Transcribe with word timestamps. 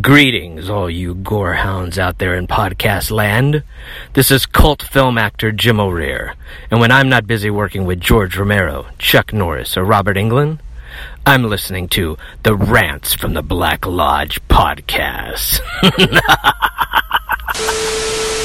Greetings, 0.00 0.70
all 0.70 0.88
you 0.88 1.14
gorehounds 1.14 1.98
out 1.98 2.16
there 2.16 2.34
in 2.34 2.46
podcast 2.46 3.10
land. 3.10 3.62
This 4.14 4.30
is 4.30 4.46
cult 4.46 4.80
film 4.80 5.18
actor 5.18 5.52
Jim 5.52 5.78
O'Rear, 5.78 6.36
and 6.70 6.80
when 6.80 6.90
I'm 6.90 7.10
not 7.10 7.26
busy 7.26 7.50
working 7.50 7.84
with 7.84 8.00
George 8.00 8.38
Romero, 8.38 8.86
Chuck 8.98 9.34
Norris, 9.34 9.76
or 9.76 9.84
Robert 9.84 10.16
Englund, 10.16 10.60
I'm 11.26 11.44
listening 11.44 11.88
to 11.88 12.16
the 12.44 12.56
Rants 12.56 13.12
from 13.12 13.34
the 13.34 13.42
Black 13.42 13.84
Lodge 13.84 14.40
podcast. 14.48 15.60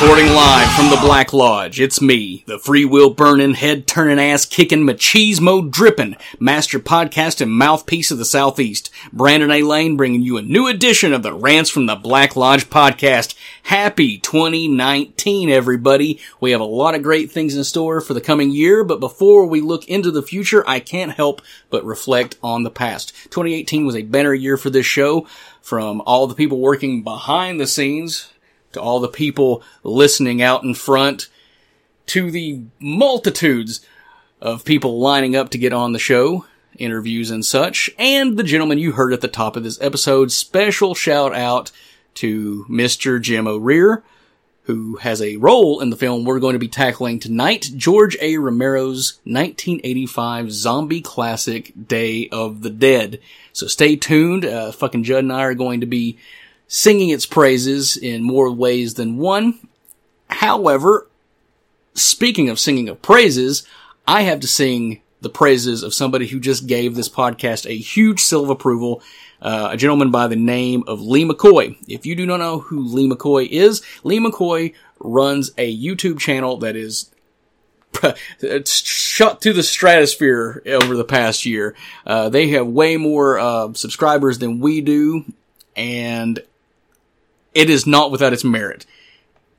Recording 0.00 0.32
live 0.32 0.72
from 0.74 0.90
the 0.90 0.98
Black 1.02 1.32
Lodge, 1.32 1.80
it's 1.80 2.00
me, 2.00 2.44
the 2.46 2.60
free 2.60 2.84
will 2.84 3.10
burning, 3.10 3.54
head 3.54 3.88
turning, 3.88 4.20
ass 4.20 4.46
kicking, 4.46 4.84
machismo 4.84 5.68
dripping, 5.68 6.16
master 6.38 6.78
podcast 6.78 7.40
and 7.40 7.50
mouthpiece 7.50 8.12
of 8.12 8.18
the 8.18 8.24
Southeast, 8.24 8.92
Brandon 9.12 9.50
A. 9.50 9.62
Lane 9.62 9.96
bringing 9.96 10.22
you 10.22 10.36
a 10.36 10.42
new 10.42 10.68
edition 10.68 11.12
of 11.12 11.24
the 11.24 11.34
Rants 11.34 11.68
from 11.68 11.86
the 11.86 11.96
Black 11.96 12.36
Lodge 12.36 12.70
podcast. 12.70 13.34
Happy 13.64 14.18
2019, 14.18 15.50
everybody. 15.50 16.20
We 16.40 16.52
have 16.52 16.60
a 16.60 16.64
lot 16.64 16.94
of 16.94 17.02
great 17.02 17.32
things 17.32 17.56
in 17.56 17.64
store 17.64 18.00
for 18.00 18.14
the 18.14 18.20
coming 18.20 18.52
year, 18.52 18.84
but 18.84 19.00
before 19.00 19.46
we 19.46 19.60
look 19.60 19.88
into 19.88 20.12
the 20.12 20.22
future, 20.22 20.62
I 20.68 20.78
can't 20.78 21.10
help 21.10 21.42
but 21.70 21.84
reflect 21.84 22.38
on 22.40 22.62
the 22.62 22.70
past. 22.70 23.12
2018 23.30 23.84
was 23.84 23.96
a 23.96 24.02
better 24.02 24.32
year 24.32 24.56
for 24.56 24.70
this 24.70 24.86
show, 24.86 25.26
from 25.60 26.00
all 26.02 26.28
the 26.28 26.36
people 26.36 26.60
working 26.60 27.02
behind 27.02 27.58
the 27.58 27.66
scenes 27.66 28.28
to 28.72 28.80
all 28.80 29.00
the 29.00 29.08
people 29.08 29.62
listening 29.82 30.42
out 30.42 30.62
in 30.62 30.74
front, 30.74 31.28
to 32.06 32.30
the 32.30 32.62
multitudes 32.78 33.84
of 34.40 34.64
people 34.64 34.98
lining 34.98 35.36
up 35.36 35.50
to 35.50 35.58
get 35.58 35.72
on 35.72 35.92
the 35.92 35.98
show, 35.98 36.44
interviews 36.76 37.30
and 37.30 37.44
such, 37.44 37.90
and 37.98 38.36
the 38.36 38.42
gentleman 38.42 38.78
you 38.78 38.92
heard 38.92 39.12
at 39.12 39.20
the 39.20 39.28
top 39.28 39.56
of 39.56 39.62
this 39.62 39.80
episode. 39.80 40.30
Special 40.30 40.94
shout 40.94 41.34
out 41.34 41.70
to 42.14 42.64
Mr. 42.68 43.20
Jim 43.20 43.46
O'Rear, 43.46 44.02
who 44.62 44.96
has 44.96 45.22
a 45.22 45.36
role 45.36 45.80
in 45.80 45.90
the 45.90 45.96
film 45.96 46.24
we're 46.24 46.40
going 46.40 46.52
to 46.52 46.58
be 46.58 46.68
tackling 46.68 47.18
tonight, 47.18 47.70
George 47.74 48.16
A. 48.20 48.36
Romero's 48.36 49.18
1985 49.24 50.52
zombie 50.52 51.00
classic, 51.00 51.72
Day 51.86 52.28
of 52.30 52.62
the 52.62 52.70
Dead. 52.70 53.20
So 53.52 53.66
stay 53.66 53.96
tuned. 53.96 54.44
Uh, 54.44 54.72
fucking 54.72 55.04
Judd 55.04 55.24
and 55.24 55.32
I 55.32 55.44
are 55.44 55.54
going 55.54 55.80
to 55.80 55.86
be 55.86 56.18
singing 56.68 57.08
its 57.08 57.26
praises 57.26 57.96
in 57.96 58.22
more 58.22 58.50
ways 58.52 58.94
than 58.94 59.16
one. 59.16 59.58
However, 60.28 61.08
speaking 61.94 62.48
of 62.48 62.60
singing 62.60 62.88
of 62.88 63.02
praises, 63.02 63.66
I 64.06 64.22
have 64.22 64.40
to 64.40 64.46
sing 64.46 65.00
the 65.20 65.30
praises 65.30 65.82
of 65.82 65.94
somebody 65.94 66.28
who 66.28 66.38
just 66.38 66.66
gave 66.66 66.94
this 66.94 67.08
podcast 67.08 67.66
a 67.68 67.76
huge 67.76 68.20
seal 68.20 68.44
of 68.44 68.50
approval. 68.50 69.02
Uh, 69.40 69.68
a 69.70 69.76
gentleman 69.76 70.10
by 70.10 70.26
the 70.26 70.34
name 70.34 70.82
of 70.88 71.00
Lee 71.00 71.24
McCoy. 71.24 71.76
If 71.86 72.04
you 72.04 72.16
do 72.16 72.26
not 72.26 72.38
know 72.38 72.58
who 72.58 72.80
Lee 72.80 73.08
McCoy 73.08 73.48
is, 73.48 73.82
Lee 74.02 74.18
McCoy 74.18 74.74
runs 74.98 75.52
a 75.56 75.76
YouTube 75.76 76.18
channel 76.18 76.56
that 76.58 76.74
is 76.74 77.08
shot 78.66 79.40
through 79.40 79.52
the 79.52 79.62
stratosphere 79.62 80.60
over 80.66 80.96
the 80.96 81.04
past 81.04 81.46
year. 81.46 81.76
Uh, 82.04 82.28
they 82.28 82.48
have 82.48 82.66
way 82.66 82.96
more 82.96 83.38
uh, 83.38 83.72
subscribers 83.74 84.38
than 84.38 84.58
we 84.58 84.80
do, 84.80 85.24
and 85.76 86.42
it 87.54 87.70
is 87.70 87.86
not 87.86 88.10
without 88.10 88.32
its 88.32 88.44
merit. 88.44 88.86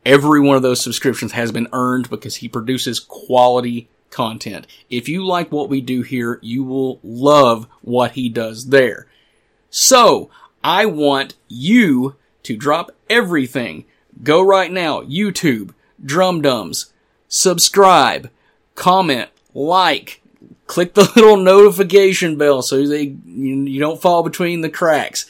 Every 0.05 0.39
one 0.39 0.55
of 0.55 0.61
those 0.61 0.81
subscriptions 0.81 1.33
has 1.33 1.51
been 1.51 1.67
earned 1.73 2.09
because 2.09 2.37
he 2.37 2.47
produces 2.47 2.99
quality 2.99 3.89
content. 4.09 4.65
If 4.89 5.07
you 5.07 5.25
like 5.25 5.51
what 5.51 5.69
we 5.69 5.81
do 5.81 6.01
here, 6.01 6.39
you 6.41 6.63
will 6.63 6.99
love 7.03 7.67
what 7.81 8.11
he 8.11 8.29
does 8.29 8.67
there. 8.69 9.07
So, 9.69 10.29
I 10.63 10.85
want 10.85 11.35
you 11.47 12.15
to 12.43 12.57
drop 12.57 12.91
everything. 13.09 13.85
Go 14.23 14.41
right 14.41 14.71
now, 14.71 15.01
YouTube, 15.01 15.73
Drum 16.03 16.41
Dums, 16.41 16.91
subscribe, 17.27 18.29
comment, 18.75 19.29
like, 19.53 20.21
click 20.67 20.93
the 20.93 21.11
little 21.15 21.37
notification 21.37 22.37
bell 22.37 22.61
so 22.61 22.85
they, 22.87 23.15
you, 23.25 23.55
you 23.63 23.79
don't 23.79 24.01
fall 24.01 24.23
between 24.23 24.61
the 24.61 24.69
cracks. 24.69 25.29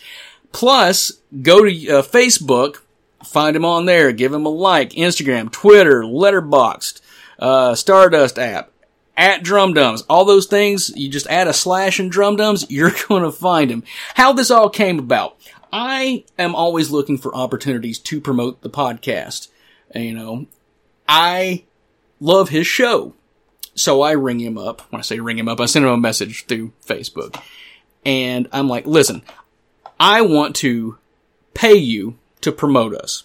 Plus, 0.52 1.14
go 1.42 1.64
to 1.64 1.70
uh, 1.70 2.02
Facebook, 2.02 2.78
find 3.24 3.56
him 3.56 3.66
on 3.66 3.86
there, 3.86 4.12
give 4.12 4.34
him 4.34 4.46
a 4.46 4.50
like, 4.50 4.92
Instagram, 4.92 5.52
Twitter, 5.52 6.02
Letterboxd, 6.04 7.02
uh, 7.40 7.76
Stardust 7.76 8.40
app, 8.40 8.72
at 9.20 9.44
Drum 9.44 9.74
Dums, 9.74 10.04
all 10.09 10.24
those 10.24 10.46
things, 10.46 10.96
you 10.96 11.09
just 11.09 11.28
add 11.28 11.48
a 11.48 11.54
slash 11.54 12.00
in 12.00 12.08
Drum 12.08 12.38
Dums, 12.38 12.66
you're 12.70 12.94
gonna 13.08 13.32
find 13.32 13.70
him. 13.70 13.84
How 14.16 14.32
this 14.32 14.50
all 14.50 14.70
came 14.70 14.98
about. 14.98 15.38
I 15.72 16.24
am 16.40 16.56
always 16.56 16.90
looking 16.90 17.18
for 17.18 17.36
opportunities 17.36 18.00
to 18.00 18.22
promote 18.22 18.62
the 18.62 18.70
podcast. 18.70 19.50
You 19.94 20.14
know, 20.14 20.48
I 21.08 21.66
love 22.20 22.50
his 22.50 22.66
show. 22.66 23.14
So 23.76 24.02
I 24.02 24.12
ring 24.12 24.40
him 24.40 24.58
up. 24.58 24.82
When 24.90 25.00
I 25.00 25.04
say 25.04 25.20
ring 25.20 25.38
him 25.38 25.48
up, 25.48 25.59
I 25.59 25.66
send 25.66 25.86
him 25.86 25.92
a 25.92 25.98
message 25.98 26.46
through 26.48 26.74
Facebook. 26.86 27.42
And 28.06 28.48
I'm 28.52 28.68
like, 28.68 28.86
listen, 28.88 29.22
I 30.00 30.22
want 30.22 30.56
to 30.58 30.98
pay 31.54 31.76
you 31.76 32.18
to 32.42 32.52
promote 32.52 32.94
us. 32.94 33.24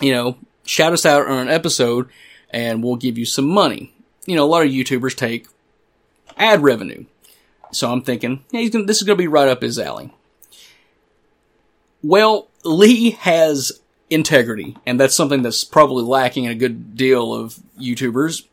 You 0.00 0.12
know, 0.12 0.38
shout 0.64 0.92
us 0.92 1.06
out 1.06 1.26
on 1.26 1.38
an 1.38 1.48
episode 1.48 2.08
and 2.50 2.82
we'll 2.82 2.96
give 2.96 3.18
you 3.18 3.24
some 3.24 3.48
money. 3.48 3.92
You 4.26 4.36
know, 4.36 4.44
a 4.44 4.46
lot 4.46 4.64
of 4.64 4.70
YouTubers 4.70 5.16
take 5.16 5.46
ad 6.36 6.62
revenue. 6.62 7.04
So 7.72 7.90
I'm 7.90 8.02
thinking, 8.02 8.44
yeah, 8.50 8.66
gonna, 8.68 8.84
this 8.84 8.98
is 8.98 9.02
going 9.02 9.16
to 9.16 9.22
be 9.22 9.28
right 9.28 9.48
up 9.48 9.62
his 9.62 9.78
alley. 9.78 10.12
Well, 12.02 12.48
Lee 12.64 13.10
has 13.12 13.80
integrity, 14.10 14.76
and 14.86 15.00
that's 15.00 15.14
something 15.14 15.42
that's 15.42 15.64
probably 15.64 16.04
lacking 16.04 16.44
in 16.44 16.52
a 16.52 16.56
good 16.56 16.96
deal 16.96 17.34
of 17.34 17.58
YouTubers. 17.78 18.44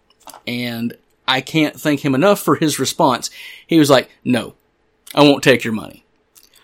And 0.48 0.98
I 1.28 1.42
can't 1.42 1.80
thank 1.80 2.04
him 2.04 2.16
enough 2.16 2.40
for 2.40 2.56
his 2.56 2.80
response. 2.80 3.30
He 3.68 3.78
was 3.78 3.90
like, 3.90 4.10
no, 4.24 4.56
I 5.14 5.22
won't 5.22 5.44
take 5.44 5.64
your 5.64 5.74
money. 5.74 6.03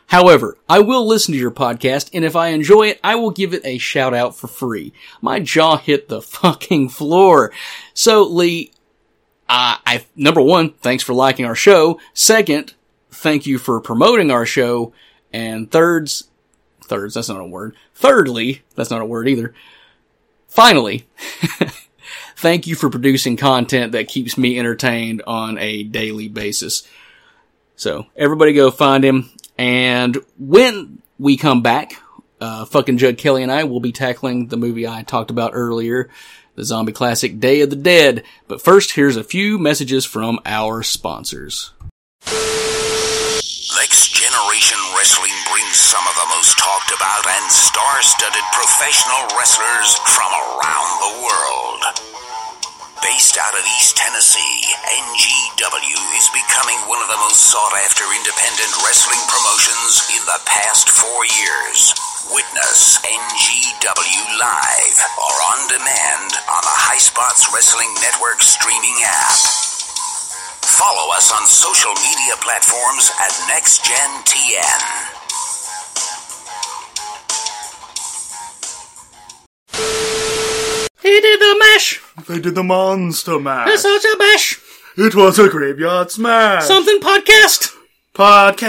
However, 0.09 0.57
I 0.67 0.79
will 0.79 1.05
listen 1.07 1.33
to 1.33 1.39
your 1.39 1.51
podcast, 1.51 2.09
and 2.13 2.25
if 2.25 2.35
I 2.35 2.47
enjoy 2.47 2.87
it, 2.87 2.99
I 3.03 3.13
will 3.15 3.29
give 3.29 3.53
it 3.53 3.61
a 3.63 3.77
shout 3.77 4.13
out 4.13 4.35
for 4.35 4.47
free. 4.47 4.91
My 5.21 5.39
jaw 5.39 5.77
hit 5.77 6.09
the 6.09 6.21
fucking 6.21 6.89
floor. 6.89 7.51
So, 7.93 8.23
Lee, 8.23 8.71
I, 9.47 10.05
number 10.15 10.41
one, 10.41 10.71
thanks 10.73 11.03
for 11.03 11.13
liking 11.13 11.45
our 11.45 11.55
show. 11.55 11.99
Second, 12.13 12.73
thank 13.11 13.45
you 13.45 13.57
for 13.57 13.79
promoting 13.81 14.31
our 14.31 14.45
show. 14.45 14.93
And 15.31 15.69
thirds, 15.69 16.29
thirds, 16.83 17.13
that's 17.13 17.29
not 17.29 17.39
a 17.39 17.45
word. 17.45 17.75
Thirdly, 17.93 18.63
that's 18.75 18.89
not 18.89 19.01
a 19.01 19.05
word 19.05 19.27
either. 19.27 19.53
Finally, 20.47 21.07
thank 22.35 22.65
you 22.65 22.75
for 22.75 22.89
producing 22.89 23.37
content 23.37 23.91
that 23.91 24.07
keeps 24.07 24.37
me 24.37 24.57
entertained 24.57 25.21
on 25.27 25.57
a 25.59 25.83
daily 25.83 26.27
basis. 26.27 26.87
So 27.75 28.07
everybody 28.15 28.53
go 28.53 28.71
find 28.71 29.05
him. 29.05 29.29
And 29.59 30.17
when 30.37 31.01
we 31.19 31.35
come 31.35 31.61
back, 31.61 32.01
uh, 32.39 32.63
fucking 32.63 32.97
Judd 32.97 33.17
Kelly 33.17 33.43
and 33.43 33.51
I 33.51 33.65
will 33.65 33.81
be 33.81 33.91
tackling 33.91 34.47
the 34.47 34.55
movie 34.55 34.87
I 34.87 35.03
talked 35.03 35.31
about 35.31 35.51
earlier, 35.53 36.09
the 36.55 36.63
zombie 36.63 36.93
classic 36.93 37.41
Day 37.41 37.59
of 37.59 37.69
the 37.69 37.75
Dead. 37.75 38.23
But 38.47 38.61
first, 38.61 38.91
here's 38.91 39.17
a 39.17 39.23
few 39.23 39.59
messages 39.59 40.05
from 40.05 40.39
our 40.45 40.81
sponsors. 40.81 41.73
Next 42.23 44.15
Generation 44.15 44.79
Wrestling 44.95 45.35
brings 45.51 45.75
some 45.75 46.07
of 46.07 46.15
the 46.15 46.27
most 46.37 46.57
talked 46.57 46.95
about 46.95 47.27
and 47.27 47.51
star-studded 47.51 48.47
professional 48.53 49.27
wrestlers 49.35 49.99
from 50.07 50.31
around 50.39 50.89
the 51.03 51.19
world. 51.19 52.28
Based 53.01 53.37
out 53.39 53.55
of 53.55 53.63
East 53.79 53.95
Tennessee, 53.95 54.59
NGW 54.83 55.99
is 56.19 56.27
becoming 56.35 56.75
one 56.91 56.99
of 56.99 57.07
the 57.07 57.15
most 57.23 57.47
sought-after 57.47 58.03
independent 58.11 58.71
wrestling 58.83 59.23
promotions 59.31 60.03
in 60.11 60.23
the 60.27 60.39
past 60.43 60.89
four 60.89 61.23
years. 61.23 61.95
Witness 62.35 62.99
NGW 62.99 64.23
Live 64.35 64.97
or 65.15 65.35
on 65.47 65.59
demand 65.71 66.31
on 66.51 66.61
the 66.67 66.77
Highspots 66.91 67.47
Wrestling 67.55 67.87
Network 68.03 68.41
streaming 68.43 68.99
app. 69.07 69.39
Follow 70.67 71.15
us 71.15 71.31
on 71.31 71.47
social 71.47 71.95
media 72.03 72.35
platforms 72.43 73.11
at 73.23 73.31
NextGenTN. 73.47 74.83
He 81.01 81.21
did 81.21 81.39
the 81.39 81.55
mash! 81.59 82.08
They 82.27 82.39
did 82.39 82.55
the 82.55 82.63
monster 82.63 83.39
mash. 83.39 83.69
It's 83.69 83.83
such 83.83 84.03
a 84.03 84.17
mash! 84.17 84.59
It 84.97 85.15
was 85.15 85.37
a 85.39 85.47
graveyard 85.47 86.11
smash. 86.11 86.65
Something 86.65 86.99
podcast. 86.99 87.75
podcast. 88.13 88.65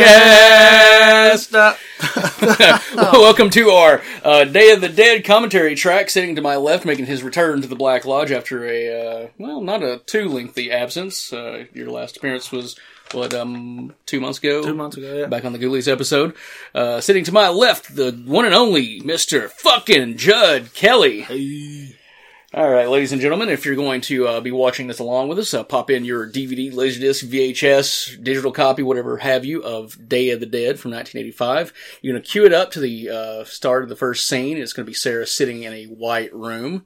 Welcome 3.13 3.51
to 3.51 3.71
our 3.71 4.03
uh, 4.23 4.45
Day 4.45 4.71
of 4.73 4.81
the 4.81 4.89
Dead 4.89 5.25
commentary 5.25 5.75
track. 5.75 6.11
Sitting 6.11 6.37
to 6.37 6.43
my 6.43 6.57
left, 6.57 6.85
making 6.85 7.07
his 7.07 7.23
return 7.23 7.63
to 7.63 7.69
the 7.69 7.77
Black 7.77 8.05
Lodge 8.05 8.31
after 8.31 8.65
a 8.67 9.25
uh, 9.25 9.29
well, 9.39 9.61
not 9.61 9.83
a 9.83 9.99
too 10.07 10.29
lengthy 10.29 10.71
absence. 10.71 11.33
Uh, 11.33 11.65
your 11.73 11.91
last 11.91 12.19
appearance 12.19 12.53
was 12.53 12.77
what 13.13 13.35
um 13.35 13.95
two 14.07 14.21
months 14.21 14.39
ago. 14.39 14.63
Two 14.63 14.75
months 14.75 14.97
ago, 14.97 15.21
yeah. 15.21 15.27
Back 15.27 15.45
on 15.45 15.53
the 15.53 15.59
Ghoulies 15.59 15.91
episode. 15.91 16.35
Uh, 16.75 17.01
sitting 17.01 17.25
to 17.25 17.33
my 17.33 17.49
left, 17.49 17.97
the 17.97 18.13
one 18.27 18.45
and 18.45 18.55
only 18.55 19.01
Mister 19.01 19.49
Fucking 19.49 20.19
Judd 20.19 20.73
Kelly. 20.75 21.97
All 22.53 22.69
right, 22.69 22.89
ladies 22.89 23.13
and 23.13 23.21
gentlemen, 23.21 23.49
if 23.49 23.65
you're 23.65 23.77
going 23.77 24.01
to 24.01 24.27
uh, 24.27 24.41
be 24.41 24.51
watching 24.51 24.89
this 24.89 24.99
along 24.99 25.29
with 25.29 25.39
us, 25.39 25.55
uh, 25.55 25.63
pop 25.63 25.89
in 25.89 26.05
your 26.05 26.29
DVD, 26.29 26.73
Laserdisc, 26.73 27.23
VHS, 27.29 28.21
digital 28.25 28.51
copy, 28.51 28.83
whatever 28.83 29.19
have 29.19 29.45
you, 29.45 29.63
of 29.63 30.09
Day 30.09 30.31
of 30.31 30.41
the 30.41 30.47
Dead 30.47 30.81
from 30.81 30.91
1985. 30.91 31.73
You're 32.03 32.15
going 32.15 32.23
to 32.25 32.29
cue 32.29 32.45
it 32.45 32.53
up 32.53 32.73
to 32.73 32.81
the 32.81 33.09
uh, 33.09 33.45
start 33.45 33.85
of 33.85 33.89
the 33.89 33.95
first 33.95 34.27
scene. 34.27 34.59
It's 34.59 34.73
going 34.73 34.85
to 34.85 34.91
be 34.91 34.95
Sarah 34.95 35.29
sitting 35.29 35.63
in 35.63 35.73
a 35.73 35.85
white 35.85 36.35
room. 36.35 36.85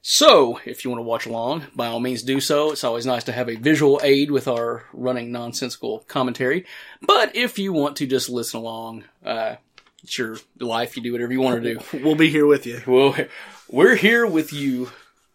So, 0.00 0.60
if 0.64 0.82
you 0.82 0.90
want 0.90 1.00
to 1.00 1.06
watch 1.06 1.26
along, 1.26 1.66
by 1.74 1.88
all 1.88 2.00
means 2.00 2.22
do 2.22 2.40
so. 2.40 2.72
It's 2.72 2.82
always 2.82 3.04
nice 3.04 3.24
to 3.24 3.32
have 3.32 3.50
a 3.50 3.56
visual 3.56 4.00
aid 4.02 4.30
with 4.30 4.48
our 4.48 4.86
running 4.94 5.30
nonsensical 5.30 6.06
commentary. 6.08 6.64
But 7.02 7.36
if 7.36 7.58
you 7.58 7.74
want 7.74 7.96
to 7.96 8.06
just 8.06 8.30
listen 8.30 8.60
along, 8.60 9.04
uh, 9.22 9.56
it's 10.02 10.16
your 10.16 10.38
life. 10.58 10.96
You 10.96 11.02
do 11.02 11.12
whatever 11.12 11.34
you 11.34 11.42
want 11.42 11.62
to 11.62 11.74
do. 11.74 11.80
We'll 12.02 12.14
be 12.14 12.30
here 12.30 12.46
with 12.46 12.64
you. 12.64 12.80
Well, 12.86 13.14
we're 13.68 13.96
here 13.96 14.26
with 14.26 14.52
you 14.52 14.90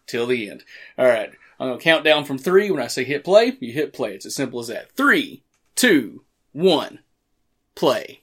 till 0.06 0.26
the 0.26 0.50
end. 0.50 0.64
All 0.98 1.06
right. 1.06 1.30
I'm 1.60 1.68
going 1.68 1.78
to 1.78 1.84
count 1.84 2.04
down 2.04 2.24
from 2.24 2.38
three. 2.38 2.70
When 2.70 2.82
I 2.82 2.88
say 2.88 3.04
hit 3.04 3.24
play, 3.24 3.56
you 3.60 3.72
hit 3.72 3.92
play. 3.92 4.14
It's 4.14 4.26
as 4.26 4.34
simple 4.34 4.60
as 4.60 4.66
that. 4.66 4.92
Three, 4.96 5.44
two, 5.76 6.24
one, 6.52 6.98
play. 7.74 8.22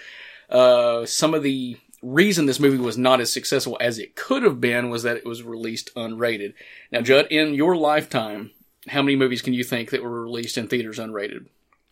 Uh, 0.51 1.07
some 1.07 1.33
of 1.35 1.43
the 1.43 1.79
reason 2.07 2.47
this 2.47 2.61
movie 2.61 2.79
was 2.79 2.97
not 2.97 3.21
as 3.21 3.33
successful 3.33 3.77
as 3.81 3.99
it 3.99 4.15
could 4.15 4.43
have 4.43 4.61
been 4.61 4.91
was 4.91 5.03
that 5.03 5.17
it 5.17 5.27
was 5.27 5.43
released 5.43 5.95
unrated. 5.95 6.55
Now, 6.93 7.01
Judd, 7.01 7.27
in 7.31 7.55
your 7.55 7.77
lifetime, 7.77 8.53
how 8.89 9.03
many 9.03 9.17
movies 9.17 9.43
can 9.43 9.55
you 9.55 9.65
think 9.65 9.91
that 9.91 10.03
were 10.03 10.23
released 10.23 10.57
in 10.57 10.69
theaters 10.69 10.99
unrated? 10.99 11.47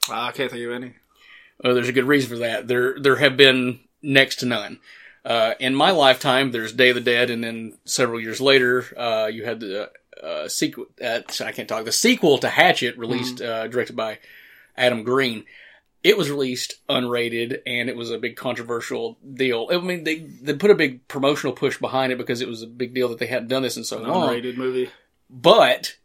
I 0.08 0.30
can't 0.32 0.50
think 0.50 0.64
of 0.64 0.72
any. 0.72 0.94
Well, 1.62 1.74
there's 1.74 1.88
a 1.88 1.92
good 1.92 2.04
reason 2.04 2.30
for 2.30 2.38
that. 2.38 2.68
There, 2.68 2.98
there 2.98 3.16
have 3.16 3.36
been 3.36 3.80
next 4.02 4.36
to 4.36 4.46
none. 4.46 4.78
Uh, 5.24 5.54
in 5.58 5.74
my 5.74 5.90
lifetime, 5.90 6.52
there's 6.52 6.72
Day 6.72 6.90
of 6.90 6.96
the 6.96 7.00
Dead, 7.00 7.30
and 7.30 7.42
then 7.42 7.78
several 7.84 8.20
years 8.20 8.40
later, 8.40 8.84
uh, 8.96 9.26
you 9.26 9.44
had 9.44 9.60
the 9.60 9.90
uh, 10.22 10.48
sequel. 10.48 10.86
Uh, 11.02 11.20
I 11.40 11.52
can't 11.52 11.68
talk. 11.68 11.84
The 11.84 11.92
sequel 11.92 12.38
to 12.38 12.48
Hatchet, 12.48 12.98
released, 12.98 13.40
uh, 13.40 13.66
directed 13.68 13.96
by 13.96 14.18
Adam 14.76 15.02
Green. 15.02 15.44
It 16.04 16.18
was 16.18 16.30
released 16.30 16.74
unrated, 16.88 17.62
and 17.66 17.88
it 17.88 17.96
was 17.96 18.10
a 18.10 18.18
big 18.18 18.36
controversial 18.36 19.18
deal. 19.32 19.68
I 19.72 19.78
mean, 19.78 20.04
they 20.04 20.18
they 20.18 20.54
put 20.54 20.70
a 20.70 20.74
big 20.74 21.08
promotional 21.08 21.54
push 21.54 21.78
behind 21.78 22.12
it 22.12 22.18
because 22.18 22.42
it 22.42 22.48
was 22.48 22.62
a 22.62 22.66
big 22.66 22.94
deal 22.94 23.08
that 23.08 23.18
they 23.18 23.26
hadn't 23.26 23.48
done 23.48 23.62
this 23.62 23.78
in 23.78 23.84
so 23.84 24.00
long. 24.00 24.28
Unrated 24.28 24.56
movie. 24.56 24.90
But 25.30 25.96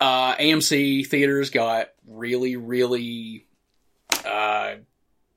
uh, 0.00 0.36
AMC 0.36 1.06
theaters 1.06 1.50
got 1.50 1.90
really, 2.06 2.56
really 2.56 3.46
uh, 4.24 4.76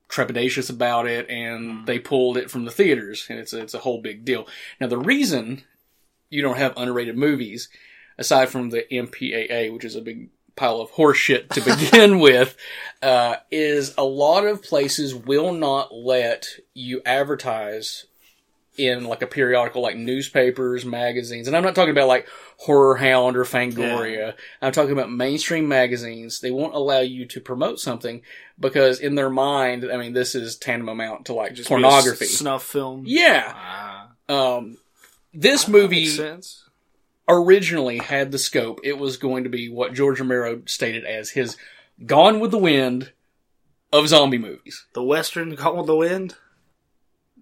trepidatious 0.08 0.70
about 0.70 1.06
it, 1.06 1.28
and 1.30 1.86
they 1.86 1.98
pulled 1.98 2.36
it 2.36 2.50
from 2.50 2.64
the 2.64 2.70
theaters, 2.70 3.26
and 3.28 3.38
it's 3.38 3.52
a, 3.52 3.60
it's 3.60 3.74
a 3.74 3.78
whole 3.78 4.00
big 4.00 4.24
deal. 4.24 4.46
Now, 4.80 4.86
the 4.86 4.98
reason 4.98 5.62
you 6.28 6.42
don't 6.42 6.58
have 6.58 6.74
unrated 6.74 7.16
movies, 7.16 7.68
aside 8.18 8.48
from 8.48 8.70
the 8.70 8.84
MPAA, 8.90 9.72
which 9.72 9.84
is 9.84 9.96
a 9.96 10.02
big 10.02 10.28
pile 10.56 10.80
of 10.80 10.90
horseshit 10.92 11.48
to 11.50 11.60
begin 11.60 12.18
with, 12.20 12.56
uh, 13.02 13.36
is 13.50 13.94
a 13.96 14.04
lot 14.04 14.46
of 14.46 14.62
places 14.62 15.14
will 15.14 15.52
not 15.52 15.94
let 15.94 16.46
you 16.74 17.00
advertise 17.04 18.06
in 18.76 19.04
like 19.04 19.20
a 19.20 19.26
periodical 19.26 19.82
like 19.82 19.96
newspapers, 19.96 20.84
magazines, 20.84 21.46
and 21.46 21.56
I'm 21.56 21.62
not 21.62 21.74
talking 21.74 21.90
about 21.90 22.08
like 22.08 22.26
HorrorHound 22.66 23.34
or 23.34 23.44
Fangoria. 23.44 24.34
I'm 24.62 24.72
talking 24.72 24.92
about 24.92 25.10
mainstream 25.10 25.68
magazines. 25.68 26.40
They 26.40 26.50
won't 26.50 26.74
allow 26.74 27.00
you 27.00 27.26
to 27.26 27.40
promote 27.40 27.78
something 27.78 28.22
because 28.58 29.00
in 29.00 29.16
their 29.16 29.28
mind, 29.30 29.84
I 29.90 29.96
mean, 29.96 30.12
this 30.14 30.34
is 30.34 30.56
tantamount 30.56 31.26
to 31.26 31.34
like 31.34 31.58
a 31.58 31.62
pornography. 31.62 32.26
snuff 32.26 32.62
film. 32.62 33.04
yeah. 33.06 33.52
Ah, 33.54 34.08
Um, 34.28 34.78
this 35.34 35.68
movie 35.68 36.06
sense. 36.06 36.64
Originally 37.30 37.98
had 37.98 38.32
the 38.32 38.38
scope. 38.38 38.80
It 38.84 38.98
was 38.98 39.16
going 39.16 39.44
to 39.44 39.50
be 39.50 39.68
what 39.70 39.94
George 39.94 40.20
Romero 40.20 40.62
stated 40.66 41.04
as 41.04 41.30
his 41.30 41.56
Gone 42.04 42.40
with 42.40 42.50
the 42.50 42.58
Wind 42.58 43.12
of 43.92 44.08
zombie 44.08 44.38
movies. 44.38 44.86
The 44.92 45.02
Western 45.02 45.54
Gone 45.54 45.76
with 45.78 45.86
the 45.86 45.96
Wind. 45.96 46.34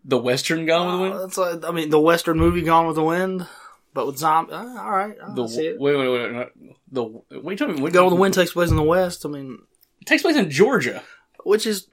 The 0.04 0.18
Western 0.18 0.66
Gone 0.66 0.86
with 0.86 1.10
the 1.10 1.16
Uh, 1.16 1.18
Wind? 1.18 1.30
that's 1.30 1.38
like, 1.38 1.64
I 1.64 1.72
mean, 1.74 1.90
the 1.90 2.00
Western 2.00 2.38
movie 2.38 2.62
Gone 2.62 2.86
with 2.86 2.96
the 2.96 3.04
Wind, 3.04 3.46
but 3.94 4.06
with 4.06 4.18
zombie. 4.18 4.52
Uh, 4.52 4.64
all 4.80 4.90
right, 4.90 5.16
I 5.22 5.34
The, 5.34 5.46
see 5.48 5.66
it. 5.66 5.80
wait, 5.80 5.96
wait, 5.96 6.08
wait, 6.08 6.34
wait, 6.34 6.48
the, 6.90 7.02
what 7.04 7.24
are 7.32 7.50
you 7.50 7.56
talking 7.56 7.78
about? 7.78 7.92
Gone 7.92 8.04
with 8.06 8.14
the 8.14 8.20
Wind 8.20 8.34
takes 8.34 8.52
place 8.52 8.70
in 8.70 8.76
the 8.76 8.82
West. 8.82 9.24
I 9.26 9.28
mean, 9.28 9.58
It 10.00 10.06
takes 10.06 10.22
place 10.22 10.36
in 10.36 10.50
Georgia. 10.50 11.02
which 11.44 11.66
is 11.66 11.88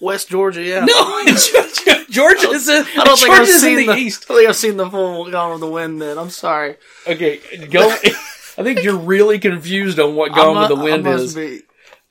West 0.00 0.28
Georgia. 0.28 0.62
Yeah. 0.62 0.80
No, 0.80 0.86
it's 1.26 1.50
Georgia. 1.50 1.95
Georgia 2.16 2.48
is 2.50 2.68
in, 2.68 2.84
I 2.98 3.04
don't 3.04 3.18
think 3.18 3.30
I've 3.30 3.36
Georgia's 3.46 3.54
in 3.56 3.60
seen 3.60 3.76
the, 3.86 3.92
the. 3.92 3.98
east. 3.98 4.24
I 4.24 4.28
don't 4.28 4.36
think 4.38 4.48
I've 4.48 4.56
seen 4.56 4.76
the 4.76 4.90
full 4.90 5.30
Gone 5.30 5.52
with 5.52 5.60
the 5.60 5.68
Wind. 5.68 6.00
Then 6.02 6.18
I'm 6.18 6.30
sorry. 6.30 6.76
Okay, 7.06 7.40
go. 7.70 7.88
I 8.58 8.62
think 8.62 8.82
you're 8.82 8.96
really 8.96 9.38
confused 9.38 10.00
on 10.00 10.14
what 10.14 10.32
Gone 10.34 10.56
I 10.56 10.60
with 10.60 10.68
the 10.70 10.82
Wind 10.84 11.06
I 11.06 11.12
must 11.12 11.24
is. 11.24 11.34
Be. 11.34 11.60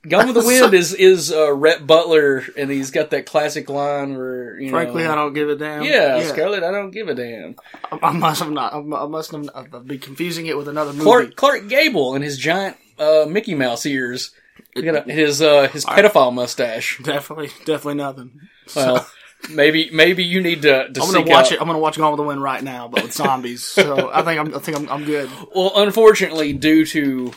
Gone 0.08 0.28
with 0.28 0.36
the 0.36 0.46
Wind 0.46 0.74
is 0.76 0.94
is 0.94 1.32
uh, 1.32 1.52
Rhett 1.52 1.88
Butler, 1.88 2.44
and 2.56 2.70
he's 2.70 2.92
got 2.92 3.10
that 3.10 3.26
classic 3.26 3.68
line 3.70 4.16
where 4.16 4.60
you 4.60 4.70
Frankly, 4.70 5.04
know, 5.04 5.12
I 5.12 5.16
don't 5.16 5.34
give 5.34 5.50
a 5.50 5.56
damn. 5.56 5.84
Yeah, 5.84 6.22
Scarlett, 6.22 6.64
I 6.64 6.70
don't 6.72 6.92
give 6.92 7.08
a 7.10 7.16
damn. 7.16 7.56
I, 7.92 7.98
I 8.04 8.12
must 8.12 8.42
have 8.44 8.52
not. 8.52 8.74
I 8.76 8.82
must 9.08 9.32
have 9.32 9.50
I'd 9.56 9.88
be 9.88 9.98
confusing 9.98 10.46
it 10.46 10.56
with 10.56 10.68
another 10.68 10.94
movie. 10.94 11.04
Clark 11.04 11.36
Clark 11.36 11.68
Gable 11.68 12.14
and 12.14 12.24
his 12.24 12.38
giant 12.38 12.78
uh, 13.00 13.26
Mickey 13.28 13.56
Mouse 13.56 13.86
ears. 13.88 14.32
He 14.76 14.84
got 14.84 15.08
a- 15.10 15.12
his 15.12 15.42
uh, 15.42 15.68
his 15.70 15.84
pedophile 15.86 16.32
mustache. 16.34 17.00
Definitely, 17.02 17.48
definitely 17.66 17.96
nothing. 17.96 18.40
Well, 18.76 19.08
maybe 19.50 19.90
maybe 19.92 20.24
you 20.24 20.42
need 20.42 20.64
to, 20.64 20.90
to 20.90 21.02
I'm 21.02 21.12
gonna 21.12 21.22
watch 21.22 21.48
out- 21.48 21.52
it. 21.54 21.62
I'm 21.62 21.68
gonna 21.68 21.80
watch 21.80 21.98
Gone 21.98 22.12
with 22.12 22.18
the 22.18 22.24
Wind 22.24 22.42
right 22.42 22.64
now, 22.64 22.88
but 22.88 23.04
with 23.04 23.14
zombies. 23.14 23.64
so 23.66 24.12
I 24.12 24.22
think 24.22 24.40
I'm. 24.40 24.56
I 24.56 24.60
think 24.60 24.78
I'm, 24.78 24.90
I'm 24.90 25.04
good. 25.06 25.30
Well, 25.56 25.72
unfortunately, 25.76 26.54
due 26.54 26.86
to 26.88 27.32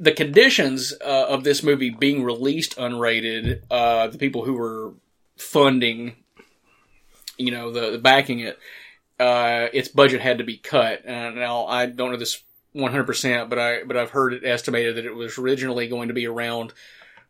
the 0.00 0.12
conditions 0.12 0.94
uh, 1.04 1.26
of 1.28 1.44
this 1.44 1.62
movie 1.62 1.90
being 1.90 2.22
released 2.22 2.76
unrated, 2.76 3.62
uh, 3.70 4.06
the 4.08 4.18
people 4.18 4.44
who 4.44 4.54
were 4.54 4.92
funding, 5.36 6.14
you 7.36 7.50
know, 7.50 7.72
the, 7.72 7.92
the 7.92 7.98
backing 7.98 8.40
it, 8.40 8.58
uh, 9.18 9.68
its 9.72 9.88
budget 9.88 10.20
had 10.20 10.38
to 10.38 10.44
be 10.44 10.56
cut. 10.56 11.02
And 11.04 11.36
now 11.36 11.66
I 11.66 11.86
don't 11.86 12.12
know 12.12 12.16
this 12.16 12.42
100%, 12.74 13.48
but 13.48 13.58
I 13.58 13.84
but 13.84 13.96
I've 13.96 14.10
heard 14.10 14.34
it 14.34 14.44
estimated 14.44 14.96
that 14.96 15.04
it 15.04 15.14
was 15.14 15.38
originally 15.38 15.88
going 15.88 16.08
to 16.08 16.14
be 16.14 16.26
around 16.26 16.72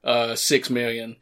uh, 0.09 0.35
six 0.35 0.71
million. 0.71 1.17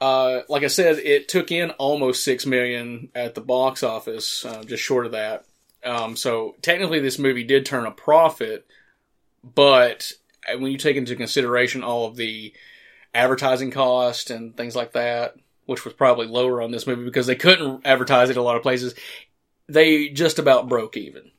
Uh, 0.00 0.42
like 0.48 0.62
I 0.62 0.68
said, 0.68 0.98
it 0.98 1.28
took 1.28 1.50
in 1.50 1.70
almost 1.72 2.22
six 2.22 2.46
million 2.46 3.10
at 3.12 3.34
the 3.34 3.40
box 3.40 3.82
office, 3.82 4.44
uh, 4.44 4.62
just 4.62 4.82
short 4.82 5.06
of 5.06 5.12
that. 5.12 5.44
Um, 5.84 6.14
so 6.14 6.54
technically, 6.62 7.00
this 7.00 7.18
movie 7.18 7.42
did 7.42 7.66
turn 7.66 7.84
a 7.84 7.90
profit, 7.90 8.64
but 9.42 10.12
when 10.56 10.70
you 10.70 10.78
take 10.78 10.96
into 10.96 11.16
consideration 11.16 11.82
all 11.82 12.06
of 12.06 12.14
the 12.14 12.54
advertising 13.12 13.72
cost 13.72 14.30
and 14.30 14.56
things 14.56 14.76
like 14.76 14.92
that, 14.92 15.34
which 15.66 15.84
was 15.84 15.94
probably 15.94 16.28
lower 16.28 16.62
on 16.62 16.70
this 16.70 16.86
movie 16.86 17.04
because 17.04 17.26
they 17.26 17.34
couldn't 17.34 17.84
advertise 17.84 18.30
it 18.30 18.36
a 18.36 18.42
lot 18.42 18.56
of 18.56 18.62
places, 18.62 18.94
they 19.68 20.10
just 20.10 20.38
about 20.38 20.68
broke 20.68 20.96
even. 20.96 21.32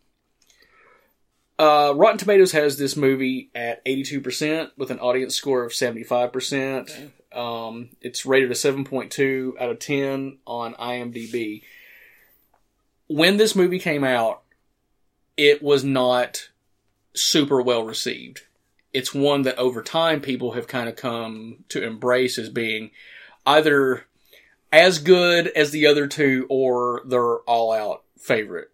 Uh, 1.60 1.94
Rotten 1.94 2.18
Tomatoes 2.18 2.54
has 2.54 2.78
this 2.78 2.96
movie 2.96 3.50
at 3.54 3.84
82% 3.86 4.72
with 4.78 4.92
an 4.92 5.00
audience 5.00 5.36
score 5.36 5.66
of 5.66 5.74
75%. 5.74 7.12
Um, 7.36 7.90
it's 8.02 8.26
rated 8.26 8.50
a 8.50 8.54
7.2 8.54 9.62
out 9.62 9.70
of 9.70 9.80
10 9.80 10.38
on 10.48 10.74
IMDb. 10.76 11.64
When 13.08 13.36
this 13.36 13.58
movie 13.58 13.80
came 13.80 14.06
out, 14.06 14.42
it 15.36 15.62
was 15.62 15.84
not 15.84 16.50
super 17.14 17.62
well 17.62 17.84
received. 17.84 18.44
It's 18.94 19.14
one 19.14 19.42
that 19.42 19.58
over 19.58 19.84
time 19.84 20.22
people 20.22 20.54
have 20.54 20.68
kind 20.68 20.88
of 20.88 20.96
come 20.96 21.66
to 21.70 21.84
embrace 21.84 22.38
as 22.38 22.50
being 22.50 22.92
either 23.46 24.06
as 24.72 25.00
good 25.00 25.48
as 25.48 25.72
the 25.72 25.88
other 25.88 26.08
two 26.08 26.48
or 26.50 27.02
their 27.06 27.40
all 27.40 27.74
out 27.74 28.04
favorite. 28.18 28.72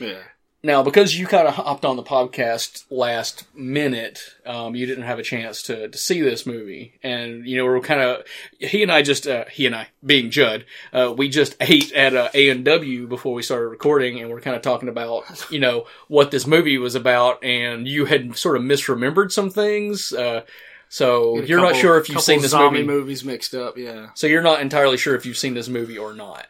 Yeah. 0.00 0.22
Now, 0.64 0.82
because 0.82 1.14
you 1.14 1.26
kind 1.26 1.46
of 1.46 1.56
hopped 1.56 1.84
on 1.84 1.96
the 1.96 2.02
podcast 2.02 2.86
last 2.88 3.46
minute, 3.54 4.34
um, 4.46 4.74
you 4.74 4.86
didn't 4.86 5.04
have 5.04 5.18
a 5.18 5.22
chance 5.22 5.60
to, 5.64 5.88
to 5.88 5.98
see 5.98 6.22
this 6.22 6.46
movie, 6.46 6.98
and 7.02 7.46
you 7.46 7.58
know 7.58 7.66
we're 7.66 7.80
kind 7.80 8.00
of 8.00 8.24
he 8.58 8.82
and 8.82 8.90
I 8.90 9.02
just 9.02 9.26
uh, 9.26 9.44
he 9.52 9.66
and 9.66 9.76
I 9.76 9.88
being 10.02 10.30
Judd, 10.30 10.64
uh, 10.94 11.12
we 11.14 11.28
just 11.28 11.54
ate 11.60 11.92
at 11.92 12.16
uh, 12.16 12.30
A 12.32 12.48
and 12.48 12.64
W 12.64 13.06
before 13.06 13.34
we 13.34 13.42
started 13.42 13.68
recording, 13.68 14.18
and 14.18 14.30
we're 14.30 14.40
kind 14.40 14.56
of 14.56 14.62
talking 14.62 14.88
about 14.88 15.24
you 15.50 15.58
know 15.58 15.84
what 16.08 16.30
this 16.30 16.46
movie 16.46 16.78
was 16.78 16.94
about, 16.94 17.44
and 17.44 17.86
you 17.86 18.06
had 18.06 18.34
sort 18.34 18.56
of 18.56 18.62
misremembered 18.62 19.32
some 19.32 19.50
things, 19.50 20.14
uh, 20.14 20.46
so 20.88 21.42
you're 21.42 21.60
not 21.60 21.76
sure 21.76 21.98
if 21.98 22.08
you've 22.08 22.22
seen 22.22 22.40
this 22.40 22.52
zombie 22.52 22.84
movie. 22.84 23.00
movies 23.00 23.22
mixed 23.22 23.54
up. 23.54 23.76
Yeah. 23.76 24.10
So 24.14 24.26
you're 24.26 24.40
not 24.40 24.62
entirely 24.62 24.96
sure 24.96 25.14
if 25.14 25.26
you've 25.26 25.36
seen 25.36 25.52
this 25.52 25.68
movie 25.68 25.98
or 25.98 26.14
not. 26.14 26.46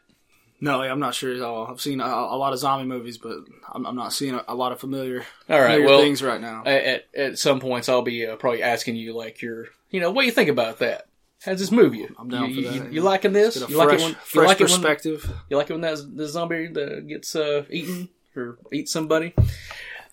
No, 0.61 0.81
I'm 0.81 1.01
not 1.01 1.15
sure 1.15 1.35
at 1.35 1.41
all. 1.43 1.67
I've 1.67 1.81
seen 1.81 2.01
a, 2.01 2.07
a 2.07 2.37
lot 2.37 2.53
of 2.53 2.59
zombie 2.59 2.87
movies, 2.87 3.19
but 3.19 3.39
I'm, 3.73 3.85
I'm 3.87 3.97
not 3.97 4.13
seeing 4.13 4.35
a, 4.35 4.45
a 4.49 4.55
lot 4.55 4.73
of 4.73 4.81
familiar, 4.81 5.25
All 5.49 5.59
right, 5.61 5.73
familiar 5.73 5.87
well, 5.87 6.01
things 6.01 6.23
right 6.23 6.41
now. 6.41 6.65
at 6.65 7.07
at 7.15 7.39
some 7.39 7.61
points 7.61 7.89
I'll 7.89 8.03
be 8.03 8.27
uh, 8.27 8.37
probably 8.37 8.63
asking 8.63 8.97
you 8.97 9.15
like 9.15 9.43
your 9.43 9.67
you 9.91 10.01
know 10.01 10.11
what 10.11 10.23
do 10.23 10.27
you 10.27 10.33
think 10.33 10.49
about 10.49 10.79
that? 10.79 11.07
How's 11.45 11.59
this 11.59 11.71
movie? 11.71 12.09
I'm 12.19 12.29
down 12.31 12.49
you, 12.51 12.55
for 12.55 12.61
you, 12.61 12.81
that, 12.81 12.93
You, 12.93 13.01
yeah. 13.01 13.03
liking 13.03 13.33
this? 13.33 13.57
You 13.57 13.67
fresh, 13.67 13.77
like 13.77 13.93
it 13.99 14.03
when 14.03 14.17
you 14.35 14.47
like 14.49 14.61
it 14.61 14.65
when 14.65 14.71
perspective. 14.71 15.31
you 15.51 15.57
like 15.59 15.69
it 15.69 15.73
when 15.75 15.83
that 15.83 16.17
the 16.17 16.27
zombie 16.27 16.69
that 16.69 17.07
gets 17.07 17.37
uh, 17.37 17.65
eaten 17.69 18.09
or 18.35 18.57
eats 18.73 18.93
somebody? 18.93 19.35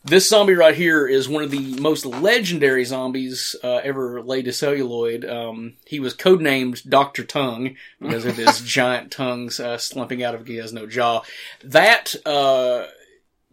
This 0.04 0.28
zombie 0.28 0.54
right 0.54 0.74
here 0.74 1.06
is 1.06 1.30
one 1.30 1.44
of 1.44 1.52
the 1.52 1.80
most 1.80 2.08
legendary 2.08 2.86
zombies 2.86 3.56
uh, 3.64 3.82
ever 3.84 4.22
laid 4.24 4.46
to 4.46 4.54
celluloid. 4.54 5.24
Um, 5.26 5.74
he 5.86 6.00
was 6.00 6.16
codenamed 6.16 6.90
Doctor 6.90 7.24
Tongue 7.24 7.76
because 8.00 8.26
of 8.26 8.36
his 8.36 8.62
giant 8.66 9.12
tongues 9.12 9.60
uh, 9.60 9.78
slumping 9.78 10.24
out 10.24 10.34
of 10.34 10.48
he 10.48 10.56
has 10.56 10.74
no 10.74 10.88
jaw. 10.88 11.22
That 11.64 12.16
uh, 12.26 12.88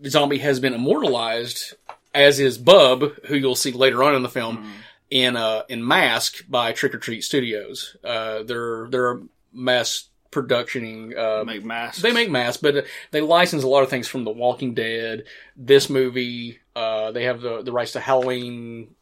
zombie 0.06 0.38
has 0.38 0.58
been 0.58 0.72
immortalized, 0.72 1.74
as 2.14 2.40
is 2.40 2.56
Bub, 2.56 3.12
who 3.26 3.36
you'll 3.36 3.54
see 3.54 3.72
later 3.72 4.02
on 4.02 4.14
in 4.14 4.22
the 4.22 4.30
film, 4.30 4.72
in 5.10 5.36
uh, 5.36 5.64
in 5.68 5.86
Mask 5.86 6.44
by 6.48 6.72
Trick 6.72 6.94
or 6.94 6.98
Treat 6.98 7.24
Studios. 7.24 7.94
Uh, 8.02 8.42
they're 8.42 8.88
they're 8.88 9.12
a 9.12 9.22
mass 9.52 10.07
productioning. 10.30 11.16
Uh, 11.16 11.44
Make 11.44 11.64
masks. 11.64 12.02
they 12.02 12.12
make 12.12 12.30
masks, 12.30 12.60
but 12.60 12.84
they 13.10 13.20
license 13.20 13.62
a 13.62 13.68
lot 13.68 13.82
of 13.82 13.90
things 13.90 14.06
from 14.08 14.24
The 14.24 14.30
Walking 14.30 14.74
Dead, 14.74 15.24
this 15.56 15.88
movie. 15.90 16.58
Uh, 16.76 17.12
they 17.12 17.24
have 17.24 17.40
the 17.40 17.62
the 17.62 17.72
rights 17.72 17.92
to 17.92 18.00
Halloween. 18.00 18.94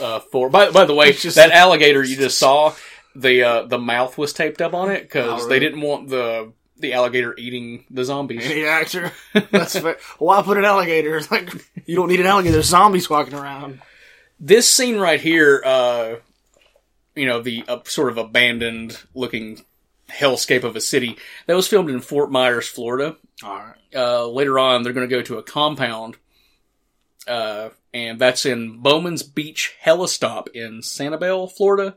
Uh, 0.00 0.20
for 0.20 0.48
by 0.48 0.70
by 0.70 0.84
the 0.84 0.94
way, 0.94 1.08
It's 1.08 1.22
just- 1.22 1.36
that 1.36 1.50
alligator 1.50 2.02
you 2.04 2.16
just 2.16 2.38
saw, 2.38 2.74
the 3.16 3.42
uh, 3.42 3.62
the 3.66 3.78
mouth 3.78 4.16
was 4.16 4.32
taped 4.32 4.62
up 4.62 4.72
on 4.74 4.90
it 4.90 5.02
because 5.02 5.44
Oh, 5.44 5.48
they 5.48 5.58
didn't 5.58 5.80
want 5.80 6.08
the 6.08 6.52
the 6.78 6.92
alligator 6.94 7.34
eating 7.36 7.84
the 7.90 8.04
zombies. 8.04 8.46
any 8.48 8.64
actor. 8.64 9.12
That's 9.50 9.78
fair. 9.78 9.98
Why 10.18 10.40
put 10.42 10.56
an 10.58 10.64
alligator? 10.64 11.16
It's 11.16 11.30
like 11.36 11.50
you 11.86 11.96
don't 11.96 12.08
need 12.08 12.20
an 12.20 12.26
alligator. 12.26 12.52
There's 12.54 12.66
zombies 12.66 13.10
walking 13.10 13.34
around. 13.34 13.80
this 14.38 14.66
scene 14.72 14.96
right 14.96 15.20
here, 15.20 15.60
uh, 15.64 16.14
you 17.16 17.26
know, 17.26 17.42
the 17.42 17.64
uh, 17.68 17.80
sort 17.84 18.10
of 18.10 18.16
abandoned 18.16 18.96
looking 19.14 19.62
hellscape 20.10 20.64
of 20.64 20.76
a 20.76 20.80
city 20.80 21.16
that 21.46 21.56
was 21.56 21.68
filmed 21.68 21.90
in 21.90 22.00
Fort 22.00 22.30
Myers, 22.30 22.66
Florida. 22.68 23.16
All 23.42 23.56
right. 23.56 23.76
Uh, 23.94 24.26
later 24.26 24.58
on, 24.58 24.82
they're 24.82 24.92
going 24.92 25.08
to 25.08 25.14
go 25.16 25.22
to 25.22 25.38
a 25.38 25.42
compound, 25.42 26.16
uh, 27.26 27.70
and 27.92 28.18
that's 28.18 28.46
in 28.46 28.78
Bowman's 28.80 29.22
Beach 29.22 29.74
Helistop 29.84 30.48
in 30.54 30.80
Sanibel, 30.80 31.50
Florida. 31.50 31.96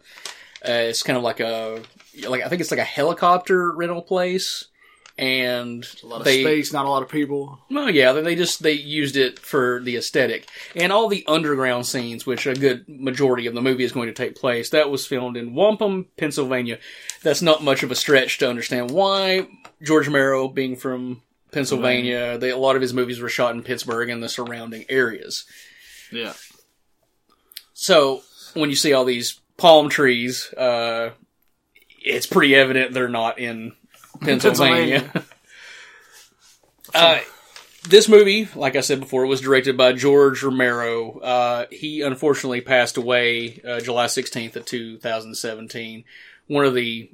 Uh, 0.67 0.71
it's 0.89 1.03
kind 1.03 1.17
of 1.17 1.23
like 1.23 1.39
a, 1.39 1.81
like 2.27 2.41
I 2.43 2.47
think 2.49 2.61
it's 2.61 2.71
like 2.71 2.79
a 2.79 2.83
helicopter 2.85 3.71
rental 3.73 4.01
place, 4.01 4.65
and 5.17 5.85
A 6.03 6.07
lot 6.07 6.21
of 6.21 6.25
they, 6.25 6.41
space, 6.41 6.73
not 6.73 6.85
a 6.85 6.89
lot 6.89 7.03
of 7.03 7.09
people. 7.09 7.59
well, 7.69 7.89
yeah, 7.89 8.13
they 8.13 8.35
just 8.35 8.63
they 8.63 8.71
used 8.71 9.15
it 9.15 9.37
for 9.37 9.81
the 9.83 9.97
aesthetic 9.97 10.47
and 10.75 10.91
all 10.91 11.07
the 11.09 11.23
underground 11.27 11.85
scenes, 11.85 12.25
which 12.25 12.47
a 12.47 12.55
good 12.55 12.85
majority 12.87 13.45
of 13.45 13.53
the 13.53 13.61
movie 13.61 13.83
is 13.83 13.91
going 13.91 14.07
to 14.07 14.13
take 14.13 14.35
place. 14.35 14.71
That 14.71 14.89
was 14.89 15.05
filmed 15.05 15.37
in 15.37 15.53
Wampum, 15.53 16.07
Pennsylvania. 16.17 16.79
That's 17.23 17.41
not 17.41 17.63
much 17.63 17.83
of 17.83 17.91
a 17.91 17.95
stretch 17.95 18.37
to 18.39 18.49
understand 18.49 18.91
why 18.91 19.47
George 19.81 20.07
Romero, 20.07 20.47
being 20.47 20.75
from 20.75 21.21
Pennsylvania, 21.51 22.37
they, 22.37 22.49
a 22.49 22.57
lot 22.57 22.75
of 22.75 22.81
his 22.81 22.93
movies 22.93 23.19
were 23.19 23.29
shot 23.29 23.55
in 23.55 23.63
Pittsburgh 23.63 24.09
and 24.09 24.21
the 24.21 24.29
surrounding 24.29 24.85
areas. 24.89 25.45
Yeah. 26.11 26.33
So 27.73 28.21
when 28.53 28.69
you 28.69 28.75
see 28.75 28.93
all 28.93 29.05
these 29.05 29.39
palm 29.57 29.89
trees, 29.89 30.53
uh, 30.53 31.11
it's 32.03 32.25
pretty 32.25 32.55
evident 32.55 32.93
they're 32.93 33.07
not 33.07 33.39
in 33.39 33.73
Pennsylvania. 34.21 35.09
uh, 36.93 37.19
this 37.87 38.07
movie, 38.07 38.47
like 38.55 38.75
I 38.75 38.81
said 38.81 38.99
before, 38.99 39.25
was 39.25 39.41
directed 39.41 39.77
by 39.77 39.93
George 39.93 40.43
Romero. 40.43 41.19
Uh, 41.19 41.65
he 41.71 42.01
unfortunately 42.01 42.61
passed 42.61 42.97
away 42.97 43.61
uh, 43.67 43.79
July 43.79 44.05
16th 44.05 44.55
of 44.55 44.65
2017. 44.65 46.03
One 46.53 46.65
of 46.65 46.73
the 46.73 47.09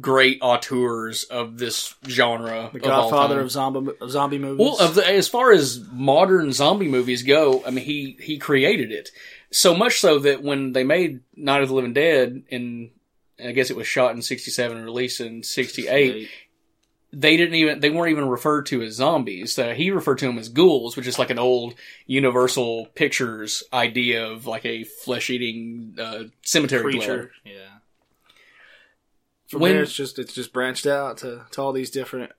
great 0.00 0.38
auteurs 0.42 1.24
of 1.24 1.58
this 1.58 1.94
genre. 2.06 2.70
The 2.72 2.78
of 2.78 2.84
Godfather 2.84 3.36
time. 3.36 3.44
of 3.44 3.50
zombie 3.50 3.92
of 4.00 4.10
zombie 4.10 4.38
movies. 4.38 4.58
Well, 4.58 4.78
of 4.80 4.94
the, 4.94 5.08
as 5.08 5.28
far 5.28 5.52
as 5.52 5.80
modern 5.92 6.52
zombie 6.52 6.88
movies 6.88 7.22
go, 7.22 7.62
I 7.66 7.70
mean, 7.70 7.84
he 7.84 8.16
he 8.20 8.38
created 8.38 8.92
it 8.92 9.10
so 9.50 9.74
much 9.74 10.00
so 10.00 10.18
that 10.20 10.42
when 10.42 10.72
they 10.72 10.84
made 10.84 11.20
Night 11.36 11.62
of 11.62 11.68
the 11.68 11.74
Living 11.74 11.92
Dead, 11.92 12.42
in 12.48 12.90
I 13.42 13.52
guess 13.52 13.70
it 13.70 13.76
was 13.76 13.86
shot 13.86 14.14
in 14.14 14.22
'67 14.22 14.76
and 14.76 14.84
released 14.84 15.20
in 15.20 15.42
'68, 15.42 16.28
they 17.12 17.36
didn't 17.36 17.54
even 17.54 17.80
they 17.80 17.90
weren't 17.90 18.10
even 18.10 18.28
referred 18.28 18.66
to 18.66 18.82
as 18.82 18.94
zombies. 18.94 19.58
Uh, 19.58 19.70
he 19.70 19.90
referred 19.90 20.18
to 20.18 20.26
them 20.26 20.38
as 20.38 20.48
ghouls, 20.48 20.96
which 20.96 21.06
is 21.06 21.18
like 21.18 21.30
an 21.30 21.38
old 21.38 21.74
Universal 22.06 22.86
Pictures 22.94 23.62
idea 23.72 24.26
of 24.26 24.46
like 24.46 24.66
a 24.66 24.84
flesh 24.84 25.30
eating 25.30 25.96
uh, 25.98 26.24
cemetery 26.42 26.92
dweller. 26.92 27.06
creature. 27.06 27.30
Yeah. 27.44 27.77
From 29.48 29.60
When- 29.60 29.72
there, 29.72 29.82
it's 29.82 29.92
just 29.94 30.18
it's 30.18 30.34
just 30.34 30.52
branched 30.52 30.86
out 30.86 31.18
to, 31.18 31.42
to 31.52 31.62
all 31.62 31.72
these 31.72 31.90
different 31.90 32.32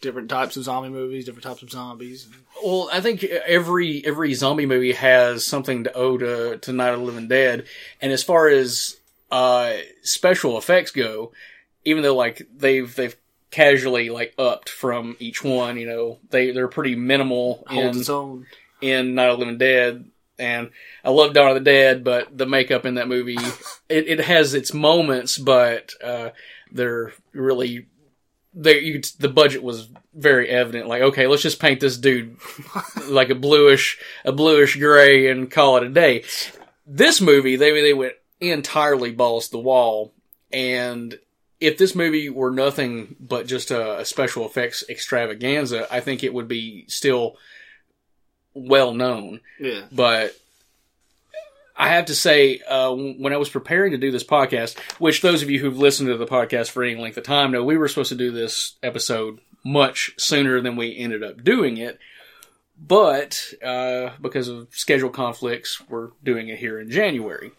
different 0.00 0.28
types 0.28 0.56
of 0.56 0.64
zombie 0.64 0.90
movies, 0.90 1.24
different 1.24 1.44
types 1.44 1.62
of 1.62 1.70
zombies. 1.70 2.28
Well, 2.62 2.90
I 2.92 3.00
think 3.00 3.22
every 3.24 4.04
every 4.04 4.34
zombie 4.34 4.66
movie 4.66 4.92
has 4.92 5.44
something 5.44 5.84
to 5.84 5.92
owe 5.94 6.18
to, 6.18 6.58
to 6.58 6.72
Night 6.72 6.92
of 6.92 7.00
the 7.00 7.06
Living 7.06 7.28
Dead, 7.28 7.66
and 8.02 8.12
as 8.12 8.22
far 8.22 8.48
as 8.48 8.96
uh, 9.30 9.74
special 10.02 10.58
effects 10.58 10.90
go, 10.90 11.32
even 11.84 12.02
though 12.02 12.16
like 12.16 12.46
they've 12.56 12.94
they've 12.94 13.16
casually 13.50 14.10
like 14.10 14.34
upped 14.38 14.68
from 14.68 15.16
each 15.20 15.42
one, 15.44 15.78
you 15.78 15.86
know, 15.86 16.18
they 16.30 16.50
they're 16.50 16.68
pretty 16.68 16.96
minimal 16.96 17.64
Holds 17.68 17.96
in 17.96 18.00
its 18.00 18.10
own. 18.10 18.46
in 18.80 19.14
Night 19.14 19.30
of 19.30 19.38
the 19.38 19.44
Living 19.44 19.58
Dead. 19.58 20.04
And 20.38 20.70
I 21.02 21.10
love 21.10 21.32
Dawn 21.32 21.48
of 21.48 21.54
the 21.54 21.60
Dead, 21.60 22.04
but 22.04 22.36
the 22.36 22.46
makeup 22.46 22.84
in 22.84 22.94
that 22.94 23.08
movie, 23.08 23.38
it, 23.88 24.08
it 24.08 24.20
has 24.20 24.54
its 24.54 24.74
moments, 24.74 25.38
but 25.38 25.92
uh, 26.02 26.30
they're 26.70 27.12
really 27.32 27.86
they 28.56 28.80
you, 28.80 29.02
the 29.18 29.28
budget 29.28 29.62
was 29.62 29.88
very 30.14 30.48
evident. 30.48 30.88
Like, 30.88 31.02
okay, 31.02 31.26
let's 31.26 31.42
just 31.42 31.60
paint 31.60 31.78
this 31.78 31.98
dude 31.98 32.36
like 33.06 33.30
a 33.30 33.34
bluish 33.34 33.98
a 34.24 34.32
bluish 34.32 34.76
gray 34.76 35.30
and 35.30 35.50
call 35.50 35.76
it 35.76 35.84
a 35.84 35.90
day. 35.90 36.24
This 36.86 37.20
movie, 37.20 37.56
they 37.56 37.70
they 37.80 37.94
went 37.94 38.14
entirely 38.40 39.12
balls 39.12 39.46
to 39.46 39.52
the 39.52 39.58
wall, 39.58 40.12
and 40.52 41.18
if 41.60 41.78
this 41.78 41.94
movie 41.94 42.28
were 42.28 42.50
nothing 42.50 43.16
but 43.20 43.46
just 43.46 43.70
a, 43.70 44.00
a 44.00 44.04
special 44.04 44.46
effects 44.46 44.84
extravaganza, 44.88 45.86
I 45.92 46.00
think 46.00 46.22
it 46.22 46.34
would 46.34 46.48
be 46.48 46.84
still 46.88 47.36
well 48.56 48.94
known. 48.94 49.40
Yeah. 49.60 49.82
But 49.92 50.34
I 51.76 51.90
have 51.90 52.06
to 52.06 52.14
say, 52.14 52.60
uh, 52.66 52.92
when 52.92 53.32
I 53.32 53.36
was 53.36 53.50
preparing 53.50 53.92
to 53.92 53.98
do 53.98 54.10
this 54.10 54.24
podcast, 54.24 54.78
which 54.98 55.20
those 55.20 55.42
of 55.42 55.50
you 55.50 55.60
who've 55.60 55.78
listened 55.78 56.08
to 56.08 56.16
the 56.16 56.26
podcast 56.26 56.70
for 56.70 56.82
any 56.82 57.00
length 57.00 57.18
of 57.18 57.24
time 57.24 57.52
know, 57.52 57.62
we 57.62 57.76
were 57.76 57.88
supposed 57.88 58.08
to 58.08 58.14
do 58.16 58.30
this 58.30 58.76
episode 58.82 59.40
much 59.62 60.14
sooner 60.16 60.60
than 60.60 60.76
we 60.76 60.96
ended 60.96 61.22
up 61.22 61.44
doing 61.44 61.76
it. 61.76 61.98
But 62.78 63.52
uh, 63.64 64.10
because 64.20 64.48
of 64.48 64.68
schedule 64.70 65.10
conflicts, 65.10 65.80
we're 65.88 66.10
doing 66.22 66.48
it 66.48 66.58
here 66.58 66.78
in 66.78 66.90
January. 66.90 67.52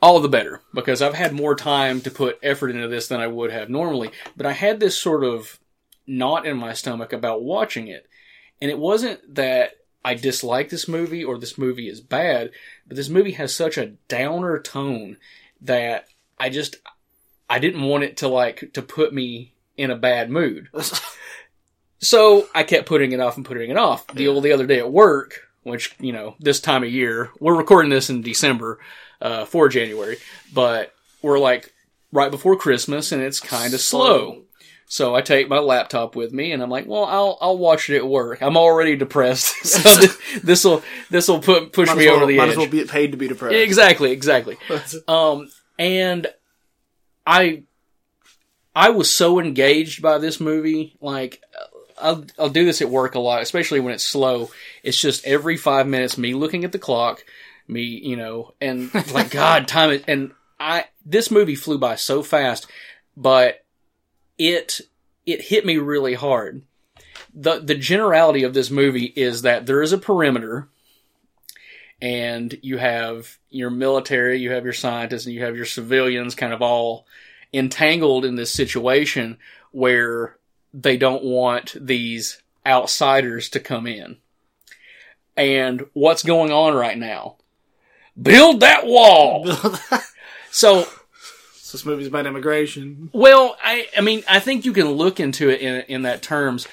All 0.00 0.20
the 0.20 0.28
better, 0.28 0.60
because 0.74 1.00
I've 1.02 1.14
had 1.14 1.32
more 1.32 1.54
time 1.54 2.00
to 2.02 2.10
put 2.10 2.38
effort 2.42 2.70
into 2.70 2.88
this 2.88 3.08
than 3.08 3.20
I 3.20 3.26
would 3.26 3.50
have 3.50 3.70
normally. 3.70 4.10
But 4.36 4.46
I 4.46 4.52
had 4.52 4.78
this 4.78 4.98
sort 4.98 5.24
of 5.24 5.58
knot 6.06 6.46
in 6.46 6.56
my 6.56 6.74
stomach 6.74 7.12
about 7.12 7.42
watching 7.42 7.88
it. 7.88 8.06
And 8.64 8.70
it 8.70 8.78
wasn't 8.78 9.34
that 9.34 9.72
I 10.02 10.14
dislike 10.14 10.70
this 10.70 10.88
movie 10.88 11.22
or 11.22 11.36
this 11.36 11.58
movie 11.58 11.86
is 11.86 12.00
bad, 12.00 12.50
but 12.86 12.96
this 12.96 13.10
movie 13.10 13.32
has 13.32 13.54
such 13.54 13.76
a 13.76 13.92
downer 14.08 14.58
tone 14.58 15.18
that 15.60 16.06
I 16.40 16.48
just 16.48 16.76
I 17.50 17.58
didn't 17.58 17.82
want 17.82 18.04
it 18.04 18.16
to 18.18 18.28
like 18.28 18.72
to 18.72 18.80
put 18.80 19.12
me 19.12 19.52
in 19.76 19.90
a 19.90 19.96
bad 19.96 20.30
mood. 20.30 20.70
So 22.04 22.46
I 22.54 22.64
kept 22.64 22.86
putting 22.86 23.12
it 23.12 23.20
off 23.20 23.36
and 23.36 23.46
putting 23.46 23.70
it 23.70 23.78
off. 23.78 24.06
The 24.08 24.38
the 24.40 24.52
other 24.52 24.66
day 24.66 24.78
at 24.78 24.92
work, 24.92 25.40
which 25.62 25.94
you 25.98 26.12
know 26.12 26.36
this 26.38 26.60
time 26.60 26.82
of 26.84 26.92
year, 26.92 27.30
we're 27.40 27.56
recording 27.56 27.90
this 27.90 28.10
in 28.10 28.20
December 28.20 28.78
uh, 29.22 29.46
for 29.46 29.68
January, 29.70 30.18
but 30.52 30.94
we're 31.22 31.38
like 31.38 31.72
right 32.12 32.30
before 32.30 32.56
Christmas 32.56 33.10
and 33.10 33.22
it's 33.22 33.40
kind 33.40 33.72
of 33.72 33.80
slow. 33.80 34.43
So 34.86 35.14
I 35.14 35.22
take 35.22 35.48
my 35.48 35.58
laptop 35.58 36.14
with 36.14 36.32
me, 36.32 36.52
and 36.52 36.62
I'm 36.62 36.70
like, 36.70 36.86
well, 36.86 37.04
I'll 37.04 37.38
I'll 37.40 37.58
watch 37.58 37.88
it 37.90 37.96
at 37.96 38.06
work. 38.06 38.42
I'm 38.42 38.56
already 38.56 38.96
depressed, 38.96 39.64
so 39.64 40.06
this 40.42 40.64
will 40.64 40.82
this 41.10 41.26
will 41.28 41.40
put 41.40 41.72
push 41.72 41.88
Might 41.88 41.98
me 41.98 42.06
well, 42.06 42.16
over 42.16 42.26
the 42.26 42.36
might 42.36 42.44
edge. 42.44 42.50
as 42.50 42.56
well 42.58 42.68
be 42.68 42.84
paid 42.84 43.12
to 43.12 43.18
be 43.18 43.28
depressed. 43.28 43.54
Exactly, 43.56 44.12
exactly. 44.12 44.56
Um, 45.08 45.50
and 45.78 46.26
I, 47.26 47.64
I 48.74 48.90
was 48.90 49.10
so 49.10 49.40
engaged 49.40 50.02
by 50.02 50.18
this 50.18 50.40
movie. 50.40 50.96
Like, 51.00 51.42
I'll, 52.00 52.24
I'll 52.38 52.48
do 52.50 52.64
this 52.64 52.82
at 52.82 52.90
work 52.90 53.14
a 53.14 53.18
lot, 53.20 53.42
especially 53.42 53.80
when 53.80 53.94
it's 53.94 54.04
slow. 54.04 54.50
It's 54.82 55.00
just 55.00 55.24
every 55.26 55.56
five 55.56 55.86
minutes, 55.86 56.18
me 56.18 56.34
looking 56.34 56.64
at 56.64 56.72
the 56.72 56.78
clock, 56.78 57.24
me, 57.66 57.82
you 57.82 58.16
know, 58.16 58.54
and 58.60 58.94
like, 59.12 59.30
God, 59.30 59.66
time 59.66 59.90
it, 59.90 60.04
and 60.06 60.32
I, 60.60 60.84
this 61.04 61.30
movie 61.30 61.56
flew 61.56 61.78
by 61.78 61.96
so 61.96 62.22
fast, 62.22 62.66
but 63.16 63.63
it, 64.38 64.80
it 65.26 65.42
hit 65.42 65.64
me 65.64 65.76
really 65.76 66.14
hard. 66.14 66.62
The, 67.34 67.58
the 67.60 67.74
generality 67.74 68.44
of 68.44 68.54
this 68.54 68.70
movie 68.70 69.12
is 69.16 69.42
that 69.42 69.66
there 69.66 69.82
is 69.82 69.92
a 69.92 69.98
perimeter 69.98 70.68
and 72.00 72.58
you 72.62 72.76
have 72.76 73.38
your 73.50 73.70
military, 73.70 74.38
you 74.38 74.52
have 74.52 74.64
your 74.64 74.72
scientists, 74.72 75.26
and 75.26 75.34
you 75.34 75.42
have 75.44 75.56
your 75.56 75.64
civilians 75.64 76.34
kind 76.34 76.52
of 76.52 76.60
all 76.60 77.06
entangled 77.52 78.24
in 78.24 78.34
this 78.34 78.52
situation 78.52 79.38
where 79.70 80.36
they 80.72 80.96
don't 80.96 81.24
want 81.24 81.74
these 81.80 82.42
outsiders 82.66 83.48
to 83.50 83.60
come 83.60 83.86
in. 83.86 84.16
And 85.36 85.86
what's 85.92 86.22
going 86.22 86.52
on 86.52 86.74
right 86.74 86.98
now? 86.98 87.36
Build 88.20 88.60
that 88.60 88.86
wall! 88.86 89.48
so, 90.50 90.86
this 91.74 91.84
movie's 91.84 92.06
about 92.06 92.24
immigration. 92.24 93.10
well, 93.12 93.56
I, 93.62 93.88
I 93.98 94.00
mean, 94.00 94.22
I 94.28 94.38
think 94.38 94.64
you 94.64 94.72
can 94.72 94.88
look 94.92 95.18
into 95.18 95.50
it 95.50 95.60
in, 95.60 95.80
in 95.88 96.02
that 96.02 96.22
terms. 96.22 96.68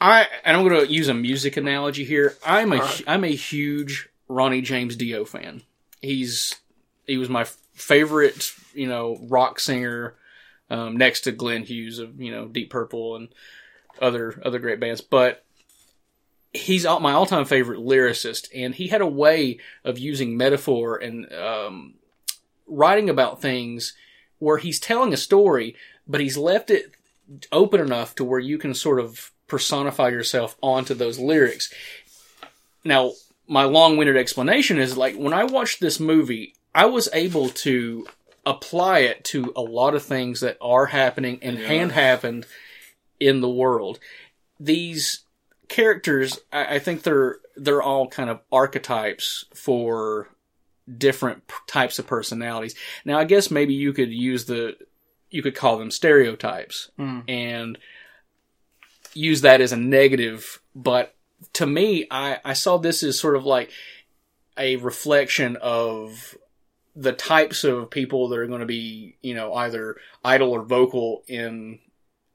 I, 0.00 0.28
and 0.44 0.56
I'm 0.56 0.66
going 0.66 0.86
to 0.86 0.92
use 0.92 1.08
a 1.08 1.14
music 1.14 1.56
analogy 1.56 2.04
here. 2.04 2.36
I'm 2.46 2.72
a, 2.72 2.88
am 3.06 3.24
a 3.24 3.34
huge 3.34 4.08
Ronnie 4.28 4.60
James 4.62 4.94
Dio 4.94 5.24
fan. 5.24 5.62
He's, 6.00 6.54
he 7.06 7.18
was 7.18 7.28
my 7.28 7.44
favorite, 7.74 8.52
you 8.74 8.86
know, 8.86 9.18
rock 9.22 9.58
singer, 9.58 10.14
um, 10.70 10.96
next 10.96 11.22
to 11.22 11.32
Glenn 11.32 11.64
Hughes 11.64 11.98
of, 11.98 12.20
you 12.20 12.30
know, 12.30 12.46
Deep 12.46 12.70
Purple 12.70 13.16
and 13.16 13.28
other, 14.00 14.40
other 14.44 14.60
great 14.60 14.78
bands. 14.78 15.00
But 15.00 15.44
he's 16.52 16.86
all, 16.86 17.00
my 17.00 17.12
all-time 17.12 17.44
favorite 17.44 17.80
lyricist, 17.80 18.48
and 18.54 18.72
he 18.72 18.86
had 18.86 19.00
a 19.00 19.06
way 19.06 19.58
of 19.84 19.98
using 19.98 20.36
metaphor 20.36 20.96
and, 20.96 21.32
um, 21.32 21.94
writing 22.66 23.08
about 23.08 23.40
things 23.40 23.94
where 24.38 24.58
he's 24.58 24.80
telling 24.80 25.12
a 25.12 25.16
story, 25.16 25.74
but 26.06 26.20
he's 26.20 26.36
left 26.36 26.70
it 26.70 26.92
open 27.52 27.80
enough 27.80 28.14
to 28.14 28.24
where 28.24 28.40
you 28.40 28.58
can 28.58 28.74
sort 28.74 29.00
of 29.00 29.32
personify 29.46 30.08
yourself 30.08 30.56
onto 30.62 30.94
those 30.94 31.18
lyrics. 31.18 31.72
Now, 32.84 33.12
my 33.48 33.64
long-winded 33.64 34.16
explanation 34.16 34.78
is 34.78 34.96
like 34.96 35.16
when 35.16 35.32
I 35.32 35.44
watched 35.44 35.80
this 35.80 36.00
movie, 36.00 36.54
I 36.74 36.86
was 36.86 37.08
able 37.12 37.48
to 37.48 38.06
apply 38.44 39.00
it 39.00 39.24
to 39.24 39.52
a 39.56 39.60
lot 39.60 39.94
of 39.94 40.02
things 40.02 40.40
that 40.40 40.56
are 40.60 40.86
happening 40.86 41.38
and 41.42 41.58
hand 41.58 41.92
happened 41.92 42.46
in 43.18 43.40
the 43.40 43.48
world. 43.48 43.98
These 44.60 45.20
characters, 45.68 46.38
I, 46.52 46.76
I 46.76 46.78
think 46.78 47.02
they're 47.02 47.38
they're 47.56 47.82
all 47.82 48.06
kind 48.06 48.28
of 48.28 48.40
archetypes 48.52 49.46
for 49.54 50.28
different 50.98 51.46
p- 51.48 51.54
types 51.66 51.98
of 51.98 52.06
personalities. 52.06 52.74
Now, 53.04 53.18
I 53.18 53.24
guess 53.24 53.50
maybe 53.50 53.74
you 53.74 53.92
could 53.92 54.12
use 54.12 54.44
the 54.46 54.76
you 55.30 55.42
could 55.42 55.54
call 55.56 55.78
them 55.78 55.90
stereotypes 55.90 56.90
and 57.28 57.78
use 59.14 59.40
that 59.42 59.60
as 59.60 59.72
a 59.72 59.76
negative, 59.76 60.60
but 60.74 61.14
to 61.54 61.66
me, 61.66 62.06
I, 62.10 62.38
I 62.44 62.52
saw 62.52 62.78
this 62.78 63.02
as 63.02 63.18
sort 63.18 63.36
of 63.36 63.44
like 63.44 63.70
a 64.58 64.76
reflection 64.76 65.56
of 65.60 66.36
the 66.94 67.12
types 67.12 67.64
of 67.64 67.90
people 67.90 68.28
that 68.28 68.38
are 68.38 68.46
going 68.46 68.60
to 68.60 68.66
be, 68.66 69.16
you 69.22 69.34
know, 69.34 69.52
either 69.54 69.96
idle 70.24 70.50
or 70.52 70.62
vocal 70.62 71.22
in 71.28 71.78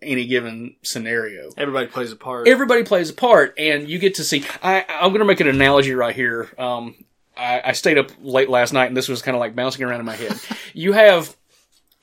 any 0.04 0.25
given 0.25 0.75
scenario 0.82 1.49
Everybody 1.58 1.86
plays 1.88 2.12
a 2.12 2.15
part. 2.15 2.47
everybody 2.47 2.84
plays 2.84 3.12
a 3.12 3.13
part 3.13 3.54
and 3.60 3.88
you 3.88 3.99
get 3.99 4.15
to 4.15 4.23
see 4.23 4.43
I, 4.63 4.84
i'm 4.89 5.10
going 5.12 5.19
to 5.19 5.25
make 5.25 5.39
an 5.41 5.47
analogy 5.47 5.93
right 5.93 6.15
here 6.15 6.49
um, 6.58 6.95
I, 7.38 7.62
I 7.65 7.72
stayed 7.74 7.98
up 7.98 8.12
late 8.22 8.50
last 8.50 8.74
night 8.74 8.88
and 8.88 8.98
this 8.98 9.08
was 9.08 9.22
kind 9.22 9.36
of 9.36 9.39
like 9.39 9.56
bouncing 9.56 9.84
around 9.84 10.00
in 10.00 10.06
my 10.06 10.15
head. 10.15 10.39
You 10.74 10.94
have 10.94 11.36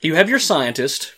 you 0.01 0.15
have 0.15 0.29
your 0.29 0.39
scientist 0.39 1.13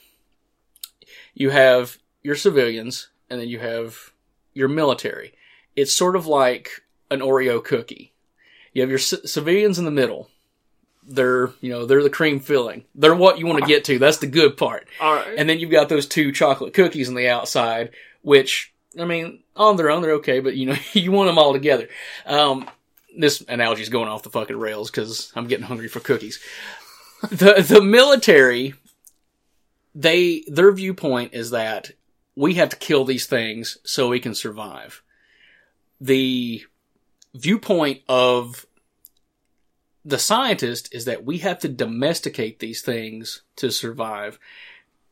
you 1.34 1.50
have 1.50 1.98
your 2.22 2.36
civilians 2.36 3.10
and 3.30 3.40
then 3.40 3.48
you 3.48 3.60
have 3.60 4.12
your 4.54 4.68
military. 4.68 5.34
It's 5.76 5.94
sort 5.94 6.16
of 6.16 6.28
like 6.28 6.70
an 7.10 7.20
oreo 7.22 7.64
cookie. 7.64 8.14
You 8.74 8.82
have 8.82 8.90
your 8.90 9.00
c- 9.00 9.26
civilians 9.26 9.80
in 9.80 9.86
the 9.86 9.92
middle. 9.92 10.30
They're 11.04 11.50
you 11.62 11.72
know 11.72 11.86
they're 11.86 12.04
the 12.04 12.10
cream 12.10 12.40
filling. 12.40 12.86
They're 12.94 13.16
what 13.16 13.40
you 13.40 13.48
want 13.48 13.60
to 13.62 13.68
get 13.68 13.86
to. 13.86 13.98
That's 13.98 14.18
the 14.18 14.28
good 14.28 14.56
part. 14.56 14.88
All 15.00 15.16
right. 15.16 15.36
and 15.38 15.50
then 15.50 15.60
you've 15.60 15.72
got 15.72 15.90
those 15.90 16.06
two 16.06 16.32
chocolate 16.32 16.74
cookies 16.74 17.10
on 17.10 17.16
the 17.16 17.28
outside, 17.28 17.90
which, 18.22 18.72
I 19.00 19.06
mean, 19.06 19.40
on 19.56 19.78
their 19.78 19.90
own, 19.90 20.02
they're 20.02 20.14
okay, 20.16 20.40
but 20.42 20.56
you 20.56 20.68
know, 20.68 20.76
you 20.94 21.12
want 21.12 21.28
them 21.28 21.40
all 21.40 21.54
together. 21.54 21.90
Um, 22.26 22.70
this 23.18 23.42
analogy 23.48 23.82
is 23.82 23.90
going 23.90 24.08
off 24.10 24.24
the 24.24 24.30
fucking 24.30 24.58
rails 24.58 24.90
because 24.90 25.32
I'm 25.36 25.48
getting 25.48 25.66
hungry 25.66 25.88
for 25.88 26.00
cookies. 26.00 26.40
The, 27.30 27.64
the 27.68 27.82
military, 27.82 28.74
they, 29.94 30.44
their 30.48 30.72
viewpoint 30.72 31.34
is 31.34 31.52
that 31.52 31.92
we 32.36 32.56
have 32.56 32.70
to 32.70 32.78
kill 32.78 33.06
these 33.06 33.28
things 33.28 33.78
so 33.84 34.08
we 34.08 34.20
can 34.20 34.34
survive. 34.34 35.04
The 36.00 36.64
viewpoint 37.36 38.02
of 38.10 38.66
the 40.04 40.18
scientist 40.18 40.94
is 40.94 41.06
that 41.06 41.24
we 41.24 41.40
have 41.40 41.60
to 41.60 41.70
domesticate 41.70 42.60
these 42.60 42.82
things 42.82 43.44
to 43.58 43.72
survive 43.72 44.40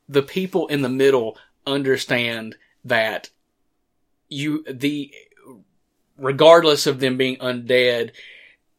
the 0.10 0.24
people 0.24 0.68
in 0.68 0.82
the 0.82 0.90
middle 0.90 1.38
understand 1.68 2.56
that 2.84 3.30
you 4.28 4.64
the 4.70 5.14
regardless 6.20 6.86
of 6.88 7.00
them 7.00 7.18
being 7.18 7.38
undead 7.38 8.12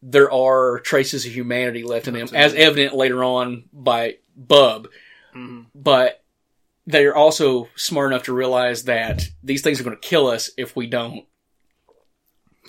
there 0.02 0.32
are 0.32 0.80
traces 0.80 1.26
of 1.26 1.32
humanity 1.32 1.82
left 1.82 2.08
in 2.08 2.14
them 2.14 2.28
as 2.34 2.54
evident 2.54 2.94
later 2.94 3.22
on 3.24 3.64
by 3.72 4.16
bub 4.36 4.88
but 5.74 6.22
they're 6.86 7.14
also 7.14 7.68
smart 7.76 8.10
enough 8.12 8.24
to 8.24 8.32
realize 8.32 8.84
that 8.84 9.28
these 9.42 9.62
things 9.62 9.80
are 9.80 9.84
going 9.84 9.96
to 9.96 10.08
kill 10.08 10.26
us 10.26 10.50
if 10.56 10.74
we 10.74 10.86
don't 10.86 11.24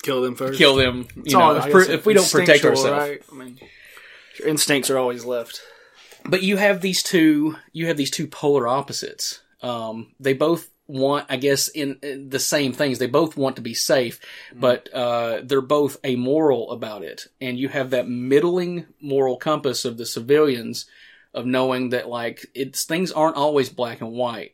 Kill 0.03 0.21
them 0.21 0.36
first. 0.36 0.57
kill 0.57 0.75
them 0.75 1.07
you 1.15 1.23
It's 1.25 1.34
know 1.34 1.41
all, 1.41 1.55
if, 1.57 1.89
if 1.89 2.05
we 2.05 2.13
don't 2.13 2.29
protect 2.31 2.65
ourselves 2.65 3.10
Right? 3.10 3.21
I 3.31 3.36
mean, 3.36 3.60
your 4.39 4.47
instincts 4.47 4.89
are 4.89 4.97
always 4.97 5.25
left. 5.25 5.62
but 6.25 6.41
you 6.41 6.57
have 6.57 6.81
these 6.81 7.03
two 7.03 7.55
you 7.71 7.88
have 7.88 7.97
these 7.97 8.10
two 8.12 8.27
polar 8.27 8.67
opposites 8.67 9.41
um, 9.62 10.13
they 10.19 10.34
both 10.34 10.69
want 10.91 11.25
i 11.30 11.38
guess 11.38 11.67
in, 11.69 11.97
in 12.04 12.30
the 12.30 12.39
same 12.39 12.73
things 12.73 12.99
they 12.99 13.08
both 13.08 13.38
want 13.38 13.56
to 13.56 13.62
be 13.62 13.73
safe 13.73 14.19
but 14.54 14.93
uh, 14.93 15.39
they're 15.43 15.62
both 15.62 15.97
amoral 16.06 16.71
about 16.71 17.01
it 17.04 17.27
and 17.39 17.58
you 17.58 17.69
have 17.69 17.91
that 17.91 18.08
middling 18.08 18.86
moral 19.01 19.38
compass 19.38 19.86
of 19.86 19.97
the 19.97 20.06
civilians 20.06 20.86
of 21.34 21.45
knowing 21.45 21.89
that 21.89 22.10
like 22.10 22.45
it's 22.54 22.84
things 22.84 23.12
aren't 23.12 23.38
always 23.38 23.69
black 23.69 24.01
and 24.01 24.12
white 24.12 24.54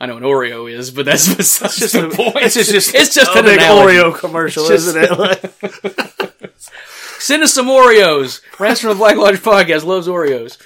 I 0.00 0.06
know 0.06 0.16
an 0.16 0.24
Oreo 0.24 0.68
is, 0.68 0.90
but 0.90 1.04
that's 1.06 1.32
besides 1.36 1.76
Just 1.76 1.92
the 1.92 2.08
a- 2.08 2.10
point. 2.10 2.34
It's 2.38 2.54
just, 2.56 2.72
just 2.72 2.92
it's 3.00 3.14
just 3.14 3.36
a 3.36 3.38
an 3.38 3.44
big 3.44 3.58
analogy. 3.58 3.98
Oreo 3.98 4.18
commercial, 4.18 4.66
just- 4.66 4.88
isn't 4.96 5.04
it? 5.10 6.52
Send 7.20 7.44
us 7.44 7.54
some 7.54 7.66
Oreos. 7.68 8.40
Rants 8.58 8.80
from 8.80 8.90
the 8.90 8.96
Black 8.96 9.16
Lodge 9.16 9.36
podcast 9.36 9.84
loves 9.84 10.08
Oreos. 10.08 10.58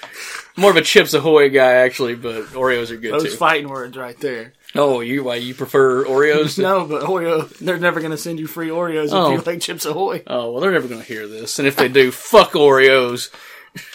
More 0.57 0.71
of 0.71 0.77
a 0.79 0.81
Chips 0.83 1.13
Ahoy 1.13 1.51
guy, 1.51 1.73
actually, 1.75 2.15
but 2.15 2.45
Oreos 2.55 2.91
are 2.91 2.97
good 2.97 3.13
those 3.13 3.25
too. 3.25 3.37
fighting 3.37 3.69
words 3.69 3.95
right 3.95 4.19
there. 4.21 4.55
Oh, 4.79 5.01
you 5.01 5.25
why 5.25 5.37
you 5.37 5.55
prefer 5.55 6.05
Oreos? 6.05 6.59
No, 6.63 6.87
but 6.87 7.03
Oreo, 7.03 7.49
they're 7.59 7.79
never 7.79 8.01
going 8.01 8.11
to 8.13 8.17
send 8.19 8.39
you 8.39 8.47
free 8.47 8.69
Oreos 8.69 9.09
Oh. 9.13 9.33
if 9.35 9.39
you 9.47 9.53
like 9.53 9.61
Chips 9.61 9.85
Ahoy. 9.87 10.23
Oh 10.27 10.53
well, 10.53 10.61
they're 10.61 10.73
never 10.73 10.89
going 10.89 11.01
to 11.01 11.07
hear 11.07 11.27
this, 11.27 11.59
and 11.59 11.67
if 11.69 11.77
they 11.77 11.89
do, 11.89 12.11
fuck 12.13 12.53
Oreos. 12.53 13.31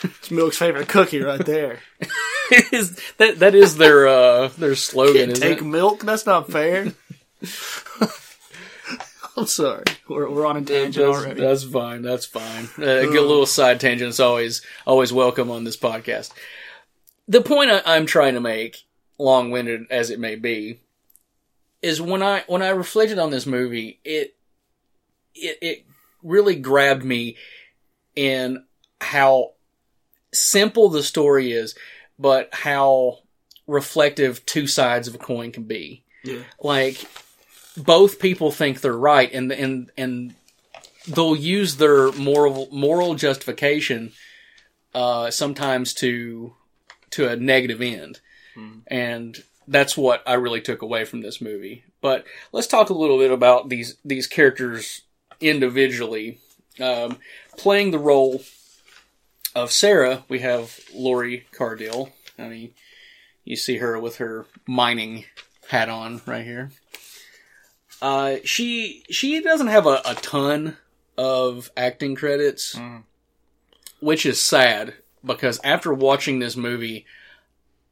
It's 0.03 0.29
Milk's 0.31 0.57
favorite 0.57 0.87
cookie 0.87 1.21
right 1.21 1.43
there. 1.45 1.79
is 2.71 2.99
that 3.17 3.39
that 3.39 3.55
is 3.55 3.77
their 3.77 4.07
uh 4.07 4.47
their 4.49 4.75
slogan? 4.75 5.27
Can't 5.29 5.35
take 5.41 5.57
it? 5.59 5.63
milk? 5.63 6.01
That's 6.03 6.25
not 6.25 6.51
fair. 6.51 6.93
I'm 9.37 9.47
sorry. 9.47 9.85
We're, 10.07 10.29
we're 10.29 10.45
on 10.45 10.57
a 10.57 10.61
tangent 10.61 11.05
That's, 11.05 11.17
already. 11.25 11.39
that's 11.41 11.63
fine. 11.63 12.01
That's 12.01 12.25
fine. 12.25 12.65
Uh, 12.77 13.03
get 13.03 13.15
a 13.15 13.21
little 13.21 13.45
side 13.45 13.79
tangent. 13.79 14.09
It's 14.09 14.19
always 14.19 14.61
always 14.85 15.13
welcome 15.13 15.49
on 15.49 15.63
this 15.63 15.77
podcast. 15.77 16.31
The 17.27 17.41
point 17.41 17.71
I, 17.71 17.81
I'm 17.85 18.05
trying 18.05 18.33
to 18.33 18.41
make, 18.41 18.83
long 19.21 19.51
winded 19.51 19.87
as 19.89 20.09
it 20.09 20.19
may 20.19 20.35
be, 20.35 20.79
is 21.81 22.01
when 22.01 22.21
I 22.21 22.43
when 22.47 22.61
I 22.61 22.69
reflected 22.69 23.19
on 23.19 23.31
this 23.31 23.45
movie, 23.45 23.99
it 24.03 24.35
it 25.35 25.57
it 25.61 25.85
really 26.23 26.55
grabbed 26.55 27.03
me 27.03 27.37
in 28.15 28.63
how 28.99 29.51
simple 30.33 30.89
the 30.89 31.03
story 31.03 31.51
is, 31.51 31.75
but 32.19 32.49
how 32.51 33.19
reflective 33.67 34.45
two 34.45 34.67
sides 34.67 35.07
of 35.07 35.15
a 35.15 35.19
coin 35.19 35.51
can 35.51 35.63
be. 35.63 36.03
Yeah. 36.23 36.43
Like 36.59 37.03
both 37.77 38.19
people 38.19 38.51
think 38.51 38.81
they're 38.81 38.93
right, 38.93 39.31
and 39.33 39.51
and 39.51 39.91
and 39.97 40.35
they'll 41.07 41.35
use 41.35 41.77
their 41.77 42.11
moral 42.11 42.67
moral 42.71 43.15
justification 43.15 44.11
uh, 44.93 45.31
sometimes 45.31 45.93
to 45.95 46.53
to 47.11 47.27
a 47.27 47.35
negative 47.35 47.81
end, 47.81 48.19
and 48.87 49.43
that's 49.67 49.95
what 49.95 50.23
I 50.27 50.33
really 50.33 50.61
took 50.61 50.81
away 50.81 51.05
from 51.05 51.21
this 51.21 51.41
movie. 51.41 51.83
But 52.01 52.25
let's 52.51 52.67
talk 52.67 52.89
a 52.89 52.93
little 52.93 53.17
bit 53.17 53.31
about 53.31 53.69
these 53.69 53.97
these 54.03 54.27
characters 54.27 55.01
individually. 55.39 56.39
Um, 56.79 57.17
playing 57.57 57.91
the 57.91 57.99
role 57.99 58.41
of 59.55 59.71
Sarah, 59.71 60.23
we 60.29 60.39
have 60.39 60.79
Lori 60.93 61.45
Cardille. 61.53 62.11
I 62.39 62.47
mean, 62.47 62.73
you 63.43 63.55
see 63.55 63.77
her 63.77 63.99
with 63.99 64.17
her 64.17 64.45
mining 64.67 65.25
hat 65.69 65.89
on 65.89 66.21
right 66.25 66.45
here. 66.45 66.71
Uh, 68.01 68.37
she 68.43 69.03
she 69.09 69.41
doesn't 69.41 69.67
have 69.67 69.85
a, 69.85 70.01
a 70.05 70.15
ton 70.15 70.77
of 71.17 71.69
acting 71.77 72.15
credits, 72.15 72.75
which 73.99 74.25
is 74.25 74.41
sad 74.41 74.95
because 75.23 75.59
after 75.63 75.93
watching 75.93 76.39
this 76.39 76.55
movie, 76.55 77.05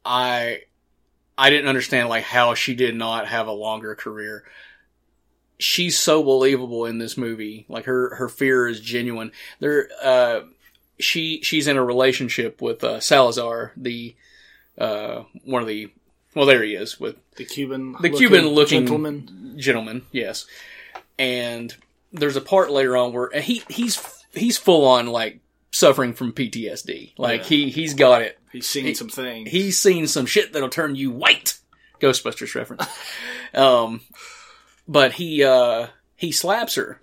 I 0.04 0.62
I 1.38 1.50
didn't 1.50 1.68
understand 1.68 2.08
like 2.08 2.24
how 2.24 2.54
she 2.54 2.74
did 2.74 2.94
not 2.94 3.26
have 3.28 3.46
a 3.46 3.52
longer 3.52 3.94
career. 3.94 4.44
She's 5.58 5.98
so 5.98 6.22
believable 6.22 6.86
in 6.86 6.98
this 6.98 7.16
movie. 7.18 7.66
Like 7.68 7.84
her 7.84 8.14
her 8.16 8.28
fear 8.28 8.66
is 8.66 8.80
genuine. 8.80 9.32
There 9.58 9.88
uh 10.02 10.40
she 10.98 11.40
she's 11.42 11.66
in 11.68 11.76
a 11.76 11.84
relationship 11.84 12.60
with 12.62 12.82
uh, 12.84 13.00
Salazar, 13.00 13.72
the 13.76 14.14
uh 14.78 15.24
one 15.44 15.60
of 15.62 15.68
the 15.68 15.90
well 16.34 16.46
there 16.46 16.62
he 16.62 16.74
is 16.74 16.98
with 17.00 17.16
The 17.36 17.44
Cuban, 17.44 17.96
The 18.00 18.10
Cuban-looking- 18.10 18.86
gentleman. 18.86 19.54
gentleman, 19.58 20.02
yes. 20.12 20.46
And 21.18 21.74
there's 22.12 22.36
a 22.36 22.40
part 22.40 22.70
later 22.70 22.96
on 22.96 23.12
where 23.12 23.30
he 23.40 23.62
he's 23.68 24.00
he's 24.32 24.56
full 24.56 24.86
on 24.86 25.06
like 25.08 25.40
suffering 25.72 26.14
from 26.14 26.32
PTSD. 26.32 27.12
Like 27.18 27.42
Yeah. 27.42 27.46
he 27.48 27.70
he's 27.70 27.92
got 27.94 28.22
it. 28.22 28.38
He's 28.52 28.68
seen 28.68 28.94
some 28.94 29.08
things. 29.08 29.50
He's 29.50 29.78
seen 29.78 30.06
some 30.06 30.26
shit 30.26 30.52
that'll 30.52 30.68
turn 30.68 30.96
you 30.96 31.10
white. 31.10 31.58
Ghostbusters 32.00 32.54
reference. 32.54 32.86
um, 33.54 34.00
but 34.88 35.12
he 35.12 35.44
uh 35.44 35.88
he 36.16 36.32
slaps 36.32 36.74
her, 36.74 37.00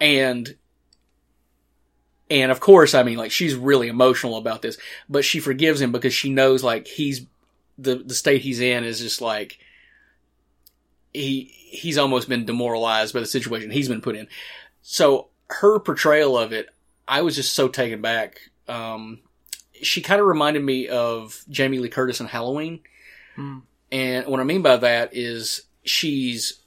and 0.00 0.56
and 2.30 2.50
of 2.50 2.60
course, 2.60 2.94
I 2.94 3.02
mean, 3.02 3.18
like 3.18 3.30
she's 3.30 3.54
really 3.54 3.88
emotional 3.88 4.36
about 4.36 4.62
this, 4.62 4.78
but 5.08 5.24
she 5.24 5.38
forgives 5.38 5.80
him 5.80 5.92
because 5.92 6.14
she 6.14 6.30
knows 6.30 6.64
like 6.64 6.86
he's 6.86 7.26
the 7.78 7.96
the 7.96 8.14
state 8.14 8.42
he's 8.42 8.60
in 8.60 8.84
is 8.84 9.00
just 9.00 9.20
like 9.20 9.58
he 11.12 11.44
he's 11.44 11.98
almost 11.98 12.28
been 12.28 12.44
demoralized 12.44 13.14
by 13.14 13.20
the 13.20 13.26
situation 13.26 13.70
he's 13.70 13.88
been 13.88 14.00
put 14.00 14.16
in. 14.16 14.28
So 14.82 15.28
her 15.48 15.78
portrayal 15.78 16.38
of 16.38 16.52
it, 16.52 16.68
I 17.06 17.22
was 17.22 17.36
just 17.36 17.54
so 17.54 17.68
taken 17.68 18.00
back. 18.00 18.40
Um, 18.66 19.20
she 19.82 20.00
kind 20.02 20.20
of 20.20 20.26
reminded 20.26 20.62
me 20.64 20.88
of 20.88 21.44
Jamie 21.50 21.78
Lee 21.78 21.88
Curtis 21.88 22.20
in 22.20 22.26
Halloween. 22.26 22.80
And 23.90 24.26
what 24.26 24.40
I 24.40 24.44
mean 24.44 24.62
by 24.62 24.76
that 24.78 25.10
is 25.12 25.62
she's 25.84 26.60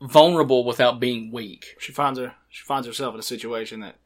vulnerable 0.00 0.64
without 0.64 1.00
being 1.00 1.30
weak. 1.32 1.76
She 1.78 1.92
finds 1.92 2.18
her. 2.18 2.34
She 2.48 2.64
finds 2.64 2.86
herself 2.86 3.14
in 3.14 3.20
a 3.20 3.22
situation 3.24 3.80
that 3.80 3.96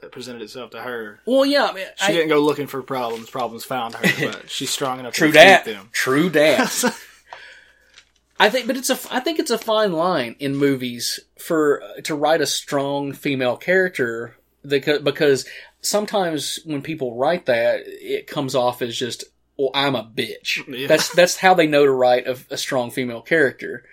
that 0.00 0.12
presented 0.12 0.42
itself 0.42 0.70
to 0.72 0.80
her. 0.82 1.20
Well, 1.24 1.46
yeah, 1.46 1.66
I 1.66 1.72
mean, 1.72 1.86
She 1.96 2.04
I- 2.06 2.12
didn't 2.12 2.28
go 2.28 2.40
looking 2.40 2.66
for 2.66 2.82
problems. 2.82 3.30
Problems 3.30 3.64
found 3.64 3.94
her, 3.94 4.26
but 4.30 4.50
she's 4.50 4.70
strong 4.70 5.00
enough 5.00 5.14
true 5.14 5.28
to 5.28 5.32
defeat 5.32 5.72
them. 5.72 5.88
True 5.92 6.28
that. 6.30 6.84
I 8.38 8.50
think, 8.50 8.66
but 8.66 8.76
it's 8.76 8.90
a, 8.90 8.98
I 9.10 9.20
think 9.20 9.38
it's 9.38 9.50
a 9.50 9.56
fine 9.56 9.92
line 9.92 10.36
in 10.38 10.54
movies 10.56 11.18
for 11.38 11.82
uh, 11.82 12.00
to 12.02 12.14
write 12.14 12.42
a 12.42 12.46
strong 12.46 13.14
female 13.14 13.56
character 13.56 14.36
because 14.66 15.46
sometimes 15.80 16.60
when 16.64 16.82
people 16.82 17.16
write 17.16 17.46
that, 17.46 17.82
it 17.86 18.26
comes 18.26 18.54
off 18.54 18.82
as 18.82 18.96
just, 18.96 19.24
well, 19.56 19.70
I'm 19.74 19.94
a 19.94 20.04
bitch. 20.04 20.66
Yeah. 20.68 20.86
That's 20.86 21.14
that's 21.14 21.36
how 21.36 21.54
they 21.54 21.66
know 21.66 21.84
to 21.84 21.92
write 21.92 22.26
a, 22.26 22.36
a 22.50 22.56
strong 22.56 22.90
female 22.90 23.22
character. 23.22 23.84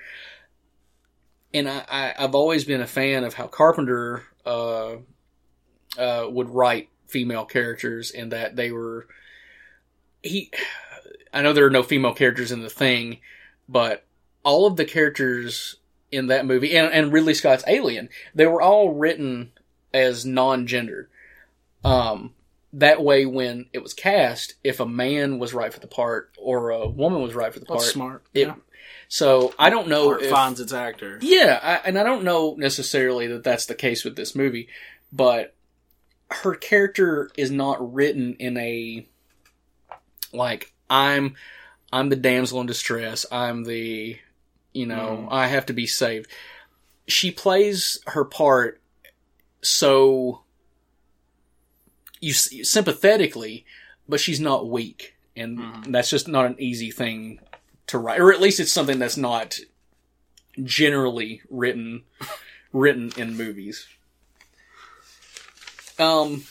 And 1.53 1.69
I, 1.69 1.83
I, 1.87 2.13
I've 2.17 2.35
always 2.35 2.65
been 2.65 2.81
a 2.81 2.87
fan 2.87 3.23
of 3.23 3.35
how 3.35 3.47
Carpenter 3.47 4.23
uh, 4.45 4.95
uh, 5.97 6.27
would 6.29 6.49
write 6.49 6.89
female 7.07 7.45
characters, 7.45 8.11
and 8.11 8.31
that 8.31 8.55
they 8.55 8.71
were 8.71 9.07
he. 10.21 10.51
I 11.31 11.41
know 11.41 11.53
there 11.53 11.65
are 11.65 11.71
no 11.71 11.83
female 11.83 12.13
characters 12.13 12.51
in 12.51 12.61
the 12.61 12.69
thing, 12.69 13.19
but 13.69 14.05
all 14.43 14.65
of 14.65 14.75
the 14.75 14.85
characters 14.85 15.77
in 16.11 16.27
that 16.27 16.45
movie 16.45 16.75
and, 16.75 16.91
and 16.91 17.13
Ridley 17.13 17.33
Scott's 17.33 17.63
Alien, 17.67 18.09
they 18.35 18.45
were 18.45 18.61
all 18.61 18.93
written 18.93 19.51
as 19.93 20.25
non-gendered. 20.25 21.09
Um, 21.83 22.33
that 22.73 23.03
way, 23.03 23.25
when 23.25 23.67
it 23.73 23.83
was 23.83 23.93
cast, 23.93 24.55
if 24.63 24.79
a 24.79 24.85
man 24.85 25.37
was 25.39 25.53
right 25.53 25.73
for 25.73 25.79
the 25.79 25.87
part 25.87 26.31
or 26.37 26.71
a 26.71 26.87
woman 26.87 27.21
was 27.21 27.35
right 27.35 27.53
for 27.53 27.59
the 27.59 27.65
part, 27.65 27.81
That's 27.81 27.91
smart. 27.91 28.23
it- 28.33 28.47
yeah. 28.47 28.55
So 29.09 29.53
I 29.59 29.69
don't 29.69 29.87
know. 29.89 30.09
Art 30.09 30.23
if- 30.23 30.29
finds 30.31 30.59
its 30.59 30.73
actor. 30.73 31.19
yeah, 31.21 31.59
I, 31.61 31.87
and 31.87 31.99
I 31.99 32.03
don't 32.03 32.23
know 32.23 32.55
necessarily 32.57 33.27
that 33.27 33.43
that's 33.43 33.65
the 33.67 33.75
case 33.75 34.03
with 34.03 34.15
this 34.15 34.33
movie, 34.35 34.69
but 35.11 35.53
her 36.31 36.55
character 36.55 37.29
is 37.37 37.51
not 37.51 37.93
written 37.93 38.35
in 38.39 38.57
a 38.57 39.05
like 40.31 40.73
I'm 40.89 41.35
I'm 41.91 42.09
the 42.09 42.15
damsel 42.15 42.59
in 42.61 42.65
distress. 42.65 43.25
I'm 43.31 43.65
the 43.65 44.17
you 44.73 44.85
know 44.87 45.27
I 45.29 45.47
have 45.47 45.67
to 45.67 45.73
be 45.73 45.85
saved. 45.85 46.27
She 47.07 47.29
plays 47.29 47.99
her 48.07 48.25
part 48.25 48.81
so 49.61 50.42
you 52.23 52.33
sympathetically, 52.33 53.65
but 54.07 54.19
she's 54.19 54.39
not 54.39 54.69
weak, 54.69 55.15
and 55.35 55.85
that's 55.87 56.09
just 56.09 56.27
not 56.27 56.45
an 56.45 56.55
easy 56.57 56.91
thing 56.91 57.39
to 57.87 57.97
write, 57.97 58.19
or 58.19 58.31
at 58.31 58.41
least 58.41 58.59
it's 58.59 58.71
something 58.71 58.99
that's 58.99 59.17
not 59.17 59.59
generally 60.63 61.41
written 61.49 62.03
written 62.73 63.11
in 63.17 63.35
movies. 63.35 63.87
Um, 65.99 66.45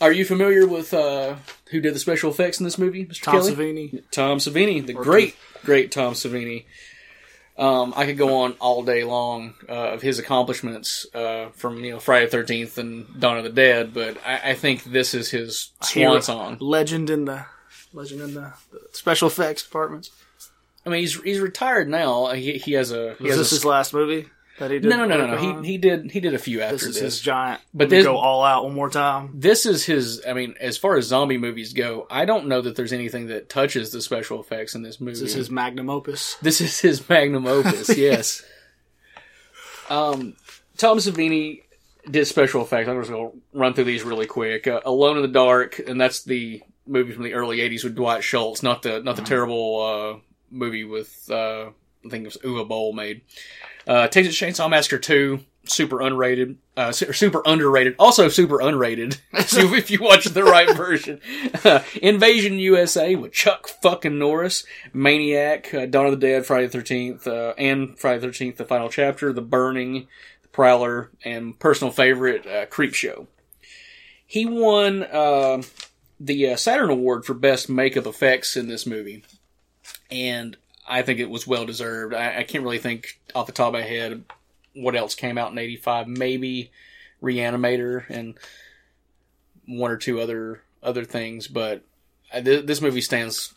are 0.00 0.12
you 0.12 0.24
familiar 0.24 0.66
with 0.66 0.92
uh, 0.92 1.36
who 1.70 1.80
did 1.80 1.94
the 1.94 1.98
special 1.98 2.30
effects 2.30 2.60
in 2.60 2.64
this 2.64 2.78
movie, 2.78 3.06
Mr. 3.06 3.22
Tom 3.22 3.34
Kelly? 3.34 3.52
Savini. 3.54 4.02
Tom 4.10 4.38
Savini, 4.38 4.84
the 4.84 4.92
great, 4.92 5.36
great 5.64 5.92
Tom 5.92 6.14
Savini. 6.14 6.64
Um, 7.62 7.94
I 7.96 8.06
could 8.06 8.18
go 8.18 8.38
on 8.42 8.54
all 8.54 8.82
day 8.82 9.04
long 9.04 9.54
uh, 9.68 9.92
of 9.92 10.02
his 10.02 10.18
accomplishments 10.18 11.06
uh, 11.14 11.50
from 11.50 11.84
you 11.84 11.92
know 11.92 12.00
Friday 12.00 12.26
Thirteenth 12.26 12.76
and 12.76 13.06
Dawn 13.20 13.38
of 13.38 13.44
the 13.44 13.50
Dead, 13.50 13.94
but 13.94 14.18
I, 14.26 14.50
I 14.50 14.54
think 14.54 14.82
this 14.82 15.14
is 15.14 15.30
his 15.30 15.70
swan 15.80 16.22
song. 16.22 16.56
Legend 16.58 17.08
in 17.08 17.24
the 17.26 17.46
legend 17.92 18.20
in 18.20 18.34
the, 18.34 18.52
the 18.72 18.80
special 18.90 19.28
effects 19.28 19.62
departments. 19.62 20.10
I 20.84 20.90
mean, 20.90 21.02
he's 21.02 21.20
he's 21.22 21.38
retired 21.38 21.88
now. 21.88 22.32
He, 22.32 22.54
he 22.54 22.72
has 22.72 22.90
a 22.90 23.14
he 23.14 23.24
Was 23.24 23.36
has 23.36 23.38
this 23.38 23.52
a, 23.52 23.54
his 23.54 23.64
last 23.64 23.94
movie 23.94 24.28
that 24.58 24.70
he 24.70 24.78
did? 24.78 24.88
no 24.90 24.96
no 24.96 25.06
no 25.06 25.26
no 25.26 25.34
no. 25.52 25.62
He 25.62 25.72
he 25.72 25.78
did 25.78 26.10
he 26.10 26.20
did 26.20 26.34
a 26.34 26.38
few 26.38 26.60
after 26.60 26.76
This 26.76 26.86
this. 26.86 26.98
his 27.00 27.20
giant. 27.20 27.60
But 27.74 27.88
this- 27.90 28.04
go 28.04 28.16
all 28.16 28.42
out 28.44 28.64
one 28.64 28.74
more 28.74 28.90
time. 28.90 29.30
this 29.34 29.66
is 29.66 29.84
his. 29.84 30.22
I 30.26 30.32
mean, 30.34 30.54
as 30.60 30.76
far 30.78 30.96
as 30.96 31.06
zombie 31.06 31.38
movies 31.38 31.72
go, 31.72 32.06
I 32.10 32.24
don't 32.24 32.46
know 32.48 32.60
that 32.60 32.76
there's 32.76 32.92
anything 32.92 33.26
that 33.28 33.48
touches 33.48 33.90
the 33.92 34.00
special 34.02 34.40
effects 34.40 34.74
in 34.74 34.82
this 34.82 35.00
movie. 35.00 35.12
This 35.12 35.22
is 35.22 35.34
his 35.34 35.50
magnum 35.50 35.88
opus. 35.90 36.36
This 36.42 36.60
is 36.60 36.78
his 36.80 37.08
magnum 37.08 37.46
opus. 37.46 37.88
yes. 37.96 38.42
Um, 39.90 40.36
Tom 40.76 40.98
Savini 40.98 41.62
did 42.10 42.26
special 42.26 42.62
effects. 42.62 42.88
I'm 42.88 42.98
just 43.00 43.10
going 43.10 43.30
to 43.30 43.38
run 43.52 43.74
through 43.74 43.84
these 43.84 44.02
really 44.02 44.26
quick. 44.26 44.66
Uh, 44.66 44.80
Alone 44.84 45.16
in 45.16 45.22
the 45.22 45.28
Dark, 45.28 45.78
and 45.78 46.00
that's 46.00 46.22
the 46.24 46.62
movie 46.86 47.12
from 47.12 47.24
the 47.24 47.34
early 47.34 47.58
'80s 47.58 47.84
with 47.84 47.94
Dwight 47.94 48.24
Schultz, 48.24 48.62
not 48.62 48.82
the 48.82 49.00
not 49.02 49.16
the 49.16 49.22
terrible 49.22 49.82
uh, 49.82 50.18
movie 50.50 50.84
with 50.84 51.28
uh, 51.30 51.70
I 52.04 52.08
think 52.08 52.22
it 52.22 52.26
was 52.26 52.38
Uwe 52.38 52.66
Boll 52.66 52.92
made. 52.92 53.22
Uh, 53.86 54.08
Texas 54.08 54.36
Chainsaw 54.36 54.70
Massacre 54.70 54.98
2, 54.98 55.40
super 55.64 55.98
unrated, 55.98 56.56
uh, 56.76 56.92
super 56.92 57.42
underrated, 57.44 57.94
also 57.98 58.28
super 58.28 58.58
unrated. 58.58 59.18
so 59.46 59.74
if 59.74 59.90
you 59.90 60.00
watch 60.02 60.24
the 60.24 60.44
right 60.44 60.70
version, 60.76 61.20
Invasion 62.02 62.58
USA 62.58 63.14
with 63.14 63.32
Chuck 63.32 63.68
fucking 63.68 64.18
Norris, 64.18 64.64
Maniac, 64.92 65.72
uh, 65.74 65.86
Dawn 65.86 66.06
of 66.06 66.12
the 66.12 66.26
Dead, 66.26 66.46
Friday 66.46 66.66
the 66.66 66.72
Thirteenth, 66.72 67.26
uh, 67.26 67.54
and 67.58 67.98
Friday 67.98 68.20
the 68.20 68.26
Thirteenth, 68.28 68.56
the 68.56 68.64
final 68.64 68.88
chapter, 68.88 69.32
The 69.32 69.42
Burning, 69.42 70.08
The 70.42 70.48
Prowler, 70.48 71.10
and 71.24 71.58
personal 71.58 71.92
favorite, 71.92 72.46
uh, 72.46 72.66
Creepshow. 72.66 73.26
He 74.26 74.46
won 74.46 75.02
uh, 75.02 75.62
the 76.18 76.50
uh, 76.50 76.56
Saturn 76.56 76.90
Award 76.90 77.24
for 77.24 77.34
best 77.34 77.68
makeup 77.68 78.06
effects 78.06 78.56
in 78.56 78.66
this 78.66 78.86
movie, 78.86 79.24
and 80.10 80.56
I 80.86 81.02
think 81.02 81.20
it 81.20 81.30
was 81.30 81.46
well 81.46 81.64
deserved. 81.64 82.14
I, 82.14 82.38
I 82.38 82.42
can't 82.42 82.64
really 82.64 82.78
think 82.78 83.20
off 83.34 83.46
the 83.46 83.52
top 83.52 83.68
of 83.68 83.74
my 83.74 83.82
head 83.82 84.24
what 84.74 84.96
else 84.96 85.14
came 85.14 85.38
out 85.38 85.52
in 85.52 85.58
'85. 85.58 86.08
Maybe 86.08 86.70
Reanimator 87.22 88.04
and 88.08 88.34
one 89.66 89.90
or 89.90 89.96
two 89.96 90.20
other 90.20 90.62
other 90.82 91.04
things, 91.04 91.46
but 91.46 91.82
I, 92.32 92.40
th- 92.40 92.66
this 92.66 92.80
movie 92.80 93.00
stands 93.00 93.54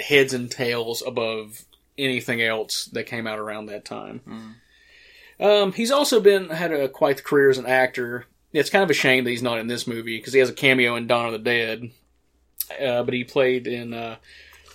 heads 0.00 0.34
and 0.34 0.50
tails 0.50 1.02
above 1.06 1.64
anything 1.96 2.40
else 2.42 2.86
that 2.86 3.04
came 3.04 3.26
out 3.26 3.38
around 3.38 3.66
that 3.66 3.84
time. 3.84 4.20
Um, 5.40 5.72
he's 5.72 5.90
also 5.90 6.20
been 6.20 6.50
had 6.50 6.72
a 6.72 6.88
quite 6.88 7.16
the 7.18 7.22
career 7.22 7.50
as 7.50 7.58
an 7.58 7.66
actor. 7.66 8.26
It's 8.52 8.70
kind 8.70 8.82
of 8.82 8.90
a 8.90 8.94
shame 8.94 9.24
that 9.24 9.30
he's 9.30 9.42
not 9.42 9.58
in 9.58 9.66
this 9.66 9.86
movie 9.86 10.16
because 10.18 10.32
he 10.32 10.40
has 10.40 10.48
a 10.50 10.54
cameo 10.54 10.96
in 10.96 11.06
Dawn 11.06 11.26
of 11.26 11.32
the 11.32 11.38
Dead. 11.38 11.90
Uh, 12.82 13.02
but 13.02 13.14
he 13.14 13.24
played 13.24 13.66
in 13.66 13.94
uh, 13.94 14.16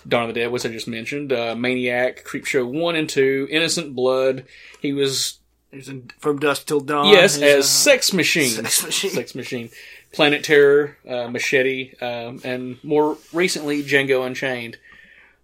Dawn 0.06 0.28
of 0.28 0.34
the 0.34 0.40
Dead, 0.40 0.50
which 0.50 0.66
I 0.66 0.68
just 0.68 0.88
mentioned, 0.88 1.32
uh, 1.32 1.54
Maniac, 1.54 2.24
Creepshow 2.24 2.66
one 2.66 2.96
and 2.96 3.08
two, 3.08 3.48
Innocent 3.50 3.94
Blood. 3.94 4.44
He 4.80 4.92
was 4.92 5.38
He's 5.70 5.88
in 5.88 6.10
From 6.18 6.38
Dusk 6.38 6.66
Till 6.66 6.80
Dawn. 6.80 7.08
yes 7.08 7.36
as 7.40 7.58
uh, 7.58 7.62
Sex 7.62 8.12
Machine, 8.12 8.50
Sex 8.50 8.84
Machine. 8.84 9.10
Sex 9.10 9.34
Machine, 9.34 9.70
Planet 10.12 10.44
Terror, 10.44 10.96
uh, 11.08 11.28
Machete, 11.28 11.94
um, 12.00 12.40
and 12.44 12.82
more 12.84 13.18
recently 13.32 13.82
Django 13.82 14.24
Unchained. 14.26 14.78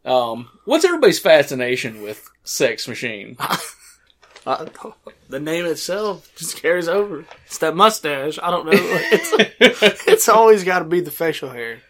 Um, 0.05 0.49
what's 0.64 0.85
everybody's 0.85 1.18
fascination 1.18 2.03
with 2.03 2.31
Sex 2.44 2.87
Machine? 2.87 3.37
uh, 4.46 4.66
the 5.29 5.40
name 5.40 5.66
itself 5.66 6.31
just 6.37 6.62
carries 6.62 6.88
over. 6.88 7.25
It's 7.46 7.59
that 7.59 7.75
mustache. 7.77 8.38
I 8.40 8.51
don't 8.51 8.66
know. 8.66 8.73
It's, 9.62 10.07
it's 10.07 10.29
always 10.29 10.64
got 10.64 10.79
to 10.79 10.85
be 10.85 11.01
the 11.01 11.11
facial 11.11 11.51
hair. 11.51 11.83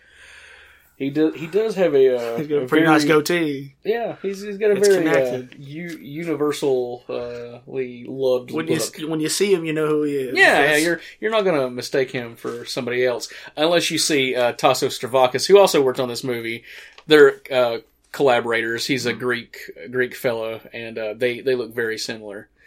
He 1.01 1.09
does. 1.11 1.35
He 1.35 1.47
does 1.49 1.75
have 1.77 1.95
a. 1.95 2.15
Uh, 2.17 2.37
He's 2.37 2.47
got 2.47 2.63
a 2.63 2.67
pretty 2.67 2.85
nice 2.87 3.05
goatee. 3.07 3.75
Yeah, 3.83 4.17
he's, 4.21 4.43
he's 4.43 4.59
got 4.59 4.71
a 4.71 4.77
It's 4.77 4.87
very 4.87 5.09
uh, 5.09 5.43
u- 5.59 5.99
universally 5.99 8.05
loved 8.07 8.51
When 8.51 8.69
you 8.69 8.79
when 9.09 9.21
you 9.21 9.31
see 9.31 9.53
him, 9.53 9.65
you 9.65 9.73
know 9.73 9.87
who 9.87 10.03
he 10.03 10.17
is. 10.17 10.37
Yeah, 10.39 10.73
yeah, 10.73 10.77
you're 10.77 11.01
you're 11.19 11.31
not 11.31 11.45
gonna 11.47 11.71
mistake 11.71 12.11
him 12.11 12.37
for 12.37 12.67
somebody 12.67 13.05
else 13.05 13.33
unless 13.57 13.91
you 13.91 13.97
see 13.99 14.37
uh, 14.37 14.53
Taso 14.53 14.89
Stavrakis, 14.89 15.47
who 15.47 15.59
also 15.59 15.83
worked 15.83 16.01
on 16.01 16.09
this 16.09 16.23
movie. 16.23 16.65
They're 17.07 17.41
uh, 17.51 17.79
collaborators. 18.13 18.87
He's 18.87 19.05
Hmm. 19.05 19.11
a 19.11 19.13
Greek 19.15 19.59
Greek 19.91 20.15
fellow, 20.15 20.61
and 20.73 20.99
uh, 20.99 21.15
they 21.15 21.41
they 21.41 21.55
look 21.55 21.75
very 21.75 21.99
similar. 21.99 22.49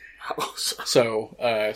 So 0.57 1.35
uh, 1.39 1.73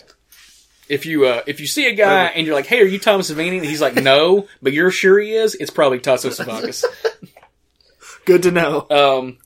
if 0.90 1.06
you 1.06 1.26
uh, 1.26 1.42
if 1.48 1.60
you 1.60 1.68
see 1.68 1.88
a 1.88 1.94
guy 1.94 2.26
and 2.26 2.46
you're 2.46 2.56
like, 2.56 2.66
"Hey, 2.66 2.82
are 2.82 2.86
you 2.86 3.00
Tom 3.00 3.22
Savini?" 3.22 3.58
and 3.58 3.66
he's 3.66 3.82
like, 3.82 3.96
"No," 3.96 4.48
but 4.62 4.74
you're 4.74 4.92
sure 4.92 5.20
he 5.20 5.34
is. 5.34 5.56
It's 5.56 5.72
probably 5.72 6.00
Taso 6.00 6.30
Stavrakis. 6.30 6.84
Good 8.26 8.44
to 8.44 8.52
know. 8.52 8.88
Um, 8.90 9.38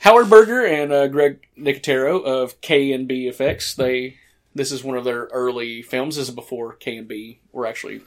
Howard 0.00 0.28
Berger 0.28 0.64
and 0.64 0.92
uh, 0.92 1.08
Greg 1.08 1.46
Nicotero 1.58 2.24
of 2.24 2.60
KNB 2.60 3.28
Effects. 3.28 3.74
They 3.74 4.16
this 4.54 4.72
is 4.72 4.82
one 4.82 4.96
of 4.96 5.04
their 5.04 5.24
early 5.26 5.82
films. 5.82 6.16
This 6.16 6.28
is 6.28 6.34
before 6.34 6.76
KNB 6.76 7.38
were 7.52 7.66
actually 7.66 8.00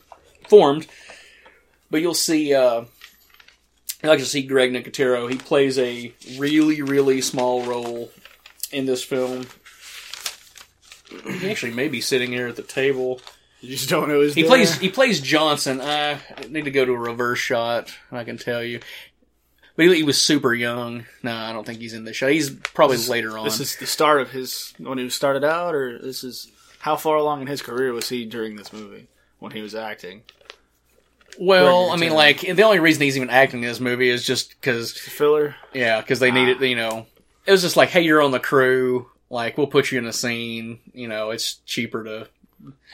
formed. 0.48 0.88
But 1.92 2.02
you'll 2.02 2.14
see. 2.14 2.54
Uh, 2.54 2.86
I 4.04 4.08
like 4.08 4.20
to 4.20 4.26
see 4.26 4.44
Greg 4.44 4.72
Nicotero. 4.72 5.30
He 5.30 5.38
plays 5.38 5.78
a 5.78 6.14
really, 6.38 6.82
really 6.82 7.22
small 7.22 7.64
role 7.64 8.12
in 8.72 8.86
this 8.86 9.04
film. 9.04 9.46
He 11.10 11.50
actually 11.50 11.74
may 11.74 11.88
be 11.88 12.02
sitting 12.02 12.32
here 12.32 12.48
at 12.48 12.56
the 12.56 12.64
table. 12.64 13.22
You 13.62 13.70
just 13.70 13.90
don't 13.90 14.08
know 14.08 14.22
his. 14.22 14.34
He 14.34 14.42
there. 14.42 14.50
plays 14.50 14.78
he 14.78 14.90
plays 14.90 15.20
Johnson. 15.20 15.82
I 15.82 16.20
need 16.50 16.66
to 16.66 16.72
go 16.72 16.86
to 16.86 16.94
a 16.94 16.98
reverse 16.98 17.40
shot. 17.40 17.94
I 18.12 18.24
can 18.24 18.38
tell 18.38 18.64
you, 18.64 18.80
but 19.76 19.86
he, 19.86 19.96
he 19.96 20.04
was 20.04 20.22
super 20.22 20.54
young. 20.54 21.06
No, 21.24 21.36
I 21.36 21.52
don't 21.52 21.66
think 21.66 21.80
he's 21.80 21.94
in 21.94 22.06
this 22.06 22.16
shot. 22.16 22.32
He's 22.32 22.50
probably 22.50 22.98
later 22.98 23.38
on. 23.38 23.46
This 23.46 23.60
is 23.60 23.76
the 23.76 23.88
start 23.88 24.22
of 24.22 24.32
his 24.32 24.74
when 24.78 24.98
he 24.98 25.10
started 25.10 25.44
out, 25.44 25.76
or 25.76 26.00
this 26.00 26.24
is 26.24 26.52
how 26.80 26.96
far 26.96 27.18
along 27.18 27.42
in 27.42 27.48
his 27.48 27.62
career 27.62 27.92
was 27.92 28.10
he 28.10 28.26
during 28.26 28.56
this 28.56 28.72
movie 28.72 29.08
when 29.40 29.52
he 29.52 29.62
was 29.62 29.76
acting? 29.76 30.24
well, 31.40 31.92
I 31.92 31.96
mean, 31.96 32.14
like 32.14 32.42
the 32.42 32.64
only 32.64 32.80
reason 32.80 33.04
he's 33.04 33.18
even 33.18 33.30
acting 33.30 33.64
in 33.64 33.70
this 33.70 33.80
movie 33.80 34.10
is 34.10 34.26
just 34.26 34.50
because 34.60 34.92
filler. 34.92 35.56
yeah, 35.74 36.02
because 36.02 36.20
they 36.20 36.32
needed 36.32 36.58
ah. 36.60 36.64
you 36.66 36.76
know 36.76 37.08
it 37.46 37.52
was 37.52 37.62
just 37.62 37.78
like 37.78 37.90
hey, 37.90 38.02
you're 38.02 38.22
on 38.22 38.32
the 38.32 38.40
crew. 38.40 39.10
Like 39.30 39.58
we'll 39.58 39.68
put 39.68 39.92
you 39.92 40.00
in 40.00 40.06
a 40.06 40.14
scene. 40.14 40.80
You 40.94 41.08
know, 41.08 41.32
it's 41.32 41.56
cheaper 41.66 42.04
to 42.04 42.28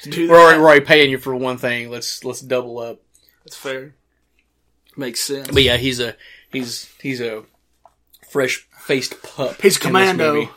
Do 0.04 0.30
we're 0.30 0.39
already, 0.39 0.60
we're 0.60 0.65
already 0.65 0.86
paying 0.86 1.12
you 1.12 1.17
for 1.17 1.36
one 1.36 1.58
thing. 1.58 1.89
Let's 1.89 2.24
let's 2.24 2.41
double 2.41 2.80
up. 2.80 3.02
That's 3.43 3.56
fair. 3.56 3.95
Makes 4.98 5.21
sense. 5.21 5.50
But 5.50 5.63
yeah, 5.63 5.78
he's 5.78 6.00
a 6.00 6.15
he's 6.52 6.93
he's 7.02 7.21
a 7.21 7.43
fresh 8.30 8.67
faced 8.80 9.21
pup. 9.24 9.62
He's 9.62 9.78
a 9.78 9.80
commando. 9.80 10.50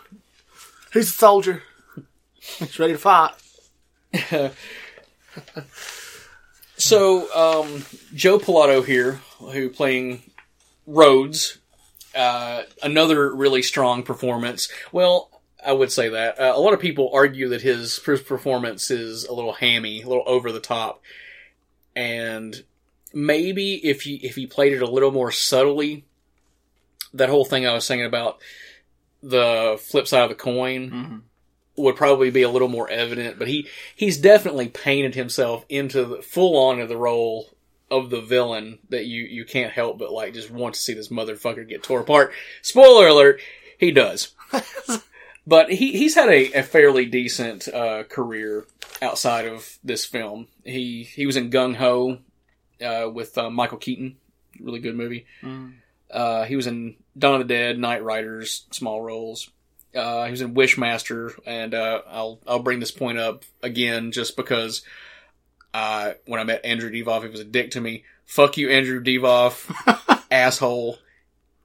He's 0.93 1.11
a 1.11 1.12
soldier. 1.12 1.62
He's 2.35 2.79
ready 2.79 2.95
to 2.95 2.99
fight. 2.99 3.33
So, 6.79 7.29
um, 7.35 7.85
Joe 8.14 8.38
Pilato 8.38 8.87
here, 8.87 9.21
who 9.41 9.69
playing 9.69 10.23
Rhodes, 10.87 11.59
uh, 12.14 12.62
another 12.83 13.35
really 13.35 13.62
strong 13.62 14.05
performance. 14.05 14.69
Well, 14.93 15.38
I 15.64 15.73
would 15.73 15.90
say 15.90 16.09
that. 16.11 16.38
Uh, 16.38 16.53
a 16.55 16.61
lot 16.61 16.75
of 16.75 16.81
people 16.81 17.11
argue 17.12 17.49
that 17.49 17.62
his 17.62 17.99
first 17.99 18.27
performance 18.27 18.90
is 18.90 19.25
a 19.25 19.35
little 19.35 19.55
hammy, 19.55 20.03
a 20.03 20.09
little 20.09 20.25
over 20.27 20.53
the 20.53 20.61
top. 20.61 21.03
And 21.97 22.62
maybe 23.12 23.75
if 23.75 24.03
he, 24.03 24.16
if 24.16 24.37
he 24.37 24.47
played 24.47 24.73
it 24.73 24.83
a 24.83 24.90
little 24.90 25.11
more 25.11 25.33
subtly, 25.33 26.05
that 27.14 27.29
whole 27.29 27.44
thing 27.44 27.66
I 27.66 27.75
was 27.75 27.85
saying 27.85 28.05
about 28.05 28.38
the 29.23 29.81
flip 29.83 30.07
side 30.07 30.23
of 30.23 30.29
the 30.29 30.35
coin 30.37 31.23
would 31.79 31.97
probably 31.97 32.31
be 32.31 32.42
a 32.42 32.51
little 32.51 32.68
more 32.68 32.88
evident, 32.88 33.38
but 33.38 33.49
he 33.49 33.68
he's 33.94 34.18
definitely 34.18 34.68
painted 34.68 35.14
himself 35.14 35.64
into 35.68 36.05
the 36.05 36.23
full 36.23 36.57
on 36.57 36.81
of 36.81 36.88
the 36.88 36.97
role 36.97 37.51
of 37.90 38.11
the 38.11 38.21
villain 38.21 38.79
that 38.90 39.07
you 39.07 39.23
you 39.23 39.44
can't 39.44 39.73
help 39.73 39.99
but 39.99 40.12
like 40.12 40.35
just 40.35 40.51
want 40.51 40.75
to 40.75 40.81
see 40.81 40.92
this 40.92 41.09
motherfucker 41.09 41.66
get 41.68 41.83
tore 41.83 42.01
apart. 42.01 42.33
Spoiler 42.62 43.09
alert, 43.09 43.40
he 43.79 43.90
does. 43.90 44.35
but 45.48 45.72
he 45.72 45.92
he's 45.92 46.14
had 46.14 46.28
a, 46.28 46.52
a 46.52 46.62
fairly 46.62 47.06
decent 47.06 47.68
uh, 47.68 48.04
career 48.04 48.66
outside 49.00 49.46
of 49.46 49.78
this 49.82 50.04
film. 50.04 50.48
He 50.62 51.04
he 51.04 51.24
was 51.24 51.37
in 51.37 51.50
Gung 51.50 51.74
Ho 51.76 52.18
uh, 52.84 53.08
with 53.11 53.37
uh, 53.38 53.48
Michael 53.48 53.78
Keaton, 53.78 54.16
really 54.61 54.80
good 54.80 54.94
movie. 54.94 55.24
Uh, 56.11 56.44
he 56.44 56.54
was 56.54 56.66
in 56.66 56.96
Dawn 57.16 57.40
of 57.40 57.48
the 57.48 57.54
Dead, 57.54 57.78
Knightriders, 57.78 58.72
small 58.74 59.00
roles. 59.00 59.50
Uh, 59.94 60.26
he 60.26 60.30
was 60.30 60.42
in 60.42 60.54
Wishmaster, 60.54 61.38
and 61.46 61.74
uh, 61.74 62.02
I'll 62.06 62.40
I'll 62.46 62.62
bring 62.62 62.78
this 62.78 62.90
point 62.90 63.18
up 63.18 63.44
again 63.62 64.12
just 64.12 64.37
because 64.37 64.82
uh, 65.72 66.12
when 66.26 66.40
I 66.40 66.44
met 66.44 66.64
Andrew 66.64 66.90
Divoff, 66.90 67.22
he 67.22 67.28
was 67.28 67.40
a 67.40 67.44
dick 67.44 67.70
to 67.72 67.80
me. 67.80 68.04
Fuck 68.26 68.58
you, 68.58 68.68
Andrew 68.68 69.02
Divoff, 69.02 69.72
asshole. 70.30 70.98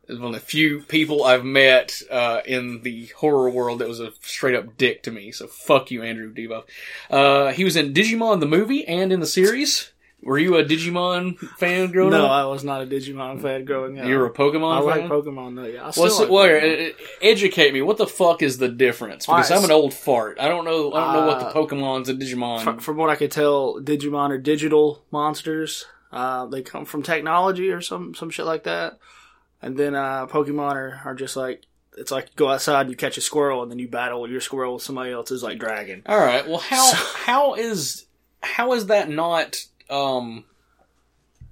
Is 0.10 0.20
one 0.20 0.34
of 0.36 0.42
the 0.42 0.46
few 0.46 0.82
people 0.82 1.24
I've 1.24 1.46
met 1.46 2.02
uh, 2.12 2.42
in 2.46 2.82
the 2.82 3.06
horror 3.18 3.50
world 3.50 3.80
that 3.80 3.88
was 3.88 4.02
a 4.02 4.12
straight 4.22 4.54
up 4.56 4.78
dick 4.78 5.02
to 5.04 5.12
me. 5.12 5.32
So 5.32 5.48
fuck 5.48 5.92
you, 5.92 6.04
Andrew 6.04 6.34
Divoff. 6.34 6.66
Uh, 7.10 7.54
he 7.54 7.64
was 7.64 7.78
in 7.78 7.94
Digimon 7.94 8.42
the 8.42 8.46
movie 8.46 8.86
and 8.86 9.14
in 9.14 9.22
the 9.22 9.26
series. 9.26 9.92
Were 10.22 10.38
you 10.38 10.56
a 10.58 10.64
Digimon 10.64 11.38
fan 11.58 11.92
growing 11.92 12.12
No, 12.12 12.26
up? 12.26 12.32
I 12.32 12.46
was 12.46 12.64
not 12.66 12.82
a 12.82 12.86
Digimon 12.86 13.42
fan 13.42 13.64
growing 13.66 14.00
up. 14.00 14.06
You 14.06 14.18
were 14.18 14.26
a 14.26 14.34
Pokemon 14.34 14.76
I 14.76 14.80
like? 14.80 15.02
Pokemon 15.04 15.56
though. 15.56 15.66
Yeah, 15.66 15.88
I 15.88 15.92
still 15.92 16.04
What's 16.04 16.20
like 16.20 16.30
well, 16.30 16.48
Pokemon. 16.48 16.94
educate 17.22 17.74
me. 17.74 17.82
What 17.82 17.98
the 17.98 18.08
fuck 18.08 18.42
is 18.42 18.58
the 18.58 18.70
difference? 18.70 19.26
Because 19.26 19.52
Alright, 19.52 19.64
I'm 19.66 19.70
an 19.70 19.74
old 19.74 19.94
fart. 19.94 20.38
I 20.40 20.48
don't 20.50 20.66
know. 20.66 20.92
I 20.94 21.00
don't 21.04 21.14
know 21.14 21.28
what 21.28 21.40
the 21.40 21.48
Uh, 21.48 21.54
Pokemon's 21.54 22.10
and 22.10 22.22
Digimon. 22.22 22.62
From, 22.62 22.80
from 22.80 22.98
what 22.98 23.10
I 23.10 23.16
could 23.16 23.32
tell, 23.32 23.80
Digimon 23.82 24.30
are 24.32 24.38
digital 24.38 25.04
monsters. 25.12 25.86
Uh, 26.12 26.46
they 26.46 26.62
come 26.62 26.86
from 26.86 27.04
technology 27.04 27.70
or 27.70 27.82
some 27.82 28.14
some 28.16 28.30
shit 28.30 28.46
like 28.46 28.64
that. 28.64 29.00
And 29.64 29.78
then 29.78 29.96
uh, 29.96 30.28
Pokemon 30.28 30.76
are, 30.76 31.02
are 31.06 31.16
just 31.16 31.36
like 31.36 31.64
it's 31.98 32.12
like 32.12 32.26
you 32.26 32.32
go 32.36 32.50
outside, 32.50 32.82
and 32.82 32.90
you 32.90 32.96
catch 32.96 33.18
a 33.18 33.22
squirrel, 33.22 33.64
and 33.64 33.72
then 33.72 33.80
you 33.80 33.88
battle 33.88 34.30
your 34.30 34.42
squirrel 34.42 34.76
with 34.76 34.84
somebody 34.84 35.12
else's 35.12 35.44
like 35.44 35.58
dragon. 35.60 36.04
All 36.06 36.18
right. 36.18 36.48
Well, 36.48 36.60
how 36.60 36.94
how 36.94 37.54
is 37.56 38.06
how 38.42 38.74
is 38.74 38.88
that 38.88 39.10
not 39.10 39.66
um 39.90 40.46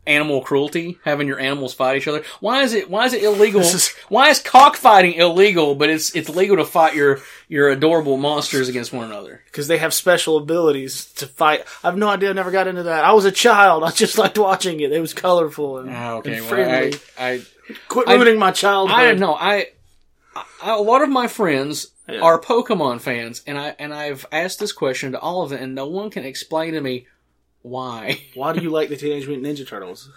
animal 0.07 0.41
cruelty? 0.41 0.97
Having 1.05 1.27
your 1.27 1.39
animals 1.39 1.73
fight 1.73 1.97
each 1.97 2.07
other. 2.07 2.23
Why 2.39 2.63
is 2.63 2.73
it 2.73 2.89
why 2.89 3.05
is 3.05 3.13
it 3.13 3.23
illegal? 3.29 3.61
Is- 3.61 3.93
why 4.09 4.29
is 4.29 4.39
cockfighting 4.39 5.13
illegal? 5.13 5.75
But 5.75 5.89
it's 5.89 6.15
it's 6.15 6.29
legal 6.29 6.57
to 6.57 6.65
fight 6.65 6.95
your 6.95 7.19
your 7.47 7.69
adorable 7.69 8.17
monsters 8.17 8.67
against 8.69 8.93
one 8.93 9.05
another. 9.05 9.41
Because 9.45 9.67
they 9.67 9.77
have 9.77 9.93
special 9.93 10.37
abilities 10.37 11.05
to 11.13 11.27
fight. 11.27 11.65
I 11.83 11.87
have 11.87 11.97
no 11.97 12.07
idea. 12.09 12.29
I 12.29 12.33
never 12.33 12.51
got 12.51 12.67
into 12.67 12.83
that. 12.83 13.03
I 13.03 13.13
was 13.13 13.25
a 13.25 13.31
child. 13.31 13.83
I 13.85 13.91
just 13.91 14.17
liked 14.17 14.37
watching 14.37 14.79
it. 14.79 14.91
It 14.91 14.99
was 15.01 15.13
colorful 15.13 15.77
and, 15.79 15.89
Ah, 15.89 16.13
okay. 16.15 16.37
and 16.37 16.49
Well. 16.49 16.69
I, 16.69 16.91
I 17.19 17.41
Quit 17.87 18.07
I- 18.07 18.15
ruining 18.15 18.39
my 18.39 18.51
childhood. 18.51 18.97
I 18.97 19.13
know. 19.13 19.33
I, 19.35 19.67
I 20.35 20.45
a 20.75 20.81
lot 20.81 21.01
of 21.01 21.09
my 21.09 21.27
friends 21.27 21.87
Yeah. 22.07 22.21
are 22.21 22.39
Pokemon 22.39 23.01
fans, 23.01 23.43
and 23.45 23.57
I 23.57 23.75
and 23.79 23.93
I've 23.93 24.25
asked 24.31 24.59
this 24.59 24.71
question 24.73 25.11
to 25.11 25.19
all 25.19 25.43
of 25.43 25.49
them, 25.51 25.61
and 25.61 25.75
no 25.75 25.85
one 25.87 26.09
can 26.09 26.23
explain 26.25 26.73
to 26.73 26.81
me 26.81 27.07
why. 27.62 28.21
Why 28.34 28.54
do 28.54 28.62
you 28.62 28.69
like 28.69 28.89
the 28.89 28.97
Teenage 28.97 29.28
Mutant 29.28 29.47
Ninja 29.47 29.67
Turtles? 29.67 30.10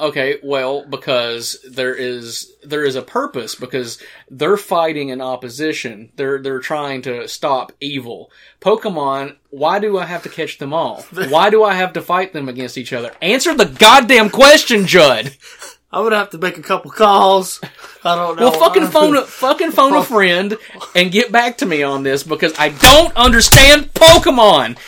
Okay, 0.00 0.38
well, 0.42 0.84
because 0.84 1.64
there 1.70 1.94
is 1.94 2.52
there 2.64 2.84
is 2.84 2.96
a 2.96 3.02
purpose 3.02 3.54
because 3.54 4.02
they're 4.28 4.56
fighting 4.56 5.10
in 5.10 5.20
opposition. 5.20 6.10
They're 6.16 6.42
they're 6.42 6.58
trying 6.58 7.02
to 7.02 7.28
stop 7.28 7.70
evil. 7.80 8.30
Pokemon, 8.60 9.36
why 9.50 9.78
do 9.78 9.98
I 9.98 10.06
have 10.06 10.24
to 10.24 10.28
catch 10.28 10.58
them 10.58 10.72
all? 10.72 11.02
Why 11.28 11.50
do 11.50 11.62
I 11.62 11.74
have 11.74 11.92
to 11.92 12.02
fight 12.02 12.32
them 12.32 12.48
against 12.48 12.76
each 12.76 12.92
other? 12.92 13.12
Answer 13.22 13.54
the 13.54 13.66
goddamn 13.66 14.30
question, 14.30 14.86
Judd. 14.86 15.36
I'm 15.92 16.04
gonna 16.04 16.16
have 16.16 16.30
to 16.30 16.38
make 16.38 16.58
a 16.58 16.62
couple 16.62 16.90
calls. 16.90 17.60
I 18.02 18.16
don't 18.16 18.36
know. 18.36 18.50
Well, 18.50 18.58
fucking 18.58 18.88
phone 18.88 19.14
a 19.14 19.22
fucking 19.22 19.72
phone 19.72 19.94
a 19.94 20.02
friend 20.02 20.56
and 20.96 21.12
get 21.12 21.30
back 21.30 21.58
to 21.58 21.66
me 21.66 21.82
on 21.82 22.02
this 22.02 22.22
because 22.22 22.58
I 22.58 22.70
don't 22.70 23.14
understand 23.14 23.92
Pokemon. 23.92 24.78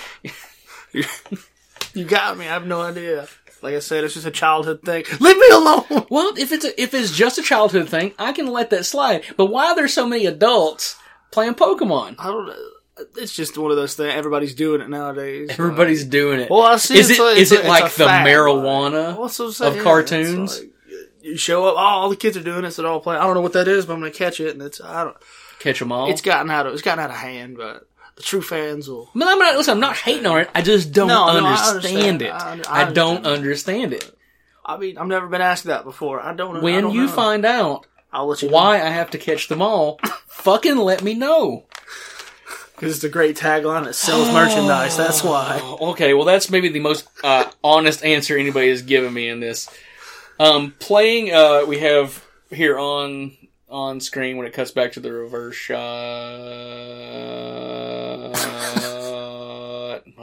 You 1.94 2.04
got 2.04 2.36
me. 2.36 2.46
I 2.46 2.52
have 2.52 2.66
no 2.66 2.80
idea. 2.82 3.28
Like 3.62 3.74
I 3.76 3.78
said, 3.78 4.04
it's 4.04 4.14
just 4.14 4.26
a 4.26 4.30
childhood 4.30 4.82
thing. 4.82 5.04
Leave 5.20 5.38
me 5.38 5.48
alone. 5.50 5.84
Well, 6.10 6.34
if 6.36 6.52
it's 6.52 6.64
a, 6.64 6.80
if 6.80 6.92
it's 6.92 7.16
just 7.16 7.38
a 7.38 7.42
childhood 7.42 7.88
thing, 7.88 8.12
I 8.18 8.32
can 8.32 8.46
let 8.46 8.70
that 8.70 8.84
slide. 8.84 9.24
But 9.36 9.46
why 9.46 9.68
are 9.68 9.74
there 9.74 9.88
so 9.88 10.06
many 10.06 10.26
adults 10.26 10.96
playing 11.30 11.54
Pokemon? 11.54 12.16
I 12.18 12.26
don't 12.26 12.46
know. 12.46 12.56
It's 13.16 13.34
just 13.34 13.56
one 13.58 13.70
of 13.70 13.76
those 13.76 13.96
things. 13.96 14.12
Everybody's 14.14 14.54
doing 14.54 14.80
it 14.80 14.88
nowadays. 14.88 15.48
Everybody's 15.50 16.04
doing 16.04 16.40
it. 16.40 16.50
Well, 16.50 16.62
I 16.62 16.76
see. 16.76 16.98
Is 16.98 17.10
it 17.10 17.18
like, 17.18 17.36
is 17.38 17.52
it 17.52 17.64
like 17.64 17.84
the 17.84 18.04
fad, 18.04 18.26
marijuana 18.26 19.18
like, 19.18 19.76
of 19.76 19.82
cartoons? 19.82 20.60
Like, 20.60 20.70
you 21.22 21.36
show 21.36 21.64
up. 21.64 21.74
Oh, 21.74 21.78
all 21.78 22.10
the 22.10 22.16
kids 22.16 22.36
are 22.36 22.42
doing 22.42 22.64
it, 22.64 22.72
so 22.72 22.82
they're 22.82 22.90
all 22.90 23.00
playing. 23.00 23.20
I 23.20 23.24
don't 23.24 23.34
know 23.34 23.40
what 23.40 23.54
that 23.54 23.66
is, 23.66 23.86
but 23.86 23.94
I'm 23.94 24.00
gonna 24.00 24.12
catch 24.12 24.40
it, 24.40 24.50
and 24.50 24.62
it's 24.62 24.80
I 24.80 25.04
don't. 25.04 25.16
Catch 25.58 25.78
them 25.78 25.90
all. 25.90 26.10
It's 26.10 26.20
gotten 26.20 26.50
out 26.50 26.66
of 26.66 26.74
it's 26.74 26.82
gotten 26.82 27.02
out 27.02 27.10
of 27.10 27.16
hand, 27.16 27.56
but 27.56 27.88
the 28.16 28.22
true 28.22 28.42
fans 28.42 28.88
will. 28.88 29.10
I 29.14 29.18
I'm 29.32 29.38
not, 29.38 29.56
listen, 29.56 29.72
I'm 29.72 29.80
not 29.80 29.96
hating 29.96 30.26
on 30.26 30.40
it. 30.40 30.50
I 30.54 30.62
just 30.62 30.92
don't 30.92 31.08
No, 31.08 31.26
no, 31.40 31.46
I 31.46 31.52
understand, 31.52 31.66
understand. 31.74 32.22
it. 32.22 32.30
I 32.30 32.50
under- 32.52 32.68
I, 32.68 32.82
I 32.82 32.92
don't 32.92 33.26
understand. 33.26 33.36
understand 33.36 33.92
it. 33.94 34.16
I 34.64 34.76
mean, 34.78 34.96
I've 34.98 35.06
never 35.08 35.26
been 35.26 35.40
asked 35.42 35.64
that 35.64 35.84
before. 35.84 36.20
I 36.20 36.32
don't. 36.34 36.56
I 36.56 36.60
When 36.60 36.84
don't 36.84 36.94
you 36.94 37.02
know. 37.06 37.12
find 37.12 37.44
out 37.44 37.86
I'll 38.12 38.26
let 38.28 38.40
you 38.42 38.48
why 38.48 38.76
I 38.76 38.88
have 38.88 39.10
to 39.10 39.18
catch 39.18 39.48
them 39.48 39.60
all, 39.60 39.98
fucking 40.28 40.76
let 40.76 41.02
me 41.02 41.14
know. 41.14 41.64
because 42.74 42.94
it's 42.94 43.04
a 43.04 43.08
great 43.10 43.36
tagline. 43.36 43.86
It 43.86 43.94
sells 43.94 44.32
merchandise. 44.32 44.96
That's 44.96 45.22
why. 45.22 45.60
Okay, 45.80 46.14
well, 46.14 46.24
that's 46.24 46.48
maybe 46.50 46.68
the 46.70 46.80
most 46.80 47.06
uh, 47.22 47.50
honest 47.62 48.04
answer 48.04 48.38
anybody 48.38 48.70
has 48.70 48.82
given 48.82 49.12
me 49.12 49.28
in 49.28 49.40
this. 49.40 49.68
Um, 50.40 50.74
playing, 50.78 51.32
uh, 51.34 51.64
we 51.66 51.80
have 51.80 52.24
here 52.50 52.78
on 52.78 53.36
on 53.68 54.00
screen 54.00 54.36
when 54.36 54.46
it 54.46 54.52
cuts 54.52 54.70
back 54.70 54.92
to 54.92 55.00
the 55.00 55.12
reverse 55.12 55.56
shot. 55.56 55.78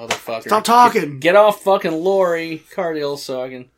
Motherfucker! 0.08 0.44
Stop 0.44 0.64
talking. 0.64 1.20
Get 1.20 1.36
off 1.36 1.62
fucking 1.64 1.92
Lori 1.92 2.64
Cardille 2.74 3.18
so 3.18 3.44
I 3.44 3.50
can. 3.50 3.70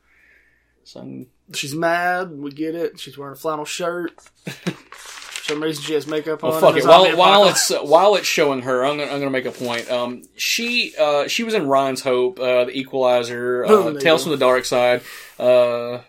So 0.83 0.99
I 1.01 1.03
can 1.03 1.27
She's 1.51 1.75
mad. 1.75 2.31
We 2.31 2.51
get 2.51 2.75
it. 2.75 2.99
She's 2.99 3.17
wearing 3.17 3.33
a 3.33 3.38
flannel 3.38 3.65
shirt. 3.65 4.19
For 4.45 5.43
some 5.43 5.62
reason, 5.62 5.83
she 5.83 5.93
has 5.93 6.07
makeup 6.07 6.43
on. 6.43 6.51
Well, 6.51 6.59
fuck 6.62 6.77
it. 6.77 6.86
While, 6.86 7.17
while 7.17 7.45
it's 7.49 7.69
uh, 7.69 7.81
while 7.81 8.15
it's 8.15 8.27
showing 8.27 8.62
her, 8.62 8.86
I'm 8.86 8.97
gonna, 8.97 9.12
I'm 9.12 9.19
gonna 9.19 9.29
make 9.29 9.45
a 9.45 9.51
point. 9.51 9.91
Um, 9.91 10.23
she 10.38 10.93
uh, 10.97 11.27
she 11.27 11.43
was 11.43 11.53
in 11.53 11.67
Ryan's 11.67 12.01
Hope, 12.01 12.39
uh, 12.39 12.65
The 12.65 12.77
Equalizer, 12.77 13.65
Boom, 13.67 13.97
uh, 13.97 13.99
Tales 13.99 14.23
from 14.23 14.31
the 14.31 14.38
Dark 14.38 14.63
Side, 14.63 15.01
uh, 15.38 15.99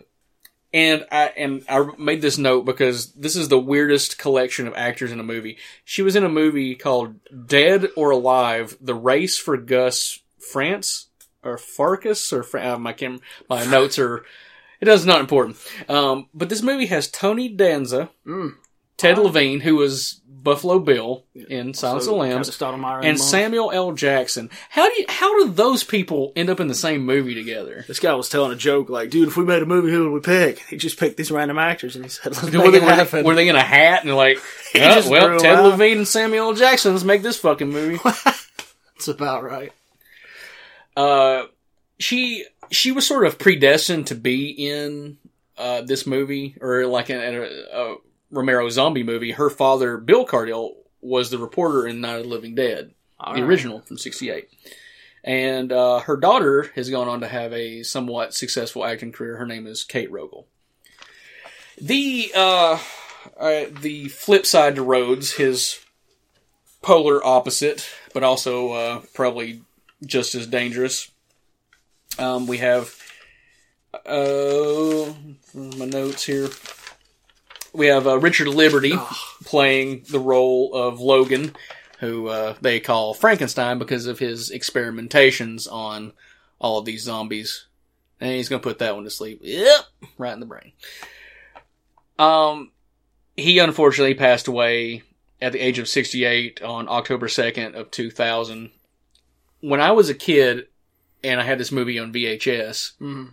and 0.74 1.06
I 1.10 1.26
and 1.36 1.64
I 1.68 1.86
made 1.96 2.20
this 2.20 2.36
note 2.36 2.66
because 2.66 3.12
this 3.12 3.36
is 3.36 3.48
the 3.48 3.58
weirdest 3.58 4.18
collection 4.18 4.66
of 4.66 4.74
actors 4.74 5.12
in 5.12 5.20
a 5.20 5.24
movie. 5.24 5.56
She 5.84 6.02
was 6.02 6.16
in 6.16 6.24
a 6.24 6.28
movie 6.28 6.74
called 6.74 7.14
Dead 7.46 7.86
or 7.96 8.10
Alive: 8.10 8.76
The 8.80 8.94
Race 8.94 9.38
for 9.38 9.56
Gus 9.56 10.18
France 10.38 11.06
or 11.42 11.56
Farkas 11.56 12.32
or 12.32 12.44
uh, 12.58 12.76
my 12.78 12.92
cam- 12.92 13.20
my 13.48 13.64
notes 13.64 13.98
are. 13.98 14.24
It 14.80 14.86
does 14.86 15.06
not 15.06 15.20
important. 15.20 15.56
Um, 15.88 16.28
but 16.34 16.50
this 16.50 16.60
movie 16.60 16.86
has 16.86 17.08
Tony 17.08 17.48
Danza, 17.48 18.10
Mm. 18.26 18.54
Ted 18.96 19.18
Levine, 19.18 19.60
who 19.60 19.76
was 19.76 20.20
Buffalo 20.26 20.78
Bill 20.78 21.24
in 21.34 21.74
Silence 21.74 22.04
So, 22.04 22.10
of 22.12 22.16
the 22.16 22.20
Lambs, 22.22 22.54
started 22.54 22.84
and. 23.04 23.18
Samuel 23.18 23.70
L. 23.72 23.92
Jackson. 23.92 24.50
How 24.70 24.88
do 24.88 25.00
you, 25.00 25.06
how 25.08 25.42
do 25.42 25.50
those 25.50 25.82
people 25.82 26.32
end 26.36 26.50
up 26.50 26.60
in 26.60 26.68
the 26.68 26.74
same 26.74 27.04
movie 27.04 27.34
together? 27.34 27.84
This 27.88 27.98
guy 27.98 28.14
was 28.14 28.28
telling 28.28 28.52
a 28.52 28.56
joke 28.56 28.88
like, 28.90 29.10
"Dude, 29.10 29.26
if 29.28 29.36
we 29.36 29.44
made 29.44 29.62
a 29.62 29.66
movie, 29.66 29.90
who 29.90 30.04
would 30.04 30.12
we 30.12 30.20
pick?" 30.20 30.58
He 30.68 30.76
just 30.76 30.98
picked 31.00 31.16
these 31.16 31.30
random 31.32 31.58
actors, 31.58 31.96
and 31.96 32.04
he 32.04 32.10
said, 32.10 32.26
"Let's 32.26 32.42
Were 32.42 32.50
make 32.50 32.52
they, 32.52 32.58
were, 32.80 32.86
they, 32.86 32.94
happen." 32.94 33.24
were 33.24 33.34
they 33.34 33.48
in 33.48 33.56
a 33.56 33.60
hat 33.60 34.04
and 34.04 34.14
like, 34.14 34.38
"Yeah, 34.74 34.94
just 34.94 35.10
well, 35.10 35.38
Ted 35.40 35.56
out. 35.56 35.64
Levine 35.64 35.98
and 35.98 36.08
Samuel 36.08 36.48
L. 36.48 36.54
Jackson, 36.54 36.92
let's 36.92 37.04
make 37.04 37.22
this 37.22 37.38
fucking 37.38 37.70
movie. 37.70 37.98
That's 38.04 39.08
about 39.08 39.42
right. 39.42 39.72
uh, 40.96 41.44
she 41.98 42.44
she 42.70 42.92
was 42.92 43.06
sort 43.06 43.26
of 43.26 43.38
predestined 43.38 44.06
to 44.08 44.14
be 44.14 44.50
in 44.50 45.18
uh, 45.56 45.82
this 45.82 46.06
movie 46.06 46.56
or 46.60 46.86
like 46.86 47.10
in, 47.10 47.20
in 47.20 47.34
a, 47.34 47.48
a 47.72 47.96
Romero 48.34 48.68
zombie 48.68 49.02
movie. 49.02 49.32
Her 49.32 49.50
father, 49.50 49.96
Bill 49.96 50.26
Cardille, 50.26 50.74
was 51.00 51.30
the 51.30 51.38
reporter 51.38 51.86
in 51.86 52.00
Night 52.00 52.16
of 52.16 52.22
the 52.24 52.28
Living 52.28 52.54
Dead, 52.54 52.92
the 53.34 53.42
original 53.42 53.80
from 53.80 53.98
'68. 53.98 54.48
And 55.22 55.72
uh, 55.72 56.00
her 56.00 56.16
daughter 56.16 56.70
has 56.74 56.90
gone 56.90 57.08
on 57.08 57.20
to 57.20 57.28
have 57.28 57.52
a 57.52 57.82
somewhat 57.82 58.34
successful 58.34 58.84
acting 58.84 59.12
career. 59.12 59.36
Her 59.36 59.46
name 59.46 59.66
is 59.66 59.84
Kate 59.84 60.10
Rogal. 60.10 60.44
The 61.80 62.30
uh, 62.34 62.78
uh, 63.38 63.64
the 63.80 64.08
flip 64.08 64.46
side 64.46 64.76
to 64.76 64.82
Rhodes, 64.82 65.32
his 65.32 65.80
polar 66.82 67.24
opposite, 67.24 67.88
but 68.12 68.22
also 68.22 68.72
uh, 68.72 69.02
probably 69.14 69.62
just 70.04 70.34
as 70.34 70.46
dangerous. 70.46 71.10
Um, 72.18 72.46
we 72.46 72.58
have 72.58 72.94
uh, 74.06 75.12
my 75.54 75.86
notes 75.86 76.24
here. 76.24 76.48
We 77.74 77.86
have 77.86 78.06
uh, 78.06 78.18
Richard 78.18 78.48
Liberty 78.48 78.94
playing 79.44 80.04
the 80.08 80.20
role 80.20 80.72
of 80.74 81.00
Logan, 81.00 81.54
who 81.98 82.28
uh, 82.28 82.54
they 82.60 82.78
call 82.80 83.14
Frankenstein 83.14 83.78
because 83.78 84.06
of 84.06 84.18
his 84.20 84.50
experimentations 84.50 85.70
on 85.70 86.12
all 86.60 86.78
of 86.78 86.84
these 86.84 87.02
zombies. 87.02 87.66
And 88.20 88.30
he's 88.32 88.48
going 88.48 88.62
to 88.62 88.66
put 88.68 88.78
that 88.78 88.94
one 88.94 89.04
to 89.04 89.10
sleep. 89.10 89.40
Yep, 89.42 89.80
right 90.18 90.32
in 90.32 90.40
the 90.40 90.46
brain. 90.46 90.72
Um, 92.18 92.70
he 93.36 93.58
unfortunately 93.58 94.14
passed 94.14 94.46
away 94.46 95.02
at 95.42 95.52
the 95.52 95.58
age 95.58 95.78
of 95.80 95.88
68 95.88 96.62
on 96.62 96.88
October 96.88 97.26
2nd 97.26 97.74
of 97.74 97.90
2000. 97.90 98.70
When 99.60 99.80
I 99.80 99.90
was 99.90 100.08
a 100.08 100.14
kid 100.14 100.68
and 101.24 101.40
I 101.40 101.44
had 101.44 101.58
this 101.58 101.72
movie 101.72 101.98
on 101.98 102.12
VHS, 102.12 102.92
Mhm. 103.00 103.30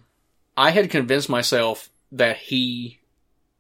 I 0.58 0.72
had 0.72 0.90
convinced 0.90 1.30
myself 1.30 1.90
that 2.12 2.38
he 2.38 3.00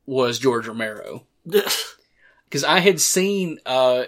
was 0.05 0.39
George 0.39 0.67
Romero 0.67 1.25
because 1.45 2.63
I 2.63 2.79
had 2.79 2.99
seen 2.99 3.59
uh 3.65 4.03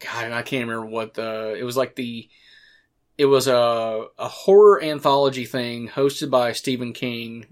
God, 0.00 0.32
I 0.32 0.42
can't 0.42 0.68
remember 0.68 0.86
what 0.86 1.14
the 1.14 1.54
it 1.58 1.64
was 1.64 1.76
like 1.76 1.94
the 1.94 2.28
it 3.18 3.26
was 3.26 3.46
a 3.46 4.06
a 4.18 4.28
horror 4.28 4.82
anthology 4.82 5.44
thing 5.44 5.88
hosted 5.88 6.30
by 6.30 6.52
Stephen 6.52 6.92
King. 6.92 7.46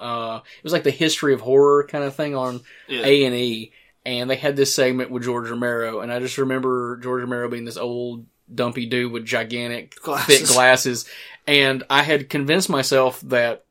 Uh, 0.00 0.40
it 0.58 0.64
was 0.64 0.72
like 0.72 0.82
the 0.82 0.90
history 0.90 1.32
of 1.32 1.40
horror 1.40 1.86
kind 1.86 2.02
of 2.02 2.16
thing 2.16 2.34
on. 2.34 2.60
A 3.04 3.24
and 3.24 3.34
E, 3.34 3.72
and 4.04 4.28
they 4.28 4.34
had 4.34 4.56
this 4.56 4.74
segment 4.74 5.12
with 5.12 5.22
George 5.22 5.48
Romero, 5.48 6.00
and 6.00 6.12
I 6.12 6.18
just 6.18 6.38
remember 6.38 6.96
George 6.96 7.22
Romero 7.22 7.48
being 7.48 7.64
this 7.64 7.76
old 7.76 8.26
dumpy 8.52 8.86
dude 8.86 9.12
with 9.12 9.24
gigantic 9.24 9.94
Glasses. 10.00 10.38
thick 10.38 10.48
glasses, 10.48 11.08
and 11.46 11.84
I 11.88 12.02
had 12.02 12.28
convinced 12.28 12.68
myself 12.68 13.20
that 13.22 13.64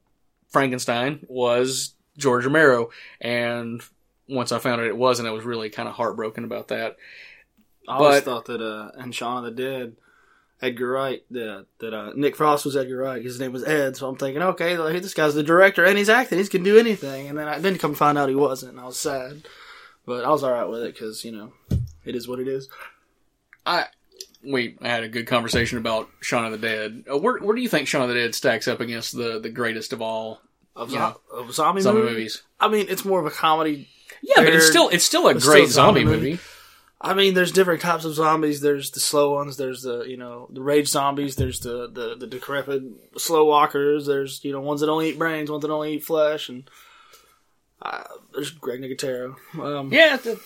Frankenstein 0.50 1.26
was 1.28 1.96
George 2.22 2.46
Romero, 2.46 2.90
and 3.20 3.82
once 4.30 4.52
I 4.52 4.60
found 4.60 4.80
out 4.82 4.88
it 4.88 4.96
wasn't, 4.96 5.28
I 5.28 5.32
was 5.32 5.44
really 5.44 5.70
kind 5.70 5.90
of 5.90 5.96
heartbroken 5.96 6.44
about 6.44 6.70
that. 6.70 6.98
I 7.88 7.98
always 7.98 8.22
But- 8.22 8.24
thought 8.24 8.46
that 8.46 8.62
uh, 8.62 8.92
in 9.04 9.12
Shaun 9.12 9.44
of 9.46 9.56
the 9.56 9.62
Dead, 9.64 9.96
Edgar 10.62 10.90
Wright, 10.92 11.24
that 11.32 11.66
that 11.80 11.94
uh, 11.94 12.14
Nick 12.16 12.36
Frost 12.36 12.66
was 12.66 12.78
Edgar 12.78 12.98
Wright. 12.98 13.24
His 13.24 13.40
name 13.40 13.52
was 13.52 13.64
Ed, 13.64 13.98
so 13.98 14.08
I'm 14.08 14.16
thinking, 14.16 14.44
okay, 14.44 14.76
this 15.00 15.16
guy's 15.16 15.34
the 15.34 15.42
director 15.42 15.84
and 15.84 15.98
he's 15.98 16.08
acting. 16.10 16.38
He 16.38 16.46
can 16.48 16.62
do 16.62 16.78
anything. 16.78 17.28
And 17.28 17.38
then 17.38 17.48
I 17.48 17.56
didn't 17.60 17.80
come 17.80 17.96
find 17.96 18.16
out 18.18 18.30
he 18.30 18.36
wasn't. 18.36 18.74
And 18.74 18.80
I 18.80 18.86
was 18.86 18.98
sad, 19.00 19.42
but 20.06 20.24
I 20.24 20.30
was 20.30 20.44
all 20.44 20.52
right 20.52 20.70
with 20.70 20.84
it 20.84 20.94
because 20.94 21.26
you 21.26 21.32
know, 21.32 21.54
it 22.06 22.16
is 22.16 22.28
what 22.28 22.40
it 22.40 22.48
is. 22.48 22.70
I 23.66 23.86
we 24.44 24.78
had 24.82 25.04
a 25.04 25.10
good 25.10 25.26
conversation 25.28 25.80
about 25.80 26.10
Shaun 26.22 26.46
of 26.46 26.52
the 26.52 26.58
Dead. 26.60 27.06
Uh, 27.12 27.18
where 27.18 27.40
where 27.40 27.56
do 27.56 27.62
you 27.64 27.70
think 27.70 27.88
Shaun 27.88 28.04
of 28.04 28.10
the 28.10 28.16
Dead 28.16 28.36
stacks 28.36 28.68
up 28.68 28.80
against 28.82 29.16
the 29.18 29.40
the 29.40 29.50
greatest 29.50 29.94
of 29.94 30.02
all 30.04 30.42
Of, 30.76 30.92
Yeah. 30.92 31.14
zo- 31.14 31.22
of 31.40 31.54
zombie, 31.54 31.82
zombie 31.82 32.02
movie? 32.02 32.14
movies? 32.14 32.42
I 32.60 32.68
mean, 32.70 32.86
it's 32.90 33.04
more 33.06 33.20
of 33.20 33.26
a 33.26 33.32
comedy. 33.32 33.90
Yeah, 34.22 34.36
but 34.44 34.54
it's 34.54 34.68
still 34.68 34.90
it's 34.90 35.04
still 35.04 35.28
a 35.28 35.32
it's 35.32 35.46
great 35.46 35.68
still 35.70 35.86
a 35.86 35.86
zombie 35.86 36.02
zombie 36.02 36.16
movie. 36.16 36.30
movie. 36.32 36.42
I 37.04 37.16
mean, 37.16 37.34
there's 37.34 37.52
different 37.52 37.82
types 37.82 38.06
of 38.06 38.14
zombies. 38.14 38.62
There's 38.62 38.92
the 38.92 39.00
slow 39.00 39.32
ones. 39.34 39.58
There's 39.58 39.82
the 39.82 40.04
you 40.04 40.18
know 40.18 40.48
the 40.52 40.62
rage 40.62 40.88
zombies. 40.88 41.36
There's 41.36 41.60
the 41.62 41.90
the, 41.92 42.16
the 42.16 42.28
decrepit 42.28 42.84
slow 43.18 43.46
walkers. 43.46 44.06
There's 44.06 44.44
you 44.46 44.52
know 44.54 44.62
ones 44.62 44.82
that 44.82 44.90
only 44.90 45.10
eat 45.10 45.18
brains, 45.18 45.50
ones 45.50 45.64
that 45.64 45.72
only 45.72 45.96
eat 45.96 46.04
flesh, 46.04 46.48
and 46.50 46.70
uh, 47.82 48.04
there's 48.34 48.52
Greg 48.52 48.82
Nicotero. 48.82 49.36
Um, 49.60 49.92
Yeah, 49.92 50.18
the, 50.18 50.40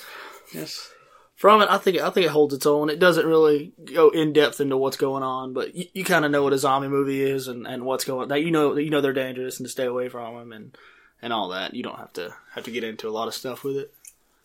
yes. 0.53 0.89
From 1.35 1.61
it, 1.61 1.67
I 1.69 1.77
think 1.77 1.99
I 1.99 2.09
think 2.09 2.25
it 2.27 2.31
holds 2.31 2.53
its 2.53 2.65
own. 2.65 2.89
It 2.89 2.99
doesn't 2.99 3.25
really 3.25 3.73
go 3.93 4.09
in 4.09 4.31
depth 4.31 4.61
into 4.61 4.77
what's 4.77 4.95
going 4.95 5.21
on, 5.21 5.53
but 5.53 5.75
you, 5.75 5.85
you 5.93 6.03
kind 6.05 6.23
of 6.23 6.31
know 6.31 6.43
what 6.43 6.53
a 6.53 6.57
zombie 6.57 6.87
movie 6.87 7.21
is 7.21 7.49
and, 7.49 7.67
and 7.67 7.83
what's 7.83 8.05
going. 8.05 8.29
That 8.29 8.41
you 8.41 8.51
know 8.51 8.77
you 8.77 8.89
know 8.89 9.01
they're 9.01 9.13
dangerous 9.13 9.59
and 9.59 9.65
to 9.65 9.71
stay 9.71 9.85
away 9.85 10.07
from 10.07 10.37
them 10.37 10.51
and 10.53 10.77
and 11.21 11.33
all 11.33 11.49
that. 11.49 11.73
You 11.73 11.83
don't 11.83 11.99
have 11.99 12.13
to 12.13 12.33
have 12.53 12.63
to 12.63 12.71
get 12.71 12.85
into 12.85 13.09
a 13.09 13.11
lot 13.11 13.27
of 13.27 13.33
stuff 13.33 13.63
with 13.63 13.75
it. 13.75 13.93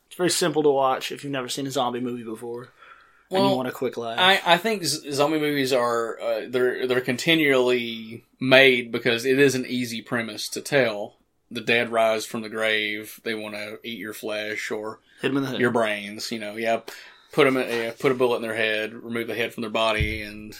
It's 0.09 0.16
very 0.16 0.30
simple 0.30 0.64
to 0.64 0.70
watch 0.70 1.12
if 1.12 1.22
you've 1.22 1.32
never 1.32 1.49
seen 1.49 1.68
a 1.68 1.70
zombie 1.70 2.01
movie 2.01 2.24
before 2.24 2.72
and 3.30 3.49
you 3.49 3.57
want 3.57 3.68
a 3.68 3.72
quick 3.72 3.97
laugh. 3.97 4.18
I, 4.18 4.41
I 4.45 4.57
think 4.57 4.84
z- 4.84 5.12
zombie 5.12 5.38
movies 5.38 5.72
are 5.72 6.20
uh, 6.20 6.41
they're 6.49 6.86
they're 6.86 7.01
continually 7.01 8.24
made 8.41 8.91
because 8.91 9.24
it 9.24 9.38
is 9.38 9.55
an 9.55 9.66
easy 9.66 10.03
premise 10.03 10.49
to 10.51 10.61
tell. 10.61 11.16
The 11.51 11.61
dead 11.61 11.90
rise 11.90 12.24
from 12.26 12.42
the 12.42 12.48
grave. 12.48 13.20
They 13.24 13.34
want 13.34 13.55
to 13.55 13.78
eat 13.82 13.98
your 13.98 14.12
flesh 14.14 14.70
or 14.70 15.01
Hit 15.20 15.30
him 15.30 15.36
in 15.38 15.42
the 15.44 15.51
head. 15.51 15.61
your 15.61 15.70
brains. 15.70 16.30
You 16.32 16.38
know, 16.38 16.57
yeah. 16.57 16.80
Put 17.32 17.44
them, 17.44 17.57
yeah, 17.57 17.92
put 17.96 18.11
a 18.11 18.14
bullet 18.16 18.36
in 18.36 18.42
their 18.42 18.57
head, 18.57 18.92
remove 18.92 19.28
the 19.28 19.34
head 19.36 19.55
from 19.55 19.61
their 19.61 19.70
body, 19.70 20.22
and 20.22 20.53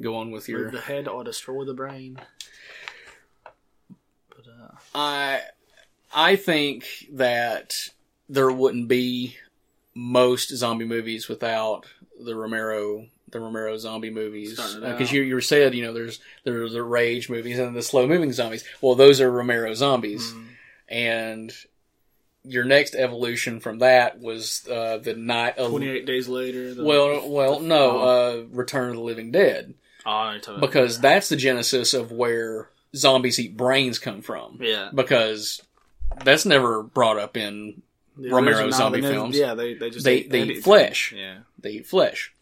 go 0.00 0.16
on 0.16 0.30
with 0.30 0.48
your. 0.48 0.60
Remove 0.60 0.72
the 0.72 0.80
head 0.80 1.08
or 1.08 1.22
destroy 1.24 1.64
the 1.66 1.74
brain. 1.74 2.18
But 4.30 4.46
uh, 4.48 4.74
I 4.94 5.40
I 6.14 6.36
think 6.36 6.86
that 7.12 7.74
there 8.30 8.50
wouldn't 8.50 8.88
be 8.88 9.36
most 9.94 10.48
zombie 10.56 10.84
movies 10.86 11.28
without 11.28 11.84
the 12.18 12.34
Romero 12.34 13.06
the 13.30 13.40
Romero 13.40 13.76
zombie 13.76 14.10
movies 14.10 14.50
because 14.50 14.76
out. 14.82 15.12
you 15.12 15.22
you 15.22 15.40
said 15.40 15.74
you 15.74 15.84
know 15.84 15.92
there's 15.92 16.20
there's 16.44 16.72
the 16.72 16.82
rage 16.82 17.28
movies 17.28 17.58
and 17.58 17.74
the 17.76 17.82
slow 17.82 18.06
moving 18.06 18.32
zombies. 18.32 18.64
Well, 18.80 18.94
those 18.94 19.20
are 19.20 19.30
Romero 19.30 19.74
zombies, 19.74 20.32
Mm. 20.32 20.46
and 20.88 21.52
your 22.44 22.64
next 22.64 22.94
evolution 22.94 23.58
from 23.58 23.78
that 23.80 24.20
was 24.20 24.66
uh, 24.70 24.98
the 24.98 25.14
night 25.14 25.58
of 25.58 25.70
28 25.70 26.06
days 26.06 26.28
later. 26.28 26.72
The, 26.74 26.84
well 26.84 27.28
well 27.28 27.60
no 27.60 27.98
uh, 27.98 28.44
Return 28.52 28.90
of 28.90 28.96
the 28.96 29.02
Living 29.02 29.32
Dead 29.32 29.74
oh, 30.04 30.10
I 30.10 30.36
know 30.36 30.42
you're 30.46 30.58
because 30.60 31.00
that's 31.00 31.28
the 31.28 31.36
genesis 31.36 31.92
of 31.94 32.12
where 32.12 32.70
zombies 32.94 33.40
eat 33.40 33.56
brains 33.56 33.98
come 33.98 34.22
from 34.22 34.58
yeah, 34.62 34.90
because 34.94 35.60
that's 36.22 36.46
never 36.46 36.84
brought 36.84 37.18
up 37.18 37.36
in 37.36 37.82
The 38.16 38.30
Romero 38.30 38.70
zombie 38.70 39.02
films. 39.02 39.36
Yeah, 39.36 39.54
they 39.54 39.74
they 39.74 39.90
just 39.90 40.04
They- 40.04 40.18
ate 40.18 40.30
they 40.30 40.38
eat 40.38 40.42
anything. 40.42 40.62
flesh. 40.62 41.12
Yeah, 41.16 41.38
they 41.58 41.70
eat 41.72 41.86
flesh. 41.88 42.32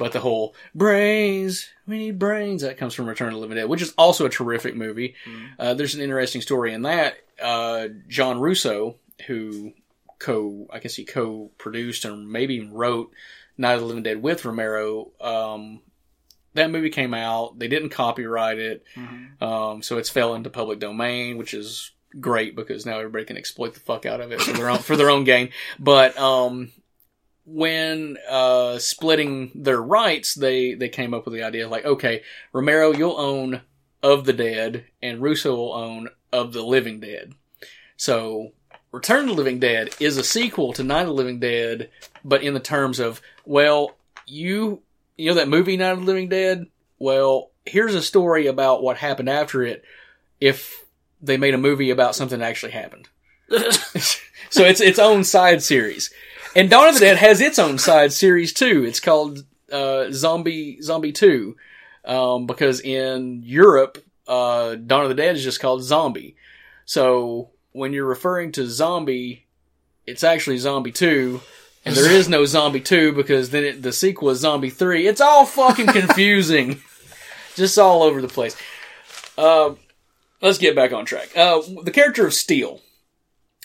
But 0.00 0.12
the 0.12 0.20
whole 0.20 0.54
brains, 0.74 1.68
we 1.86 1.98
need 1.98 2.18
brains, 2.18 2.62
that 2.62 2.78
comes 2.78 2.94
from 2.94 3.04
Return 3.06 3.28
of 3.28 3.34
the 3.34 3.40
Living 3.40 3.58
Dead, 3.58 3.68
which 3.68 3.82
is 3.82 3.92
also 3.98 4.24
a 4.24 4.30
terrific 4.30 4.74
movie. 4.74 5.14
Uh, 5.58 5.74
there's 5.74 5.94
an 5.94 6.00
interesting 6.00 6.40
story 6.40 6.72
in 6.72 6.82
that. 6.82 7.18
Uh, 7.40 7.88
John 8.08 8.40
Russo, 8.40 8.96
who 9.26 9.74
co, 10.18 10.66
I 10.70 10.78
guess 10.78 10.94
he 10.94 11.04
co-produced 11.04 12.06
and 12.06 12.30
maybe 12.32 12.60
wrote 12.60 13.12
Night 13.58 13.74
of 13.74 13.80
the 13.80 13.86
Living 13.86 14.02
Dead 14.02 14.22
with 14.22 14.46
Romero. 14.46 15.10
Um, 15.20 15.82
that 16.54 16.70
movie 16.70 16.88
came 16.88 17.12
out. 17.12 17.58
They 17.58 17.68
didn't 17.68 17.90
copyright 17.90 18.58
it, 18.58 18.84
um, 19.42 19.82
so 19.82 19.98
it's 19.98 20.08
fell 20.08 20.34
into 20.34 20.48
public 20.48 20.78
domain, 20.78 21.36
which 21.36 21.52
is 21.52 21.90
great 22.18 22.56
because 22.56 22.86
now 22.86 22.96
everybody 22.98 23.26
can 23.26 23.36
exploit 23.36 23.74
the 23.74 23.80
fuck 23.80 24.06
out 24.06 24.22
of 24.22 24.32
it 24.32 24.40
for 24.40 24.52
their 24.54 24.70
own 24.70 24.78
for 24.78 24.96
their 24.96 25.10
own 25.10 25.24
gain. 25.24 25.50
But 25.78 26.18
um, 26.18 26.72
when 27.52 28.16
uh, 28.28 28.78
splitting 28.78 29.50
their 29.54 29.80
rights, 29.82 30.34
they 30.34 30.74
they 30.74 30.88
came 30.88 31.12
up 31.12 31.24
with 31.24 31.34
the 31.34 31.42
idea 31.42 31.68
like, 31.68 31.84
okay, 31.84 32.22
Romero, 32.52 32.92
you'll 32.92 33.18
own 33.18 33.62
of 34.02 34.24
the 34.24 34.32
Dead, 34.32 34.84
and 35.02 35.20
Russo 35.20 35.54
will 35.54 35.72
own 35.72 36.08
of 36.32 36.52
the 36.52 36.62
Living 36.62 37.00
Dead. 37.00 37.34
So, 37.96 38.52
Return 38.92 39.22
of 39.22 39.26
the 39.28 39.34
Living 39.34 39.58
Dead 39.58 39.90
is 39.98 40.16
a 40.16 40.24
sequel 40.24 40.72
to 40.74 40.84
Night 40.84 41.02
of 41.02 41.08
the 41.08 41.12
Living 41.14 41.40
Dead, 41.40 41.90
but 42.24 42.42
in 42.42 42.54
the 42.54 42.60
terms 42.60 43.00
of, 43.00 43.20
well, 43.44 43.96
you 44.26 44.82
you 45.16 45.28
know 45.28 45.34
that 45.34 45.48
movie 45.48 45.76
Night 45.76 45.90
of 45.90 46.00
the 46.00 46.06
Living 46.06 46.28
Dead. 46.28 46.66
Well, 46.98 47.50
here's 47.66 47.94
a 47.94 48.02
story 48.02 48.46
about 48.46 48.82
what 48.82 48.96
happened 48.96 49.28
after 49.28 49.62
it. 49.62 49.84
If 50.40 50.84
they 51.20 51.36
made 51.36 51.54
a 51.54 51.58
movie 51.58 51.90
about 51.90 52.14
something 52.14 52.38
that 52.38 52.48
actually 52.48 52.72
happened. 52.72 53.08
so 53.50 54.64
it's 54.64 54.80
its 54.80 54.98
own 54.98 55.24
side 55.24 55.62
series. 55.62 56.10
And 56.54 56.68
Dawn 56.68 56.88
of 56.88 56.94
the 56.94 57.00
Dead 57.00 57.16
has 57.16 57.40
its 57.40 57.58
own 57.58 57.78
side 57.78 58.12
series 58.12 58.52
too. 58.52 58.84
It's 58.84 59.00
called 59.00 59.44
uh, 59.70 60.10
Zombie 60.10 60.80
Zombie 60.82 61.12
Two, 61.12 61.56
um, 62.04 62.46
because 62.46 62.80
in 62.80 63.42
Europe, 63.44 63.98
uh, 64.26 64.74
Dawn 64.74 65.04
of 65.04 65.08
the 65.08 65.14
Dead 65.14 65.36
is 65.36 65.44
just 65.44 65.60
called 65.60 65.84
Zombie. 65.84 66.36
So 66.86 67.50
when 67.72 67.92
you're 67.92 68.06
referring 68.06 68.50
to 68.52 68.66
Zombie, 68.66 69.46
it's 70.06 70.24
actually 70.24 70.58
Zombie 70.58 70.90
Two, 70.90 71.40
and 71.84 71.94
there 71.94 72.10
is 72.10 72.28
no 72.28 72.44
Zombie 72.46 72.80
Two 72.80 73.12
because 73.12 73.50
then 73.50 73.64
it, 73.64 73.82
the 73.82 73.92
sequel 73.92 74.30
is 74.30 74.40
Zombie 74.40 74.70
Three. 74.70 75.06
It's 75.06 75.20
all 75.20 75.46
fucking 75.46 75.86
confusing, 75.88 76.82
just 77.54 77.78
all 77.78 78.02
over 78.02 78.20
the 78.20 78.28
place. 78.28 78.56
Uh, 79.38 79.74
let's 80.42 80.58
get 80.58 80.74
back 80.74 80.92
on 80.92 81.04
track. 81.04 81.30
Uh, 81.36 81.62
the 81.84 81.92
character 81.92 82.26
of 82.26 82.34
Steel, 82.34 82.80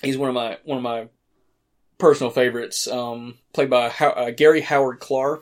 he's 0.04 0.20
one 0.20 0.30
of 0.30 0.36
my 0.36 0.60
one 0.66 0.78
of 0.78 0.84
my 0.84 1.08
personal 1.98 2.32
favorites, 2.32 2.88
um, 2.88 3.38
played 3.54 3.70
by 3.70 3.90
How- 3.90 4.10
uh, 4.12 4.32
Gary 4.32 4.62
Howard 4.62 5.00
Klar. 5.00 5.42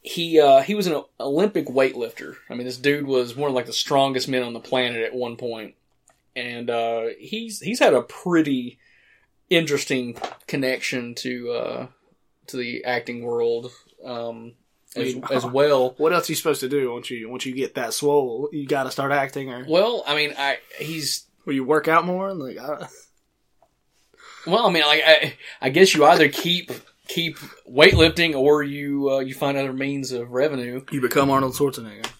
He 0.00 0.40
uh, 0.40 0.62
he 0.62 0.74
was 0.74 0.86
an 0.86 1.02
Olympic 1.20 1.66
weightlifter. 1.66 2.36
I 2.48 2.54
mean, 2.54 2.66
this 2.66 2.78
dude 2.78 3.06
was 3.06 3.36
one 3.36 3.50
of 3.50 3.54
like 3.54 3.66
the 3.66 3.72
strongest 3.72 4.28
men 4.28 4.42
on 4.42 4.52
the 4.52 4.60
planet 4.60 5.02
at 5.02 5.12
one 5.14 5.36
point, 5.36 5.74
and 6.36 6.70
uh, 6.70 7.06
he's 7.18 7.60
he's 7.60 7.80
had 7.80 7.94
a 7.94 8.02
pretty 8.02 8.78
interesting 9.50 10.16
connection 10.46 11.14
to 11.16 11.50
uh, 11.50 11.86
to 12.46 12.56
the 12.56 12.84
acting 12.84 13.22
world 13.22 13.70
um, 14.04 14.52
as, 14.96 15.16
as 15.30 15.44
well. 15.52 15.94
what 15.98 16.12
else 16.12 16.28
are 16.28 16.32
you 16.32 16.36
supposed 16.36 16.60
to 16.60 16.68
do 16.68 16.92
once 16.92 17.10
you 17.10 17.28
once 17.28 17.44
you 17.44 17.52
get 17.54 17.74
that 17.74 17.92
swole? 17.92 18.48
You 18.52 18.66
got 18.66 18.84
to 18.84 18.90
start 18.92 19.10
acting, 19.12 19.50
or 19.50 19.66
Well, 19.68 20.04
I 20.06 20.14
mean, 20.14 20.32
I 20.38 20.58
he's 20.78 21.26
will 21.44 21.54
you 21.54 21.64
work 21.64 21.88
out 21.88 22.06
more? 22.06 22.32
Like, 22.32 22.56
I, 22.56 22.86
Well, 24.46 24.66
I 24.66 24.70
mean, 24.72 24.82
like 24.84 25.02
I, 25.06 25.34
I 25.60 25.68
guess 25.70 25.94
you 25.94 26.04
either 26.04 26.28
keep 26.28 26.70
keep 27.06 27.38
weightlifting 27.70 28.34
or 28.34 28.62
you 28.62 29.10
uh, 29.10 29.18
you 29.18 29.34
find 29.34 29.56
other 29.58 29.72
means 29.72 30.12
of 30.12 30.30
revenue. 30.30 30.84
you 30.90 31.00
become 31.00 31.30
Arnold 31.30 31.54
Schwarzenegger. 31.54 32.10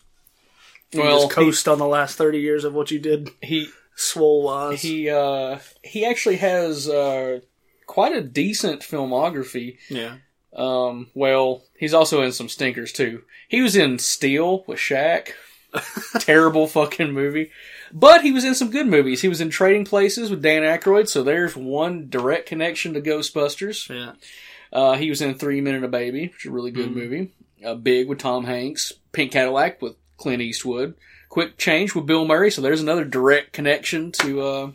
You 0.93 1.01
Well, 1.01 1.23
just 1.25 1.33
coast 1.33 1.69
on 1.69 1.79
the 1.79 1.87
last 1.87 2.17
thirty 2.17 2.41
years 2.41 2.65
of 2.65 2.75
what 2.75 2.91
you 2.91 2.99
did, 2.99 3.31
he 3.43 3.69
swole 3.95 4.43
wise. 4.45 4.83
he 4.83 5.11
uh, 5.11 5.59
he 5.83 6.05
actually 6.07 6.37
has 6.37 6.89
uh, 6.89 7.41
quite 7.87 8.13
a 8.15 8.23
decent 8.23 8.81
filmography. 8.83 9.77
yeah, 9.91 10.17
Um, 10.55 11.09
well, 11.15 11.63
he's 11.79 11.95
also 11.95 12.23
in 12.23 12.33
some 12.33 12.49
stinkers 12.49 12.93
too. 12.93 13.23
He 13.49 13.61
was 13.61 13.77
in 13.77 13.99
Steel 13.99 14.65
with 14.67 14.79
Shaq. 14.79 15.31
Terrible 16.21 16.67
fucking 16.67 17.13
movie. 17.13 17.51
But 17.93 18.23
he 18.23 18.33
was 18.33 18.45
in 18.45 18.55
some 18.55 18.71
good 18.71 18.87
movies. 18.87 19.23
He 19.23 19.29
was 19.29 19.41
in 19.41 19.51
Trading 19.51 19.85
Places 19.85 20.31
with 20.31 20.43
Dan 20.43 20.63
Aykroyd, 20.63 21.09
so 21.09 21.23
there's 21.23 21.57
one 21.57 22.09
direct 22.09 22.47
connection 22.47 22.95
to 22.95 23.01
Ghostbusters. 23.01 23.89
yeah. 23.89 24.13
Uh, 24.71 24.97
he 24.97 25.09
was 25.09 25.23
in 25.23 25.35
Three 25.35 25.61
Men 25.63 25.77
and 25.77 25.85
a 25.85 25.89
Baby, 25.89 26.27
which 26.29 26.45
is 26.45 26.51
a 26.51 26.53
really 26.53 26.71
good 26.71 26.95
movie. 26.95 27.33
Uh, 27.65 27.75
Big 27.75 28.07
with 28.07 28.19
Tom 28.19 28.45
Hanks. 28.45 28.93
Pink 29.13 29.33
Cadillac 29.33 29.81
with 29.81 29.97
Clint 30.19 30.43
Eastwood. 30.43 30.95
Quick 31.31 31.57
Change 31.57 31.95
with 31.95 32.05
Bill 32.05 32.27
Murray. 32.27 32.51
So 32.51 32.61
there's 32.61 32.83
another 32.83 33.05
direct 33.07 33.55
connection 33.55 34.13
to 34.13 34.43
uh, 34.43 34.71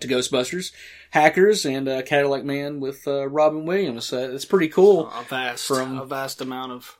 to 0.00 0.06
Ghostbusters. 0.08 0.72
Hackers 1.10 1.66
and 1.66 1.88
uh, 1.88 2.02
Cadillac 2.02 2.44
Man 2.44 2.80
with 2.80 3.06
uh, 3.06 3.28
Robin 3.28 3.66
Williams. 3.66 4.06
So 4.06 4.32
it's 4.32 4.44
pretty 4.46 4.68
cool. 4.68 5.08
A 5.10 5.22
vast, 5.24 5.66
From- 5.66 5.98
a 5.98 6.06
vast 6.06 6.40
amount 6.40 6.72
of 6.72 6.96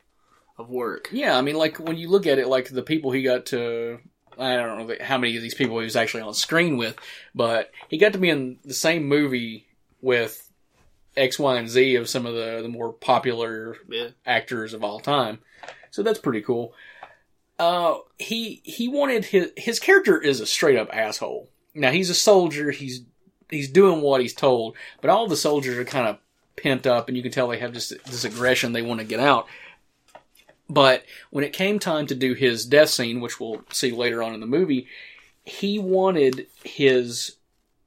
of 0.58 0.68
work. 0.68 1.08
Yeah, 1.12 1.38
I 1.38 1.40
mean, 1.40 1.54
like 1.54 1.78
when 1.78 1.96
you 1.96 2.08
look 2.08 2.26
at 2.26 2.38
it, 2.38 2.48
like 2.48 2.68
the 2.68 2.82
people 2.82 3.12
he 3.12 3.22
got 3.22 3.46
to. 3.46 4.00
I 4.38 4.56
don't 4.56 4.86
know 4.86 4.94
how 5.00 5.18
many 5.18 5.36
of 5.36 5.42
these 5.42 5.54
people 5.54 5.78
he 5.78 5.84
was 5.84 5.96
actually 5.96 6.22
on 6.22 6.34
screen 6.34 6.76
with, 6.76 6.96
but 7.34 7.70
he 7.88 7.98
got 7.98 8.12
to 8.12 8.18
be 8.18 8.30
in 8.30 8.58
the 8.64 8.74
same 8.74 9.04
movie 9.04 9.66
with 10.00 10.50
X, 11.16 11.38
Y, 11.38 11.58
and 11.58 11.68
Z 11.68 11.96
of 11.96 12.08
some 12.08 12.26
of 12.26 12.34
the, 12.34 12.60
the 12.62 12.68
more 12.68 12.92
popular 12.92 13.76
Yeah, 13.88 14.08
actors 14.26 14.74
of 14.74 14.82
all 14.82 15.00
time. 15.00 15.40
So 15.90 16.02
that's 16.02 16.18
pretty 16.18 16.40
cool. 16.40 16.74
Uh, 17.58 17.98
he 18.18 18.60
he 18.64 18.88
wanted 18.88 19.26
his 19.26 19.52
his 19.56 19.78
character 19.78 20.20
is 20.20 20.40
a 20.40 20.46
straight 20.46 20.78
up 20.78 20.88
asshole. 20.92 21.48
Now 21.74 21.90
he's 21.90 22.10
a 22.10 22.14
soldier. 22.14 22.70
He's 22.70 23.02
he's 23.50 23.68
doing 23.68 24.00
what 24.00 24.20
he's 24.20 24.34
told, 24.34 24.76
but 25.00 25.10
all 25.10 25.28
the 25.28 25.36
soldiers 25.36 25.78
are 25.78 25.84
kind 25.84 26.08
of 26.08 26.18
pent 26.56 26.86
up, 26.86 27.08
and 27.08 27.16
you 27.16 27.22
can 27.22 27.30
tell 27.32 27.48
they 27.48 27.58
have 27.58 27.72
just 27.72 27.92
this 28.06 28.24
aggression 28.24 28.72
they 28.72 28.82
want 28.82 29.00
to 29.00 29.06
get 29.06 29.20
out. 29.20 29.46
But 30.72 31.04
when 31.30 31.44
it 31.44 31.52
came 31.52 31.78
time 31.78 32.06
to 32.06 32.14
do 32.14 32.32
his 32.32 32.64
death 32.64 32.88
scene, 32.88 33.20
which 33.20 33.38
we'll 33.38 33.62
see 33.70 33.90
later 33.90 34.22
on 34.22 34.32
in 34.32 34.40
the 34.40 34.46
movie, 34.46 34.86
he 35.44 35.78
wanted 35.78 36.46
his 36.64 37.36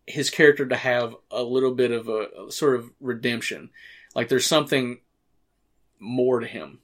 his 0.05 0.29
character 0.29 0.67
to 0.67 0.75
have 0.75 1.15
a 1.31 1.41
little 1.41 1.73
bit 1.73 1.89
of 1.89 2.07
a, 2.07 2.27
a 2.47 2.51
sort 2.51 2.75
of 2.75 2.91
redemption. 3.01 3.71
Like 4.13 4.29
there's 4.29 4.45
something 4.45 4.99
more 5.99 6.39
to 6.39 6.45
him. 6.45 6.77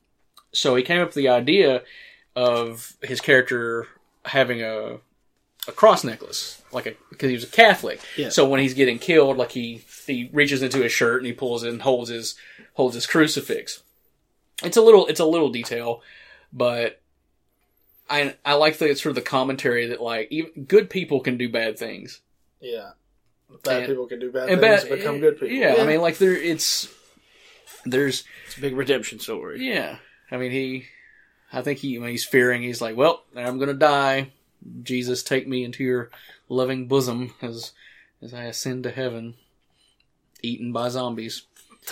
So 0.51 0.75
he 0.75 0.81
came 0.81 1.01
up 1.01 1.09
with 1.09 1.15
the 1.15 1.29
idea 1.29 1.83
of 2.35 2.97
his 3.03 3.21
character 3.21 3.87
having 4.25 4.63
a 4.63 4.97
a 5.67 5.71
cross 5.71 6.03
necklace, 6.03 6.63
like 6.71 6.87
a 6.87 6.95
because 7.11 7.29
he 7.29 7.35
was 7.35 7.43
a 7.43 7.47
Catholic. 7.47 8.01
Yeah. 8.17 8.29
So 8.29 8.49
when 8.49 8.59
he's 8.59 8.73
getting 8.73 8.97
killed, 8.97 9.37
like 9.37 9.51
he 9.51 9.83
he 10.07 10.31
reaches 10.33 10.63
into 10.63 10.81
his 10.81 10.91
shirt 10.91 11.19
and 11.19 11.27
he 11.27 11.33
pulls 11.33 11.63
it 11.63 11.69
and 11.71 11.83
holds 11.83 12.09
his 12.09 12.33
holds 12.73 12.95
his 12.95 13.05
crucifix. 13.05 13.83
It's 14.63 14.77
a 14.77 14.81
little 14.81 15.07
it's 15.07 15.19
a 15.19 15.25
little 15.25 15.49
detail, 15.49 16.01
but 16.53 17.01
I 18.09 18.35
I 18.45 18.53
like 18.53 18.77
the 18.77 18.93
sort 18.95 19.11
of 19.11 19.15
the 19.15 19.21
commentary 19.29 19.87
that 19.87 20.01
like 20.01 20.27
even 20.31 20.65
good 20.65 20.89
people 20.89 21.19
can 21.21 21.37
do 21.37 21.49
bad 21.49 21.77
things. 21.79 22.21
yeah. 22.59 22.91
Bad 23.63 23.79
And- 23.79 23.87
people 23.87 24.07
can 24.07 24.19
do 24.19 24.31
bad 24.31 24.49
And 24.49 24.61
things, 24.61 24.83
bad, 24.85 24.97
become 24.97 25.19
good 25.19 25.33
people. 25.39 25.49
Yeah, 25.55 25.75
I 25.79 25.85
mean 25.85 25.99
like 26.01 26.17
there 26.17 26.35
it's 26.35 26.87
there's 27.85 28.23
it's 28.47 28.57
a 28.57 28.61
big 28.61 28.75
redemption 28.77 29.19
story. 29.19 29.65
yeah. 29.67 29.97
I 30.31 30.37
mean 30.37 30.51
he 30.51 30.85
I 31.51 31.61
think 31.61 31.79
he 31.79 31.99
when 31.99 32.09
he's 32.11 32.23
fearing 32.23 32.61
he's 32.61 32.81
like, 32.81 32.95
well, 32.95 33.23
I'm 33.35 33.59
gonna 33.59 33.73
die. 33.73 34.31
Jesus, 34.83 35.21
take 35.23 35.47
me 35.47 35.63
into 35.65 35.83
your 35.83 36.09
loving 36.47 36.87
bosom 36.87 37.33
as 37.41 37.71
as 38.21 38.33
I 38.33 38.43
ascend 38.43 38.83
to 38.83 38.91
heaven, 38.91 39.33
eaten 40.41 40.71
by 40.71 40.87
zombies. 40.89 41.43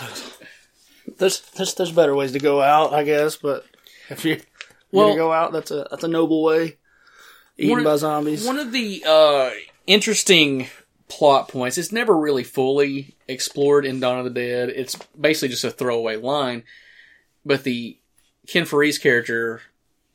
There's 1.18 1.40
there's 1.52 1.74
there's 1.74 1.92
better 1.92 2.14
ways 2.14 2.32
to 2.32 2.38
go 2.38 2.60
out, 2.62 2.92
I 2.92 3.04
guess. 3.04 3.36
But 3.36 3.64
if 4.08 4.24
you're, 4.24 4.38
Well- 4.92 5.08
gonna 5.08 5.16
go 5.18 5.32
out, 5.32 5.52
that's 5.52 5.70
a 5.70 5.86
that's 5.90 6.04
a 6.04 6.08
noble 6.08 6.42
way. 6.42 6.76
Eaten 7.58 7.76
One- 7.76 7.84
by 7.84 7.96
zombies. 7.96 8.46
One 8.46 8.58
of 8.58 8.72
the 8.72 9.04
uh, 9.06 9.50
interesting 9.86 10.68
plot 11.08 11.48
points. 11.48 11.76
It's 11.76 11.92
never 11.92 12.16
really 12.16 12.44
fully 12.44 13.16
explored 13.28 13.84
in 13.84 14.00
Dawn 14.00 14.18
of 14.18 14.24
the 14.24 14.30
Dead. 14.30 14.68
It's 14.70 14.96
basically 15.18 15.48
just 15.48 15.64
a 15.64 15.70
throwaway 15.70 16.16
line. 16.16 16.62
But 17.44 17.64
the 17.64 17.98
Ken 18.46 18.64
Foree's 18.64 18.98
character 18.98 19.60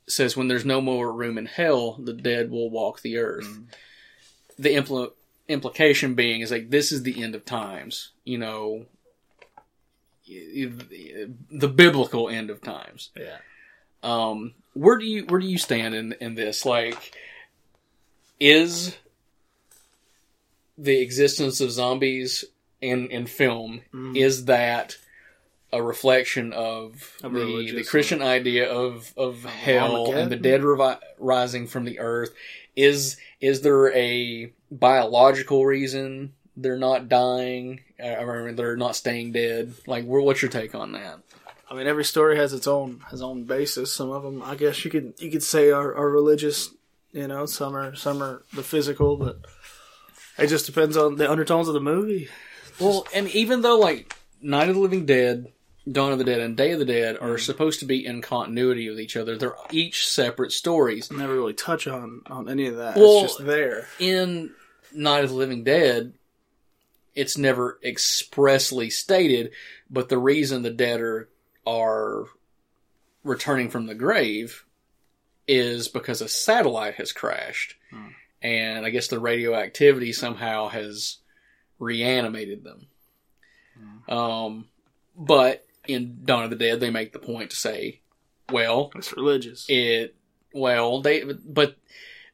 says, 0.07 0.35
"When 0.37 0.47
there's 0.47 0.65
no 0.65 0.81
more 0.81 1.11
room 1.11 1.37
in 1.37 1.45
hell, 1.47 1.93
the 1.93 2.13
dead 2.13 2.49
will 2.51 2.69
walk 2.69 3.01
the 3.01 3.17
earth." 3.17 3.47
The 4.57 4.69
impl- 4.75 5.11
implication 5.47 6.15
being 6.15 6.41
is 6.41 6.51
like 6.51 6.69
this 6.69 6.91
is 6.91 7.03
the 7.03 7.21
end 7.21 7.35
of 7.35 7.45
times. 7.45 8.11
You 8.23 8.37
know, 8.37 8.85
the 10.27 11.67
biblical 11.67 12.29
end 12.29 12.49
of 12.49 12.61
times. 12.61 13.09
yeah. 13.15 13.37
Um, 14.03 14.53
where 14.73 14.97
do 14.97 15.05
you 15.05 15.25
where 15.25 15.39
do 15.39 15.47
you 15.47 15.57
stand 15.57 15.95
in 15.95 16.13
in 16.19 16.35
this? 16.35 16.65
Like, 16.65 17.15
is 18.39 18.95
the 20.77 21.01
existence 21.01 21.61
of 21.61 21.71
zombies 21.71 22.45
in 22.81 23.07
in 23.09 23.25
film 23.25 23.81
is 24.15 24.45
that 24.45 24.97
a 25.73 25.81
reflection 25.81 26.53
of 26.53 27.17
the, 27.21 27.71
the 27.77 27.83
Christian 27.89 28.21
idea 28.21 28.69
of 28.71 29.11
of 29.17 29.43
hell 29.43 30.11
and 30.13 30.31
the 30.31 30.35
dead 30.35 30.61
revi- 30.61 30.99
rising 31.17 31.65
from 31.67 31.85
the 31.85 31.99
earth? 31.99 32.31
Is 32.75 33.17
is 33.41 33.61
there 33.61 33.91
a 33.93 34.51
biological 34.69 35.65
reason 35.65 36.33
they're 36.57 36.77
not 36.77 37.09
dying? 37.09 37.81
Uh, 38.01 38.07
I 38.07 38.25
mean, 38.43 38.55
they're 38.55 38.77
not 38.77 38.95
staying 38.95 39.31
dead. 39.31 39.73
Like, 39.87 40.05
what's 40.05 40.41
your 40.41 40.51
take 40.51 40.75
on 40.75 40.93
that? 40.93 41.19
I 41.69 41.73
mean, 41.73 41.87
every 41.87 42.03
story 42.05 42.37
has 42.37 42.53
its 42.53 42.67
own 42.67 43.01
has 43.09 43.21
own 43.21 43.45
basis. 43.45 43.91
Some 43.91 44.11
of 44.11 44.23
them, 44.23 44.41
I 44.43 44.55
guess, 44.55 44.85
you 44.85 44.91
could 44.91 45.13
you 45.17 45.31
could 45.31 45.43
say 45.43 45.71
are, 45.71 45.95
are 45.95 46.09
religious. 46.09 46.69
You 47.11 47.27
know, 47.27 47.45
some 47.45 47.75
are 47.75 47.95
some 47.95 48.21
are 48.21 48.43
the 48.53 48.63
physical, 48.63 49.17
but 49.17 49.39
it 50.37 50.47
just 50.47 50.65
depends 50.65 50.95
on 50.97 51.15
the 51.15 51.29
undertones 51.29 51.67
of 51.67 51.73
the 51.73 51.79
movie. 51.81 52.29
Well, 52.79 53.07
and 53.13 53.27
even 53.29 53.61
though 53.61 53.79
like 53.79 54.15
Night 54.41 54.69
of 54.69 54.75
the 54.75 54.81
Living 54.81 55.05
Dead, 55.05 55.51
Dawn 55.89 56.11
of 56.11 56.17
the 56.19 56.23
Dead, 56.23 56.41
and 56.41 56.55
Day 56.57 56.71
of 56.71 56.79
the 56.79 56.85
Dead 56.85 57.17
are 57.19 57.37
supposed 57.37 57.79
to 57.79 57.85
be 57.85 58.05
in 58.05 58.21
continuity 58.21 58.89
with 58.89 58.99
each 58.99 59.15
other, 59.17 59.37
they're 59.37 59.55
each 59.71 60.07
separate 60.07 60.51
stories. 60.51 61.11
Never 61.11 61.33
really 61.33 61.53
touch 61.53 61.87
on 61.87 62.21
on 62.27 62.49
any 62.49 62.67
of 62.67 62.75
that. 62.77 62.95
Well- 62.97 63.23
it's 63.23 63.33
just 63.37 63.45
there. 63.45 63.87
In 63.97 64.51
Night 64.93 65.23
of 65.23 65.31
the 65.31 65.35
Living 65.35 65.63
Dead, 65.63 66.13
it's 67.15 67.37
never 67.37 67.79
expressly 67.83 68.89
stated, 68.89 69.51
but 69.89 70.09
the 70.09 70.17
reason 70.17 70.61
the 70.61 70.69
dead 70.69 70.99
are 70.99 71.29
are 71.65 72.25
returning 73.23 73.69
from 73.69 73.87
the 73.87 73.95
grave 73.95 74.65
is 75.47 75.87
because 75.87 76.21
a 76.21 76.27
satellite 76.27 76.95
has 76.95 77.11
crashed, 77.11 77.75
hmm. 77.89 78.09
and 78.41 78.85
I 78.85 78.89
guess 78.89 79.07
the 79.07 79.19
radioactivity 79.19 80.13
somehow 80.13 80.67
has 80.67 81.17
reanimated 81.79 82.63
them. 82.63 82.87
Hmm. 83.79 84.13
Um, 84.13 84.65
but 85.17 85.65
in 85.87 86.21
Dawn 86.25 86.43
of 86.43 86.49
the 86.49 86.55
Dead, 86.55 86.79
they 86.79 86.89
make 86.89 87.13
the 87.13 87.19
point 87.19 87.51
to 87.51 87.55
say, 87.55 88.01
well, 88.51 88.91
It's 88.95 89.15
religious. 89.15 89.65
it 89.69 90.15
well 90.53 91.01
they 91.01 91.23
but 91.23 91.75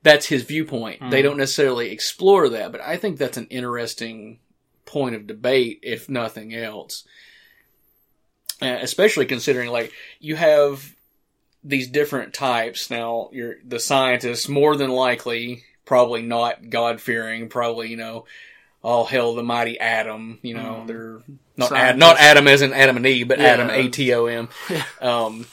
that's 0.03 0.25
his 0.25 0.43
viewpoint. 0.43 0.99
They 1.09 1.21
hmm. 1.21 1.27
don't 1.27 1.37
necessarily 1.37 1.91
explore 1.91 2.49
that 2.49 2.71
but 2.71 2.81
i 2.81 2.97
think 2.97 3.17
that's 3.17 3.37
an 3.37 3.47
interesting 3.47 4.39
point 4.85 5.15
of 5.15 5.27
debate 5.27 5.79
if 5.83 6.09
nothing 6.09 6.53
else. 6.55 7.05
Uh, 8.61 8.77
especially 8.81 9.25
considering 9.25 9.69
like 9.71 9.91
you 10.19 10.35
have 10.35 10.95
these 11.63 11.87
different 11.87 12.33
types. 12.33 12.89
Now 12.89 13.29
you're 13.31 13.55
the 13.65 13.79
scientists 13.79 14.47
more 14.47 14.75
than 14.75 14.91
likely 14.91 15.63
probably 15.85 16.21
not 16.21 16.69
god 16.69 17.01
fearing 17.01 17.49
probably 17.49 17.89
you 17.89 17.97
know 17.97 18.23
all 18.83 19.03
hell 19.03 19.35
the 19.35 19.43
mighty 19.43 19.79
adam 19.79 20.39
you 20.41 20.53
know 20.53 20.85
they're 20.85 21.19
not 21.57 21.71
Ad, 21.71 21.97
not 21.97 22.17
adam 22.17 22.47
as 22.47 22.61
in 22.61 22.71
adam 22.71 22.97
and 22.97 23.05
eve 23.05 23.27
but 23.27 23.39
Yeah. 23.39 23.47
adam 23.47 23.69
a-t-o-m 23.69 24.47
um 25.01 25.45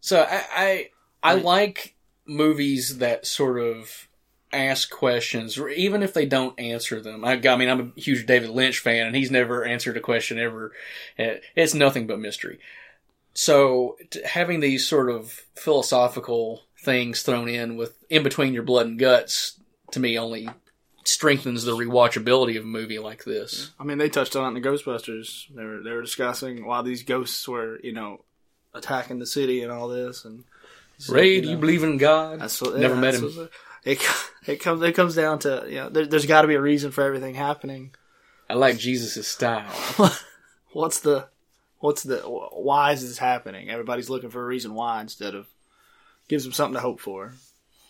so 0.00 0.20
I 0.20 0.90
I, 1.22 1.30
I 1.30 1.34
like 1.36 1.94
movies 2.26 2.98
that 2.98 3.26
sort 3.26 3.58
of 3.58 4.06
ask 4.54 4.90
questions, 4.90 5.58
even 5.58 6.02
if 6.02 6.14
they 6.14 6.26
don't 6.26 6.58
answer 6.58 7.00
them. 7.00 7.24
I, 7.24 7.32
I 7.32 7.56
mean, 7.56 7.68
I'm 7.68 7.92
a 7.96 8.00
huge 8.00 8.26
David 8.26 8.50
Lynch 8.50 8.78
fan, 8.78 9.06
and 9.06 9.16
he's 9.16 9.30
never 9.30 9.64
answered 9.64 9.96
a 9.96 10.00
question 10.00 10.38
ever. 10.38 10.72
Eh, 11.18 11.38
It's 11.56 11.74
nothing 11.74 12.06
but 12.06 12.18
mystery. 12.20 12.58
So 13.34 13.96
t- 14.10 14.20
having 14.24 14.60
these 14.60 14.86
sort 14.86 15.10
of 15.10 15.42
philosophical 15.56 16.62
things 16.78 17.22
thrown 17.22 17.48
in 17.48 17.76
with 17.76 17.96
in 18.08 18.22
between 18.22 18.54
your 18.54 18.62
blood 18.62 18.86
and 18.86 18.98
guts, 18.98 19.58
to 19.92 20.00
me, 20.00 20.18
only 20.18 20.48
strengthens 21.04 21.64
the 21.64 21.72
rewatchability 21.72 22.56
of 22.56 22.64
a 22.64 22.66
movie 22.66 22.98
like 22.98 23.24
this. 23.24 23.70
I 23.78 23.84
mean, 23.84 23.98
they 23.98 24.08
touched 24.08 24.36
on 24.36 24.44
it 24.44 24.56
in 24.56 24.62
the 24.62 24.68
Ghostbusters. 24.68 25.48
They 25.54 25.64
were 25.64 25.82
they 25.82 25.90
were 25.90 26.02
discussing 26.02 26.64
why 26.64 26.82
these 26.82 27.02
ghosts 27.02 27.46
were, 27.48 27.80
you 27.82 27.92
know, 27.92 28.24
attacking 28.72 29.18
the 29.18 29.26
city 29.26 29.62
and 29.62 29.72
all 29.72 29.88
this. 29.88 30.24
And 30.24 30.44
so, 30.98 31.14
Ray, 31.14 31.40
do 31.40 31.46
know, 31.46 31.52
you 31.52 31.58
believe 31.58 31.82
in 31.82 31.98
God? 31.98 32.40
What, 32.40 32.76
Never 32.78 32.94
yeah, 32.94 33.00
met 33.00 33.14
that's 33.14 33.36
him. 33.36 33.48
It 33.84 34.02
it 34.46 34.60
comes 34.60 34.82
it 34.82 34.94
comes 34.94 35.14
down 35.14 35.40
to 35.40 35.64
you 35.68 35.76
know 35.76 35.88
there, 35.88 36.06
there's 36.06 36.26
got 36.26 36.42
to 36.42 36.48
be 36.48 36.54
a 36.54 36.60
reason 36.60 36.90
for 36.90 37.02
everything 37.02 37.34
happening. 37.34 37.94
I 38.48 38.54
like 38.54 38.78
Jesus' 38.78 39.26
style. 39.26 39.72
What's 40.72 41.00
the 41.00 41.28
what's 41.78 42.02
the 42.02 42.18
why 42.18 42.92
is 42.92 43.06
this 43.06 43.18
happening? 43.18 43.70
Everybody's 43.70 44.10
looking 44.10 44.30
for 44.30 44.42
a 44.42 44.46
reason 44.46 44.74
why 44.74 45.00
instead 45.00 45.34
of 45.34 45.46
gives 46.28 46.44
them 46.44 46.52
something 46.52 46.74
to 46.74 46.80
hope 46.80 46.98
for, 46.98 47.34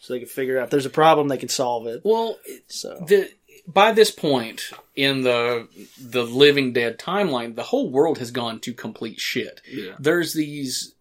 so 0.01 0.13
they 0.13 0.19
can 0.19 0.29
figure 0.29 0.59
out 0.59 0.65
if 0.65 0.71
there's 0.71 0.85
a 0.85 0.91
problem 0.91 1.29
they 1.29 1.39
can 1.39 1.49
solve 1.49 1.87
it. 1.87 2.03
Well, 2.05 2.39
So 2.69 3.03
the 3.07 3.31
by 3.67 3.93
this 3.93 4.11
point 4.11 4.71
in 4.95 5.23
the 5.23 5.69
the 5.99 6.25
Living 6.25 6.73
Dead 6.73 6.99
timeline, 6.99 7.55
the 7.55 7.63
whole 7.63 7.89
world 7.89 8.19
has 8.19 8.31
gone 8.31 8.61
to 8.61 8.75
complete 8.75 9.19
shit. 9.19 9.63
Yeah. 9.71 9.95
There's 9.99 10.35
these 10.35 10.95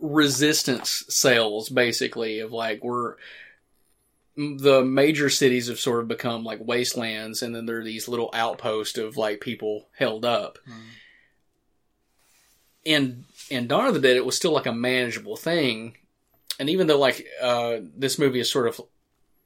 resistance 0.00 1.04
cells, 1.08 1.68
basically, 1.68 2.40
of 2.40 2.52
like 2.52 2.82
we're 2.84 3.14
the 4.36 4.84
major 4.84 5.28
cities 5.28 5.68
have 5.68 5.80
sort 5.80 6.00
of 6.00 6.08
become 6.08 6.44
like 6.44 6.60
wastelands, 6.60 7.42
and 7.42 7.54
then 7.54 7.66
there 7.66 7.80
are 7.80 7.84
these 7.84 8.08
little 8.08 8.30
outposts 8.32 8.98
of 8.98 9.16
like 9.16 9.40
people 9.40 9.88
held 9.96 10.24
up. 10.24 10.58
In 12.84 13.24
in 13.50 13.66
Dawn 13.66 13.86
of 13.86 13.94
the 13.94 14.00
Dead, 14.00 14.16
it 14.16 14.24
was 14.24 14.36
still 14.36 14.52
like 14.52 14.66
a 14.66 14.72
manageable 14.72 15.36
thing, 15.36 15.96
and 16.58 16.70
even 16.70 16.86
though 16.86 16.98
like 16.98 17.26
uh, 17.42 17.78
this 17.96 18.18
movie 18.18 18.40
is 18.40 18.50
sort 18.50 18.68
of 18.68 18.80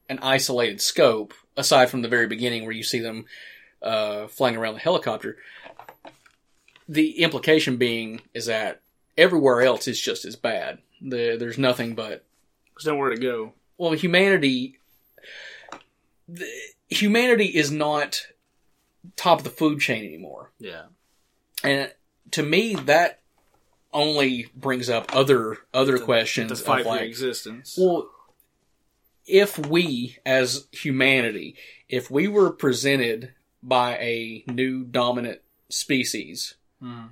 an 0.09 0.19
isolated 0.21 0.81
scope, 0.81 1.35
aside 1.57 1.91
from 1.91 2.03
the 2.03 2.09
very 2.09 2.27
beginning 2.27 2.65
where 2.65 2.73
you 2.73 2.83
see 2.83 3.01
them 3.01 3.25
uh, 3.83 4.27
flying 4.27 4.57
around 4.57 4.75
the 4.75 4.81
helicopter. 4.81 5.39
The 6.89 7.23
implication 7.23 7.77
being 7.77 8.21
is 8.35 8.47
that 8.47 8.83
everywhere 9.17 9.63
else 9.63 9.89
is 9.89 10.01
just 10.01 10.25
as 10.25 10.37
bad. 10.37 10.79
The, 11.01 11.37
there's 11.39 11.59
nothing 11.59 11.95
but 11.95 12.25
there's 12.75 12.87
nowhere 12.87 13.11
to 13.11 13.17
go. 13.17 13.55
Well, 13.79 13.93
humanity. 13.93 14.79
The, 16.29 16.47
humanity 16.89 17.47
is 17.47 17.71
not 17.71 18.27
top 19.17 19.39
of 19.39 19.45
the 19.45 19.51
food 19.51 19.81
chain 19.81 20.05
anymore, 20.05 20.53
Yeah. 20.59 20.85
and 21.63 21.93
to 22.31 22.43
me 22.43 22.75
that 22.75 23.21
only 23.93 24.49
brings 24.57 24.89
up 24.91 25.15
other 25.15 25.59
other 25.73 25.99
questions 25.99 26.49
To 26.49 26.55
of 26.55 26.61
fight 26.61 26.85
for 26.85 26.99
existence. 26.99 27.77
Well, 27.79 28.09
if 29.27 29.59
we, 29.59 30.19
as 30.27 30.67
humanity, 30.73 31.57
if 31.89 32.11
we 32.11 32.29
were 32.29 32.51
presented 32.51 33.33
by 33.63 33.97
a 33.97 34.45
new 34.49 34.85
dominant 34.85 35.41
species, 35.71 36.55
mm-hmm. 36.83 37.07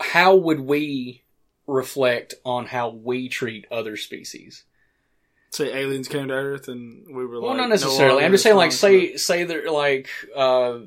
how 0.00 0.34
would 0.34 0.60
we 0.60 1.22
reflect 1.66 2.34
on 2.44 2.66
how 2.66 2.90
we 2.90 3.28
treat 3.28 3.66
other 3.70 3.96
species? 3.96 4.64
Say 5.50 5.72
aliens 5.72 6.08
came 6.08 6.28
to 6.28 6.34
Earth 6.34 6.68
and 6.68 7.06
we 7.06 7.24
were 7.26 7.36
like, 7.36 7.42
Well, 7.42 7.50
like, 7.52 7.58
not 7.58 7.68
necessarily. 7.70 8.14
longer 8.14 8.24
I'm 8.26 8.32
just 8.32 8.42
saying, 8.42 8.56
like, 8.56 8.72
say, 8.72 9.16
say 9.16 9.44
that, 9.44 9.72
like, 9.72 10.08
uh, 10.36 10.80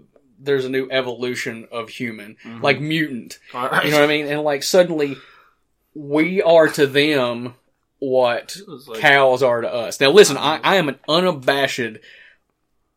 there's 0.44 0.66
a 0.66 0.70
new 0.70 0.88
evolution 0.90 1.68
of 1.72 1.90
human, 1.90 2.36
like 2.62 2.82
mutant. 2.82 3.40
Right. 3.54 3.86
You 3.86 3.92
know 3.92 4.00
what 4.00 4.06
I 4.06 4.08
mean? 4.08 4.28
And 4.28 4.42
like 4.42 4.64
suddenly, 4.64 5.18
we 5.94 6.42
are 6.42 6.68
to 6.70 6.88
them 6.88 7.54
what 8.00 8.58
like- 8.88 9.00
cows 9.00 9.44
are 9.44 9.62
to 9.62 9.72
us. 9.72 10.00
Now, 10.02 10.10
listen, 10.10 10.38
I, 10.38 10.60
I 10.64 10.76
am 10.78 10.90
an 10.90 10.98
unabashed 11.08 11.98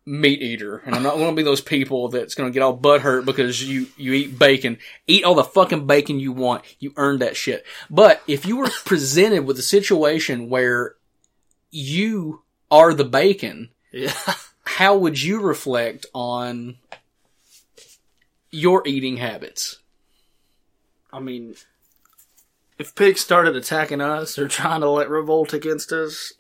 meat 0.07 0.43
eater, 0.43 0.79
and 0.79 0.95
I'm 0.95 1.03
not 1.03 1.17
going 1.17 1.31
to 1.31 1.37
be 1.37 1.43
those 1.43 1.61
people 1.61 2.09
that's 2.09 2.35
going 2.35 2.51
to 2.51 2.55
get 2.55 2.63
all 2.63 2.73
butt 2.73 3.03
hurt 3.03 3.25
because 3.27 3.63
you 3.63 3.87
you 3.97 4.13
eat 4.15 4.39
bacon. 4.39 4.79
Eat 5.07 5.25
all 5.25 5.35
the 5.35 5.45
fucking 5.45 5.87
bacon 5.87 6.19
you 6.19 6.33
want. 6.33 6.63
You 6.79 6.93
earned 6.97 7.21
that 7.21 7.37
shit. 7.37 7.65
But 7.91 8.23
if 8.27 8.47
you 8.47 8.57
were 8.57 8.71
presented 8.85 9.45
with 9.45 9.59
a 9.59 9.63
situation 9.63 10.49
where 10.49 10.95
you 11.75 12.43
are 12.71 12.95
the 12.95 13.05
bacon. 13.05 13.71
Yeah. 13.93 14.13
How 14.65 14.97
would 14.97 15.21
you 15.21 15.41
reflect 15.41 16.07
on 16.15 16.77
your 18.51 18.87
eating 18.87 19.19
habits? 19.19 19.79
I 21.13 21.21
mean, 21.21 21.55
if 22.79 22.95
pigs 22.95 23.21
started 23.21 23.57
attacking 23.57 24.01
us 24.01 24.39
or 24.39 24.49
trying 24.49 24.81
to 24.81 24.89
like 24.89 25.09
revolt 25.09 25.53
against 25.53 25.93
us, 25.93 26.33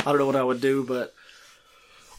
I 0.00 0.04
don't 0.12 0.18
know 0.18 0.26
what 0.26 0.36
I 0.36 0.44
would 0.44 0.60
do, 0.60 0.84
but 0.84 1.12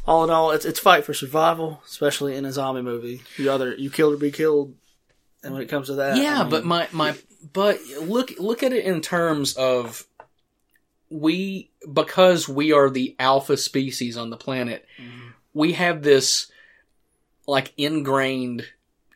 all 0.05 0.23
in 0.23 0.29
all, 0.29 0.51
it's 0.51 0.65
it's 0.65 0.79
fight 0.79 1.05
for 1.05 1.13
survival, 1.13 1.81
especially 1.85 2.35
in 2.35 2.45
a 2.45 2.51
zombie 2.51 2.81
movie. 2.81 3.21
You 3.37 3.51
either 3.51 3.73
you 3.75 3.89
kill 3.89 4.11
or 4.11 4.17
be 4.17 4.31
killed, 4.31 4.73
and 5.43 5.53
when 5.53 5.61
it 5.61 5.69
comes 5.69 5.87
to 5.87 5.95
that, 5.95 6.17
Yeah, 6.17 6.39
I 6.39 6.41
mean, 6.41 6.49
but 6.49 6.65
my 6.65 6.87
my 6.91 7.15
but 7.53 7.79
look 8.01 8.33
look 8.39 8.63
at 8.63 8.73
it 8.73 8.85
in 8.85 9.01
terms 9.01 9.55
of 9.55 10.05
we 11.09 11.71
because 11.91 12.47
we 12.47 12.71
are 12.71 12.89
the 12.89 13.15
alpha 13.19 13.57
species 13.57 14.17
on 14.17 14.29
the 14.29 14.37
planet, 14.37 14.85
we 15.53 15.73
have 15.73 16.03
this 16.03 16.51
like 17.47 17.73
ingrained 17.77 18.65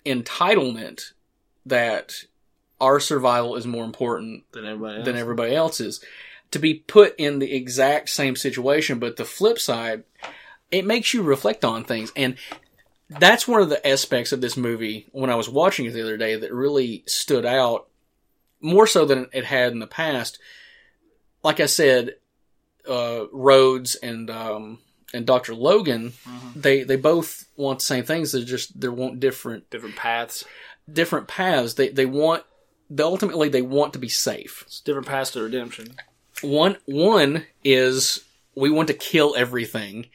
entitlement 0.06 1.12
that 1.66 2.26
our 2.82 3.00
survival 3.00 3.56
is 3.56 3.66
more 3.66 3.86
important 3.86 4.44
than 4.52 4.66
everybody 4.66 4.98
else. 4.98 5.06
than 5.06 5.16
everybody 5.16 5.56
else's. 5.56 6.04
To 6.52 6.60
be 6.60 6.76
put 6.76 7.16
in 7.18 7.40
the 7.40 7.54
exact 7.54 8.10
same 8.10 8.36
situation, 8.36 9.00
but 9.00 9.16
the 9.16 9.26
flip 9.26 9.58
side, 9.58 10.04
it 10.70 10.86
makes 10.86 11.14
you 11.14 11.24
reflect 11.24 11.66
on 11.66 11.84
things. 11.84 12.12
And 12.16 12.36
that's 13.10 13.48
one 13.48 13.62
of 13.62 13.70
the 13.70 13.86
aspects 13.88 14.32
of 14.32 14.42
this 14.42 14.58
movie 14.58 15.08
when 15.12 15.30
I 15.30 15.36
was 15.36 15.50
watching 15.50 15.86
it 15.86 15.92
the 15.92 16.02
other 16.02 16.18
day 16.18 16.36
that 16.36 16.54
really 16.54 17.04
stood 17.08 17.46
out 17.46 17.88
more 18.62 18.86
so 18.86 19.06
than 19.06 19.30
it 19.34 19.46
had 19.46 19.72
in 19.72 19.80
the 19.80 19.88
past. 19.88 20.40
Like 21.44 21.60
I 21.60 21.66
said, 21.66 22.16
uh, 22.88 23.26
Rhodes 23.32 23.96
and 23.96 24.30
um, 24.30 24.80
and 25.14 25.26
Dr. 25.26 25.54
Logan, 25.56 26.14
they 26.56 26.84
they 26.84 26.96
both 26.96 27.46
want 27.56 27.80
the 27.80 27.86
same 27.86 28.04
things. 28.04 28.32
They're 28.32 28.44
just 28.44 28.80
they 28.80 28.88
want 28.88 29.20
different 29.20 29.70
different 29.70 29.96
paths. 29.96 30.44
different 30.92 31.28
paths. 31.28 31.76
They 31.76 31.90
they 31.90 32.06
want 32.06 32.44
they 32.90 33.04
ultimately 33.04 33.50
they 33.50 33.62
want 33.62 33.94
to 33.94 34.00
be 34.00 34.10
safe. 34.10 34.64
It's 34.68 34.80
different 34.80 35.08
paths 35.08 35.32
to 35.32 35.44
redemption. 35.44 35.96
One 36.42 36.78
one 36.86 37.46
is 37.64 38.24
we 38.56 38.70
want 38.70 38.88
to 38.88 38.94
kill 38.94 39.36
everything 39.38 40.08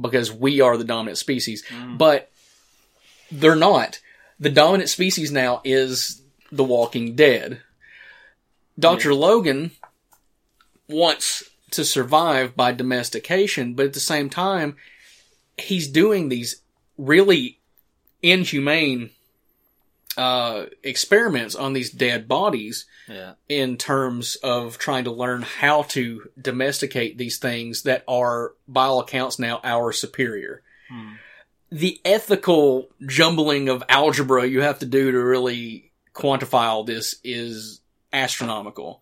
because 0.00 0.32
we 0.32 0.60
are 0.60 0.76
the 0.76 0.84
dominant 0.84 1.18
species, 1.18 1.64
but 1.96 2.30
they're 3.30 3.56
not. 3.56 4.00
The 4.40 4.50
dominant 4.50 4.88
species 4.88 5.30
now 5.30 5.60
is 5.64 6.22
the 6.50 6.64
Walking 6.64 7.14
Dead. 7.14 7.60
Doctor 8.78 9.14
Logan 9.14 9.70
wants 10.92 11.42
to 11.72 11.84
survive 11.84 12.54
by 12.54 12.72
domestication, 12.72 13.74
but 13.74 13.86
at 13.86 13.92
the 13.94 14.00
same 14.00 14.28
time, 14.30 14.76
he's 15.58 15.88
doing 15.88 16.28
these 16.28 16.60
really 16.98 17.58
inhumane 18.22 19.10
uh, 20.16 20.66
experiments 20.82 21.54
on 21.54 21.72
these 21.72 21.90
dead 21.90 22.28
bodies 22.28 22.84
Yeah. 23.08 23.32
in 23.48 23.78
terms 23.78 24.36
of 24.36 24.76
trying 24.76 25.04
to 25.04 25.10
learn 25.10 25.40
how 25.42 25.82
to 25.84 26.28
domesticate 26.40 27.16
these 27.16 27.38
things 27.38 27.82
that 27.84 28.04
are, 28.06 28.52
by 28.68 28.84
all 28.84 29.00
accounts, 29.00 29.38
now 29.38 29.60
our 29.64 29.92
superior. 29.92 30.62
The 31.70 31.98
ethical 32.04 32.90
jumbling 33.06 33.70
of 33.70 33.82
algebra 33.88 34.44
you 34.44 34.60
have 34.60 34.80
to 34.80 34.86
do 34.86 35.10
to 35.10 35.18
really 35.18 35.90
quantify 36.14 36.64
all 36.66 36.84
this 36.84 37.14
is 37.24 37.80
astronomical. 38.12 39.00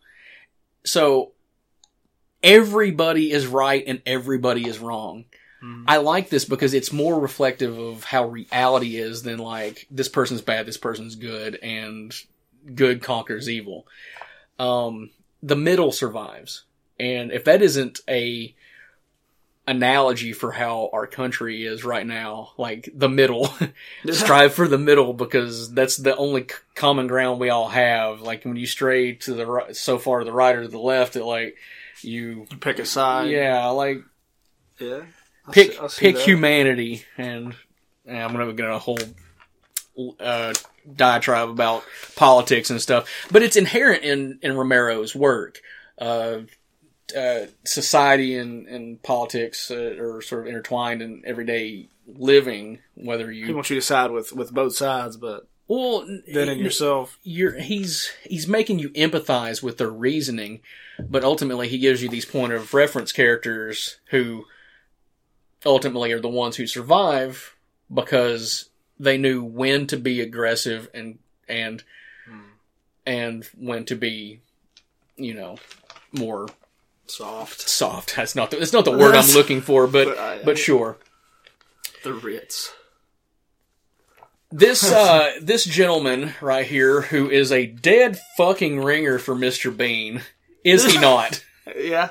So 0.84 1.32
everybody 2.42 3.30
is 3.30 3.46
right 3.46 3.82
and 3.86 4.02
everybody 4.06 4.66
is 4.66 4.78
wrong. 4.78 5.24
I 5.86 5.98
like 5.98 6.30
this 6.30 6.46
because 6.46 6.72
it's 6.72 6.90
more 6.90 7.20
reflective 7.20 7.76
of 7.76 8.04
how 8.04 8.26
reality 8.28 8.96
is 8.96 9.22
than 9.22 9.38
like 9.38 9.86
this 9.90 10.08
person's 10.08 10.40
bad, 10.40 10.64
this 10.64 10.78
person's 10.78 11.16
good, 11.16 11.56
and 11.56 12.14
good 12.74 13.02
conquers 13.02 13.46
evil. 13.48 13.86
Um, 14.58 15.10
the 15.42 15.56
middle 15.56 15.92
survives, 15.92 16.64
and 16.98 17.30
if 17.30 17.44
that 17.44 17.60
isn't 17.60 18.00
a 18.08 18.54
analogy 19.70 20.32
for 20.32 20.50
how 20.50 20.90
our 20.92 21.06
country 21.06 21.64
is 21.64 21.84
right 21.84 22.06
now, 22.06 22.52
like 22.58 22.88
the 22.94 23.08
middle, 23.08 23.52
strive 24.10 24.52
for 24.52 24.66
the 24.68 24.78
middle 24.78 25.12
because 25.12 25.72
that's 25.72 25.96
the 25.96 26.16
only 26.16 26.42
c- 26.42 26.54
common 26.74 27.06
ground 27.06 27.38
we 27.40 27.50
all 27.50 27.68
have. 27.68 28.20
Like 28.20 28.44
when 28.44 28.56
you 28.56 28.66
stray 28.66 29.14
to 29.14 29.34
the 29.34 29.46
right, 29.46 29.76
so 29.76 29.98
far 29.98 30.18
to 30.18 30.24
the 30.24 30.32
right 30.32 30.56
or 30.56 30.62
to 30.62 30.68
the 30.68 30.78
left, 30.78 31.16
it 31.16 31.24
like 31.24 31.56
you, 32.02 32.46
Pick 32.60 32.78
a 32.80 32.84
side. 32.84 33.30
yeah, 33.30 33.66
like 33.68 34.02
Yeah. 34.78 35.02
I 35.46 35.52
pick 35.52 35.72
see- 35.72 35.88
see 35.88 36.00
pick 36.00 36.16
that. 36.16 36.24
humanity 36.24 37.04
and, 37.16 37.54
and 38.06 38.18
I'm 38.18 38.32
gonna 38.32 38.52
get 38.52 38.68
a 38.68 38.78
whole 38.78 38.98
uh, 40.18 40.52
diatribe 40.96 41.48
about 41.48 41.84
politics 42.16 42.70
and 42.70 42.80
stuff, 42.80 43.08
but 43.30 43.42
it's 43.42 43.56
inherent 43.56 44.02
in 44.04 44.38
in 44.42 44.56
Romero's 44.56 45.14
work. 45.14 45.60
Uh, 45.98 46.40
uh, 47.14 47.46
society 47.64 48.36
and, 48.36 48.66
and 48.66 49.02
politics 49.02 49.70
uh, 49.70 49.96
are 49.98 50.20
sort 50.20 50.42
of 50.42 50.48
intertwined 50.48 51.02
in 51.02 51.22
everyday 51.24 51.88
living. 52.06 52.78
Whether 52.94 53.30
He 53.30 53.38
you 53.38 53.54
wants 53.54 53.70
you 53.70 53.76
to 53.76 53.82
side 53.82 54.10
with 54.10 54.32
with 54.32 54.52
both 54.52 54.74
sides, 54.74 55.16
but 55.16 55.46
well, 55.70 56.04
then 56.26 56.48
in 56.48 56.58
yourself, 56.58 57.18
you're 57.22 57.58
he's 57.60 58.10
he's 58.24 58.48
making 58.48 58.80
you 58.80 58.90
empathize 58.90 59.62
with 59.62 59.78
their 59.78 59.90
reasoning, 59.90 60.62
but 60.98 61.22
ultimately 61.22 61.68
he 61.68 61.78
gives 61.78 62.02
you 62.02 62.08
these 62.08 62.24
point 62.24 62.52
of 62.52 62.74
reference 62.74 63.12
characters 63.12 63.98
who 64.06 64.46
ultimately 65.64 66.10
are 66.10 66.20
the 66.20 66.28
ones 66.28 66.56
who 66.56 66.66
survive 66.66 67.54
because 67.92 68.68
they 68.98 69.16
knew 69.16 69.44
when 69.44 69.86
to 69.86 69.96
be 69.96 70.20
aggressive 70.20 70.88
and 70.92 71.20
and 71.48 71.84
and 73.06 73.44
when 73.56 73.84
to 73.84 73.94
be, 73.96 74.40
you 75.16 75.34
know, 75.34 75.56
more 76.12 76.48
soft. 77.10 77.68
soft. 77.68 78.16
That's 78.16 78.34
not 78.34 78.50
the, 78.50 78.56
that's 78.58 78.72
not 78.72 78.84
the 78.84 78.92
word 78.96 79.14
I'm 79.14 79.30
looking 79.34 79.60
for, 79.60 79.86
but 79.86 80.06
But 80.08 80.18
I- 80.18 80.42
but 80.44 80.58
sure. 80.58 80.96
The 82.04 82.14
Ritz. 82.14 82.72
This 84.50 84.90
uh 84.92 85.32
this 85.40 85.64
gentleman 85.64 86.34
right 86.40 86.66
here 86.66 87.02
who 87.02 87.30
is 87.30 87.52
a 87.52 87.66
dead 87.66 88.18
fucking 88.36 88.80
ringer 88.82 89.18
for 89.18 89.34
Mr. 89.34 89.74
Bean, 89.76 90.22
is 90.64 90.84
he 90.84 90.98
not? 90.98 91.44
Yeah. 91.76 92.10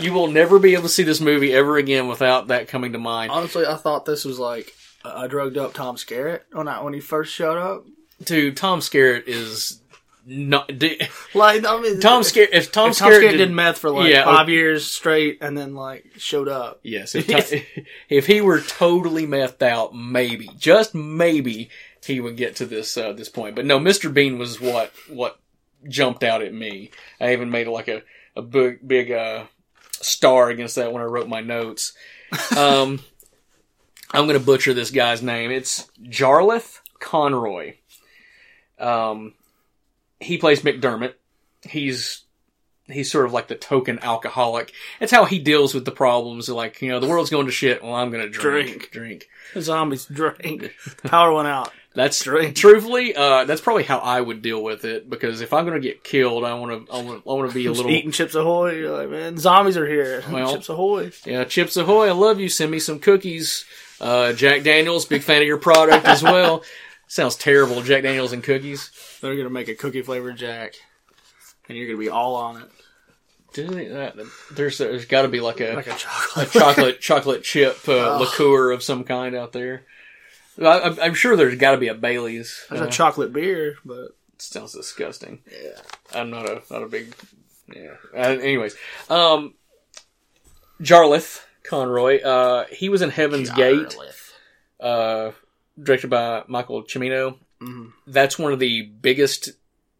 You 0.00 0.12
will 0.12 0.26
never 0.26 0.58
be 0.58 0.72
able 0.72 0.82
to 0.84 0.88
see 0.88 1.04
this 1.04 1.20
movie 1.20 1.52
ever 1.52 1.76
again 1.76 2.08
without 2.08 2.48
that 2.48 2.66
coming 2.66 2.92
to 2.92 2.98
mind. 2.98 3.30
Honestly, 3.30 3.64
I 3.64 3.76
thought 3.76 4.04
this 4.04 4.24
was 4.24 4.36
like 4.38 4.72
a 5.04 5.22
a 5.22 5.28
drugged 5.28 5.56
up 5.56 5.74
Tom 5.74 5.94
Skerritt 5.94 6.40
when 6.50 6.66
I 6.66 6.82
when 6.82 6.92
he 6.92 6.98
first 6.98 7.32
showed 7.32 7.56
up. 7.58 7.84
Dude, 8.24 8.56
Tom 8.56 8.80
Skerritt 8.80 9.24
is 9.28 9.80
not 10.26 10.78
di- 10.78 11.00
Like 11.34 11.64
I 11.64 11.80
mean, 11.80 12.00
Tom 12.00 12.22
Skerritt 12.22 12.48
if 12.52 12.72
Tom, 12.72 12.90
if 12.90 12.98
Tom 12.98 13.10
Skerritt, 13.12 13.30
did, 13.32 13.36
did 13.38 13.50
meth 13.52 13.78
for 13.78 13.90
like 13.90 14.10
Yeah, 14.10 14.24
five 14.24 14.48
years 14.48 14.84
straight, 14.84 15.38
and 15.40 15.56
then 15.56 15.74
like 15.74 16.04
showed 16.18 16.48
up. 16.48 16.80
Yes, 16.82 17.14
if, 17.14 17.26
Tom- 17.28 17.84
if 18.08 18.26
he 18.26 18.40
were 18.40 18.60
totally 18.60 19.26
methed 19.26 19.62
out, 19.62 19.94
maybe, 19.94 20.50
just 20.58 20.94
maybe, 20.94 21.70
he 22.04 22.20
would 22.20 22.36
get 22.36 22.56
to 22.56 22.66
this 22.66 22.96
uh, 22.96 23.12
this 23.12 23.28
point. 23.28 23.56
But 23.56 23.66
no, 23.66 23.78
Mr. 23.78 24.12
Bean 24.12 24.38
was 24.38 24.60
what 24.60 24.92
what 25.08 25.38
jumped 25.88 26.24
out 26.24 26.42
at 26.42 26.52
me. 26.52 26.90
I 27.20 27.32
even 27.32 27.50
made 27.50 27.68
like 27.68 27.88
a 27.88 28.02
a 28.34 28.42
big 28.42 28.86
big 28.86 29.10
uh, 29.12 29.44
star 29.92 30.50
against 30.50 30.76
that 30.76 30.92
when 30.92 31.02
I 31.02 31.06
wrote 31.06 31.28
my 31.28 31.40
notes. 31.40 31.92
Um, 32.56 32.98
I'm 34.12 34.26
going 34.26 34.38
to 34.38 34.44
butcher 34.44 34.74
this 34.74 34.90
guy's 34.90 35.22
name. 35.22 35.52
It's 35.52 35.88
Jarlath 36.02 36.80
Conroy. 36.98 37.74
Um, 38.80 39.34
he 40.26 40.38
plays 40.38 40.62
McDermott. 40.62 41.14
He's 41.62 42.22
he's 42.88 43.10
sort 43.10 43.26
of 43.26 43.32
like 43.32 43.48
the 43.48 43.54
token 43.56 43.98
alcoholic. 44.02 44.72
It's 45.00 45.10
how 45.12 45.24
he 45.24 45.38
deals 45.38 45.74
with 45.74 45.84
the 45.84 45.90
problems. 45.90 46.48
Like, 46.48 46.80
you 46.82 46.88
know, 46.88 47.00
the 47.00 47.08
world's 47.08 47.30
going 47.30 47.46
to 47.46 47.52
shit. 47.52 47.82
Well, 47.82 47.94
I'm 47.94 48.10
going 48.10 48.22
to 48.22 48.28
drink, 48.30 48.68
Drink. 48.68 48.90
drink. 48.92 49.28
The 49.54 49.62
zombies 49.62 50.04
drank. 50.06 50.72
Power 51.04 51.32
went 51.32 51.48
out. 51.48 51.72
That's 51.94 52.22
Drink. 52.22 52.54
truthfully, 52.56 53.16
uh, 53.16 53.46
that's 53.46 53.62
probably 53.62 53.84
how 53.84 53.98
I 54.00 54.20
would 54.20 54.42
deal 54.42 54.62
with 54.62 54.84
it 54.84 55.08
because 55.08 55.40
if 55.40 55.54
I'm 55.54 55.64
going 55.64 55.80
to 55.80 55.88
get 55.88 56.04
killed, 56.04 56.44
I 56.44 56.52
want 56.52 56.86
to, 56.86 56.92
I 56.92 57.00
want, 57.02 57.22
I 57.26 57.30
want 57.32 57.48
to 57.50 57.54
be 57.54 57.64
a 57.64 57.72
little, 57.72 57.90
eating 57.90 58.10
Chips 58.12 58.34
Ahoy. 58.34 58.72
You're 58.74 58.94
like, 58.98 59.08
man, 59.08 59.38
zombies 59.38 59.78
are 59.78 59.86
here. 59.86 60.22
Well- 60.30 60.52
Chips 60.52 60.68
Ahoy. 60.68 61.10
yeah, 61.24 61.44
Chips 61.44 61.74
Ahoy. 61.78 62.08
I 62.08 62.12
love 62.12 62.38
you. 62.38 62.50
Send 62.50 62.70
me 62.70 62.80
some 62.80 62.98
cookies. 62.98 63.64
Uh, 63.98 64.34
Jack 64.34 64.62
Daniels, 64.62 65.06
big 65.06 65.22
fan 65.22 65.40
of 65.40 65.48
your 65.48 65.56
product 65.56 66.04
as 66.04 66.22
well. 66.22 66.62
Sounds 67.08 67.36
terrible, 67.36 67.82
Jack 67.82 68.02
Daniels 68.02 68.32
and 68.32 68.42
cookies. 68.42 68.90
They're 69.20 69.36
gonna 69.36 69.50
make 69.50 69.68
a 69.68 69.74
cookie 69.74 70.02
flavored 70.02 70.36
Jack, 70.36 70.74
and 71.68 71.76
you're 71.78 71.86
gonna 71.86 71.98
be 71.98 72.08
all 72.08 72.34
on 72.34 72.62
it, 72.62 72.68
Do 73.54 73.66
they- 73.68 73.86
that- 73.88 74.14
There's, 74.52 74.78
there's 74.78 75.04
got 75.06 75.22
to 75.22 75.28
be 75.28 75.40
like 75.40 75.60
a, 75.60 75.74
like 75.74 75.86
a 75.86 75.92
a 75.92 75.96
chocolate. 75.96 76.50
chocolate 76.52 77.00
chocolate 77.00 77.42
chip 77.44 77.88
uh, 77.88 78.18
liqueur 78.18 78.70
of 78.72 78.82
some 78.82 79.04
kind 79.04 79.34
out 79.36 79.52
there. 79.52 79.84
I, 80.60 80.64
I'm- 80.66 80.98
I'm 81.00 81.14
sure 81.14 81.36
there's 81.36 81.56
got 81.56 81.72
to 81.72 81.76
be 81.78 81.88
a 81.88 81.94
Bailey's. 81.94 82.64
There's 82.68 82.82
Uh, 82.82 82.86
a 82.86 82.90
chocolate 82.90 83.32
beer, 83.32 83.76
but 83.84 84.08
sounds 84.38 84.72
disgusting. 84.72 85.42
yeah, 85.50 85.80
I'm 86.12 86.28
not 86.30 86.48
a 86.50 86.62
not 86.70 86.82
a 86.82 86.86
big 86.88 87.14
yeah. 87.74 87.94
Uh, 88.14 88.18
anyways, 88.18 88.74
um, 89.08 89.54
Jarlath 90.82 91.42
Conroy. 91.62 92.20
Uh, 92.22 92.64
he 92.70 92.88
was 92.88 93.00
in 93.02 93.10
Heaven's 93.10 93.50
Gate, 93.50 93.96
uh, 94.80 95.30
directed 95.80 96.08
by 96.08 96.44
Michael 96.46 96.82
Cimino. 96.84 97.36
That's 98.06 98.38
one 98.38 98.52
of 98.52 98.58
the 98.58 98.82
biggest 98.82 99.50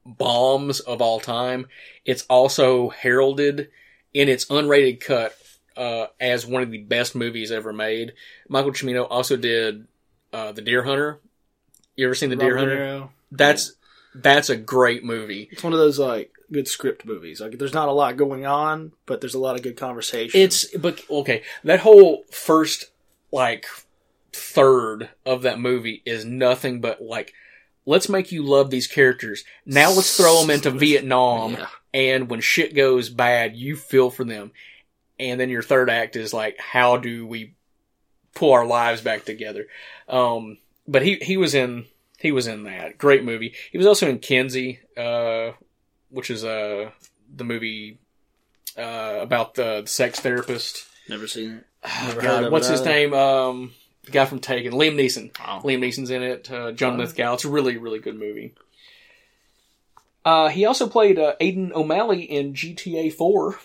bombs 0.05 0.81
of 0.81 1.01
all 1.03 1.21
time. 1.21 1.67
It's 2.05 2.25
also 2.29 2.91
heralded 2.91 3.71
in 4.15 4.29
its 4.29 4.47
unrated 4.47 5.01
cut 5.01 5.37
uh, 5.77 6.07
as 6.21 6.47
one 6.47 6.63
of 6.63 6.71
the 6.71 6.79
best 6.79 7.15
movies 7.15 7.51
ever 7.51 7.73
made. 7.73 8.13
Michael 8.49 8.73
Cimino 8.73 9.07
also 9.09 9.37
did 9.37 9.87
uh, 10.33 10.53
The 10.53 10.63
Deer 10.63 10.85
Hunter. 10.85 11.21
You 11.97 12.07
ever 12.07 12.15
seen 12.15 12.31
The 12.31 12.37
Deer 12.37 12.57
Hunter? 12.57 12.77
Niro. 12.77 13.09
That's 13.31 13.73
that's 14.15 14.49
a 14.49 14.57
great 14.57 15.05
movie. 15.05 15.49
It's 15.51 15.63
one 15.63 15.73
of 15.73 15.79
those 15.79 15.99
like 15.99 16.33
good 16.51 16.69
script 16.69 17.05
movies. 17.05 17.41
Like 17.41 17.59
there's 17.59 17.75
not 17.75 17.89
a 17.89 17.93
lot 17.93 18.17
going 18.17 18.47
on, 18.47 18.93
but 19.05 19.21
there's 19.21 19.35
a 19.35 19.39
lot 19.39 19.57
of 19.57 19.63
good 19.63 19.77
conversation. 19.77 20.41
It's 20.41 20.67
but 20.77 21.03
okay, 21.11 21.43
that 21.65 21.81
whole 21.81 22.25
first 22.31 22.87
like 23.33 23.67
third 24.37 25.09
of 25.25 25.43
that 25.43 25.59
movie 25.59 26.03
is 26.05 26.25
nothing 26.25 26.81
but 26.81 27.01
like 27.03 27.33
let's 27.85 28.09
make 28.09 28.33
you 28.33 28.43
love 28.43 28.71
these 28.71 28.87
characters. 28.87 29.45
Now 29.65 29.91
let's 29.91 30.17
throw 30.17 30.41
them 30.41 30.51
into 30.51 30.71
Vietnam 30.87 31.53
Yeah. 31.55 31.67
and 31.95 32.29
when 32.29 32.41
shit 32.41 32.75
goes 32.75 33.09
bad, 33.09 33.57
you 33.57 33.77
feel 33.77 34.11
for 34.11 34.25
them. 34.25 34.53
And 35.19 35.41
then 35.41 35.49
your 35.49 35.63
third 35.63 35.89
act 35.89 36.17
is 36.17 36.35
like 36.35 36.59
how 36.59 36.97
do 36.97 37.27
we 37.27 37.55
pull 38.35 38.53
our 38.53 38.67
lives 38.67 39.01
back 39.01 39.25
together? 39.25 39.67
Um 40.09 40.59
but 40.87 41.03
he 41.03 41.17
he 41.17 41.37
was 41.37 41.55
in 41.55 41.87
he 42.19 42.33
was 42.33 42.47
in 42.47 42.65
that. 42.65 42.99
Great 42.99 43.25
movie. 43.25 43.55
He 43.73 43.79
was 43.79 43.87
also 43.87 44.09
in 44.09 44.19
Kinsey, 44.19 44.81
uh 44.97 45.53
which 46.11 46.31
is 46.31 46.45
uh 46.45 46.91
the 47.35 47.45
movie 47.45 47.99
uh 48.79 49.19
about 49.21 49.55
the, 49.55 49.83
the 49.83 49.87
sex 49.89 50.21
therapist. 50.21 50.87
never 51.09 51.27
seen 51.27 51.51
it. 51.59 51.67
Oh, 51.85 52.05
Never 52.09 52.21
God, 52.21 52.51
what's 52.53 52.67
his 52.69 52.81
either. 52.81 52.91
name? 52.91 53.15
Um, 53.15 53.73
the 54.07 54.13
guy 54.13 54.25
from 54.25 54.39
Taken, 54.41 54.73
Liam 54.73 54.95
Neeson. 54.95 55.31
Oh. 55.41 55.61
Liam 55.67 55.81
Neeson's 55.81 56.11
in 56.11 56.23
it. 56.23 56.51
Uh, 56.51 56.73
John 56.73 56.97
Lithgow. 56.99 57.35
It's 57.35 57.45
a 57.45 57.51
really, 57.51 57.77
really 57.77 57.99
good 57.99 58.19
movie. 58.19 58.55
Uh, 60.25 60.49
he 60.49 60.65
also 60.65 60.89
played 60.89 61.19
uh, 61.19 61.35
Aiden 61.41 61.73
O'Malley 61.73 62.23
in 62.23 62.55
GTA 62.55 63.13
4. 63.13 63.59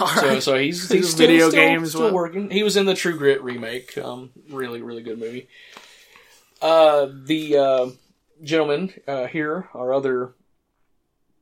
All 0.00 0.06
So, 0.06 0.26
right. 0.28 0.42
so 0.42 0.58
he's, 0.58 0.88
He's 0.90 1.10
still, 1.10 1.26
video 1.26 1.48
still, 1.50 1.60
game 1.60 1.86
still 1.86 2.12
working. 2.12 2.50
He 2.50 2.62
was 2.62 2.76
in 2.76 2.86
the 2.86 2.94
True 2.94 3.16
Grit 3.16 3.42
remake. 3.42 3.96
Um, 3.98 4.30
really, 4.50 4.82
really 4.82 5.02
good 5.02 5.18
movie. 5.18 5.48
Uh, 6.60 7.06
the 7.12 7.56
uh, 7.56 7.90
gentleman 8.42 8.92
uh, 9.06 9.26
here, 9.26 9.68
our 9.74 9.92
other 9.92 10.32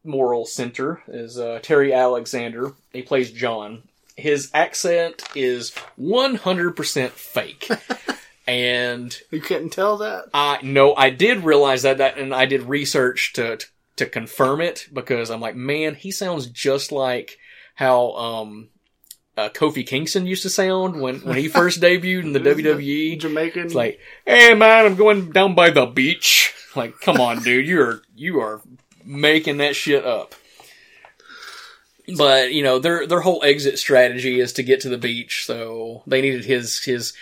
moral 0.05 0.45
center, 0.47 1.03
is 1.09 1.39
uh, 1.39 1.59
Terry 1.63 1.93
Alexander. 1.93 2.73
He 2.93 3.03
plays 3.03 3.33
John. 3.33 3.83
His 4.17 4.51
accent 4.55 5.25
is 5.35 5.73
100% 6.01 7.11
fake. 7.11 7.69
and 8.47 9.17
you 9.31 9.41
couldn't 9.41 9.71
tell 9.71 9.99
that. 9.99 10.27
I 10.33 10.61
no, 10.63 10.95
I 10.95 11.11
did 11.11 11.45
realize 11.45 11.83
that 11.83 11.99
that, 11.99 12.19
and 12.19 12.35
I 12.35 12.47
did 12.47 12.63
research 12.63 13.33
to 13.35 13.57
to, 13.57 13.67
to 13.97 14.07
confirm 14.07 14.61
it 14.61 14.89
because 14.93 15.31
I'm 15.31 15.41
like, 15.41 15.57
man, 15.57 15.95
he 15.95 16.11
sounds 16.11 16.47
just 16.47 16.93
like 16.93 17.39
how 17.75 18.13
um 18.13 18.69
uh, 19.37 19.51
Kofi 19.51 19.87
Kingston 19.87 20.27
used 20.27 20.43
to 20.43 20.51
sound 20.51 21.01
when 21.01 21.21
when 21.21 21.37
he 21.37 21.49
first 21.61 21.81
debuted 21.81 22.25
in 22.25 22.33
the 22.33 22.41
WWE. 22.41 23.21
Jamaican. 23.21 23.67
It's 23.67 23.75
like, 23.75 24.01
hey 24.25 24.55
man, 24.55 24.87
I'm 24.87 24.97
going 24.97 25.31
down 25.31 25.55
by 25.55 25.71
the 25.71 25.87
beach. 25.87 26.53
Like, 26.75 27.01
come 27.01 27.21
on, 27.21 27.43
dude, 27.43 27.67
you're 27.67 28.03
you 28.15 28.41
are 28.41 28.61
making 29.05 29.59
that 29.59 29.77
shit 29.77 30.05
up. 30.05 30.35
But 32.17 32.53
you 32.53 32.63
know 32.63 32.79
their 32.79 33.07
their 33.07 33.21
whole 33.21 33.43
exit 33.43 33.79
strategy 33.79 34.39
is 34.39 34.53
to 34.55 34.63
get 34.63 34.81
to 34.83 34.89
the 34.89 34.99
beach, 34.99 35.45
so 35.47 36.03
they 36.07 36.21
needed 36.21 36.45
his 36.45 36.85
his 36.85 37.13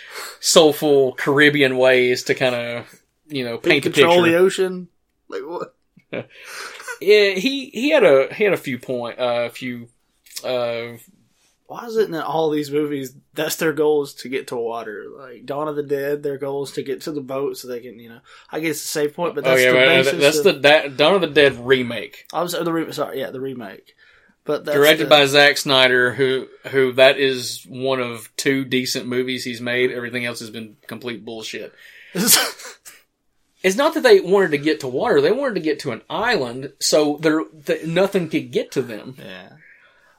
soulful 0.41 1.15
Caribbean 1.15 1.79
ways 1.79 2.25
to 2.25 2.35
kind 2.35 2.55
of 2.55 3.01
you 3.27 3.45
know 3.45 3.57
paint 3.59 3.85
the 3.85 3.91
control 3.91 4.17
picture. 4.17 4.31
the 4.31 4.37
ocean. 4.39 4.89
Like 5.29 5.43
what? 5.43 5.75
Yeah, 7.01 7.31
he 7.31 7.71
he 7.71 7.91
had 7.91 8.05
a 8.05 8.33
he 8.33 8.45
had 8.45 8.53
a 8.53 8.59
few 8.59 8.79
point 8.79 9.19
uh, 9.19 9.47
a 9.47 9.51
few 9.51 9.89
uh, 10.45 10.97
Why 11.67 11.87
is 11.87 11.97
it 11.97 12.09
in 12.09 12.15
all 12.15 12.51
these 12.51 12.71
movies 12.71 13.15
that's 13.35 13.57
their 13.57 13.73
goal 13.73 14.05
is 14.05 14.15
to 14.15 14.29
get 14.29 14.47
to 14.49 14.57
water? 14.57 15.07
Like 15.15 15.45
Dawn 15.45 15.69
of 15.69 15.77
the 15.77 15.83
Dead, 15.83 16.23
their 16.23 16.39
goal 16.39 16.63
is 16.63 16.73
to 16.73 16.83
get 16.83 17.03
to 17.03 17.13
the 17.13 17.21
boat 17.21 17.57
so 17.57 17.69
they 17.69 17.81
can, 17.81 17.99
you 17.99 18.11
know, 18.11 18.21
I 18.51 18.61
guess 18.61 18.77
it's 18.77 18.85
a 18.85 18.89
safe 18.89 19.15
point, 19.17 19.35
but 19.35 19.45
oh 19.45 19.51
that's 19.51 19.63
yeah 19.63 19.71
the 19.71 19.77
well, 19.77 20.05
basis. 20.05 20.21
that's 20.21 20.39
of, 20.39 20.45
the 20.45 20.53
that 20.61 20.97
Dawn 20.97 21.15
of 21.17 21.21
the 21.21 21.27
Dead 21.27 21.67
remake 21.67 22.27
I 22.33 22.43
was 22.43 22.53
the 22.53 22.73
re- 22.73 22.93
sorry, 22.93 23.21
yeah, 23.21 23.31
the 23.31 23.41
remake. 23.41 23.95
But 24.45 24.65
that's 24.67 24.77
directed 24.77 25.05
the, 25.05 25.11
by 25.11 25.27
Zack 25.27 25.57
Snyder, 25.57 26.13
who 26.13 26.49
who 26.69 26.93
that 26.93 27.19
is 27.19 27.65
one 27.67 28.01
of 28.01 28.31
two 28.37 28.65
decent 28.65 29.07
movies 29.07 29.45
he's 29.45 29.61
made. 29.61 29.91
Everything 29.91 30.27
else 30.27 30.41
has 30.41 30.51
been 30.51 30.77
complete 30.87 31.25
bullshit. 31.25 31.73
It's 33.65 33.77
not 33.77 33.95
that 33.95 34.03
they 34.03 34.21
wanted 34.21 34.51
to 34.51 34.59
get 34.59 34.81
to 34.81 34.89
water; 34.89 35.23
they 35.23 35.33
wanted 35.33 35.55
to 35.55 35.61
get 35.61 35.79
to 35.81 35.93
an 35.93 36.03
island, 36.11 36.75
so 36.81 37.17
there 37.23 37.45
th- 37.65 37.87
nothing 37.87 38.29
could 38.29 38.53
get 38.53 38.71
to 38.73 38.83
them. 38.83 39.17
yeah. 39.19 39.49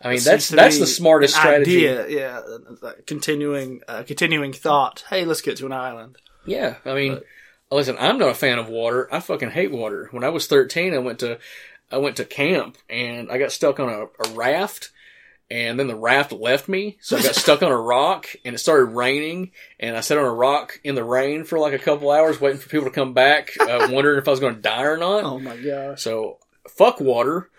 I 0.02 0.10
mean, 0.10 0.20
that's 0.24 0.50
that's 0.50 0.80
the 0.80 0.88
smartest 0.88 1.36
strategy. 1.36 1.88
Idea, 1.88 2.08
yeah, 2.10 2.42
continuing, 3.06 3.82
uh, 3.88 4.02
continuing 4.02 4.52
thought. 4.52 5.06
Hey, 5.12 5.26
let's 5.26 5.42
get 5.42 5.58
to 5.58 5.68
an 5.68 5.72
island. 5.72 6.18
Yeah, 6.46 6.76
I 6.86 6.96
mean, 6.96 7.22
listen, 7.72 7.98
I'm 8.00 8.18
not 8.18 8.30
a 8.30 8.36
fan 8.36 8.58
of 8.58 8.68
water. 8.68 9.08
I 9.14 9.20
fucking 9.20 9.52
hate 9.52 9.72
water. 9.72 10.10
When 10.12 10.24
I 10.24 10.30
was 10.30 10.48
13, 10.48 10.94
I 10.94 10.98
went 10.98 11.20
to 11.20 11.38
I 11.92 11.98
went 11.98 12.18
to 12.18 12.26
camp 12.26 12.78
and 12.90 13.32
I 13.32 13.38
got 13.38 13.52
stuck 13.52 13.80
on 13.80 13.90
a, 13.90 14.04
a 14.04 14.34
raft, 14.34 14.92
and 15.50 15.80
then 15.80 15.88
the 15.88 15.96
raft 15.96 16.32
left 16.32 16.68
me, 16.68 16.98
so 17.02 17.18
I 17.18 17.22
got 17.22 17.36
stuck 17.36 17.62
on 17.62 17.72
a 17.72 17.78
rock, 17.78 18.28
and 18.44 18.56
it 18.56 18.58
started 18.58 18.86
raining, 18.86 19.52
and 19.80 19.96
I 19.96 20.00
sat 20.00 20.18
on 20.18 20.26
a 20.26 20.34
rock 20.34 20.80
in 20.84 20.96
the 20.96 21.04
rain 21.04 21.44
for 21.44 21.60
like 21.60 21.74
a 21.74 21.80
couple 21.80 22.10
hours, 22.10 22.42
waiting 22.42 22.60
for 22.60 22.70
people 22.70 22.86
to 22.86 22.92
come 22.92 23.14
back, 23.14 23.52
uh, 23.60 23.90
wondering 23.92 24.18
if 24.18 24.28
I 24.28 24.32
was 24.32 24.40
going 24.40 24.56
to 24.56 24.62
die 24.62 24.84
or 24.84 24.98
not. 24.98 25.24
Oh 25.24 25.40
my 25.40 25.58
gosh. 25.58 26.02
So 26.02 26.40
fuck 26.68 27.00
water. 27.00 27.50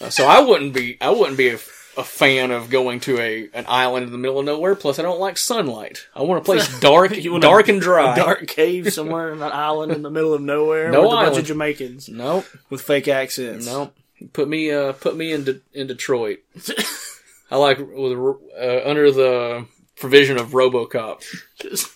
Uh, 0.00 0.10
so 0.10 0.26
I 0.26 0.40
wouldn't 0.40 0.74
be 0.74 0.98
I 1.00 1.10
wouldn't 1.10 1.38
be 1.38 1.48
a, 1.96 2.04
fan 2.04 2.50
of 2.50 2.70
going 2.70 3.00
to 3.00 3.18
a 3.18 3.48
an 3.52 3.64
island 3.68 4.06
in 4.06 4.12
the 4.12 4.18
middle 4.18 4.38
of 4.38 4.44
nowhere. 4.46 4.74
Plus, 4.74 4.98
I 4.98 5.02
don't 5.02 5.20
like 5.20 5.36
sunlight. 5.36 6.06
I 6.14 6.22
want 6.22 6.40
a 6.40 6.44
place 6.44 6.80
dark, 6.80 7.16
You 7.16 7.32
want 7.32 7.42
dark 7.42 7.68
and 7.68 7.80
dry. 7.80 8.12
A 8.12 8.16
dark 8.16 8.46
cave 8.46 8.92
somewhere 8.92 9.32
in 9.32 9.42
an 9.42 9.52
island 9.52 9.92
in 9.92 10.02
the 10.02 10.10
middle 10.10 10.32
of 10.34 10.40
nowhere 10.42 10.90
No 10.92 11.02
with 11.02 11.06
a 11.10 11.14
bunch 11.14 11.26
island. 11.28 11.38
of 11.40 11.46
Jamaicans 11.46 12.08
Nope, 12.08 12.46
with 12.70 12.82
fake 12.82 13.08
accents. 13.08 13.66
nope. 13.66 13.94
Put 14.32 14.48
me 14.48 14.70
uh 14.70 14.92
put 14.92 15.16
me 15.16 15.32
in 15.32 15.44
De- 15.44 15.60
in 15.72 15.86
Detroit. 15.86 16.38
I 17.50 17.56
like 17.56 17.78
with 17.78 18.18
uh, 18.58 18.80
under 18.88 19.10
the 19.10 19.66
provision 19.96 20.36
of 20.38 20.50
RoboCop. 20.50 21.22
Just- 21.60 21.90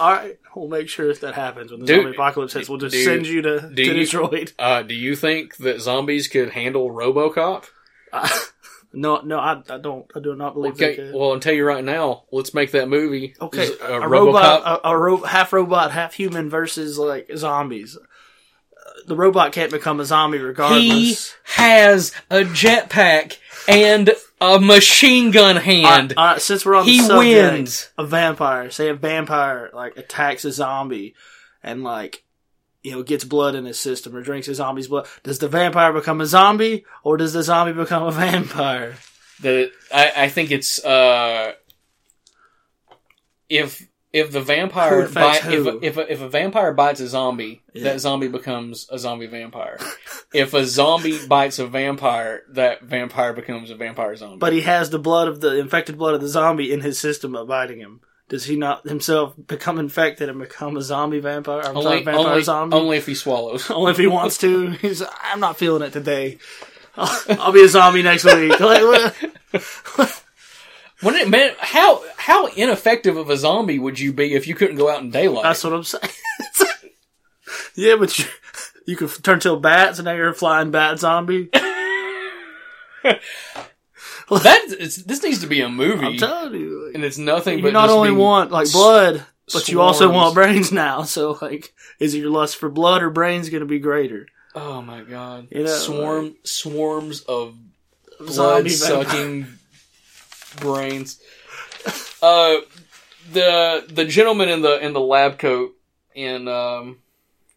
all 0.00 0.10
right, 0.12 0.36
we'll 0.56 0.68
make 0.68 0.88
sure 0.88 1.08
if 1.10 1.20
that 1.20 1.34
happens 1.34 1.70
when 1.70 1.80
the 1.80 1.86
Dude, 1.86 2.02
zombie 2.02 2.16
apocalypse 2.16 2.52
hits. 2.54 2.68
We'll 2.68 2.78
just 2.78 2.94
dude, 2.94 3.04
send 3.04 3.26
you 3.28 3.42
to, 3.42 3.60
to 3.60 3.82
you- 3.84 3.92
Detroit. 3.94 4.52
Uh, 4.58 4.82
do 4.82 4.94
you 4.94 5.14
think 5.14 5.56
that 5.58 5.80
zombies 5.80 6.26
could 6.28 6.50
handle 6.50 6.90
RoboCop? 6.90 7.66
No, 9.00 9.20
no, 9.20 9.38
I, 9.38 9.62
I 9.70 9.78
don't. 9.78 10.06
I 10.14 10.20
do 10.20 10.34
not 10.34 10.54
believe 10.54 10.76
they 10.76 10.86
Okay, 10.86 10.96
could. 10.96 11.14
well, 11.14 11.32
I'll 11.32 11.40
tell 11.40 11.52
you 11.54 11.64
right 11.64 11.84
now. 11.84 12.24
Let's 12.32 12.52
make 12.54 12.72
that 12.72 12.88
movie. 12.88 13.34
Okay, 13.40 13.68
a, 13.80 14.08
robot, 14.08 14.62
a, 14.84 14.88
a 14.88 14.98
ro- 14.98 15.22
half 15.22 15.52
robot, 15.52 15.92
half 15.92 16.14
human 16.14 16.50
versus 16.50 16.98
like 16.98 17.30
zombies. 17.36 17.96
Uh, 17.96 18.90
the 19.06 19.14
robot 19.16 19.52
can't 19.52 19.70
become 19.70 20.00
a 20.00 20.04
zombie 20.04 20.38
regardless. 20.38 20.82
He 20.82 21.16
has 21.54 22.12
a 22.30 22.40
jetpack 22.40 23.36
and 23.68 24.10
a 24.40 24.58
machine 24.58 25.30
gun 25.30 25.56
hand. 25.56 26.14
All 26.16 26.24
right, 26.26 26.40
since 26.40 26.64
we're 26.64 26.74
on 26.76 26.84
He 26.84 26.98
the 27.00 27.06
subject, 27.06 27.52
wins. 27.52 27.90
a 27.98 28.04
vampire. 28.04 28.70
Say 28.70 28.88
a 28.88 28.94
vampire 28.94 29.70
like 29.72 29.96
attacks 29.96 30.44
a 30.44 30.52
zombie, 30.52 31.14
and 31.62 31.84
like 31.84 32.24
you 32.88 32.94
know 32.96 33.02
gets 33.02 33.24
blood 33.24 33.54
in 33.54 33.64
his 33.64 33.78
system 33.78 34.14
or 34.16 34.22
drinks 34.22 34.48
a 34.48 34.54
zombie's 34.54 34.88
blood. 34.88 35.06
Does 35.22 35.38
the 35.38 35.48
vampire 35.48 35.92
become 35.92 36.20
a 36.20 36.26
zombie, 36.26 36.84
or 37.04 37.16
does 37.16 37.32
the 37.32 37.42
zombie 37.42 37.72
become 37.72 38.02
a 38.02 38.10
vampire? 38.24 38.96
the 39.40 39.70
I, 39.94 40.12
I 40.24 40.28
think 40.28 40.50
it's 40.50 40.84
uh 40.84 41.52
if 43.48 43.86
if 44.10 44.32
the 44.32 44.40
vampire 44.40 45.06
bite, 45.08 45.44
if 45.46 45.66
a, 45.66 45.78
if 45.84 45.96
a, 45.98 46.12
if 46.12 46.20
a 46.22 46.28
vampire 46.30 46.72
bites 46.72 47.00
a 47.00 47.08
zombie, 47.08 47.62
Yeah. 47.74 47.84
that 47.84 48.00
zombie 48.00 48.28
becomes 48.28 48.88
a 48.90 48.98
zombie 48.98 49.26
vampire. 49.26 49.78
if 50.32 50.54
a 50.54 50.64
zombie 50.64 51.18
bites 51.26 51.58
a 51.58 51.66
vampire, 51.66 52.42
that 52.52 52.82
vampire 52.82 53.34
becomes 53.34 53.70
a 53.70 53.74
vampire 53.74 54.16
zombie. 54.16 54.38
But 54.38 54.54
he 54.54 54.62
has 54.62 54.88
the 54.88 54.98
blood 54.98 55.28
of 55.28 55.40
the 55.42 55.58
infected 55.58 55.98
blood 55.98 56.14
of 56.14 56.22
the 56.22 56.28
zombie 56.28 56.72
in 56.72 56.80
his 56.80 56.98
system 56.98 57.32
by 57.32 57.44
biting 57.44 57.80
him. 57.80 58.00
Does 58.28 58.44
he 58.44 58.56
not 58.56 58.86
himself 58.86 59.34
become 59.46 59.78
infected 59.78 60.28
and 60.28 60.38
become 60.38 60.76
a 60.76 60.82
zombie 60.82 61.20
vampire? 61.20 61.62
I'm 61.64 61.76
only 61.76 62.02
vampire 62.02 62.26
only, 62.26 62.42
zombie. 62.42 62.76
only 62.76 62.96
if 62.98 63.06
he 63.06 63.14
swallows. 63.14 63.70
Only 63.70 63.92
if 63.92 63.96
he 63.96 64.06
wants 64.06 64.36
to. 64.38 64.70
He's, 64.72 65.02
I'm 65.22 65.40
not 65.40 65.56
feeling 65.56 65.82
it 65.82 65.94
today. 65.94 66.38
I'll, 66.94 67.40
I'll 67.40 67.52
be 67.52 67.64
a 67.64 67.68
zombie 67.68 68.02
next 68.02 68.24
week. 68.24 68.52
Like, 68.60 69.14
what? 69.96 70.24
When 71.00 71.14
it, 71.14 71.28
man, 71.28 71.54
how 71.58 72.02
how 72.16 72.46
ineffective 72.48 73.16
of 73.16 73.30
a 73.30 73.36
zombie 73.36 73.78
would 73.78 74.00
you 74.00 74.12
be 74.12 74.34
if 74.34 74.48
you 74.48 74.54
couldn't 74.54 74.76
go 74.76 74.90
out 74.90 75.00
in 75.00 75.10
daylight? 75.10 75.44
That's 75.44 75.62
what 75.62 75.72
I'm 75.72 75.84
saying. 75.84 76.12
yeah, 77.76 77.94
but 77.96 78.18
you, 78.18 78.24
you 78.84 78.96
could 78.96 79.10
turn 79.22 79.38
to 79.40 79.52
a 79.52 79.60
bat, 79.60 79.96
so 79.96 80.02
now 80.02 80.12
you're 80.12 80.30
a 80.30 80.34
flying 80.34 80.72
bat 80.72 80.98
zombie. 80.98 81.50
that 84.42 84.60
it's, 84.68 84.96
this 84.96 85.22
needs 85.22 85.40
to 85.40 85.46
be 85.46 85.60
a 85.60 85.68
movie, 85.68 86.04
I'm 86.04 86.16
telling 86.16 86.60
you, 86.60 86.86
like, 86.86 86.94
and 86.94 87.04
it's 87.04 87.18
nothing 87.18 87.58
you 87.58 87.62
but 87.62 87.72
not 87.72 87.88
only 87.88 88.10
want 88.10 88.50
like 88.50 88.70
blood, 88.72 89.24
but 89.52 89.68
you 89.68 89.80
also 89.80 90.10
want 90.10 90.34
brains 90.34 90.70
now. 90.70 91.02
So 91.08 91.38
like, 91.40 91.72
is 91.98 92.14
your 92.14 92.30
lust 92.30 92.56
for 92.56 92.68
blood 92.68 93.02
or 93.02 93.10
brains 93.10 93.48
going 93.48 93.60
to 93.60 93.66
be 93.66 93.78
greater? 93.78 94.26
Oh 94.54 94.82
my 94.82 95.02
god! 95.02 95.48
You 95.50 95.64
know, 95.64 95.70
Swarm 95.70 96.36
swarms 96.44 97.20
of 97.22 97.56
blood 98.20 98.70
sucking 98.70 99.46
brains. 100.60 101.20
Uh, 102.20 102.56
the 103.32 103.84
the 103.88 104.04
gentleman 104.04 104.48
in 104.48 104.62
the 104.62 104.84
in 104.84 104.92
the 104.92 105.00
lab 105.00 105.38
coat 105.38 105.74
in 106.14 106.48
um 106.48 106.98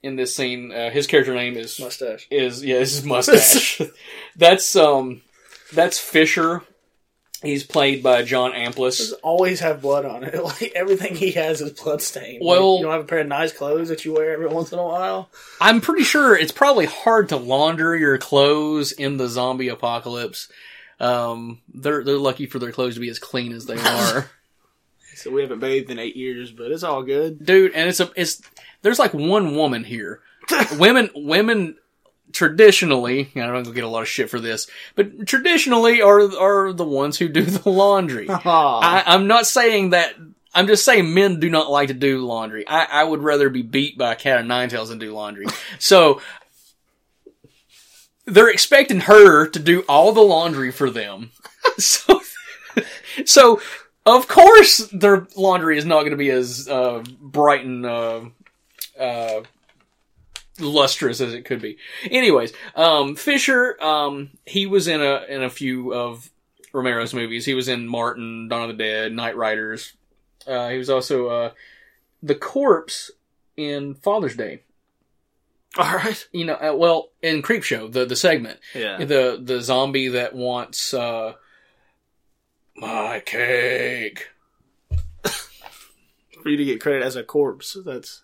in 0.03 0.15
this 0.15 0.35
scene, 0.35 0.71
uh, 0.71 0.89
his 0.89 1.07
character 1.07 1.33
name 1.33 1.57
is 1.57 1.79
mustache. 1.79 2.27
is 2.31 2.63
yeah, 2.63 2.79
his 2.79 3.03
mustache. 3.05 3.81
that's 4.35 4.75
um 4.75 5.21
that's 5.73 5.99
Fisher. 5.99 6.61
He's 7.43 7.63
played 7.63 8.03
by 8.03 8.21
John 8.21 8.51
Amplas. 8.51 9.13
Always 9.23 9.61
have 9.61 9.81
blood 9.81 10.05
on 10.05 10.23
it. 10.23 10.35
Like 10.43 10.73
everything 10.75 11.15
he 11.15 11.31
has 11.31 11.59
is 11.59 11.71
blood 11.71 12.01
stained. 12.01 12.43
Well- 12.45 12.77
you 12.77 12.83
don't 12.83 12.91
have 12.91 13.01
a 13.01 13.05
pair 13.05 13.19
of 13.19 13.27
nice 13.27 13.51
clothes 13.51 13.89
that 13.89 14.05
you 14.05 14.13
wear 14.13 14.31
every 14.31 14.47
once 14.47 14.71
in 14.71 14.77
a 14.79 14.83
while. 14.85 15.29
I'm 15.59 15.81
pretty 15.81 16.03
sure 16.03 16.35
it's 16.35 16.51
probably 16.51 16.85
hard 16.85 17.29
to 17.29 17.37
launder 17.37 17.95
your 17.95 18.19
clothes 18.19 18.91
in 18.91 19.17
the 19.17 19.27
zombie 19.27 19.69
apocalypse. 19.69 20.49
Um, 20.99 21.61
they're 21.73 22.03
they're 22.03 22.17
lucky 22.19 22.45
for 22.45 22.59
their 22.59 22.71
clothes 22.71 22.93
to 22.93 22.99
be 22.99 23.09
as 23.09 23.17
clean 23.17 23.53
as 23.53 23.65
they 23.65 23.77
are. 23.79 24.29
So 25.15 25.31
we 25.31 25.41
haven't 25.41 25.59
bathed 25.59 25.89
in 25.89 25.97
eight 25.97 26.15
years, 26.15 26.51
but 26.51 26.71
it's 26.71 26.83
all 26.83 27.01
good. 27.01 27.43
dude 27.43 27.73
and 27.73 27.89
it's 27.89 27.99
a 27.99 28.11
it's 28.15 28.39
there's 28.83 28.99
like 28.99 29.13
one 29.15 29.55
woman 29.55 29.83
here 29.83 30.21
women 30.77 31.09
women 31.15 31.75
traditionally 32.31 33.29
and 33.35 33.43
i'm 33.43 33.63
gonna 33.63 33.75
get 33.75 33.83
a 33.83 33.87
lot 33.87 34.01
of 34.01 34.07
shit 34.07 34.29
for 34.29 34.39
this 34.39 34.67
but 34.95 35.27
traditionally 35.27 36.01
are 36.01 36.21
are 36.39 36.73
the 36.73 36.85
ones 36.85 37.17
who 37.17 37.27
do 37.27 37.41
the 37.45 37.69
laundry. 37.69 38.27
I, 38.83 39.03
i'm 39.05 39.27
not 39.27 39.45
saying 39.47 39.91
that 39.91 40.15
i'm 40.53 40.67
just 40.67 40.85
saying 40.85 41.13
men 41.13 41.39
do 41.39 41.49
not 41.49 41.69
like 41.71 41.87
to 41.87 41.93
do 41.93 42.25
laundry. 42.25 42.67
I, 42.67 42.83
I 42.83 43.03
would 43.03 43.21
rather 43.21 43.49
be 43.49 43.61
beat 43.61 43.97
by 43.97 44.13
a 44.13 44.15
cat 44.15 44.39
of 44.39 44.45
nine 44.45 44.69
tails 44.69 44.89
than 44.89 44.99
do 44.99 45.13
laundry. 45.13 45.45
So 45.79 46.21
they're 48.25 48.49
expecting 48.49 49.01
her 49.01 49.47
to 49.47 49.59
do 49.59 49.83
all 49.89 50.11
the 50.11 50.21
laundry 50.21 50.71
for 50.71 50.89
them. 50.89 51.31
So 51.77 52.21
so 53.25 53.61
of 54.05 54.27
course 54.27 54.77
their 54.91 55.27
laundry 55.35 55.77
is 55.77 55.85
not 55.85 55.99
going 55.99 56.11
to 56.11 56.17
be 56.17 56.29
as 56.31 56.67
uh, 56.67 57.03
bright 57.19 57.65
and 57.65 57.85
uh, 57.85 58.21
uh, 58.99 59.41
lustrous 60.61 61.19
as 61.21 61.33
it 61.33 61.43
could 61.45 61.61
be. 61.61 61.77
Anyways, 62.09 62.53
um, 62.75 63.15
Fisher, 63.15 63.81
um, 63.83 64.29
he 64.45 64.65
was 64.67 64.87
in 64.87 65.01
a 65.01 65.25
in 65.27 65.43
a 65.43 65.49
few 65.49 65.93
of 65.93 66.29
Romero's 66.73 67.13
movies. 67.13 67.45
He 67.45 67.53
was 67.53 67.67
in 67.67 67.87
Martin, 67.87 68.47
Dawn 68.47 68.69
of 68.69 68.77
the 68.77 68.83
Dead, 68.83 69.11
Knightriders. 69.11 69.93
Uh, 70.47 70.69
he 70.69 70.77
was 70.77 70.89
also 70.89 71.27
uh, 71.27 71.51
the 72.23 72.35
corpse 72.35 73.11
in 73.57 73.93
Father's 73.95 74.35
Day. 74.35 74.63
all 75.77 75.95
right. 75.95 76.27
You 76.31 76.45
know, 76.45 76.55
uh, 76.55 76.73
well, 76.75 77.09
in 77.21 77.41
Creepshow, 77.41 77.91
the 77.91 78.05
the 78.05 78.15
segment, 78.15 78.59
Yeah. 78.73 79.03
the 79.03 79.39
the 79.43 79.61
zombie 79.61 80.07
that 80.09 80.33
wants 80.35 80.93
uh, 80.93 81.33
my 82.75 83.21
cake. 83.25 84.29
For 85.23 86.49
you 86.49 86.57
to 86.57 86.65
get 86.65 86.81
credit 86.81 87.03
as 87.03 87.15
a 87.15 87.23
corpse, 87.23 87.77
that's 87.85 88.23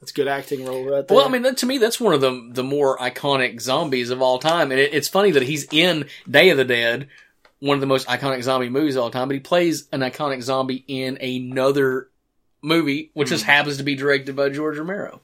that's 0.00 0.12
good 0.12 0.28
acting 0.28 0.64
role 0.64 0.84
right 0.84 1.06
there. 1.06 1.16
Well, 1.16 1.26
I 1.26 1.30
mean, 1.30 1.42
that, 1.42 1.56
to 1.58 1.66
me, 1.66 1.78
that's 1.78 2.00
one 2.00 2.14
of 2.14 2.20
the 2.20 2.50
the 2.52 2.64
more 2.64 2.96
iconic 2.98 3.60
zombies 3.60 4.10
of 4.10 4.22
all 4.22 4.38
time, 4.38 4.70
and 4.70 4.80
it, 4.80 4.94
it's 4.94 5.08
funny 5.08 5.30
that 5.32 5.42
he's 5.42 5.66
in 5.72 6.06
Day 6.30 6.50
of 6.50 6.56
the 6.56 6.64
Dead, 6.64 7.08
one 7.60 7.74
of 7.74 7.80
the 7.80 7.86
most 7.86 8.06
iconic 8.08 8.42
zombie 8.42 8.68
movies 8.68 8.96
of 8.96 9.02
all 9.02 9.10
time, 9.10 9.28
but 9.28 9.34
he 9.34 9.40
plays 9.40 9.88
an 9.92 10.00
iconic 10.00 10.42
zombie 10.42 10.84
in 10.86 11.16
another 11.20 12.08
movie, 12.62 13.10
which 13.14 13.28
Hmm. 13.28 13.34
just 13.34 13.44
happens 13.44 13.76
to 13.78 13.82
be 13.82 13.94
directed 13.96 14.34
by 14.36 14.48
George 14.48 14.78
Romero. 14.78 15.20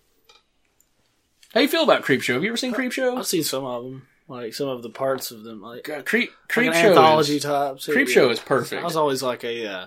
How 1.53 1.61
do 1.61 1.63
you 1.63 1.69
feel 1.69 1.85
about 1.85 2.03
Creepshow? 2.03 2.35
Have 2.35 2.43
you 2.43 2.49
ever 2.51 2.57
seen 2.57 2.75
Creepshow? 2.75 3.17
I've 3.17 3.27
seen 3.27 3.45
some 3.45 3.65
of 3.65 3.85
them, 3.85 4.07
like 4.27 4.55
some 4.55 4.69
of 4.69 4.83
the 4.83 4.91
parts 4.91 5.31
of 5.31 5.45
them, 5.45 5.63
like, 5.63 5.85
God, 5.85 6.05
Creep 6.05 6.31
like 6.31 6.67
Creepshow 6.67 6.75
anthology 6.89 7.37
is, 7.37 7.43
type. 7.45 7.77
Creepshow 7.77 8.31
is 8.31 8.41
perfect. 8.41 8.83
I 8.83 8.85
was 8.85 8.97
always 8.97 9.23
like 9.23 9.45
a 9.45 9.67
uh, 9.67 9.87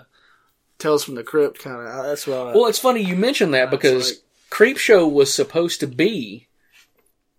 Tales 0.79 1.03
from 1.03 1.15
the 1.15 1.23
Crypt 1.23 1.59
kind 1.59 1.75
of. 1.87 2.05
That's 2.05 2.25
what. 2.25 2.37
I, 2.37 2.53
Well, 2.55 2.67
it's 2.67 2.79
funny 2.79 3.01
you 3.03 3.15
mentioned 3.17 3.53
that 3.53 3.69
because 3.69 4.11
like- 4.11 4.19
Creepshow 4.49 5.11
was 5.11 5.33
supposed 5.33 5.79
to 5.81 5.87
be 5.87 6.47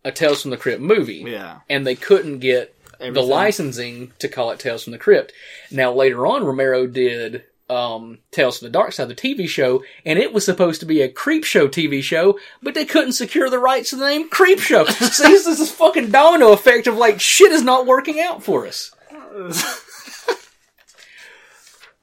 a 0.04 0.12
Tales 0.12 0.42
from 0.42 0.50
the 0.50 0.56
Crypt 0.56 0.80
movie. 0.80 1.24
yeah, 1.26 1.60
and 1.68 1.86
they 1.86 1.94
couldn't 1.96 2.38
get 2.38 2.74
the 3.00 3.22
licensing 3.22 4.12
to 4.18 4.28
call 4.28 4.50
it 4.50 4.58
Tales 4.58 4.84
from 4.84 4.92
the 4.92 4.98
Crypt. 4.98 5.32
Now 5.70 5.92
later 5.92 6.26
on, 6.26 6.44
Romero 6.44 6.86
did 6.86 7.44
um, 7.70 8.18
Tales 8.30 8.58
from 8.58 8.66
the 8.66 8.72
Dark 8.72 8.92
Side, 8.92 9.08
the 9.08 9.14
TV 9.14 9.48
show, 9.48 9.82
and 10.04 10.18
it 10.18 10.32
was 10.32 10.44
supposed 10.44 10.80
to 10.80 10.86
be 10.86 11.02
a 11.02 11.08
Creepshow 11.12 11.68
TV 11.68 12.02
show, 12.02 12.38
but 12.62 12.74
they 12.74 12.84
couldn't 12.84 13.12
secure 13.12 13.50
the 13.50 13.58
rights 13.58 13.90
to 13.90 13.96
the 13.96 14.06
name 14.06 14.30
Creepshow. 14.30 14.86
So 15.12 15.24
this 15.24 15.46
is 15.46 15.58
this 15.58 15.70
fucking 15.72 16.10
domino 16.10 16.52
effect 16.52 16.86
of 16.86 16.96
like 16.96 17.20
shit 17.20 17.52
is 17.52 17.62
not 17.62 17.86
working 17.86 18.20
out 18.20 18.42
for 18.42 18.66
us. 18.66 18.90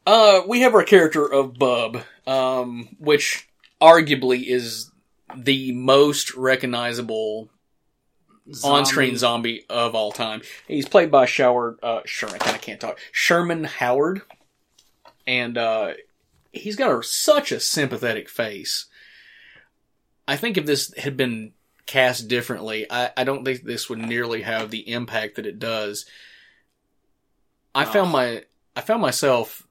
Uh, 0.08 0.42
we 0.48 0.62
have 0.62 0.76
our 0.76 0.84
character 0.84 1.26
of 1.26 1.58
Bub, 1.58 1.98
um, 2.28 2.96
which 3.00 3.48
arguably 3.82 4.46
is 4.46 4.92
the 5.36 5.72
most 5.72 6.36
recognizable 6.36 7.50
on-screen 8.64 9.18
zombie 9.18 9.66
of 9.70 9.96
all 9.96 10.12
time. 10.12 10.42
He's 10.68 10.88
played 10.88 11.10
by 11.10 11.26
Shower, 11.26 11.78
uh, 11.82 12.02
Sherman, 12.06 12.42
I 12.42 12.58
can't 12.58 12.80
talk, 12.80 13.00
Sherman 13.12 13.64
Howard. 13.64 14.22
And, 15.26 15.58
uh, 15.58 15.94
he's 16.52 16.76
got 16.76 16.98
a, 16.98 17.04
such 17.04 17.52
a 17.52 17.60
sympathetic 17.60 18.30
face. 18.30 18.86
I 20.28 20.38
think 20.38 20.58
if 20.58 20.66
this 20.66 20.94
had 20.96 21.18
been 21.18 21.54
cast 21.86 22.28
differently, 22.28 22.86
I, 22.90 23.12
I 23.18 23.24
don't 23.24 23.44
think 23.44 23.64
this 23.64 23.90
would 23.90 24.00
nearly 24.00 24.44
have 24.44 24.72
the 24.72 24.90
impact 24.90 25.36
that 25.36 25.46
it 25.46 25.60
does. 25.60 26.06
I 27.74 27.86
found 27.86 28.12
my, 28.12 28.44
I 28.76 28.82
found 28.82 29.02
myself 29.02 29.68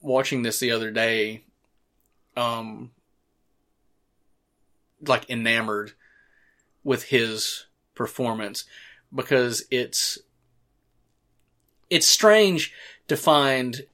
watching 0.00 0.42
this 0.42 0.58
the 0.58 0.72
other 0.72 0.90
day, 0.90 1.44
um, 2.36 2.90
like 5.06 5.28
enamored 5.30 5.92
with 6.82 7.04
his 7.04 7.66
performance 7.94 8.64
because 9.14 9.64
it's 9.70 10.18
it's 11.90 12.06
strange 12.06 12.72
to 13.08 13.16
find 13.16 13.86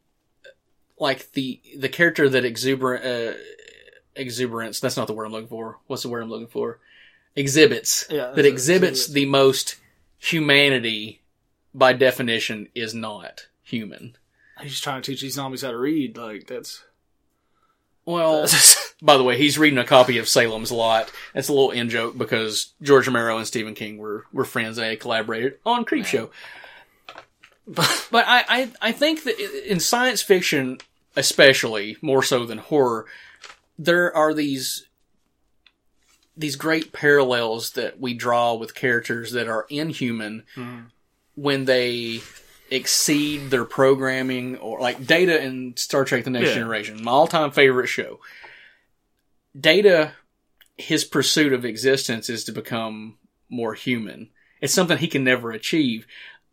like 0.99 1.33
the 1.33 1.61
the 1.77 1.89
character 1.89 2.29
that 2.29 2.45
exuberant 2.45 3.05
uh, 3.05 3.39
exuberance 4.17 4.81
that's 4.81 4.97
not 4.97 5.07
the 5.07 5.13
word 5.13 5.27
I'm 5.27 5.33
looking 5.33 5.49
for 5.49 5.79
what's 5.87 6.03
the 6.03 6.09
word 6.09 6.23
I'm 6.23 6.31
looking 6.31 6.47
for 6.49 6.79
exhibits 7.37 8.07
Yeah, 8.11 8.31
that 8.31 8.47
exhibits 8.47 9.01
exhibits. 9.01 9.07
the 9.09 9.27
most 9.27 9.77
humanity 10.19 11.21
by 11.75 11.93
definition 11.93 12.69
is 12.75 12.95
not 12.95 13.47
human 13.63 14.17
he's 14.63 14.81
trying 14.81 15.03
to 15.03 15.11
teach 15.11 15.23
these 15.23 15.35
zombies 15.35 15.63
how 15.63 15.71
to 15.71 15.79
read. 15.79 16.17
Like 16.17 16.47
that's. 16.47 16.85
Well 18.05 18.47
By 19.03 19.17
the 19.17 19.25
way, 19.25 19.39
he's 19.39 19.59
reading 19.59 19.79
a 19.79 19.85
copy 19.85 20.19
of 20.19 20.29
Salem's 20.29 20.71
Lot. 20.71 21.11
That's 21.33 21.49
a 21.49 21.53
little 21.53 21.71
in 21.71 21.89
joke 21.89 22.19
because 22.19 22.75
George 22.83 23.07
Romero 23.07 23.39
and 23.39 23.47
Stephen 23.47 23.75
King 23.75 23.97
were, 23.97 24.27
were 24.33 24.45
friends 24.45 24.77
and 24.77 24.87
they 24.87 24.97
collaborated 24.97 25.59
on 25.65 25.85
Creepshow. 25.85 26.31
But 27.67 28.25
I, 28.27 28.45
I, 28.49 28.73
I 28.83 28.93
think 28.93 29.25
that 29.25 29.39
in 29.71 29.81
science 29.81 30.21
fiction, 30.21 30.79
especially 31.17 31.97
more 32.03 32.23
so 32.23 32.45
than 32.45 32.59
horror, 32.59 33.07
there 33.79 34.15
are 34.15 34.35
these 34.35 34.87
these 36.37 36.57
great 36.57 36.93
parallels 36.93 37.73
that 37.73 38.01
we 38.01 38.15
draw 38.15 38.55
with 38.55 38.75
characters 38.75 39.33
that 39.33 39.47
are 39.47 39.67
inhuman 39.69 40.43
mm-hmm. 40.57 40.87
when 41.35 41.67
they 41.67 42.21
exceed 42.71 43.51
their 43.51 43.65
programming 43.65 44.57
or 44.59 44.81
like 44.81 45.07
Data 45.07 45.43
in 45.43 45.77
Star 45.77 46.05
Trek: 46.05 46.25
The 46.25 46.31
Next 46.31 46.49
Yeah. 46.49 46.55
Generation, 46.55 47.03
my 47.03 47.11
all-time 47.13 47.51
favorite 47.51 47.89
show. 47.89 48.21
Data, 49.59 50.13
his 50.77 51.05
pursuit 51.05 51.53
of 51.53 51.65
existence 51.65 52.29
is 52.31 52.45
to 52.45 52.53
become 52.53 53.19
more 53.49 53.75
human. 53.75 54.31
It's 54.61 54.73
something 54.75 54.99
he 54.99 55.09
can 55.09 55.25
never 55.25 55.51
achieve, 55.51 56.07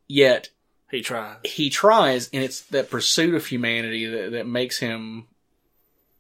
yet 0.08 0.50
he 0.90 1.02
tries. 1.02 1.38
he 1.44 1.70
tries, 1.70 2.30
and 2.34 2.44
it's 2.44 2.62
that 2.62 2.90
pursuit 2.90 3.36
of 3.36 3.46
humanity 3.46 4.06
that, 4.06 4.32
that 4.32 4.48
makes 4.48 4.80
him, 4.80 5.28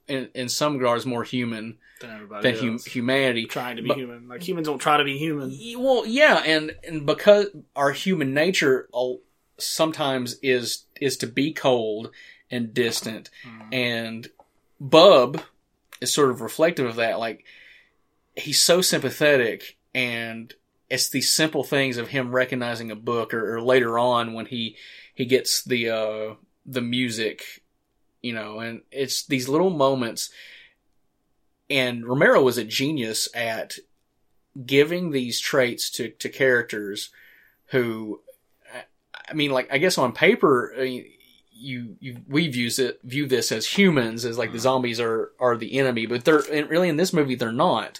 in, 0.08 0.30
in 0.36 0.50
some 0.50 0.78
regards, 0.78 1.06
more 1.06 1.24
human 1.24 1.78
Than 2.02 2.12
everybody 2.12 2.52
than 2.52 2.60
hum, 2.68 2.80
humanity. 2.86 3.45
trying 3.45 3.78
to 3.78 3.82
be 3.82 3.88
But- 3.88 3.98
human. 3.98 4.28
Like 4.28 4.43
humans 4.43 4.68
don't 4.68 4.78
try 4.80 4.98
to 4.98 5.04
be 5.04 5.18
human. 5.18 5.58
Well, 5.78 6.06
yeah, 6.06 6.43
and 6.45 6.76
and 6.88 7.06
because 7.08 7.48
our 7.76 7.91
human 7.91 8.34
nature 8.36 8.88
sometimes 9.58 10.38
is 10.41 10.86
is 10.99 11.18
to 11.18 11.28
be 11.28 11.53
cold 11.53 12.12
and 12.49 12.74
distant, 12.74 13.30
and 13.72 14.28
Bub 14.80 15.41
is 16.01 16.14
sort 16.14 16.30
of 16.30 16.41
reflective 16.41 16.86
of 16.86 16.95
that. 16.97 17.20
Like 17.20 17.43
he's 18.36 18.62
so 18.62 18.82
sympathetic, 18.82 19.78
and 19.93 20.53
it's 20.89 21.10
these 21.10 21.32
simple 21.32 21.64
things 21.64 21.97
of 21.97 22.10
him 22.10 22.32
recognizing 22.32 22.91
a 22.91 22.95
book, 22.95 23.34
or, 23.34 23.55
or 23.55 23.62
later 23.62 23.97
on 23.99 24.34
when 24.34 24.45
he 24.45 24.76
he 25.14 25.26
gets 25.26 25.64
the 25.64 25.89
uh, 25.89 26.36
the 26.66 26.82
music, 26.82 27.64
you 28.22 28.34
know, 28.34 28.60
and 28.60 28.82
it's 28.91 29.26
these 29.26 29.49
little 29.49 29.72
moments. 29.72 30.30
And 31.70 32.05
Romero 32.05 32.41
was 32.41 32.58
a 32.58 32.64
genius 32.64 33.28
at 33.36 33.78
giving 34.66 35.12
these 35.12 35.39
traits 35.39 35.89
to 35.91 36.10
to 36.10 36.30
characters 36.30 37.10
who, 37.68 38.22
I 39.30 39.34
mean, 39.34 39.51
like 39.51 39.71
I 39.71 39.78
guess 39.78 39.97
on 39.97 40.13
paper. 40.13 40.73
I 40.78 40.84
mean, 40.84 41.05
you, 41.59 41.95
you 41.99 42.17
we 42.28 42.47
views 42.47 42.80
it 42.80 42.99
view 43.03 43.25
this 43.25 43.51
as 43.51 43.65
humans 43.65 44.25
as 44.25 44.38
like 44.38 44.51
the 44.51 44.59
zombies 44.59 44.99
are 44.99 45.32
are 45.39 45.57
the 45.57 45.80
enemy 45.80 46.05
but 46.05 46.23
they're 46.23 46.43
really 46.67 46.89
in 46.89 46.97
this 46.97 47.13
movie 47.13 47.36
they're 47.36 47.51
not. 47.51 47.99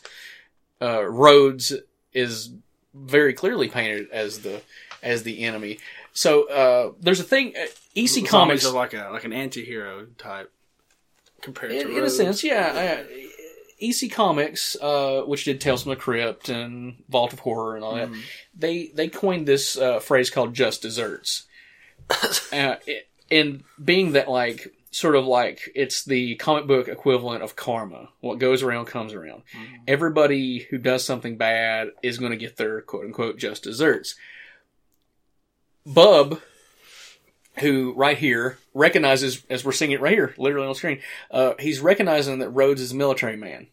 Uh 0.82 1.04
rhodes 1.06 1.74
is 2.14 2.52
very 2.94 3.34
clearly 3.34 3.68
painted 3.68 4.10
as 4.12 4.40
the 4.42 4.62
as 5.02 5.24
the 5.24 5.44
enemy. 5.44 5.80
So 6.14 6.48
uh 6.50 6.92
there's 7.00 7.20
a 7.20 7.24
thing 7.24 7.54
uh, 7.58 7.66
ec 7.96 8.10
Zombies 8.10 8.30
comics 8.30 8.66
are 8.66 8.74
like 8.74 8.94
a 8.94 9.10
like 9.12 9.26
an 9.26 9.34
anti-hero 9.34 10.08
type 10.18 10.52
compared 11.42 11.72
in, 11.72 11.88
to 11.88 11.98
in 11.98 12.04
a 12.04 12.10
sense 12.10 12.44
yeah 12.44 13.04
uh, 13.04 13.18
ec 13.80 14.12
comics 14.12 14.76
uh 14.82 15.22
which 15.26 15.46
did 15.46 15.62
tales 15.62 15.84
from 15.84 15.92
the 15.92 15.96
crypt 15.96 16.50
and 16.50 17.04
vault 17.10 17.34
of 17.34 17.40
horror 17.40 17.76
and 17.76 17.84
all 17.84 17.96
that 17.96 18.10
they 18.56 18.88
they 18.94 19.08
coined 19.08 19.48
this 19.48 19.78
uh, 19.78 20.00
phrase 20.00 20.30
called 20.30 20.54
just 20.54 20.82
desserts. 20.82 21.46
Uh, 22.54 22.78
it, 22.86 23.10
and 23.30 23.64
being 23.84 24.14
that 24.14 24.30
like 24.30 24.74
sort 24.92 25.16
of 25.16 25.26
like 25.26 25.70
it's 25.76 26.06
the 26.06 26.36
comic 26.38 26.66
book 26.66 26.88
equivalent 26.88 27.44
of 27.44 27.58
karma 27.58 28.10
what 28.22 28.40
goes 28.40 28.64
around 28.64 28.86
comes 28.86 29.14
around. 29.14 29.44
Everybody 29.88 30.60
who 30.60 30.78
does 30.78 31.04
something 31.04 31.38
bad 31.38 31.90
is 32.02 32.18
going 32.18 32.32
to 32.32 32.38
get 32.38 32.56
their 32.56 32.82
quote 32.82 33.06
unquote 33.06 33.38
just 33.38 33.64
desserts. 33.64 34.16
Bub 35.86 36.42
who 37.60 37.94
right 37.94 38.18
here 38.18 38.58
recognizes 38.74 39.44
as 39.50 39.66
we're 39.66 39.72
seeing 39.72 39.92
it 39.92 40.02
right 40.02 40.14
here 40.14 40.34
literally 40.38 40.68
on 40.68 40.76
screen 40.76 41.00
uh, 41.32 41.54
he's 41.60 41.80
recognizing 41.80 42.40
that 42.40 42.50
rhodes 42.50 42.82
is 42.82 42.92
a 42.92 42.96
military 42.96 43.38
man. 43.38 43.68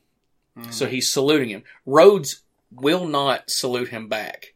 So 0.71 0.87
he's 0.87 1.11
saluting 1.11 1.49
him. 1.49 1.65
Rhodes 1.85 2.43
will 2.71 3.07
not 3.07 3.51
salute 3.51 3.89
him 3.89 4.09
back. 4.09 4.55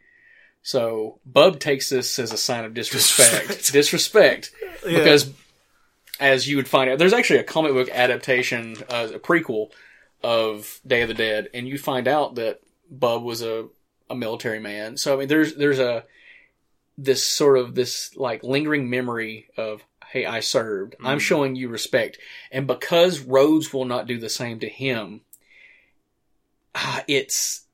So 0.62 1.18
Bub 1.24 1.60
takes 1.60 1.88
this 1.88 2.18
as 2.18 2.32
a 2.32 2.36
sign 2.36 2.64
of 2.64 2.74
disrespect. 2.74 3.72
Disrespect, 3.72 4.52
because 4.84 5.32
as 6.20 6.46
you 6.46 6.56
would 6.56 6.68
find 6.68 6.90
out, 6.90 6.98
there's 6.98 7.12
actually 7.12 7.38
a 7.38 7.44
comic 7.44 7.72
book 7.72 7.88
adaptation, 7.90 8.76
uh, 8.88 9.08
a 9.14 9.18
prequel 9.18 9.70
of 10.22 10.80
Day 10.86 11.02
of 11.02 11.08
the 11.08 11.14
Dead, 11.14 11.48
and 11.54 11.66
you 11.66 11.78
find 11.78 12.06
out 12.06 12.34
that 12.36 12.60
Bub 12.90 13.22
was 13.22 13.42
a, 13.42 13.68
a 14.10 14.14
military 14.14 14.60
man. 14.60 14.96
So 14.96 15.14
I 15.14 15.18
mean, 15.18 15.28
there's 15.28 15.54
there's 15.54 15.78
a 15.78 16.04
this 16.98 17.24
sort 17.24 17.56
of 17.58 17.74
this 17.74 18.14
like 18.16 18.42
lingering 18.44 18.90
memory 18.90 19.48
of 19.56 19.82
hey, 20.10 20.26
I 20.26 20.40
served. 20.40 20.96
I'm 21.04 21.18
showing 21.18 21.54
you 21.54 21.68
respect, 21.68 22.18
and 22.50 22.66
because 22.66 23.20
Rhodes 23.20 23.72
will 23.72 23.84
not 23.84 24.06
do 24.06 24.18
the 24.18 24.28
same 24.28 24.58
to 24.60 24.68
him, 24.68 25.20
ah, 26.74 27.04
it's 27.08 27.64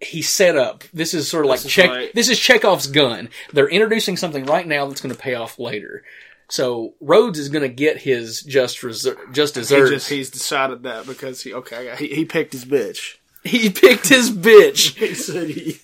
he 0.00 0.22
set 0.22 0.56
up. 0.56 0.84
This 0.92 1.14
is 1.14 1.28
sort 1.28 1.44
of 1.46 1.48
like 1.50 1.58
This 1.60 1.66
is 1.66 1.72
check. 1.72 1.90
like- 1.90 2.12
This 2.12 2.28
is 2.28 2.38
Chekhov's 2.38 2.86
gun. 2.86 3.28
They're 3.52 3.68
introducing 3.68 4.16
something 4.16 4.44
right 4.44 4.66
now 4.66 4.86
that's 4.86 5.00
going 5.00 5.14
to 5.14 5.20
pay 5.20 5.34
off 5.34 5.58
later. 5.58 6.04
So 6.48 6.94
Rhodes 7.00 7.38
is 7.38 7.48
going 7.48 7.62
to 7.62 7.68
get 7.74 7.98
his 7.98 8.42
just 8.42 8.80
reser- 8.82 9.16
just 9.32 9.56
He 9.56 9.62
just 9.62 10.08
he's 10.08 10.30
decided 10.30 10.82
that 10.84 11.06
because 11.06 11.42
he 11.42 11.52
okay 11.54 11.94
he, 11.98 12.08
he 12.08 12.24
picked 12.24 12.52
his 12.52 12.64
bitch. 12.64 13.16
he 13.42 13.68
picked 13.70 14.08
his 14.08 14.30
bitch. 14.30 14.94
He 15.08 15.14
said 15.14 15.48
he 15.50 15.80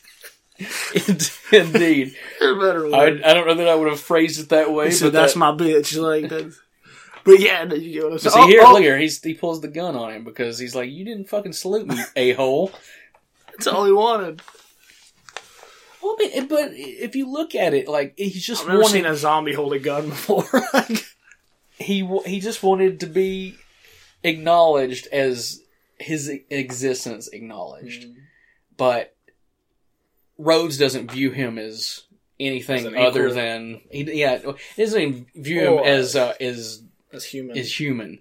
Indeed, 1.53 2.15
better 2.41 2.95
I. 2.95 3.07
I 3.25 3.35
don't 3.35 3.47
know 3.47 3.55
that 3.55 3.69
I 3.69 3.75
would 3.75 3.89
have 3.89 4.01
phrased 4.01 4.41
it 4.41 4.49
that 4.51 4.73
way. 4.73 4.91
Said 4.91 5.13
that's 5.13 5.33
that- 5.35 5.39
my 5.39 5.53
bitch. 5.53 5.97
Like 6.01 6.29
that. 6.29 6.55
But 7.25 7.39
yeah, 7.41 7.65
you 7.73 7.93
get 7.93 8.03
what 8.05 8.13
I'm 8.15 8.19
saying. 8.19 8.47
see 8.47 8.51
here, 8.51 8.61
Oh, 8.65 8.71
oh, 8.71 8.73
look 8.75 8.83
here. 8.83 8.99
He's, 8.99 9.23
he 9.23 9.35
pulls 9.35 9.61
the 9.61 9.69
gun 9.69 9.95
on 9.95 10.13
him 10.13 10.25
because 10.25 10.59
he's 10.59 10.75
like, 10.75 10.91
"You 10.91 11.05
didn't 11.05 11.29
fucking 11.29 11.53
salute 11.53 11.87
me, 11.87 11.97
a 12.17 12.33
hole." 12.33 12.73
That's 13.53 13.67
all 13.69 13.85
he 13.85 13.93
wanted. 13.93 14.43
Well, 16.03 16.17
I 16.21 16.27
mean, 16.35 16.49
but 16.49 16.71
if 16.73 17.15
you 17.15 17.31
look 17.31 17.55
at 17.55 17.75
it, 17.75 17.87
like 17.87 18.15
he's 18.17 18.45
just 18.45 18.63
I've 18.63 18.69
never 18.69 18.81
wanted, 18.81 18.93
seen 18.93 19.07
a 19.07 19.15
zombie 19.17 19.53
hold 19.53 19.73
a 19.73 19.79
gun 19.79 20.09
before. 20.09 20.45
Like, 20.75 21.05
he 21.79 22.05
he 22.27 22.41
just 22.41 22.63
wanted 22.63 23.01
to 23.01 23.07
be 23.07 23.55
acknowledged 24.25 25.07
as 25.13 25.61
his 25.99 26.29
existence 26.51 27.29
acknowledged, 27.29 28.03
Mm. 28.05 28.15
but 28.77 29.12
Rhodes 30.39 30.79
doesn't 30.79 31.11
view 31.11 31.31
him 31.31 31.59
as 31.59 32.03
anything 32.41 32.87
As 32.87 32.95
other 32.95 33.27
equal. 33.27 33.35
than 33.35 33.81
he, 33.91 34.21
yeah, 34.21 34.39
he 34.77 34.83
doesn't 34.83 35.01
even 35.01 35.27
view 35.35 35.61
him 35.79 35.85
as 35.85 36.17
uh, 36.17 36.35
as 36.41 36.83
That's 37.11 37.25
human. 37.25 37.57
is 37.57 37.79
human, 37.79 38.21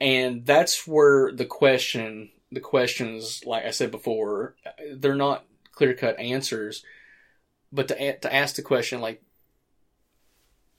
and 0.00 0.44
that's 0.46 0.86
where 0.86 1.32
the 1.32 1.46
question, 1.46 2.30
the 2.52 2.60
questions, 2.60 3.42
like 3.44 3.64
I 3.64 3.70
said 3.70 3.90
before, 3.90 4.54
they're 4.92 5.14
not 5.14 5.44
clear 5.72 5.94
cut 5.94 6.18
answers, 6.20 6.84
but 7.72 7.88
to 7.88 8.18
to 8.18 8.34
ask 8.34 8.56
the 8.56 8.62
question 8.62 9.00
like, 9.00 9.22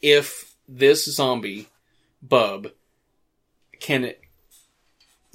if 0.01 0.55
this 0.67 1.05
zombie, 1.05 1.67
Bub, 2.21 2.67
can 3.79 4.05
it 4.05 4.21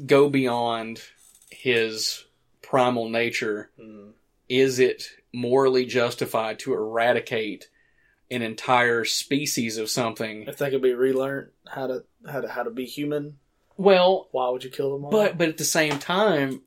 go 0.07 0.29
beyond 0.29 1.01
his 1.51 2.25
primal 2.63 3.09
nature? 3.09 3.71
Is 4.49 4.79
it 4.79 5.09
morally 5.35 5.85
justified 5.85 6.59
to 6.61 6.73
eradicate 6.73 7.69
an 8.31 8.43
entire 8.43 9.05
species 9.05 9.77
of 9.77 9.91
something? 9.91 10.43
if 10.43 10.57
they 10.59 10.71
could 10.71 10.83
be 10.83 10.95
relearned 10.95 11.51
how 11.69 11.87
to 11.87 12.05
how 12.27 12.41
to 12.41 12.49
how 12.49 12.63
to 12.63 12.71
be 12.71 12.87
human, 12.87 13.39
Well, 13.77 14.29
why 14.31 14.49
would 14.49 14.65
you 14.65 14.71
kill 14.71 14.93
them 14.93 15.05
all? 15.05 15.11
But 15.11 15.37
but 15.37 15.49
at 15.49 15.59
the 15.59 15.65
same 15.65 15.99
time, 15.99 16.63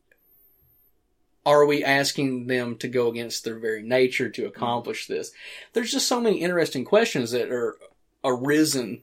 are 1.45 1.65
we 1.65 1.83
asking 1.83 2.47
them 2.47 2.75
to 2.77 2.87
go 2.87 3.07
against 3.07 3.43
their 3.43 3.57
very 3.57 3.81
nature 3.81 4.29
to 4.29 4.45
accomplish 4.45 5.07
this? 5.07 5.31
There's 5.73 5.91
just 5.91 6.07
so 6.07 6.19
many 6.19 6.41
interesting 6.41 6.83
questions 6.85 7.31
that 7.31 7.49
are 7.49 7.77
arisen 8.23 9.01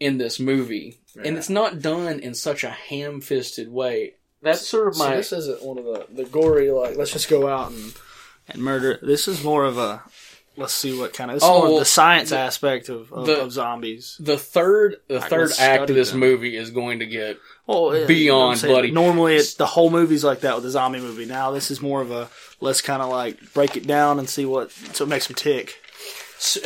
in 0.00 0.18
this 0.18 0.40
movie, 0.40 0.98
and 1.22 1.36
it's 1.36 1.48
not 1.50 1.80
done 1.80 2.20
in 2.20 2.34
such 2.34 2.64
a 2.64 2.70
ham-fisted 2.70 3.70
way. 3.70 4.14
That's 4.42 4.66
sort 4.66 4.88
of 4.88 4.96
So 4.96 5.04
my 5.04 5.16
this 5.16 5.32
isn't 5.32 5.62
one 5.62 5.78
of 5.78 5.84
the 5.84 6.06
the 6.10 6.24
gory 6.24 6.70
like 6.70 6.96
let's 6.96 7.12
just 7.12 7.28
go 7.28 7.48
out 7.48 7.70
and 7.70 7.94
and 8.48 8.62
murder. 8.62 8.98
This 9.02 9.28
is 9.28 9.42
more 9.44 9.64
of 9.64 9.78
a 9.78 10.02
let's 10.58 10.72
see 10.72 10.98
what 10.98 11.12
kind 11.12 11.30
of 11.30 11.34
this 11.36 11.42
is 11.42 11.48
Oh, 11.48 11.58
more 11.66 11.72
of 11.74 11.78
the 11.80 11.84
science 11.84 12.32
aspect 12.32 12.88
of, 12.88 13.12
of, 13.12 13.26
the- 13.26 13.40
of 13.42 13.52
zombies. 13.52 14.16
the 14.18 14.38
third 14.38 14.96
the 15.08 15.18
Like, 15.20 15.28
third 15.30 15.52
act 15.58 15.90
of 15.90 15.96
this 15.96 16.12
them. 16.12 16.20
movie 16.20 16.56
is 16.56 16.70
going 16.70 17.00
to 17.00 17.06
get 17.06 17.38
Well, 17.66 17.94
yeah, 17.94 18.06
beyond 18.06 18.42
you 18.48 18.50
know 18.50 18.54
saying? 18.54 18.72
bloody. 18.74 18.90
Normally, 18.90 19.36
it's 19.36 19.54
the 19.54 19.66
whole 19.66 19.90
movie's 19.90 20.24
like 20.24 20.40
that 20.40 20.56
with 20.56 20.64
a 20.64 20.70
zombie 20.70 21.00
movie. 21.00 21.26
Now 21.26 21.50
this 21.50 21.70
is 21.70 21.82
more 21.82 22.00
of 22.00 22.10
a 22.10 22.28
let's 22.60 22.80
kind 22.80 23.02
of 23.02 23.10
like 23.10 23.52
break 23.52 23.76
it 23.76 23.86
down 23.86 24.18
and 24.18 24.28
see 24.28 24.46
what 24.46 24.70
so 24.72 25.04
it 25.04 25.08
makes 25.08 25.26
them 25.26 25.36
tick. 25.36 25.74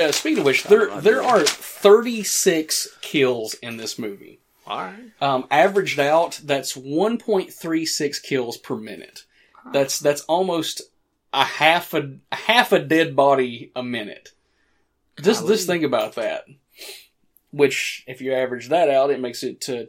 Uh, 0.00 0.10
speaking 0.12 0.40
of 0.40 0.44
which, 0.44 0.64
there 0.64 1.00
there 1.00 1.22
are 1.22 1.40
36 1.44 2.88
kills 3.02 3.54
in 3.54 3.76
this 3.76 3.98
movie. 3.98 4.40
All 4.66 4.78
right, 4.84 4.94
Um, 5.20 5.46
averaged 5.50 5.98
out, 5.98 6.40
that's 6.44 6.76
1.36 6.76 8.22
kills 8.22 8.56
per 8.56 8.76
minute. 8.76 9.24
That's 9.72 9.98
that's 9.98 10.22
almost 10.22 10.82
a 11.32 11.44
half 11.44 11.94
a, 11.94 12.16
a 12.32 12.36
half 12.36 12.72
a 12.72 12.78
dead 12.78 13.14
body 13.14 13.72
a 13.74 13.82
minute. 13.82 14.30
Just 15.20 15.46
just 15.46 15.66
think 15.66 15.84
about 15.84 16.14
that. 16.14 16.44
Which, 17.52 18.04
if 18.06 18.20
you 18.20 18.32
average 18.32 18.68
that 18.68 18.88
out, 18.88 19.10
it 19.10 19.20
makes 19.20 19.42
it 19.42 19.60
to 19.62 19.88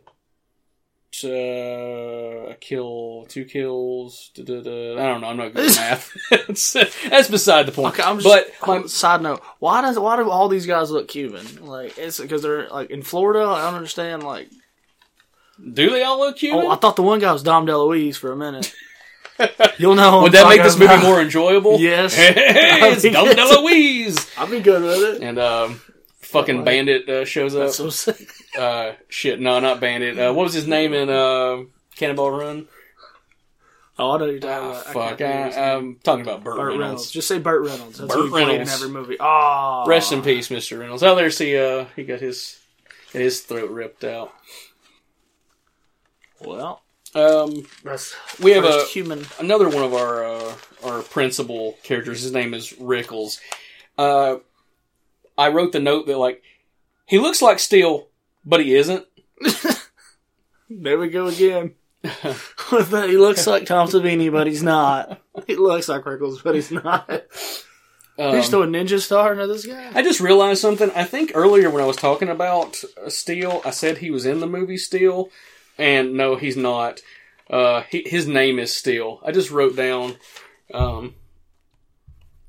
to 1.13 2.47
a 2.49 2.55
kill, 2.59 3.25
two 3.27 3.45
kills. 3.45 4.31
Da, 4.33 4.43
da, 4.43 4.61
da. 4.61 4.93
I 4.93 5.07
don't 5.07 5.21
know. 5.21 5.27
I'm 5.27 5.37
not 5.37 5.53
good 5.53 5.69
at 5.69 5.75
math. 5.75 6.13
That's 7.09 7.29
beside 7.29 7.65
the 7.65 7.71
point. 7.71 7.93
okay. 7.93 8.03
I'm 8.03 8.19
just. 8.19 8.51
but 8.65 8.81
my, 8.81 8.87
side 8.87 9.21
note: 9.21 9.41
Why 9.59 9.81
does 9.81 9.99
why 9.99 10.17
do 10.17 10.29
all 10.29 10.49
these 10.49 10.65
guys 10.65 10.91
look 10.91 11.07
Cuban? 11.07 11.65
Like 11.65 11.97
it's 11.97 12.19
because 12.19 12.41
they're 12.41 12.69
like 12.69 12.89
in 12.89 13.03
Florida. 13.03 13.45
I 13.45 13.61
don't 13.61 13.75
understand. 13.75 14.23
Like 14.23 14.49
do 15.73 15.89
they 15.89 16.03
all 16.03 16.19
look 16.19 16.37
Cuban? 16.37 16.65
oh, 16.65 16.69
I 16.69 16.75
thought 16.75 16.95
the 16.95 17.03
one 17.03 17.19
guy 17.19 17.31
was 17.31 17.43
Dom 17.43 17.67
DeLuise 17.67 18.15
for 18.15 18.31
a 18.31 18.37
minute. 18.37 18.73
You'll 19.77 19.95
know. 19.95 20.21
Would 20.21 20.35
I'm 20.35 20.43
that 20.43 20.49
make 20.49 20.63
this 20.63 20.77
movie 20.77 20.93
about. 20.93 21.03
more 21.03 21.21
enjoyable? 21.21 21.79
Yes. 21.79 22.15
Hey, 22.81 22.93
it's 22.93 23.03
Dom 23.03 23.27
DeLuise. 23.27 24.37
I'd 24.37 24.49
be 24.49 24.59
good 24.59 24.81
with 24.81 25.15
it. 25.15 25.21
And 25.23 25.37
um, 25.39 25.81
fucking 26.19 26.63
Bandit 26.63 27.07
uh, 27.09 27.25
shows 27.25 27.55
up. 27.55 27.73
That's 27.73 27.79
what 27.79 28.19
I'm. 28.19 28.27
Uh, 28.51 28.95
shit, 29.07 29.39
no, 29.39 29.61
not 29.61 29.79
Bandit. 29.79 30.19
Uh, 30.19 30.33
what 30.33 30.43
was 30.43 30.53
his 30.53 30.67
name 30.67 30.93
in 30.93 31.09
uh, 31.09 31.63
Cannonball 31.95 32.31
Run? 32.31 32.67
Oh, 33.97 34.11
I 34.11 34.17
know 34.17 34.25
who 34.25 34.31
you're 34.31 34.39
talking 34.41 34.69
about. 34.71 34.87
I 34.87 34.93
fuck, 34.93 35.17
can't 35.19 35.55
remember 35.55 35.59
I, 35.59 35.75
I'm 35.75 35.95
talking 36.03 36.21
about 36.23 36.43
Burt, 36.43 36.57
Burt 36.57 36.67
Reynolds. 36.71 36.79
Reynolds. 36.81 37.11
Just 37.11 37.27
say 37.29 37.39
Burt 37.39 37.65
Reynolds. 37.65 37.99
That's 37.99 38.13
Burt 38.13 38.29
Reynolds 38.29 38.69
in 38.69 38.75
every 38.75 38.89
movie. 38.89 39.15
Oh, 39.21 39.85
Rest 39.87 40.11
in 40.11 40.21
peace, 40.21 40.49
Mr. 40.49 40.79
Reynolds. 40.79 41.01
Oh, 41.01 41.15
there's 41.15 41.37
he. 41.37 41.57
Uh, 41.57 41.85
he 41.95 42.03
got 42.03 42.19
his 42.19 42.59
his 43.13 43.39
throat 43.39 43.69
ripped 43.69 44.03
out. 44.03 44.33
Well, 46.41 46.81
Um, 47.13 47.67
that's 47.83 48.15
we 48.39 48.51
have 48.51 48.63
a 48.63 48.85
human. 48.85 49.25
another 49.39 49.67
one 49.67 49.83
of 49.83 49.93
our 49.93 50.23
uh, 50.23 50.55
our 50.83 51.01
principal 51.01 51.77
characters. 51.83 52.21
His 52.21 52.31
name 52.31 52.53
is 52.53 52.71
Rickles. 52.73 53.39
Uh, 53.97 54.37
I 55.37 55.49
wrote 55.49 55.71
the 55.71 55.79
note 55.79 56.07
that 56.07 56.17
like 56.17 56.41
he 57.05 57.19
looks 57.19 57.41
like 57.41 57.59
Steel, 57.59 58.07
but 58.45 58.61
he 58.61 58.75
isn't. 58.75 59.05
There 60.71 60.97
we 60.97 61.09
go 61.09 61.27
again. 61.27 61.73
he 62.03 63.17
looks 63.17 63.45
like 63.45 63.65
Tom 63.65 63.87
Savini, 63.87 64.31
but 64.31 64.47
he's 64.47 64.63
not. 64.63 65.21
He 65.47 65.55
looks 65.55 65.89
like 65.89 66.03
Rickles, 66.03 66.41
but 66.43 66.55
he's 66.55 66.71
not. 66.71 67.09
Um, 68.17 68.33
You're 68.33 68.43
still 68.43 68.63
a 68.63 68.67
ninja 68.67 68.99
star 68.99 69.33
into 69.33 69.47
this 69.47 69.65
guy? 69.65 69.91
I 69.93 70.01
just 70.01 70.19
realized 70.19 70.61
something. 70.61 70.91
I 70.95 71.03
think 71.03 71.31
earlier 71.35 71.69
when 71.69 71.83
I 71.83 71.87
was 71.87 71.97
talking 71.97 72.29
about 72.29 72.83
uh, 73.03 73.09
Steel, 73.09 73.61
I 73.65 73.71
said 73.71 73.97
he 73.97 74.11
was 74.11 74.25
in 74.25 74.39
the 74.39 74.47
movie 74.47 74.77
Steel, 74.77 75.29
and 75.81 76.13
no, 76.13 76.35
he's 76.35 76.57
not. 76.57 77.01
Uh, 77.49 77.83
he, 77.89 78.03
his 78.05 78.27
name 78.27 78.59
is 78.59 78.73
Steel. 78.73 79.19
I 79.25 79.31
just 79.31 79.51
wrote 79.51 79.75
down 79.75 80.15
um, 80.73 81.15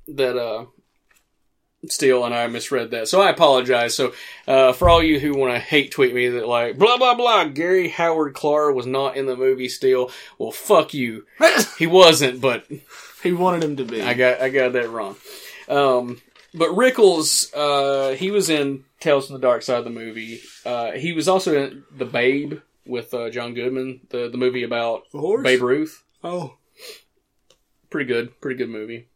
that 0.06 0.36
uh, 0.36 0.66
Steel, 1.88 2.24
and 2.24 2.34
I 2.34 2.46
misread 2.46 2.90
that, 2.92 3.08
so 3.08 3.20
I 3.20 3.30
apologize. 3.30 3.94
So 3.94 4.12
uh, 4.46 4.72
for 4.74 4.88
all 4.88 5.02
you 5.02 5.18
who 5.18 5.36
want 5.36 5.54
to 5.54 5.58
hate 5.58 5.90
tweet 5.90 6.14
me 6.14 6.28
that 6.28 6.46
like 6.46 6.78
blah 6.78 6.98
blah 6.98 7.14
blah, 7.14 7.46
Gary 7.46 7.88
Howard 7.88 8.34
Klar 8.34 8.70
was 8.70 8.86
not 8.86 9.16
in 9.16 9.26
the 9.26 9.36
movie 9.36 9.68
Steel. 9.68 10.10
Well, 10.38 10.52
fuck 10.52 10.94
you. 10.94 11.26
he 11.78 11.86
wasn't, 11.86 12.40
but 12.40 12.66
he 13.22 13.32
wanted 13.32 13.64
him 13.64 13.76
to 13.78 13.84
be. 13.84 14.02
I 14.02 14.14
got 14.14 14.40
I 14.40 14.50
got 14.50 14.74
that 14.74 14.90
wrong. 14.90 15.16
Um, 15.68 16.20
but 16.54 16.68
Rickles, 16.70 17.50
uh, 17.54 18.14
he 18.14 18.30
was 18.30 18.50
in 18.50 18.84
Tales 19.00 19.26
from 19.26 19.34
the 19.34 19.40
Dark 19.40 19.62
Side 19.62 19.78
of 19.78 19.84
the 19.84 19.90
movie. 19.90 20.42
Uh, 20.66 20.92
he 20.92 21.12
was 21.12 21.28
also 21.28 21.56
in 21.56 21.82
The 21.96 22.04
Babe 22.04 22.60
with 22.86 23.12
uh, 23.14 23.30
John 23.30 23.54
Goodman, 23.54 24.00
the 24.10 24.28
the 24.28 24.38
movie 24.38 24.62
about 24.64 25.10
The 25.12 25.18
horse? 25.18 25.42
Babe 25.44 25.62
Ruth. 25.62 26.04
oh. 26.24 26.56
Pretty 27.90 28.06
good, 28.06 28.40
pretty 28.40 28.56
good 28.56 28.70
movie. 28.70 29.08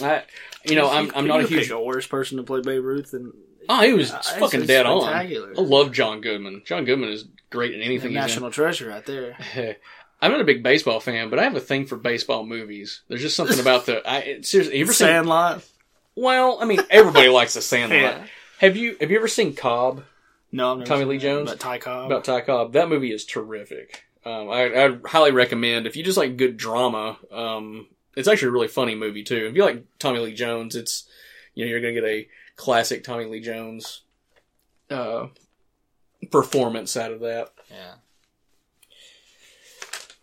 I, 0.00 0.22
you 0.64 0.76
know, 0.76 0.88
I'm 0.88 1.10
I'm 1.14 1.26
not 1.26 1.40
a 1.40 1.42
You 1.42 1.48
huge. 1.48 1.62
pick 1.64 1.70
a 1.72 1.80
worse 1.82 2.06
person 2.06 2.36
to 2.36 2.44
play 2.44 2.60
Babe 2.60 2.84
Ruth 2.84 3.10
than 3.10 3.32
Oh, 3.68 3.82
he 3.84 3.92
was 3.92 4.08
it's- 4.10 4.30
fucking 4.38 4.66
dead 4.66 4.86
on. 4.86 5.04
I 5.12 5.28
love 5.56 5.92
John 5.92 6.20
Goodman. 6.20 6.62
John 6.64 6.84
Goodman 6.84 7.10
is 7.10 7.24
great 7.50 7.74
in 7.74 7.80
anything 7.80 8.10
he's 8.10 8.16
in. 8.16 8.20
National 8.22 8.50
Treasure 8.50 8.88
right 8.88 9.04
there. 9.04 9.36
I'm 10.22 10.30
not 10.32 10.40
a 10.40 10.44
big 10.44 10.62
baseball 10.62 11.00
fan, 11.00 11.30
but 11.30 11.38
I 11.38 11.44
have 11.44 11.54
a 11.56 11.60
thing 11.60 11.86
for 11.86 11.96
baseball 11.96 12.46
movies. 12.46 13.02
There's 13.08 13.20
just 13.22 13.36
something 13.36 13.58
about 13.60 13.86
the. 13.86 14.08
I 14.08 14.18
it- 14.18 14.46
seriously, 14.46 14.76
you 14.78 14.84
ever 14.84 14.92
seen? 14.92 15.06
Sandlot. 15.08 15.64
Well, 16.14 16.58
I 16.60 16.64
mean, 16.64 16.80
everybody 16.90 17.28
likes 17.28 17.54
the 17.54 17.60
Sandlot. 17.62 17.98
Yeah. 18.00 18.26
Have 18.58 18.76
you 18.76 18.96
Have 19.00 19.10
you 19.10 19.16
ever 19.18 19.28
seen 19.28 19.54
Cobb? 19.54 20.02
No, 20.50 20.72
I've 20.72 20.78
never 20.78 20.88
Tommy 20.88 21.00
seen 21.02 21.08
Lee 21.08 21.16
that, 21.18 21.22
Jones? 21.22 21.50
But 21.50 21.60
Ty 21.60 21.78
Cobb. 21.78 22.06
about 22.06 22.24
Ty 22.24 22.40
Cobb. 22.42 22.72
That 22.72 22.88
movie 22.88 23.12
is 23.12 23.24
terrific. 23.24 24.04
Um, 24.24 24.50
I, 24.50 24.84
I'd 24.84 25.00
highly 25.06 25.30
recommend 25.30 25.86
if 25.86 25.96
you 25.96 26.02
just 26.02 26.18
like 26.18 26.36
good 26.36 26.56
drama. 26.56 27.18
Um, 27.30 27.86
it's 28.16 28.28
actually 28.28 28.48
a 28.48 28.52
really 28.52 28.68
funny 28.68 28.94
movie 28.94 29.22
too. 29.22 29.46
If 29.46 29.54
you 29.54 29.62
like 29.64 29.84
Tommy 29.98 30.18
Lee 30.20 30.34
Jones, 30.34 30.74
it's 30.74 31.06
you 31.54 31.64
know 31.64 31.70
you're 31.70 31.80
gonna 31.80 31.92
get 31.94 32.04
a 32.04 32.28
classic 32.56 33.04
Tommy 33.04 33.26
Lee 33.26 33.40
Jones 33.40 34.02
uh, 34.90 35.28
performance 36.30 36.96
out 36.96 37.12
of 37.12 37.20
that. 37.20 37.50
yeah. 37.70 37.94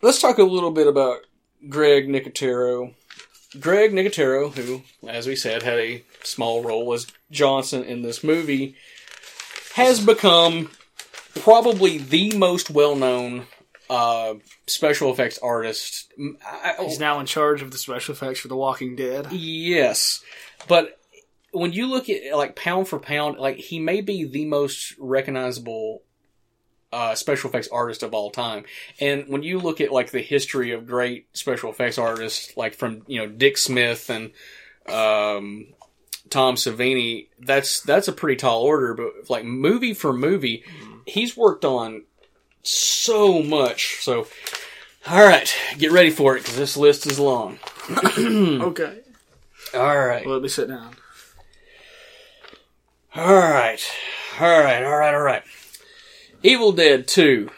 Let's 0.02 0.20
talk 0.20 0.38
a 0.38 0.42
little 0.44 0.70
bit 0.70 0.86
about 0.86 1.20
Greg 1.68 2.06
Nicotero. 2.06 2.94
Greg 3.58 3.92
Nicotero, 3.92 4.52
who, 4.52 4.82
as 5.08 5.26
we 5.26 5.34
said, 5.34 5.62
had 5.62 5.78
a 5.78 6.04
small 6.22 6.62
role 6.62 6.92
as 6.92 7.06
Johnson 7.30 7.82
in 7.82 8.02
this 8.02 8.22
movie, 8.22 8.76
has 9.76 10.04
become 10.04 10.70
probably 11.40 11.98
the 11.98 12.36
most 12.36 12.70
well-known 12.70 13.46
uh, 13.90 14.34
special 14.66 15.12
effects 15.12 15.38
artist. 15.38 16.12
I- 16.44 16.76
He's 16.80 16.98
now 16.98 17.20
in 17.20 17.26
charge 17.26 17.62
of 17.62 17.70
the 17.70 17.78
special 17.78 18.14
effects 18.14 18.40
for 18.40 18.48
The 18.48 18.56
Walking 18.56 18.96
Dead. 18.96 19.30
Yes, 19.32 20.22
but 20.66 20.98
when 21.52 21.72
you 21.72 21.86
look 21.86 22.08
at 22.08 22.36
like 22.36 22.56
pound 22.56 22.88
for 22.88 22.98
pound, 22.98 23.38
like 23.38 23.56
he 23.56 23.78
may 23.78 24.00
be 24.00 24.24
the 24.24 24.44
most 24.46 24.94
recognizable 24.98 26.02
uh, 26.92 27.14
special 27.14 27.50
effects 27.50 27.68
artist 27.72 28.02
of 28.02 28.14
all 28.14 28.30
time. 28.30 28.64
And 29.00 29.28
when 29.28 29.42
you 29.42 29.58
look 29.58 29.80
at 29.80 29.92
like 29.92 30.10
the 30.10 30.20
history 30.22 30.72
of 30.72 30.86
great 30.86 31.28
special 31.36 31.70
effects 31.70 31.98
artists, 31.98 32.56
like 32.56 32.74
from 32.74 33.02
you 33.06 33.20
know 33.20 33.26
Dick 33.26 33.56
Smith 33.58 34.10
and 34.10 34.32
um, 34.92 35.66
Tom 36.30 36.56
Savini, 36.56 37.28
that's 37.38 37.80
that's 37.80 38.08
a 38.08 38.12
pretty 38.12 38.36
tall 38.36 38.62
order. 38.62 38.94
But 38.94 39.30
like 39.30 39.44
movie 39.44 39.94
for 39.94 40.12
movie, 40.12 40.64
he's 41.06 41.36
worked 41.36 41.64
on 41.64 42.04
so 42.62 43.42
much. 43.42 43.98
So. 44.00 44.26
All 45.08 45.24
right, 45.24 45.54
get 45.78 45.92
ready 45.92 46.10
for 46.10 46.36
it 46.36 46.40
because 46.40 46.56
this 46.56 46.76
list 46.76 47.06
is 47.06 47.20
long. 47.20 47.58
Okay. 48.18 48.98
All 49.72 50.06
right. 50.06 50.24
Well, 50.26 50.34
let 50.34 50.42
me 50.42 50.48
sit 50.48 50.66
down. 50.66 50.96
All 53.14 53.34
right, 53.34 53.80
all 54.40 54.60
right, 54.60 54.82
all 54.82 54.96
right, 54.96 55.14
all 55.14 55.20
right. 55.20 55.42
Evil 56.42 56.72
Dead 56.72 57.06
2, 57.08 57.48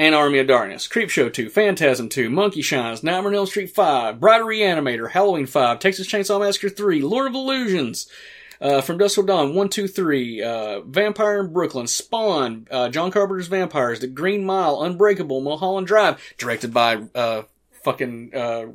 and 0.00 0.14
Army 0.14 0.38
of 0.38 0.46
Darkness, 0.46 0.88
Creepshow 0.88 1.30
2, 1.30 1.50
Phantasm 1.50 2.08
2, 2.08 2.30
Monkey 2.30 2.62
Shines, 2.62 3.02
Nightmare 3.02 3.32
on 3.32 3.34
Elm 3.34 3.46
Street 3.46 3.68
5, 3.68 4.18
Bride 4.18 4.40
of 4.40 4.46
Reanimator, 4.46 5.10
Halloween 5.10 5.44
5, 5.44 5.78
Texas 5.78 6.06
Chainsaw 6.06 6.40
Massacre 6.40 6.70
3, 6.70 7.02
Lord 7.02 7.26
of 7.26 7.34
Illusions, 7.34 8.08
uh, 8.62 8.80
From 8.80 8.96
Dusk 8.96 9.16
Till 9.16 9.24
Dawn 9.24 9.54
1, 9.54 9.68
2, 9.68 9.86
3, 9.86 10.42
uh, 10.42 10.80
Vampire 10.80 11.40
in 11.40 11.52
Brooklyn, 11.52 11.86
Spawn, 11.86 12.66
uh, 12.70 12.88
John 12.88 13.10
Carpenter's 13.10 13.48
Vampires, 13.48 14.00
The 14.00 14.06
Green 14.06 14.42
Mile, 14.42 14.80
Unbreakable, 14.82 15.42
Mulholland 15.42 15.86
Drive, 15.86 16.18
directed 16.38 16.72
by 16.72 17.02
uh, 17.14 17.42
fucking 17.84 18.34
uh, 18.34 18.66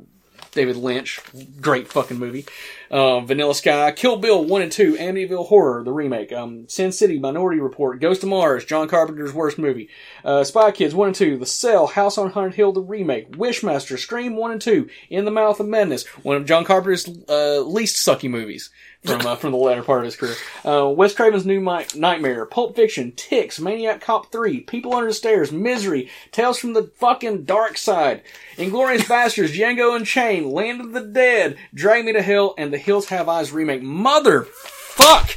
David 0.56 0.76
Lynch. 0.76 1.20
Great 1.60 1.86
fucking 1.86 2.18
movie. 2.18 2.46
Uh, 2.90 3.20
Vanilla 3.20 3.54
Sky, 3.54 3.92
Kill 3.92 4.16
Bill 4.16 4.44
1 4.44 4.62
and 4.62 4.72
2, 4.72 4.94
Amityville 4.94 5.46
Horror, 5.46 5.84
the 5.84 5.92
remake. 5.92 6.32
Um, 6.32 6.68
Sin 6.68 6.92
City, 6.92 7.18
Minority 7.18 7.60
Report, 7.60 8.00
Ghost 8.00 8.22
of 8.22 8.28
Mars, 8.28 8.64
John 8.64 8.88
Carpenter's 8.88 9.32
worst 9.32 9.58
movie. 9.58 9.88
Uh, 10.24 10.44
Spy 10.44 10.70
Kids 10.70 10.94
1 10.94 11.08
and 11.08 11.14
2, 11.14 11.38
The 11.38 11.46
Cell, 11.46 11.88
House 11.88 12.16
on 12.16 12.30
Haunted 12.30 12.54
Hill, 12.54 12.72
the 12.72 12.80
remake. 12.80 13.32
Wishmaster, 13.32 13.98
Scream 13.98 14.36
1 14.36 14.52
and 14.52 14.60
2, 14.60 14.88
In 15.10 15.24
the 15.24 15.30
Mouth 15.30 15.60
of 15.60 15.66
Madness, 15.66 16.06
one 16.22 16.36
of 16.36 16.46
John 16.46 16.64
Carpenter's 16.64 17.08
uh, 17.28 17.60
least 17.60 17.96
sucky 17.96 18.30
movies 18.30 18.70
from 19.04 19.24
uh, 19.26 19.36
from 19.36 19.52
the 19.52 19.58
latter 19.58 19.82
part 19.82 20.00
of 20.00 20.04
his 20.06 20.16
career. 20.16 20.34
Uh, 20.64 20.88
Wes 20.88 21.14
Craven's 21.14 21.46
New 21.46 21.60
Mi- 21.60 21.86
Nightmare, 21.94 22.44
Pulp 22.46 22.74
Fiction, 22.74 23.12
Ticks, 23.12 23.60
Maniac 23.60 24.00
Cop 24.00 24.32
3, 24.32 24.60
People 24.60 24.94
Under 24.94 25.08
the 25.08 25.14
Stairs, 25.14 25.52
Misery, 25.52 26.10
Tales 26.32 26.58
from 26.58 26.72
the 26.72 26.84
fucking 26.96 27.44
Dark 27.44 27.78
Side, 27.78 28.22
Inglorious 28.58 29.06
Bastards, 29.08 29.52
Django 29.52 29.94
Unchained, 29.94 30.46
Land 30.46 30.80
of 30.80 30.92
the 30.92 31.02
Dead, 31.02 31.56
Drag 31.74 32.04
Me 32.04 32.12
to 32.12 32.22
Hell, 32.22 32.54
and 32.58 32.72
The 32.72 32.78
Hills 32.78 33.06
Have 33.10 33.28
Eyes 33.28 33.52
remake. 33.52 33.82
Motherfuck! 33.82 35.36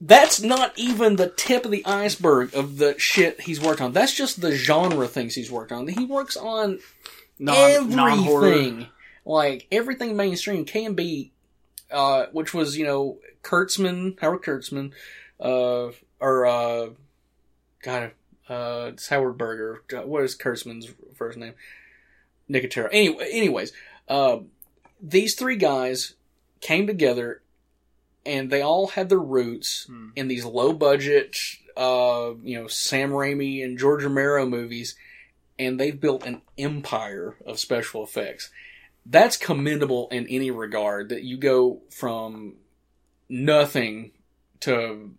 That's 0.00 0.42
not 0.42 0.72
even 0.76 1.16
the 1.16 1.30
tip 1.30 1.64
of 1.64 1.70
the 1.70 1.86
iceberg 1.86 2.54
of 2.54 2.76
the 2.76 2.98
shit 2.98 3.40
he's 3.42 3.60
worked 3.60 3.80
on. 3.80 3.92
That's 3.92 4.14
just 4.14 4.40
the 4.42 4.54
genre 4.54 5.08
things 5.08 5.34
he's 5.34 5.50
worked 5.50 5.72
on. 5.72 5.88
He 5.88 6.04
works 6.04 6.36
on 6.36 6.80
Non, 7.38 7.88
non-horror. 7.88 8.48
everything. 8.48 8.86
Like 9.24 9.66
everything 9.72 10.14
mainstream 10.16 10.66
can 10.66 10.92
be, 10.92 11.32
uh, 11.94 12.26
which 12.32 12.52
was 12.52 12.76
you 12.76 12.84
know 12.84 13.18
Kurtzman, 13.42 14.18
Howard 14.20 14.42
Kurtzman, 14.42 14.92
uh, 15.40 15.92
or 16.20 16.46
uh, 16.46 16.88
God, 17.82 18.12
uh, 18.48 18.90
it's 18.92 19.08
Howard 19.08 19.38
Berger. 19.38 19.82
What 20.04 20.24
is 20.24 20.36
Kurtzman's 20.36 20.92
first 21.14 21.38
name? 21.38 21.54
Nicotero. 22.50 22.88
Anyway, 22.92 23.28
anyways, 23.30 23.72
uh, 24.08 24.38
these 25.00 25.34
three 25.34 25.56
guys 25.56 26.14
came 26.60 26.86
together, 26.86 27.40
and 28.26 28.50
they 28.50 28.60
all 28.60 28.88
had 28.88 29.08
their 29.08 29.18
roots 29.18 29.88
in 30.14 30.28
these 30.28 30.44
low 30.44 30.72
budget, 30.72 31.36
uh, 31.76 32.32
you 32.42 32.60
know, 32.60 32.68
Sam 32.68 33.10
Raimi 33.10 33.64
and 33.64 33.78
George 33.78 34.04
Romero 34.04 34.44
movies 34.44 34.94
and 35.58 35.78
they've 35.78 36.00
built 36.00 36.26
an 36.26 36.42
empire 36.58 37.36
of 37.46 37.58
special 37.58 38.02
effects. 38.02 38.50
That's 39.06 39.36
commendable 39.36 40.08
in 40.10 40.26
any 40.28 40.50
regard 40.50 41.10
that 41.10 41.22
you 41.22 41.36
go 41.36 41.82
from 41.90 42.54
nothing 43.28 44.12
to 44.60 45.14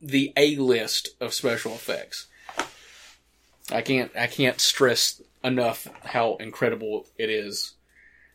the 0.00 0.32
A 0.36 0.56
list 0.56 1.10
of 1.20 1.34
special 1.34 1.72
effects. 1.72 2.26
I 3.72 3.82
can't 3.82 4.12
I 4.16 4.28
can't 4.28 4.60
stress 4.60 5.20
enough 5.42 5.88
how 6.04 6.36
incredible 6.36 7.06
it 7.18 7.30
is. 7.30 7.74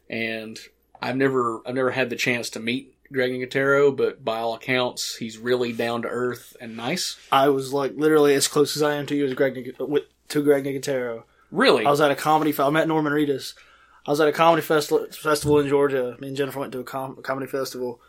And 0.09 0.59
I've 1.01 1.15
never 1.15 1.61
I've 1.65 1.75
never 1.75 1.91
had 1.91 2.09
the 2.09 2.15
chance 2.15 2.49
to 2.51 2.59
meet 2.59 2.95
Greg 3.11 3.31
Nicotero, 3.31 3.95
but 3.95 4.23
by 4.23 4.39
all 4.39 4.55
accounts, 4.55 5.15
he's 5.17 5.37
really 5.37 5.73
down 5.73 6.01
to 6.03 6.07
earth 6.07 6.55
and 6.61 6.77
nice. 6.77 7.17
I 7.31 7.49
was 7.49 7.73
like 7.73 7.93
literally 7.95 8.33
as 8.35 8.47
close 8.47 8.75
as 8.75 8.83
I 8.83 8.95
am 8.95 9.05
to 9.07 9.15
you 9.15 9.25
as 9.25 9.33
Greg 9.33 9.55
to 9.55 10.43
Greg 10.43 10.63
Nicotero. 10.63 11.23
Really, 11.51 11.85
I 11.85 11.89
was 11.91 12.01
at 12.01 12.11
a 12.11 12.15
comedy. 12.15 12.53
I 12.57 12.69
met 12.69 12.87
Norman 12.87 13.13
Reedus. 13.13 13.53
I 14.05 14.11
was 14.11 14.19
at 14.19 14.27
a 14.27 14.31
comedy 14.31 14.61
festival 14.61 15.07
festival 15.11 15.59
in 15.59 15.67
Georgia. 15.67 16.17
Me 16.19 16.29
and 16.29 16.37
Jennifer 16.37 16.59
went 16.59 16.71
to 16.73 16.79
a 16.79 16.83
com- 16.83 17.21
comedy 17.21 17.47
festival. 17.47 18.01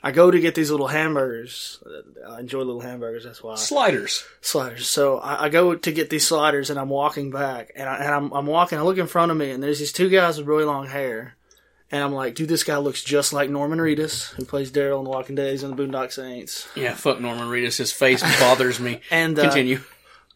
I 0.00 0.12
go 0.12 0.30
to 0.30 0.38
get 0.38 0.54
these 0.54 0.70
little 0.70 0.86
hamburgers. 0.86 1.82
I 2.28 2.38
enjoy 2.38 2.58
little 2.58 2.80
hamburgers. 2.80 3.24
That's 3.24 3.42
why 3.42 3.56
sliders. 3.56 4.24
sliders. 4.40 4.86
So 4.86 5.18
I, 5.18 5.46
I 5.46 5.48
go 5.48 5.74
to 5.74 5.92
get 5.92 6.08
these 6.08 6.24
sliders, 6.26 6.70
and 6.70 6.78
I'm 6.78 6.88
walking 6.88 7.30
back, 7.32 7.72
and, 7.74 7.88
I, 7.88 7.96
and 7.96 8.14
I'm 8.14 8.32
I'm 8.32 8.46
walking. 8.46 8.78
I 8.78 8.82
look 8.82 8.98
in 8.98 9.08
front 9.08 9.32
of 9.32 9.36
me, 9.36 9.50
and 9.50 9.60
there's 9.62 9.80
these 9.80 9.92
two 9.92 10.08
guys 10.08 10.38
with 10.38 10.46
really 10.46 10.64
long 10.64 10.86
hair, 10.86 11.34
And 11.90 12.00
I'm 12.04 12.12
like, 12.12 12.36
dude, 12.36 12.48
this 12.48 12.62
guy 12.62 12.76
looks 12.76 13.02
just 13.02 13.32
like 13.32 13.50
Norman 13.50 13.80
Reedus, 13.80 14.34
who 14.34 14.44
plays 14.44 14.70
Daryl 14.70 14.98
in 14.98 15.04
The 15.04 15.10
Walking 15.10 15.34
Dead. 15.34 15.50
He's 15.50 15.64
in 15.64 15.74
the 15.74 15.82
Boondock 15.82 16.12
Saints. 16.12 16.68
Yeah, 16.76 16.94
fuck 16.94 17.20
Norman 17.20 17.48
Reedus. 17.48 17.78
His 17.78 17.90
face 17.90 18.22
bothers 18.38 18.78
me. 18.78 19.00
And 19.10 19.36
uh, 19.38 19.42
Continue. 19.42 19.80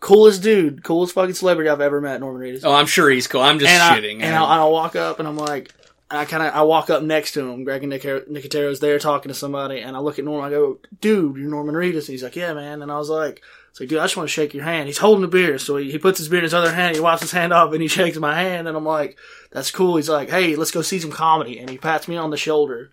Coolest 0.03 0.43
dude, 0.43 0.83
coolest 0.83 1.15
fucking 1.15 1.35
celebrity 1.35 1.70
I've 1.70 1.81
ever 1.81 2.01
met, 2.01 2.20
Norman 2.20 2.43
Reedus. 2.43 2.62
oh, 2.65 2.73
I'm 2.74 2.87
sure 2.87 3.09
he's 3.09 3.29
cool. 3.29 3.41
I'm 3.41 3.59
just 3.61 3.70
and 3.73 3.81
I, 3.83 3.99
shitting. 3.99 4.20
and 4.20 4.35
I'll, 4.35 4.47
I'll 4.47 4.73
walk 4.73 4.97
up 4.97 5.20
and 5.20 5.29
I'm 5.29 5.37
like, 5.39 5.73
I 6.11 6.27
kind 6.27 6.43
of 6.43 6.53
I 6.53 6.62
walk 6.62 6.91
up 6.91 7.03
next 7.03 7.33
to 7.33 7.49
him. 7.49 7.65
Greg 7.65 7.83
and 7.85 7.91
Nic- 7.91 8.29
Nicotero's 8.29 8.81
there 8.81 8.99
talking 8.99 9.31
to 9.31 9.35
somebody, 9.35 9.81
and 9.81 9.97
I 9.97 10.01
look 10.01 10.19
at 10.19 10.27
Norman. 10.27 10.45
I 10.45 10.51
go, 10.51 10.79
"Dude, 11.01 11.39
you're 11.39 11.49
Norman 11.49 11.74
Reedus." 11.74 12.01
And 12.01 12.09
he's 12.09 12.23
like, 12.23 12.37
"Yeah, 12.37 12.53
man." 12.53 12.83
And 12.83 12.93
I 12.93 12.99
was 12.99 13.09
like, 13.09 13.41
"It's 13.70 13.81
like, 13.81 13.89
dude, 13.89 13.99
I 13.99 14.05
just 14.05 14.16
want 14.19 14.29
to 14.29 14.33
shake 14.33 14.53
your 14.53 14.65
hand." 14.65 14.89
He's 14.89 14.99
holding 14.99 15.24
a 15.24 15.29
beer, 15.29 15.57
so 15.57 15.79
he, 15.79 15.91
he 15.91 15.97
puts 15.99 16.19
his 16.19 16.29
beer 16.29 16.41
in 16.41 16.45
his 16.45 16.53
other 16.53 16.73
hand. 16.74 16.95
He 16.97 17.01
wipes 17.01 17.23
his 17.23 17.33
hand 17.33 17.55
off, 17.55 17.73
and 17.73 17.81
he 17.81 17.89
shakes 17.99 18.19
my 18.19 18.35
hand. 18.35 18.69
And 18.69 18.77
I'm 18.77 18.85
like, 18.85 19.16
"That's 19.53 19.70
cool." 19.70 19.97
He's 19.97 20.11
like, 20.11 20.29
"Hey, 20.29 20.55
let's 20.55 20.70
go 20.70 20.83
see 20.83 20.99
some 20.99 21.12
comedy," 21.12 21.59
and 21.59 21.70
he 21.70 21.79
pats 21.79 22.09
me 22.09 22.16
on 22.19 22.29
the 22.29 22.37
shoulder. 22.37 22.91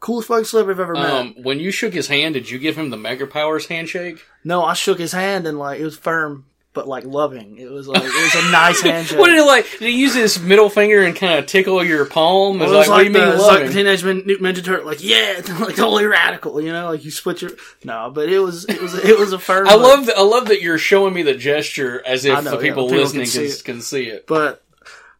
Coolest 0.00 0.28
fucking 0.28 0.44
celebrity 0.44 0.76
I've 0.76 0.82
ever 0.82 0.94
met. 0.94 1.10
um, 1.10 1.34
when 1.42 1.58
you 1.58 1.70
shook 1.70 1.94
his 1.94 2.08
hand, 2.08 2.34
did 2.34 2.50
you 2.50 2.58
give 2.58 2.76
him 2.76 2.90
the 2.90 2.96
Mega 2.96 3.26
Powers 3.26 3.66
handshake? 3.66 4.24
no, 4.44 4.62
I 4.62 4.74
shook 4.74 4.98
his 4.98 5.12
hand, 5.12 5.46
and 5.46 5.58
like 5.58 5.80
it 5.80 5.84
was 5.84 5.96
firm, 5.96 6.44
but 6.74 6.86
like 6.86 7.04
loving. 7.04 7.56
It 7.58 7.70
was 7.70 7.88
like 7.88 8.02
it 8.02 8.04
was 8.04 8.44
a 8.44 8.50
nice 8.52 8.80
handshake. 8.82 9.18
What 9.18 9.28
did 9.28 9.36
he 9.36 9.42
like? 9.42 9.64
Did 9.78 9.88
he 9.88 9.98
use 9.98 10.14
his 10.14 10.38
middle 10.38 10.68
finger 10.68 11.02
and 11.02 11.16
kind 11.16 11.38
of 11.38 11.46
tickle 11.46 11.82
your 11.82 12.04
palm? 12.04 12.60
It 12.60 12.66
It 12.66 12.70
was 12.70 12.88
like, 12.88 13.06
you 13.06 13.12
the, 13.14 13.36
like 13.36 13.66
the 13.68 13.72
Teenage 13.72 14.04
Mutant 14.04 14.40
Ninja 14.40 14.62
Turtle, 14.62 14.86
like 14.86 15.02
yeah, 15.02 15.40
like 15.60 15.76
totally 15.76 16.04
radical, 16.04 16.60
you 16.60 16.72
know, 16.72 16.90
like 16.90 17.04
you 17.04 17.10
split 17.10 17.40
your 17.40 17.52
no, 17.82 18.10
but 18.14 18.28
it 18.28 18.38
was 18.38 18.66
it 18.66 18.80
was 18.82 18.94
it 18.94 19.18
was 19.18 19.32
a 19.32 19.38
firm. 19.38 19.66
I 19.68 19.76
love. 19.76 20.10
I 20.14 20.22
love 20.22 20.48
that 20.48 20.60
you're 20.60 20.78
showing 20.78 21.14
me 21.14 21.22
the 21.22 21.34
gesture 21.34 22.02
as 22.06 22.26
if 22.26 22.44
know, 22.44 22.50
the 22.50 22.58
people 22.58 22.84
people 22.86 22.98
listening 22.98 23.24
can 23.24 23.32
can, 23.32 23.50
see 23.50 23.58
it. 23.60 23.64
can 23.64 23.80
see 23.80 24.04
it. 24.08 24.26
but 24.26 24.62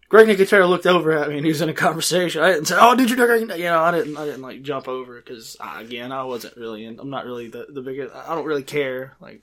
Greg 0.09 0.29
Nicotero 0.29 0.69
looked 0.69 0.87
over 0.87 1.13
at 1.13 1.29
me 1.29 1.37
and 1.37 1.45
he 1.45 1.51
was 1.51 1.61
in 1.61 1.69
a 1.69 1.75
conversation. 1.75 2.43
I 2.43 2.53
didn't 2.53 2.67
say, 2.67 2.77
"Oh, 2.79 2.95
did 2.95 3.11
you 3.11 3.17
know 3.17 3.27
Greg?" 3.27 3.41
You 3.59 3.65
know, 3.65 3.81
I 3.81 3.91
didn't. 3.91 4.17
I 4.17 4.25
didn't 4.25 4.43
like 4.43 4.63
jump 4.63 4.87
over 4.89 5.17
because 5.17 5.57
again, 5.61 6.13
I 6.13 6.23
wasn't 6.25 6.57
really. 6.57 6.85
In, 6.85 7.01
I'm 7.01 7.11
not 7.11 7.25
really 7.25 7.49
the 7.49 7.67
the 7.69 7.83
biggest. 7.83 8.15
I 8.15 8.35
don't 8.35 8.45
really 8.47 8.63
care. 8.63 9.17
Like 9.21 9.43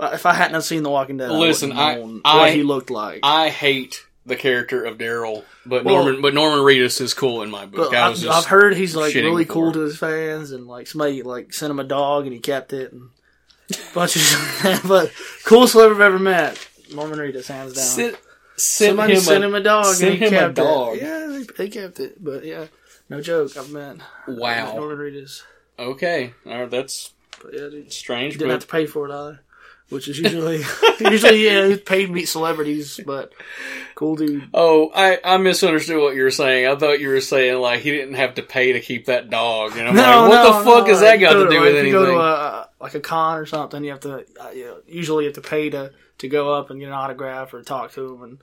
if 0.00 0.26
I 0.26 0.34
hadn't 0.34 0.54
have 0.54 0.64
seen 0.64 0.82
The 0.82 0.90
Walking 0.90 1.16
Dead, 1.16 1.30
Listen, 1.30 1.72
I, 1.72 1.76
I- 1.94 1.98
have 2.00 2.20
I- 2.24 2.38
what 2.40 2.52
he 2.54 2.62
looked 2.62 2.90
like. 2.90 3.20
I 3.22 3.48
hate 3.48 4.04
the 4.26 4.36
character 4.36 4.84
of 4.84 4.98
Daryl, 4.98 5.44
but 5.66 5.84
Well- 5.84 6.02
Norman, 6.04 6.22
but 6.22 6.34
Norman 6.34 6.58
Reedus 6.60 7.00
is 7.00 7.14
cool 7.14 7.42
in 7.42 7.50
my 7.50 7.66
book. 7.66 7.94
I 7.94 8.08
I've 8.08 8.46
heard 8.46 8.76
he's 8.76 8.94
like 8.96 9.14
really 9.14 9.44
cool 9.44 9.72
to 9.72 9.80
his 9.80 9.96
fans, 9.96 10.52
and 10.52 10.66
like 10.66 10.86
somebody 10.88 11.22
like 11.22 11.52
sent 11.54 11.70
him 11.70 11.78
a 11.78 11.84
dog 11.84 12.24
and 12.24 12.32
he 12.34 12.40
kept 12.40 12.72
it, 12.72 12.92
and 12.92 13.08
bunch 13.94 14.16
of 14.16 14.80
but 14.88 15.10
coolest 15.44 15.76
I've 15.76 16.00
ever 16.00 16.18
met. 16.18 16.58
Norman 16.92 17.18
Reedus, 17.18 17.46
hands 17.46 17.72
down. 17.74 17.84
Sit, 17.84 18.18
send 18.56 18.90
Somebody 18.90 19.14
him 19.14 19.20
sent 19.20 19.44
a, 19.44 19.46
him 19.48 19.54
a 19.54 19.60
dog 19.60 19.84
send 19.94 20.12
and 20.14 20.22
he 20.22 20.28
him 20.28 20.50
a 20.50 20.52
dog. 20.52 20.96
it. 20.96 21.02
Yeah, 21.02 21.42
they, 21.56 21.68
kept 21.68 22.00
it, 22.00 22.22
but 22.22 22.44
yeah, 22.44 22.66
no 23.08 23.20
joke. 23.20 23.56
I've 23.56 23.70
met 23.70 23.96
Wow. 24.28 24.76
Norman 24.76 24.98
Reedus, 24.98 25.42
Okay, 25.78 26.32
all 26.46 26.60
right, 26.60 26.70
that's 26.70 27.12
but 27.42 27.52
yeah, 27.52 27.68
dude, 27.68 27.92
strange. 27.92 28.34
didn't 28.38 28.50
have 28.50 28.60
to 28.60 28.66
pay 28.66 28.86
for 28.86 29.08
it 29.08 29.12
either. 29.12 29.40
Which 29.90 30.08
is 30.08 30.18
usually 30.18 30.62
usually 31.00 31.44
yeah, 31.44 31.76
paid 31.84 32.10
meet 32.10 32.24
celebrities, 32.26 32.98
but 33.04 33.32
cool 33.94 34.16
dude. 34.16 34.48
oh, 34.54 34.90
I, 34.94 35.18
I 35.22 35.36
misunderstood 35.36 36.00
what 36.00 36.14
you 36.16 36.22
were 36.22 36.30
saying. 36.30 36.66
I 36.66 36.74
thought 36.74 37.00
you 37.00 37.08
were 37.08 37.20
saying 37.20 37.60
like 37.60 37.80
he 37.80 37.90
didn't 37.90 38.14
have 38.14 38.36
to 38.36 38.42
pay 38.42 38.72
to 38.72 38.80
keep 38.80 39.06
that 39.06 39.28
dog, 39.28 39.76
and 39.76 39.86
I'm 39.86 39.94
like, 39.94 40.28
what 40.30 40.58
the 40.58 40.64
fuck 40.64 40.86
has 40.88 41.00
that 41.00 41.16
got 41.18 41.34
to 41.34 41.50
do 41.50 41.60
with 41.60 41.74
anything? 41.74 41.86
You 41.88 41.92
go 41.92 42.06
to 42.06 42.18
a, 42.18 42.68
like 42.80 42.94
a 42.94 43.00
con 43.00 43.36
or 43.38 43.44
something, 43.44 43.84
you 43.84 43.90
have 43.90 44.00
to 44.00 44.24
uh, 44.40 44.50
you 44.54 44.64
know, 44.64 44.78
usually 44.88 45.24
you 45.24 45.28
have 45.28 45.34
to 45.42 45.48
pay 45.48 45.68
to 45.70 45.92
to 46.18 46.28
go 46.28 46.52
up 46.54 46.70
and 46.70 46.80
get 46.80 46.86
an 46.86 46.92
autograph 46.92 47.54
or 47.54 47.62
talk 47.62 47.92
to 47.92 48.08
them, 48.08 48.22
and 48.22 48.38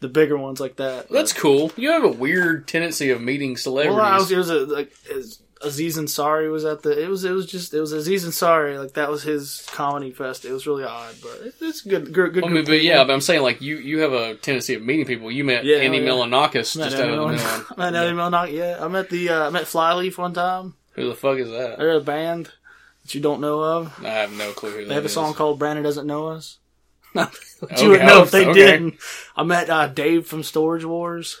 the 0.00 0.08
bigger 0.08 0.36
ones 0.36 0.60
like 0.60 0.76
that. 0.76 1.08
That's 1.08 1.32
cool. 1.32 1.72
You 1.76 1.90
have 1.90 2.04
a 2.04 2.08
weird 2.08 2.68
tendency 2.68 3.10
of 3.10 3.20
meeting 3.20 3.56
celebrities. 3.56 3.96
well, 3.96 4.04
I 4.04 4.16
was, 4.16 4.30
it 4.30 4.36
was 4.36 4.50
a, 4.50 4.66
like 4.66 4.92
Aziz 5.62 5.98
Ansari 5.98 6.50
was 6.50 6.64
at 6.64 6.82
the. 6.82 7.02
It 7.02 7.08
was 7.08 7.24
it 7.24 7.32
was 7.32 7.46
just 7.46 7.74
it 7.74 7.80
was 7.80 7.92
Aziz 7.92 8.24
Ansari 8.24 8.78
like 8.78 8.92
that 8.94 9.10
was 9.10 9.22
his 9.22 9.66
comedy 9.72 10.12
fest. 10.12 10.44
It 10.44 10.52
was 10.52 10.66
really 10.66 10.84
odd, 10.84 11.14
but 11.20 11.40
it, 11.44 11.54
it's 11.60 11.80
good. 11.80 12.12
Good. 12.12 12.34
good 12.34 12.44
I 12.44 12.48
mean, 12.48 12.64
but 12.64 12.82
yeah, 12.82 13.02
but 13.04 13.12
I'm 13.12 13.20
saying 13.20 13.42
like 13.42 13.60
you 13.60 13.76
you 13.78 14.00
have 14.00 14.12
a 14.12 14.34
tendency 14.36 14.74
of 14.74 14.82
meeting 14.82 15.04
people. 15.04 15.30
You 15.32 15.44
met 15.44 15.64
Yeah, 15.64 15.78
Andy 15.78 15.98
yeah. 15.98 16.04
Milonakis 16.04 16.76
Met 16.76 16.90
just 16.90 17.02
out 17.02 17.08
of 17.08 17.16
the. 17.16 17.16
Mil- 17.16 17.64
met 17.76 17.94
Eddie 17.94 18.14
Milnock, 18.14 18.52
Yeah, 18.52 18.78
I 18.80 18.88
met 18.88 19.10
the 19.10 19.30
uh, 19.30 19.46
I 19.48 19.50
met 19.50 19.64
Flyleaf 19.64 20.16
one 20.16 20.32
time. 20.34 20.74
Who 20.92 21.08
the 21.08 21.14
fuck 21.14 21.38
is 21.38 21.50
that? 21.50 21.78
They're 21.78 21.92
a 21.92 22.00
band 22.00 22.52
that 23.02 23.14
you 23.14 23.20
don't 23.20 23.40
know 23.40 23.60
of. 23.60 24.04
I 24.04 24.08
have 24.10 24.32
no 24.32 24.52
clue 24.52 24.70
who 24.70 24.84
They 24.84 24.94
have 24.94 25.04
a 25.04 25.08
song 25.08 25.34
called 25.34 25.58
"Brandon 25.58 25.82
Doesn't 25.82 26.06
Know 26.06 26.28
Us." 26.28 26.58
you 27.14 27.26
Okay, 27.62 27.88
would 27.88 28.00
know 28.02 28.22
if 28.22 28.30
they 28.30 28.52
didn't. 28.52 28.94
I 29.36 29.42
met 29.42 29.68
uh, 29.70 29.86
Dave 29.88 30.26
from 30.26 30.42
Storage 30.42 30.84
Wars. 30.84 31.40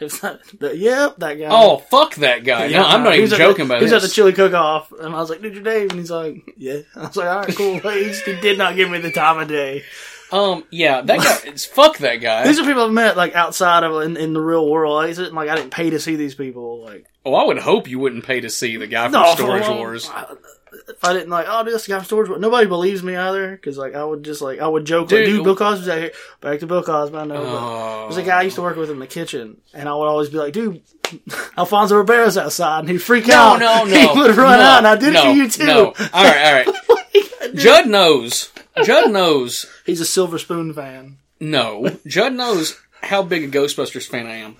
If 0.00 0.20
that, 0.22 0.40
the, 0.58 0.76
yep, 0.76 1.16
that 1.18 1.34
guy. 1.34 1.46
Oh 1.48 1.78
fuck 1.78 2.16
that 2.16 2.42
guy! 2.42 2.66
no, 2.68 2.82
I'm 2.82 3.04
not 3.04 3.14
even 3.14 3.30
joking 3.38 3.68
the, 3.68 3.74
about 3.74 3.78
He 3.78 3.84
was 3.84 3.92
this. 3.92 4.02
at 4.02 4.08
the 4.08 4.12
chili 4.12 4.32
cook-off, 4.32 4.90
and 4.90 5.14
I 5.14 5.18
was 5.18 5.30
like, 5.30 5.40
"Dude, 5.42 5.54
you're 5.54 5.62
Dave," 5.62 5.90
and 5.90 6.00
he's 6.00 6.10
like, 6.10 6.42
"Yeah." 6.56 6.80
I 6.96 7.06
was 7.06 7.16
like, 7.16 7.28
"All 7.28 7.38
right, 7.42 7.54
cool." 7.56 7.78
He, 7.92 8.04
just- 8.06 8.24
he 8.24 8.40
did 8.40 8.58
not 8.58 8.74
give 8.74 8.90
me 8.90 8.98
the 8.98 9.12
time 9.12 9.38
of 9.38 9.46
day. 9.46 9.84
um, 10.32 10.64
yeah, 10.70 11.02
that 11.02 11.18
guy. 11.20 11.38
It's 11.50 11.64
fuck 11.64 11.98
that 11.98 12.16
guy. 12.16 12.44
These 12.44 12.58
are 12.58 12.64
people 12.64 12.82
I've 12.86 12.90
met 12.92 13.16
like 13.16 13.36
outside 13.36 13.84
of 13.84 14.02
in, 14.02 14.16
in 14.16 14.32
the 14.32 14.40
real 14.40 14.68
world. 14.68 15.08
Not 15.16 15.32
like 15.34 15.48
I 15.48 15.54
didn't 15.54 15.70
pay 15.70 15.90
to 15.90 16.00
see 16.00 16.16
these 16.16 16.34
people. 16.34 16.82
Like, 16.82 17.06
Oh, 17.24 17.34
I 17.34 17.44
would 17.44 17.58
hope 17.58 17.86
you 17.86 18.00
wouldn't 18.00 18.24
pay 18.24 18.40
to 18.40 18.50
see 18.50 18.78
the 18.78 18.88
guy 18.88 19.04
from 19.04 19.12
no, 19.12 19.34
Storage 19.36 19.68
Wars. 19.68 20.10
If 20.88 21.04
I 21.04 21.12
didn't 21.12 21.28
like, 21.30 21.46
oh, 21.48 21.64
dude, 21.64 21.74
this 21.74 21.86
guy 21.86 21.96
from 21.98 22.04
Storage 22.06 22.28
but 22.30 22.40
Nobody 22.40 22.66
believes 22.66 23.02
me 23.02 23.14
either 23.14 23.50
because 23.50 23.76
like 23.76 23.94
I 23.94 24.02
would 24.04 24.22
just 24.24 24.40
like 24.40 24.58
I 24.60 24.66
would 24.66 24.84
joke, 24.86 25.02
like, 25.12 25.24
Dude. 25.24 25.26
dude, 25.26 25.44
Bill 25.44 25.56
Cosby's 25.56 25.88
out 25.88 25.98
here. 25.98 26.12
Back 26.40 26.60
to 26.60 26.66
Bill 26.66 26.82
Cosby, 26.82 27.16
I 27.16 27.24
know. 27.24 27.34
but 27.34 27.44
Oh. 27.44 28.02
There's 28.08 28.16
a 28.16 28.22
guy 28.28 28.38
I 28.38 28.42
used 28.42 28.56
to 28.56 28.62
work 28.62 28.76
with 28.76 28.90
in 28.90 28.98
the 28.98 29.06
kitchen, 29.06 29.58
and 29.74 29.88
I 29.88 29.94
would 29.94 30.06
always 30.06 30.30
be 30.30 30.38
like, 30.38 30.52
dude, 30.54 30.80
Alfonso 31.58 32.02
Ribeiro's 32.02 32.38
outside, 32.38 32.80
and 32.80 32.88
he'd 32.88 32.98
freak 33.02 33.26
No, 33.26 33.34
out. 33.34 33.60
no, 33.60 33.84
no. 33.86 34.14
He 34.14 34.18
would 34.20 34.36
run 34.36 34.58
no, 34.58 34.64
out, 34.64 34.78
and 34.78 34.86
I 34.86 34.96
did 34.96 35.12
no, 35.12 35.20
it 35.20 35.24
for 35.24 35.36
you 35.36 35.48
too. 35.50 35.66
No. 35.66 35.84
All 36.12 36.24
right, 36.24 36.66
all 36.66 36.74
right. 36.74 37.54
Judd 37.54 37.86
knows. 37.88 38.50
Judd 38.84 39.10
knows. 39.10 39.66
He's 39.84 40.00
a 40.00 40.06
Silver 40.06 40.38
Spoon 40.38 40.72
fan. 40.72 41.18
No, 41.38 41.98
Judd 42.06 42.32
knows 42.32 42.78
how 43.02 43.22
big 43.22 43.44
a 43.44 43.48
Ghostbusters 43.58 44.06
fan 44.06 44.26
I 44.26 44.36
am, 44.36 44.56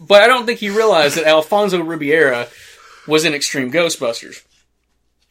but 0.00 0.22
I 0.22 0.26
don't 0.26 0.44
think 0.44 0.60
he 0.60 0.68
realized 0.68 1.16
that 1.16 1.24
Alfonso 1.24 1.80
Ribeiro 1.80 2.46
was 3.06 3.24
in 3.24 3.32
Extreme 3.32 3.70
Ghostbusters. 3.72 4.42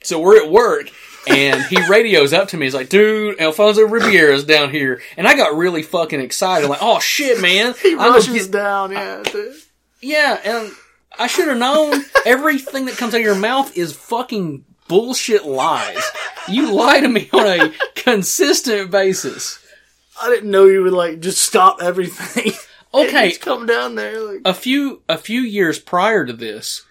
So 0.05 0.19
we're 0.19 0.43
at 0.43 0.49
work, 0.51 0.89
and 1.27 1.61
he 1.63 1.77
radios 1.89 2.33
up 2.33 2.49
to 2.49 2.57
me. 2.57 2.65
He's 2.65 2.73
like, 2.75 2.89
"Dude, 2.89 3.39
Alfonso 3.39 3.81
Ribeiro's 3.87 4.43
down 4.43 4.69
here," 4.71 5.01
and 5.17 5.27
I 5.27 5.35
got 5.35 5.55
really 5.57 5.81
fucking 5.83 6.19
excited. 6.19 6.63
I'm 6.65 6.69
like, 6.69 6.79
"Oh 6.81 6.99
shit, 6.99 7.41
man!" 7.41 7.73
He 7.81 7.93
I'm 7.93 8.13
rushes 8.13 8.47
get- 8.47 8.51
down, 8.51 8.91
yeah. 8.91 9.23
dude. 9.23 9.53
Yeah, 10.01 10.39
and 10.43 10.71
I 11.17 11.27
should 11.27 11.47
have 11.47 11.57
known 11.57 12.03
everything 12.25 12.85
that 12.85 12.97
comes 12.97 13.13
out 13.15 13.21
of 13.21 13.25
your 13.25 13.35
mouth 13.35 13.75
is 13.77 13.93
fucking 13.93 14.65
bullshit 14.87 15.45
lies. 15.45 16.03
You 16.47 16.71
lie 16.73 16.99
to 16.99 17.07
me 17.07 17.27
on 17.33 17.47
a 17.47 17.73
consistent 17.95 18.91
basis. 18.91 19.57
I 20.21 20.29
didn't 20.29 20.51
know 20.51 20.65
you 20.65 20.83
would 20.83 20.93
like 20.93 21.19
just 21.21 21.41
stop 21.41 21.81
everything. 21.81 22.53
Okay, 22.93 23.27
just 23.29 23.41
come 23.41 23.65
down 23.65 23.95
there. 23.95 24.21
Like, 24.21 24.41
a 24.45 24.53
few 24.53 25.01
a 25.09 25.17
few 25.17 25.41
years 25.41 25.79
prior 25.79 26.25
to 26.25 26.31
this, 26.31 26.84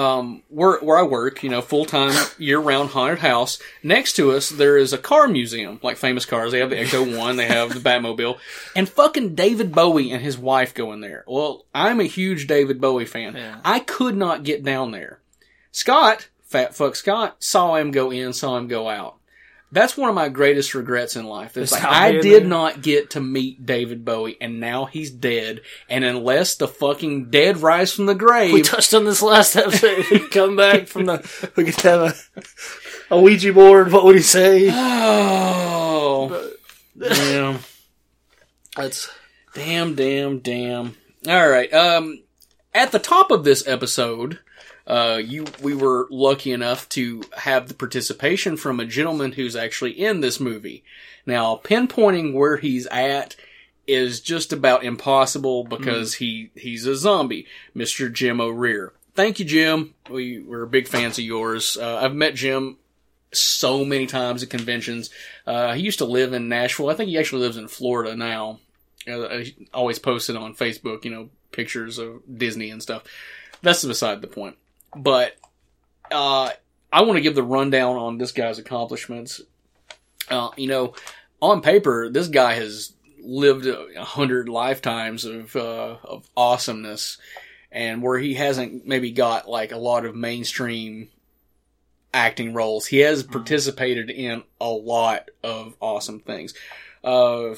um, 0.00 0.42
where 0.48 0.78
where 0.78 0.96
I 0.96 1.02
work, 1.02 1.42
you 1.42 1.50
know, 1.50 1.60
full 1.60 1.84
time 1.84 2.14
year 2.38 2.58
round 2.58 2.90
haunted 2.90 3.18
house. 3.18 3.58
Next 3.82 4.14
to 4.14 4.32
us, 4.32 4.48
there 4.48 4.78
is 4.78 4.94
a 4.94 4.98
car 4.98 5.28
museum, 5.28 5.78
like 5.82 5.98
famous 5.98 6.24
cars. 6.24 6.52
They 6.52 6.60
have 6.60 6.70
the 6.70 6.76
Ecto 6.76 7.18
One, 7.18 7.36
they 7.36 7.46
have 7.46 7.74
the 7.74 7.80
Batmobile, 7.80 8.38
and 8.76 8.88
fucking 8.88 9.34
David 9.34 9.72
Bowie 9.72 10.10
and 10.10 10.22
his 10.22 10.38
wife 10.38 10.72
go 10.72 10.92
in 10.92 11.00
there. 11.00 11.24
Well, 11.26 11.66
I'm 11.74 12.00
a 12.00 12.04
huge 12.04 12.46
David 12.46 12.80
Bowie 12.80 13.04
fan. 13.04 13.36
I 13.62 13.80
could 13.80 14.16
not 14.16 14.42
get 14.42 14.64
down 14.64 14.92
there. 14.92 15.20
Scott, 15.70 16.28
fat 16.40 16.74
fuck 16.74 16.96
Scott, 16.96 17.36
saw 17.38 17.76
him 17.76 17.90
go 17.90 18.10
in, 18.10 18.32
saw 18.32 18.56
him 18.56 18.68
go 18.68 18.88
out. 18.88 19.19
That's 19.72 19.96
one 19.96 20.08
of 20.08 20.16
my 20.16 20.28
greatest 20.28 20.74
regrets 20.74 21.14
in 21.14 21.26
life. 21.26 21.56
It's 21.56 21.70
like 21.70 21.84
I 21.84 22.12
did 22.12 22.42
there. 22.42 22.48
not 22.48 22.82
get 22.82 23.10
to 23.10 23.20
meet 23.20 23.64
David 23.64 24.04
Bowie, 24.04 24.36
and 24.40 24.58
now 24.58 24.86
he's 24.86 25.12
dead. 25.12 25.60
And 25.88 26.02
unless 26.02 26.56
the 26.56 26.66
fucking 26.66 27.30
dead 27.30 27.58
rise 27.58 27.92
from 27.92 28.06
the 28.06 28.14
grave, 28.16 28.52
we 28.52 28.62
touched 28.62 28.94
on 28.94 29.04
this 29.04 29.22
last 29.22 29.54
episode. 29.54 30.06
We 30.10 30.28
come 30.30 30.56
back 30.56 30.88
from 30.88 31.06
the. 31.06 31.52
We 31.56 31.64
could 31.64 31.80
have 31.82 32.00
a, 32.00 33.14
a 33.14 33.20
Ouija 33.20 33.52
board. 33.52 33.92
What 33.92 34.04
would 34.04 34.16
he 34.16 34.22
say? 34.22 34.70
oh, 34.72 36.50
damn, 36.98 37.60
That's 38.76 39.08
damn, 39.54 39.94
damn, 39.94 40.40
damn. 40.40 40.96
All 41.28 41.48
right. 41.48 41.72
Um, 41.72 42.24
at 42.74 42.90
the 42.90 42.98
top 42.98 43.30
of 43.30 43.44
this 43.44 43.66
episode, 43.68 44.40
uh, 44.90 45.18
you 45.24 45.46
we 45.62 45.72
were 45.72 46.08
lucky 46.10 46.50
enough 46.50 46.88
to 46.88 47.22
have 47.36 47.68
the 47.68 47.74
participation 47.74 48.56
from 48.56 48.80
a 48.80 48.84
gentleman 48.84 49.30
who's 49.30 49.54
actually 49.54 49.92
in 49.92 50.20
this 50.20 50.40
movie. 50.40 50.82
Now, 51.24 51.60
pinpointing 51.62 52.34
where 52.34 52.56
he's 52.56 52.86
at 52.88 53.36
is 53.86 54.20
just 54.20 54.52
about 54.52 54.82
impossible 54.82 55.62
because 55.62 56.14
he 56.14 56.50
he's 56.56 56.86
a 56.86 56.96
zombie, 56.96 57.46
Mr. 57.74 58.12
Jim 58.12 58.40
O'Rear. 58.40 58.92
Thank 59.14 59.38
you, 59.38 59.44
Jim. 59.44 59.94
We 60.10 60.40
we're 60.40 60.66
big 60.66 60.88
fans 60.88 61.18
of 61.18 61.24
yours. 61.24 61.76
Uh, 61.76 62.00
I've 62.02 62.14
met 62.14 62.34
Jim 62.34 62.76
so 63.32 63.84
many 63.84 64.06
times 64.06 64.42
at 64.42 64.50
conventions. 64.50 65.08
Uh, 65.46 65.72
he 65.74 65.82
used 65.82 65.98
to 65.98 66.04
live 66.04 66.32
in 66.32 66.48
Nashville. 66.48 66.90
I 66.90 66.94
think 66.94 67.10
he 67.10 67.18
actually 67.18 67.42
lives 67.42 67.56
in 67.56 67.68
Florida 67.68 68.16
now. 68.16 68.58
Uh, 69.08 69.38
he 69.38 69.68
always 69.72 70.00
posted 70.00 70.34
on 70.34 70.56
Facebook, 70.56 71.04
you 71.04 71.12
know, 71.12 71.28
pictures 71.52 71.98
of 71.98 72.22
Disney 72.38 72.70
and 72.70 72.82
stuff. 72.82 73.04
That's 73.62 73.84
beside 73.84 74.20
the 74.20 74.26
point. 74.26 74.56
But 74.94 75.36
uh, 76.10 76.50
I 76.92 77.02
want 77.02 77.16
to 77.16 77.22
give 77.22 77.34
the 77.34 77.42
rundown 77.42 77.96
on 77.96 78.18
this 78.18 78.32
guy's 78.32 78.58
accomplishments. 78.58 79.40
Uh, 80.28 80.50
you 80.56 80.68
know, 80.68 80.94
on 81.40 81.62
paper, 81.62 82.08
this 82.08 82.28
guy 82.28 82.54
has 82.54 82.92
lived 83.22 83.66
a 83.66 84.04
hundred 84.04 84.48
lifetimes 84.48 85.24
of 85.24 85.54
uh, 85.56 85.96
of 86.04 86.28
awesomeness, 86.36 87.18
and 87.70 88.02
where 88.02 88.18
he 88.18 88.34
hasn't 88.34 88.86
maybe 88.86 89.10
got 89.10 89.48
like 89.48 89.72
a 89.72 89.78
lot 89.78 90.04
of 90.04 90.14
mainstream 90.14 91.08
acting 92.12 92.54
roles, 92.54 92.86
he 92.86 92.98
has 92.98 93.22
participated 93.22 94.10
in 94.10 94.42
a 94.60 94.68
lot 94.68 95.30
of 95.42 95.74
awesome 95.80 96.20
things. 96.20 96.54
Uh, 97.04 97.54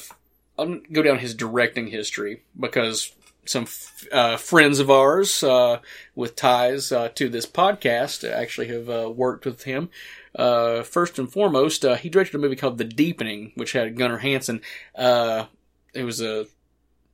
I'll 0.59 0.81
go 0.91 1.03
down 1.03 1.19
his 1.19 1.35
directing 1.35 1.89
history 1.89 2.43
because 2.59 3.13
some 3.45 3.67
uh, 4.13 4.37
friends 4.37 4.79
of 4.79 4.91
ours 4.91 5.43
uh, 5.43 5.81
with 6.15 6.37
ties 6.37 6.93
uh, 6.93 7.09
to 7.09 7.29
this 7.29 7.47
podcast 7.47 8.29
actually 8.29 8.69
have 8.69 8.89
uh, 8.89 9.11
worked 9.11 9.45
with 9.45 9.65
him. 9.65 9.91
Uh, 10.35 10.83
first 10.83 11.19
and 11.19 11.31
foremost, 11.31 11.85
he 11.85 12.09
directed 12.09 12.37
a 12.37 12.39
movie 12.39 12.57
called 12.57 12.79
The 12.79 12.85
Deepening, 12.85 13.53
which 13.55 13.73
had 13.73 13.97
Gunnar 13.97 14.19
Hansen. 14.19 14.61
It 14.97 16.05
was 16.05 16.21
a 16.21 16.47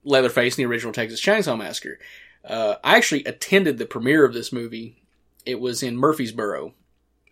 Leatherface 0.04 0.56
in 0.56 0.62
the 0.62 0.70
original 0.70 0.92
Texas 0.92 1.20
Chainsaw 1.20 1.58
Massacre. 1.58 1.98
I 2.48 2.78
actually 2.82 3.24
attended 3.24 3.78
the 3.78 3.86
premiere 3.86 4.24
of 4.24 4.34
this 4.34 4.52
movie. 4.52 5.02
It 5.44 5.60
was 5.60 5.82
in 5.82 5.96
Murfreesboro. 5.96 6.74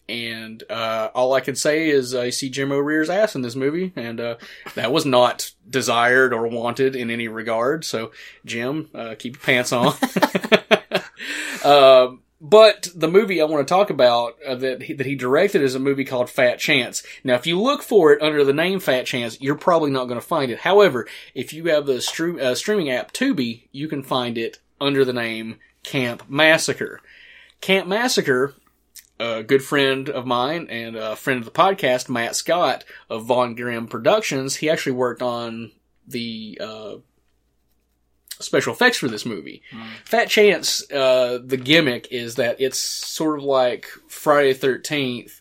And 0.08 0.62
uh, 0.70 1.10
all 1.14 1.32
I 1.32 1.40
can 1.40 1.56
say 1.56 1.88
is 1.88 2.14
I 2.14 2.30
see 2.30 2.48
Jim 2.48 2.70
O'Rear's 2.70 3.10
ass 3.10 3.34
in 3.34 3.42
this 3.42 3.56
movie, 3.56 3.92
and 3.96 4.20
uh, 4.20 4.36
that 4.76 4.92
was 4.92 5.04
not 5.04 5.50
desired 5.68 6.32
or 6.32 6.46
wanted 6.46 6.94
in 6.94 7.10
any 7.10 7.26
regard. 7.26 7.84
So, 7.84 8.12
Jim, 8.44 8.88
uh, 8.94 9.16
keep 9.18 9.34
your 9.34 9.42
pants 9.42 9.72
on. 9.72 9.94
uh, 11.64 12.08
but 12.40 12.88
the 12.94 13.08
movie 13.08 13.40
I 13.40 13.46
want 13.46 13.66
to 13.66 13.74
talk 13.74 13.90
about 13.90 14.36
uh, 14.46 14.54
that 14.56 14.82
he, 14.82 14.92
that 14.92 15.06
he 15.06 15.16
directed 15.16 15.62
is 15.62 15.74
a 15.74 15.80
movie 15.80 16.04
called 16.04 16.30
Fat 16.30 16.60
Chance. 16.60 17.02
Now, 17.24 17.34
if 17.34 17.46
you 17.46 17.60
look 17.60 17.82
for 17.82 18.12
it 18.12 18.22
under 18.22 18.44
the 18.44 18.52
name 18.52 18.78
Fat 18.78 19.06
Chance, 19.06 19.40
you're 19.40 19.56
probably 19.56 19.90
not 19.90 20.06
going 20.06 20.20
to 20.20 20.26
find 20.26 20.52
it. 20.52 20.60
However, 20.60 21.08
if 21.34 21.52
you 21.52 21.64
have 21.64 21.86
the 21.86 22.00
stream, 22.00 22.38
uh, 22.40 22.54
streaming 22.54 22.90
app 22.90 23.12
Tubi, 23.12 23.62
you 23.72 23.88
can 23.88 24.04
find 24.04 24.38
it 24.38 24.60
under 24.80 25.04
the 25.04 25.12
name 25.12 25.56
Camp 25.82 26.28
Massacre. 26.28 27.00
Camp 27.60 27.88
Massacre 27.88 28.54
a 29.18 29.42
good 29.42 29.62
friend 29.62 30.08
of 30.08 30.26
mine 30.26 30.66
and 30.70 30.96
a 30.96 31.16
friend 31.16 31.38
of 31.38 31.44
the 31.44 31.50
podcast, 31.50 32.08
Matt 32.08 32.36
Scott 32.36 32.84
of 33.08 33.24
Von 33.24 33.54
Grimm 33.54 33.86
Productions, 33.88 34.56
he 34.56 34.68
actually 34.68 34.92
worked 34.92 35.22
on 35.22 35.72
the 36.06 36.58
uh, 36.62 36.94
special 38.38 38.72
effects 38.72 38.98
for 38.98 39.08
this 39.08 39.24
movie. 39.26 39.62
Fat 40.04 40.28
Chance, 40.28 40.90
uh, 40.92 41.38
the 41.44 41.56
gimmick 41.56 42.08
is 42.10 42.36
that 42.36 42.60
it's 42.60 42.78
sort 42.78 43.38
of 43.38 43.44
like 43.44 43.86
Friday 44.08 44.52
the 44.52 44.58
Thirteenth, 44.58 45.40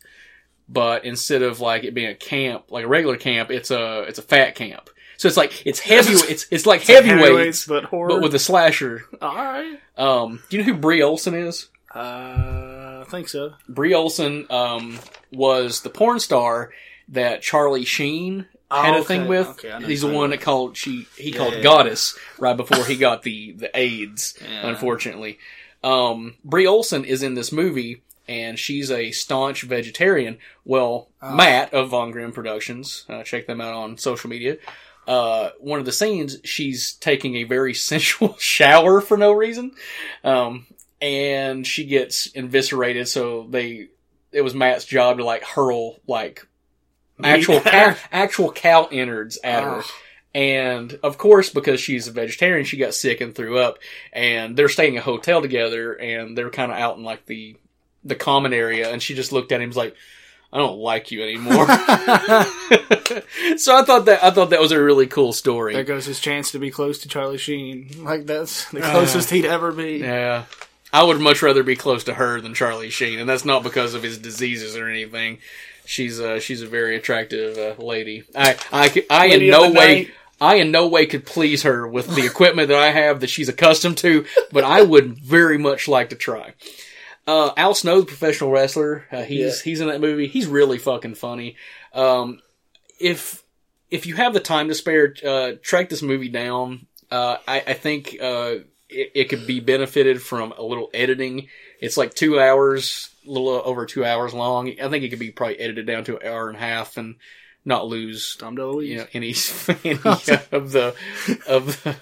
but 0.69 1.05
instead 1.05 1.41
of 1.41 1.59
like 1.59 1.83
it 1.83 1.93
being 1.93 2.09
a 2.09 2.15
camp, 2.15 2.71
like 2.71 2.85
a 2.85 2.87
regular 2.87 3.17
camp, 3.17 3.51
it's 3.51 3.71
a 3.71 4.01
it's 4.03 4.19
a 4.19 4.23
fat 4.23 4.55
camp. 4.55 4.89
So 5.17 5.27
it's 5.27 5.37
like 5.37 5.65
it's 5.65 5.79
heavy. 5.91 6.13
It's 6.13 6.47
it's 6.51 6.65
like 6.65 6.81
heavyweights, 6.83 7.67
but 7.67 7.85
horror. 7.85 8.09
but 8.09 8.21
with 8.21 8.35
a 8.35 8.39
slasher. 8.39 9.03
All 9.21 9.35
right. 9.35 9.79
Um, 9.97 10.41
do 10.49 10.57
you 10.57 10.63
know 10.63 10.73
who 10.73 10.79
Bree 10.79 11.01
Olson 11.01 11.35
is? 11.35 11.69
Uh, 11.93 12.74
I 13.07 13.09
think 13.11 13.29
so. 13.29 13.53
Bree 13.69 13.93
Olson 13.93 14.45
um, 14.49 14.99
was 15.31 15.81
the 15.81 15.89
porn 15.89 16.19
star 16.19 16.71
that 17.09 17.41
Charlie 17.41 17.85
Sheen 17.85 18.47
had 18.71 18.95
Oh, 18.95 19.01
a 19.01 19.03
thing 19.03 19.27
with. 19.27 19.47
Okay, 19.47 19.85
He's 19.85 20.01
the 20.01 20.07
one 20.11 20.31
that 20.31 20.41
called 20.41 20.75
she 20.75 21.07
he 21.17 21.31
Yeah, 21.31 21.37
called 21.37 21.51
yeah, 21.53 21.57
yeah. 21.57 21.63
Goddess 21.63 22.17
right 22.39 22.57
before 22.57 22.83
he 22.85 22.95
got 22.97 23.23
the 23.23 23.51
the 23.53 23.69
AIDS. 23.77 24.37
Yeah. 24.41 24.67
Unfortunately, 24.67 25.37
um, 25.83 26.35
Bree 26.43 26.65
Olson 26.67 27.05
is 27.05 27.23
in 27.23 27.35
this 27.35 27.51
movie. 27.51 28.01
And 28.27 28.57
she's 28.57 28.89
a 28.89 29.11
staunch 29.11 29.61
vegetarian. 29.61 30.39
Well, 30.63 31.09
Oh. 31.21 31.35
Matt 31.35 31.75
of 31.75 31.89
Von 31.89 32.09
Grimm 32.09 32.31
Productions, 32.31 33.05
uh, 33.07 33.21
check 33.21 33.45
them 33.45 33.61
out 33.61 33.75
on 33.75 33.99
social 33.99 34.31
media. 34.31 34.57
Uh, 35.07 35.51
one 35.59 35.77
of 35.77 35.85
the 35.85 35.91
scenes, 35.91 36.37
she's 36.43 36.93
taking 36.93 37.35
a 37.35 37.43
very 37.43 37.73
sensual 37.91 38.35
shower 38.39 38.99
for 38.99 39.15
no 39.15 39.31
reason. 39.31 39.73
Um, 40.23 40.65
and 41.01 41.65
she 41.65 41.85
gets 41.85 42.27
eviscerated. 42.35 43.07
So 43.07 43.47
they, 43.49 43.89
it 44.31 44.41
was 44.41 44.53
Matt's 44.53 44.85
job 44.85 45.17
to 45.17 45.25
like 45.25 45.43
hurl 45.43 45.99
like 46.07 46.47
actual 47.23 47.61
cow, 47.61 47.95
actual 48.11 48.51
cow 48.51 48.87
innards 48.91 49.37
at 49.43 49.63
her. 49.63 49.83
And 50.33 50.99
of 51.01 51.17
course, 51.17 51.49
because 51.49 51.79
she's 51.79 52.09
a 52.09 52.11
vegetarian, 52.11 52.65
she 52.65 52.75
got 52.75 52.93
sick 52.93 53.21
and 53.21 53.33
threw 53.33 53.57
up. 53.57 53.79
And 54.11 54.57
they're 54.57 54.67
staying 54.67 54.95
in 54.95 54.99
a 54.99 55.03
hotel 55.03 55.41
together, 55.41 55.93
and 55.93 56.37
they're 56.37 56.49
kind 56.49 56.73
of 56.73 56.77
out 56.77 56.97
in 56.97 57.03
like 57.03 57.25
the 57.25 57.55
the 58.03 58.15
common 58.15 58.53
area. 58.53 58.91
And 58.91 59.01
she 59.01 59.15
just 59.15 59.31
looked 59.31 59.53
at 59.53 59.61
him, 59.61 59.69
was 59.69 59.77
like, 59.77 59.95
"I 60.51 60.57
don't 60.57 60.77
like 60.77 61.09
you 61.11 61.23
anymore." 61.23 61.65
so 63.57 63.77
I 63.77 63.83
thought 63.85 64.05
that 64.07 64.19
I 64.21 64.31
thought 64.31 64.49
that 64.49 64.59
was 64.59 64.73
a 64.73 64.83
really 64.83 65.07
cool 65.07 65.31
story. 65.31 65.73
There 65.73 65.85
goes 65.85 66.05
his 66.05 66.19
chance 66.19 66.51
to 66.51 66.59
be 66.59 66.69
close 66.69 66.99
to 66.99 67.07
Charlie 67.07 67.37
Sheen. 67.37 68.03
Like 68.03 68.25
that's 68.25 68.69
the 68.71 68.85
uh, 68.85 68.91
closest 68.91 69.29
he'd 69.29 69.45
ever 69.45 69.71
be. 69.71 69.99
Yeah. 69.99 70.43
I 70.95 71.03
would 71.03 71.19
much 71.19 71.41
rather 71.41 71.61
be 71.61 71.75
close 71.75 72.05
to 72.05 72.13
her 72.13 72.39
than 72.39 72.53
Charlie 72.53 72.89
Sheen, 72.89 73.19
and 73.19 73.27
that's 73.27 73.43
not 73.43 73.63
because 73.63 73.95
of 73.95 74.01
his 74.01 74.17
diseases 74.17 74.77
or 74.77 74.87
anything. 74.87 75.39
She's 75.85 76.21
uh, 76.21 76.39
she's 76.39 76.61
a 76.61 76.67
very 76.67 76.95
attractive 76.95 77.57
uh, 77.57 77.83
lady. 77.83 78.23
I 78.33 78.55
I, 78.71 79.03
I 79.09 79.25
in 79.25 79.31
Lady 79.31 79.49
of 79.49 79.61
no 79.61 79.71
way 79.71 79.95
night. 79.95 80.11
I 80.39 80.55
in 80.55 80.71
no 80.71 80.87
way 80.87 81.05
could 81.05 81.25
please 81.25 81.63
her 81.63 81.85
with 81.85 82.15
the 82.15 82.25
equipment 82.25 82.69
that 82.69 82.77
I 82.77 82.91
have 82.91 83.19
that 83.19 83.29
she's 83.29 83.49
accustomed 83.49 83.97
to, 83.97 84.25
but 84.53 84.63
I 84.63 84.83
would 84.83 85.17
very 85.17 85.57
much 85.57 85.89
like 85.89 86.11
to 86.11 86.15
try. 86.15 86.53
Uh, 87.27 87.51
Al 87.57 87.73
Snow, 87.73 87.99
the 87.99 88.05
professional 88.05 88.51
wrestler, 88.51 89.05
uh, 89.11 89.23
he's 89.23 89.59
he's 89.61 89.81
in 89.81 89.89
that 89.89 89.99
movie. 89.99 90.27
He's 90.27 90.47
really 90.47 90.77
fucking 90.77 91.15
funny. 91.15 91.57
Um, 91.93 92.39
if 93.01 93.43
if 93.91 94.05
you 94.05 94.15
have 94.15 94.33
the 94.33 94.39
time 94.39 94.69
to 94.69 94.73
spare, 94.73 95.13
uh, 95.25 95.51
track 95.61 95.89
this 95.89 96.01
movie 96.01 96.29
down. 96.29 96.87
Uh, 97.11 97.35
I, 97.45 97.63
I 97.67 97.73
think 97.73 98.17
uh, 98.21 98.55
it, 98.95 99.11
it 99.13 99.23
could 99.25 99.45
be 99.45 99.59
benefited 99.59 100.21
from 100.21 100.53
a 100.57 100.63
little 100.63 100.89
editing. 100.93 101.47
It's 101.79 101.97
like 101.97 102.13
two 102.13 102.39
hours, 102.39 103.09
a 103.25 103.29
little 103.29 103.49
over 103.49 103.85
two 103.85 104.05
hours 104.05 104.33
long. 104.33 104.69
I 104.81 104.89
think 104.89 105.03
it 105.03 105.09
could 105.09 105.19
be 105.19 105.31
probably 105.31 105.59
edited 105.59 105.85
down 105.85 106.05
to 106.05 106.17
an 106.17 106.27
hour 106.27 106.47
and 106.47 106.57
a 106.57 106.61
half 106.61 106.97
and 106.97 107.15
not 107.63 107.87
lose 107.87 108.35
Tom 108.35 108.55
DeLuise. 108.55 108.87
you 108.87 108.97
know 108.97 109.07
any, 109.13 109.33
any 109.83 109.99
of 110.51 110.71
the 110.71 110.95
of 111.47 111.83
the 111.83 111.95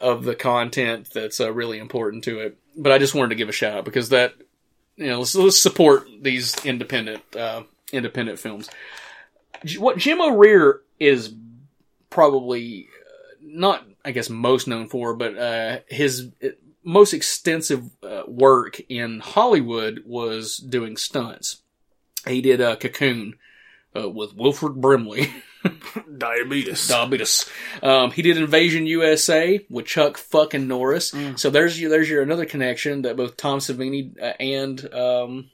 of 0.00 0.24
the 0.24 0.34
content 0.34 1.08
that's 1.12 1.40
uh, 1.40 1.52
really 1.52 1.78
important 1.78 2.24
to 2.24 2.40
it. 2.40 2.58
But 2.76 2.92
I 2.92 2.98
just 2.98 3.14
wanted 3.14 3.30
to 3.30 3.36
give 3.36 3.48
a 3.48 3.52
shout 3.52 3.78
out 3.78 3.84
because 3.84 4.08
that 4.08 4.34
you 4.96 5.06
know 5.06 5.20
let's, 5.20 5.34
let's 5.34 5.60
support 5.60 6.08
these 6.20 6.64
independent 6.64 7.22
uh, 7.36 7.62
independent 7.92 8.38
films. 8.38 8.68
What 9.78 9.98
Jim 9.98 10.20
O'Rear 10.20 10.80
is 10.98 11.34
probably 12.10 12.88
uh, 13.00 13.36
not, 13.40 13.84
I 14.04 14.12
guess, 14.12 14.28
most 14.28 14.68
known 14.68 14.88
for, 14.88 15.14
but 15.14 15.38
uh, 15.38 15.78
his 15.88 16.30
uh, 16.42 16.48
most 16.84 17.14
extensive 17.14 17.84
uh, 18.02 18.22
work 18.26 18.80
in 18.88 19.20
Hollywood 19.20 20.02
was 20.04 20.58
doing 20.58 20.96
stunts. 20.96 21.62
He 22.26 22.40
did 22.40 22.60
uh, 22.60 22.76
Cocoon 22.76 23.34
uh, 23.96 24.08
with 24.08 24.34
Wilford 24.34 24.80
Brimley. 24.80 25.32
Diabetes. 26.18 26.88
Diabetes. 26.88 27.48
Um, 27.82 28.10
he 28.10 28.22
did 28.22 28.36
Invasion 28.36 28.86
USA 28.86 29.64
with 29.70 29.86
Chuck 29.86 30.18
fucking 30.18 30.68
Norris. 30.68 31.12
Mm. 31.12 31.38
So 31.38 31.50
there's 31.50 31.80
your 31.80 31.90
there's 31.90 32.08
your 32.08 32.22
another 32.22 32.44
connection 32.44 33.02
that 33.02 33.16
both 33.16 33.36
Tom 33.36 33.60
Savini 33.60 34.20
uh, 34.20 34.34
and 34.38 34.94
um, 34.94 35.50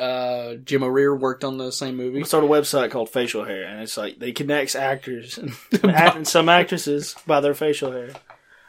uh, 0.00 0.54
Jim 0.56 0.82
O'Rear 0.82 1.14
worked 1.14 1.44
on 1.44 1.58
the 1.58 1.70
same 1.70 1.96
movie. 1.96 2.18
We 2.18 2.24
started 2.24 2.46
a 2.46 2.50
website 2.50 2.90
called 2.90 3.10
Facial 3.10 3.44
Hair, 3.44 3.64
and 3.64 3.82
it's 3.82 3.96
like 3.96 4.18
they 4.18 4.32
connects 4.32 4.74
actors 4.74 5.38
and, 5.38 5.52
and 5.84 6.26
some 6.26 6.48
actresses 6.48 7.14
by 7.26 7.40
their 7.40 7.54
facial 7.54 7.92
hair. 7.92 8.10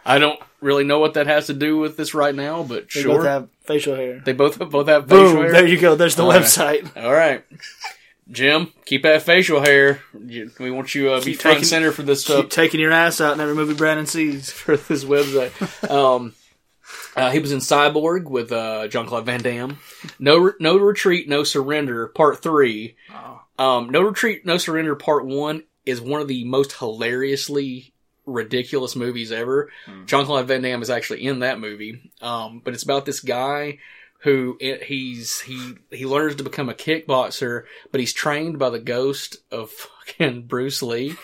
I 0.05 0.17
don't 0.17 0.39
really 0.61 0.83
know 0.83 0.97
what 0.99 1.13
that 1.13 1.27
has 1.27 1.47
to 1.47 1.53
do 1.53 1.77
with 1.77 1.95
this 1.95 2.13
right 2.13 2.33
now, 2.33 2.63
but 2.63 2.91
sure. 2.91 3.01
They 3.03 3.07
sure. 3.07 3.15
both 3.17 3.25
have 3.25 3.49
facial 3.63 3.95
hair. 3.95 4.19
they 4.25 4.33
both 4.33 4.57
both 4.69 4.87
have 4.87 5.07
facial 5.07 5.33
Boom! 5.33 5.41
hair. 5.43 5.51
There 5.51 5.67
you 5.67 5.79
go. 5.79 5.95
There's 5.95 6.15
the 6.15 6.23
All 6.23 6.31
right. 6.31 6.41
website. 6.41 6.97
All 7.03 7.13
right. 7.13 7.43
Jim, 8.31 8.71
keep 8.85 9.03
that 9.03 9.23
facial 9.23 9.59
hair. 9.61 10.01
We 10.59 10.71
want 10.71 10.95
you 10.95 11.11
uh, 11.11 11.19
be 11.19 11.31
Keep 11.31 11.41
front 11.41 11.57
and 11.57 11.63
taking- 11.63 11.67
center 11.67 11.91
for 11.91 12.03
this 12.03 12.25
Keep 12.25 12.49
taking 12.49 12.79
your 12.79 12.91
ass 12.91 13.19
out 13.19 13.33
in 13.33 13.41
every 13.41 13.55
movie 13.55 13.73
Brandon 13.73 14.05
sees. 14.05 14.49
for 14.51 14.77
this 14.77 15.03
website. 15.03 15.89
Um, 15.89 16.33
uh, 17.15 17.31
he 17.31 17.39
was 17.39 17.51
in 17.51 17.59
Cyborg 17.59 18.25
with 18.29 18.51
uh, 18.51 18.87
Jean-Claude 18.87 19.25
Van 19.25 19.41
Damme. 19.41 19.77
No, 20.19 20.37
Re- 20.37 20.53
no 20.59 20.77
retreat, 20.77 21.27
no 21.27 21.43
surrender. 21.43 22.07
Part 22.07 22.41
three. 22.41 22.95
Um, 23.59 23.89
no 23.89 24.01
retreat, 24.01 24.45
no 24.45 24.57
surrender. 24.57 24.95
Part 24.95 25.25
one 25.25 25.63
is 25.85 25.99
one 26.01 26.21
of 26.21 26.27
the 26.27 26.43
most 26.45 26.73
hilariously 26.73 27.93
ridiculous 28.25 28.95
movies 28.95 29.31
ever. 29.31 29.69
Jean-Claude 30.05 30.47
Van 30.47 30.61
Damme 30.61 30.81
is 30.81 30.89
actually 30.89 31.25
in 31.25 31.39
that 31.39 31.59
movie. 31.59 32.11
Um, 32.21 32.61
but 32.63 32.73
it's 32.73 32.83
about 32.83 33.05
this 33.05 33.19
guy 33.19 33.79
who 34.19 34.57
he's 34.61 35.41
he 35.41 35.73
he 35.89 36.05
learns 36.05 36.35
to 36.35 36.43
become 36.43 36.69
a 36.69 36.73
kickboxer, 36.75 37.63
but 37.91 37.99
he's 37.99 38.13
trained 38.13 38.59
by 38.59 38.69
the 38.69 38.79
ghost 38.79 39.37
of 39.51 39.71
fucking 39.71 40.43
Bruce 40.47 40.81
Lee. 40.83 41.15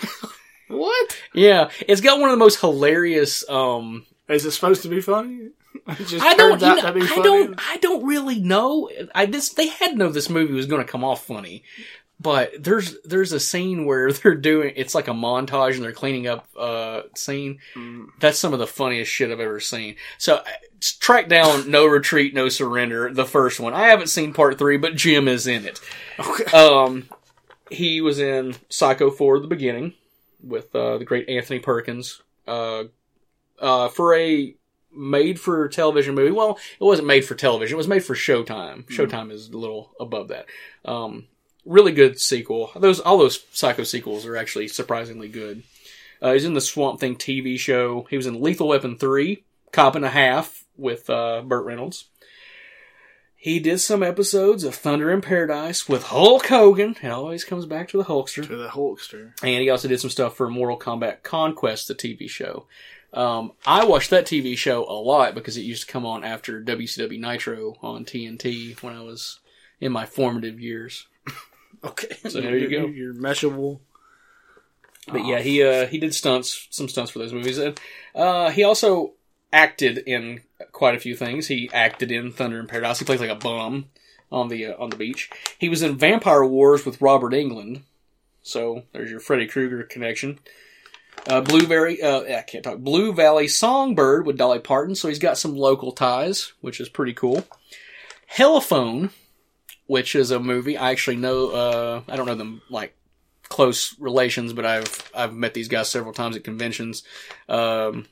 What? 0.67 1.17
Yeah, 1.33 1.69
it's 1.87 2.01
got 2.01 2.19
one 2.19 2.29
of 2.29 2.33
the 2.33 2.43
most 2.43 2.59
hilarious 2.59 3.47
um 3.49 4.05
Is 4.27 4.45
it 4.45 4.51
supposed 4.51 4.81
to 4.81 4.89
be 4.89 4.99
funny? 5.01 5.49
Just 6.05 6.23
I 6.23 6.35
don't. 6.35 6.61
You 6.61 6.75
know, 6.75 6.93
I 6.95 7.21
don't. 7.21 7.59
I 7.59 7.77
don't 7.77 8.05
really 8.05 8.39
know. 8.39 8.89
I 9.13 9.25
this 9.25 9.49
they 9.49 9.67
had 9.67 9.91
to 9.91 9.95
know 9.97 10.09
this 10.09 10.29
movie 10.29 10.53
was 10.53 10.65
going 10.65 10.85
to 10.85 10.91
come 10.91 11.03
off 11.03 11.25
funny, 11.25 11.63
but 12.19 12.51
there's 12.59 12.99
there's 13.03 13.31
a 13.31 13.39
scene 13.39 13.85
where 13.85 14.11
they're 14.13 14.35
doing 14.35 14.73
it's 14.75 14.95
like 14.95 15.07
a 15.07 15.11
montage 15.11 15.75
and 15.75 15.83
they're 15.83 15.91
cleaning 15.91 16.27
up 16.27 16.47
uh 16.57 17.03
scene. 17.15 17.59
Mm. 17.75 18.07
That's 18.19 18.39
some 18.39 18.53
of 18.53 18.59
the 18.59 18.67
funniest 18.67 19.11
shit 19.11 19.31
I've 19.31 19.39
ever 19.39 19.59
seen. 19.59 19.95
So 20.17 20.37
uh, 20.37 20.43
track 20.99 21.27
down 21.27 21.69
No 21.69 21.85
Retreat, 21.85 22.33
No 22.33 22.49
Surrender, 22.49 23.13
the 23.13 23.25
first 23.25 23.59
one. 23.59 23.73
I 23.73 23.87
haven't 23.87 24.07
seen 24.07 24.33
part 24.33 24.57
three, 24.57 24.77
but 24.77 24.95
Jim 24.95 25.27
is 25.27 25.47
in 25.47 25.65
it. 25.65 25.79
Okay. 26.19 26.45
Um, 26.57 27.09
he 27.69 28.01
was 28.01 28.19
in 28.19 28.55
Psycho 28.69 29.11
4 29.11 29.39
the 29.39 29.47
beginning 29.47 29.93
with 30.41 30.73
uh, 30.75 30.97
the 30.97 31.05
great 31.05 31.27
Anthony 31.29 31.59
Perkins. 31.59 32.21
Uh, 32.47 32.85
uh, 33.59 33.89
for 33.89 34.13
a 34.15 34.55
made 34.97 35.39
for 35.39 35.67
television 35.67 36.15
movie, 36.15 36.31
well, 36.31 36.59
it 36.79 36.83
wasn't 36.83 37.07
made 37.07 37.25
for 37.25 37.35
television, 37.35 37.75
it 37.75 37.77
was 37.77 37.87
made 37.87 38.03
for 38.03 38.15
Showtime. 38.15 38.85
Showtime 38.85 39.31
is 39.31 39.49
a 39.49 39.57
little 39.57 39.91
above 39.99 40.29
that. 40.29 40.45
Um, 40.85 41.27
really 41.65 41.91
good 41.91 42.19
sequel. 42.19 42.71
Those 42.75 42.99
all 42.99 43.17
those 43.17 43.45
Psycho 43.51 43.83
sequels 43.83 44.25
are 44.25 44.37
actually 44.37 44.67
surprisingly 44.67 45.27
good. 45.27 45.63
Uh, 46.21 46.33
he's 46.33 46.45
in 46.45 46.53
the 46.53 46.61
Swamp 46.61 46.99
Thing 46.99 47.15
TV 47.15 47.59
show. 47.59 48.07
He 48.09 48.17
was 48.17 48.25
in 48.25 48.41
Lethal 48.41 48.69
Weapon 48.69 48.97
3, 48.97 49.43
Cop 49.71 49.95
and 49.95 50.05
a 50.05 50.09
Half 50.09 50.65
with 50.75 51.09
uh, 51.09 51.41
Burt 51.45 51.65
Reynolds. 51.65 52.05
He 53.39 53.59
did 53.59 53.79
some 53.79 54.01
episodes 54.01 54.63
of 54.63 54.73
Thunder 54.73 55.11
in 55.11 55.21
Paradise 55.21 55.87
with 55.87 56.03
Hulk 56.03 56.47
Hogan. 56.47 56.95
It 57.03 57.09
always 57.09 57.43
comes 57.43 57.67
back 57.67 57.87
to 57.89 57.97
the 57.97 58.03
Hulkster. 58.03 58.47
To 58.47 58.57
the 58.57 58.69
Hulkster. 58.69 59.33
And 59.43 59.61
he 59.61 59.69
also 59.69 59.87
did 59.87 59.99
some 59.99 60.09
stuff 60.09 60.35
for 60.35 60.49
Mortal 60.49 60.79
Kombat 60.79 61.21
Conquest, 61.21 61.87
the 61.87 61.93
TV 61.93 62.27
show. 62.27 62.65
Um, 63.13 63.53
I 63.65 63.85
watched 63.85 64.09
that 64.09 64.25
TV 64.25 64.57
show 64.57 64.83
a 64.83 64.93
lot 64.93 65.33
because 65.33 65.57
it 65.57 65.61
used 65.61 65.87
to 65.87 65.91
come 65.91 66.05
on 66.05 66.23
after 66.23 66.61
WCW 66.61 67.19
Nitro 67.19 67.77
on 67.81 68.05
TNT 68.05 68.81
when 68.83 68.95
I 68.95 69.01
was 69.01 69.39
in 69.79 69.91
my 69.91 70.05
formative 70.05 70.59
years. 70.59 71.07
Okay. 71.83 72.17
So 72.27 72.41
there 72.41 72.57
you 72.57 72.69
go. 72.69 72.87
You're 72.87 73.13
meshable. 73.13 73.81
But 75.07 75.25
yeah, 75.25 75.39
he 75.39 75.63
uh, 75.63 75.85
he 75.85 75.99
did 75.99 76.15
stunts, 76.15 76.67
some 76.71 76.89
stunts 76.89 77.11
for 77.11 77.19
those 77.19 77.31
movies, 77.33 77.59
and 77.59 77.79
uh, 78.15 78.49
he 78.49 78.63
also 78.63 79.13
acted 79.53 79.99
in 79.99 80.41
quite 80.71 80.95
a 80.95 80.99
few 80.99 81.15
things. 81.15 81.47
He 81.47 81.69
acted 81.71 82.11
in 82.11 82.31
Thunder 82.31 82.59
in 82.59 82.67
Paradise. 82.67 82.99
He 82.99 83.05
plays 83.05 83.21
like 83.21 83.29
a 83.29 83.35
bum 83.35 83.85
on 84.31 84.49
the 84.49 84.65
uh, 84.65 84.75
on 84.77 84.89
the 84.89 84.97
beach. 84.97 85.29
He 85.57 85.69
was 85.69 85.81
in 85.81 85.97
Vampire 85.97 86.43
Wars 86.43 86.85
with 86.85 87.01
Robert 87.01 87.31
Englund. 87.31 87.81
So 88.41 88.83
there's 88.91 89.11
your 89.11 89.19
Freddy 89.19 89.47
Krueger 89.47 89.83
connection. 89.83 90.39
Uh, 91.25 91.41
Blue 91.41 91.65
Valley, 91.65 92.01
uh, 92.01 92.21
I 92.21 92.41
can't 92.41 92.63
talk. 92.63 92.77
Blue 92.77 93.13
Valley 93.13 93.47
Songbird 93.47 94.25
with 94.25 94.37
Dolly 94.37 94.59
Parton. 94.59 94.95
So 94.95 95.07
he's 95.07 95.19
got 95.19 95.37
some 95.37 95.55
local 95.55 95.91
ties, 95.91 96.53
which 96.61 96.79
is 96.79 96.89
pretty 96.89 97.13
cool. 97.13 97.43
Telephone, 98.29 99.09
which 99.87 100.15
is 100.15 100.31
a 100.31 100.39
movie 100.39 100.77
I 100.77 100.91
actually 100.91 101.17
know. 101.17 101.49
Uh, 101.49 102.01
I 102.07 102.15
don't 102.15 102.25
know 102.27 102.35
them 102.35 102.61
like 102.69 102.95
close 103.49 103.97
relations, 103.99 104.53
but 104.53 104.65
I've 104.65 105.11
I've 105.15 105.33
met 105.33 105.53
these 105.53 105.67
guys 105.67 105.89
several 105.89 106.13
times 106.13 106.35
at 106.35 106.43
conventions. 106.43 107.03
Um, 107.49 108.05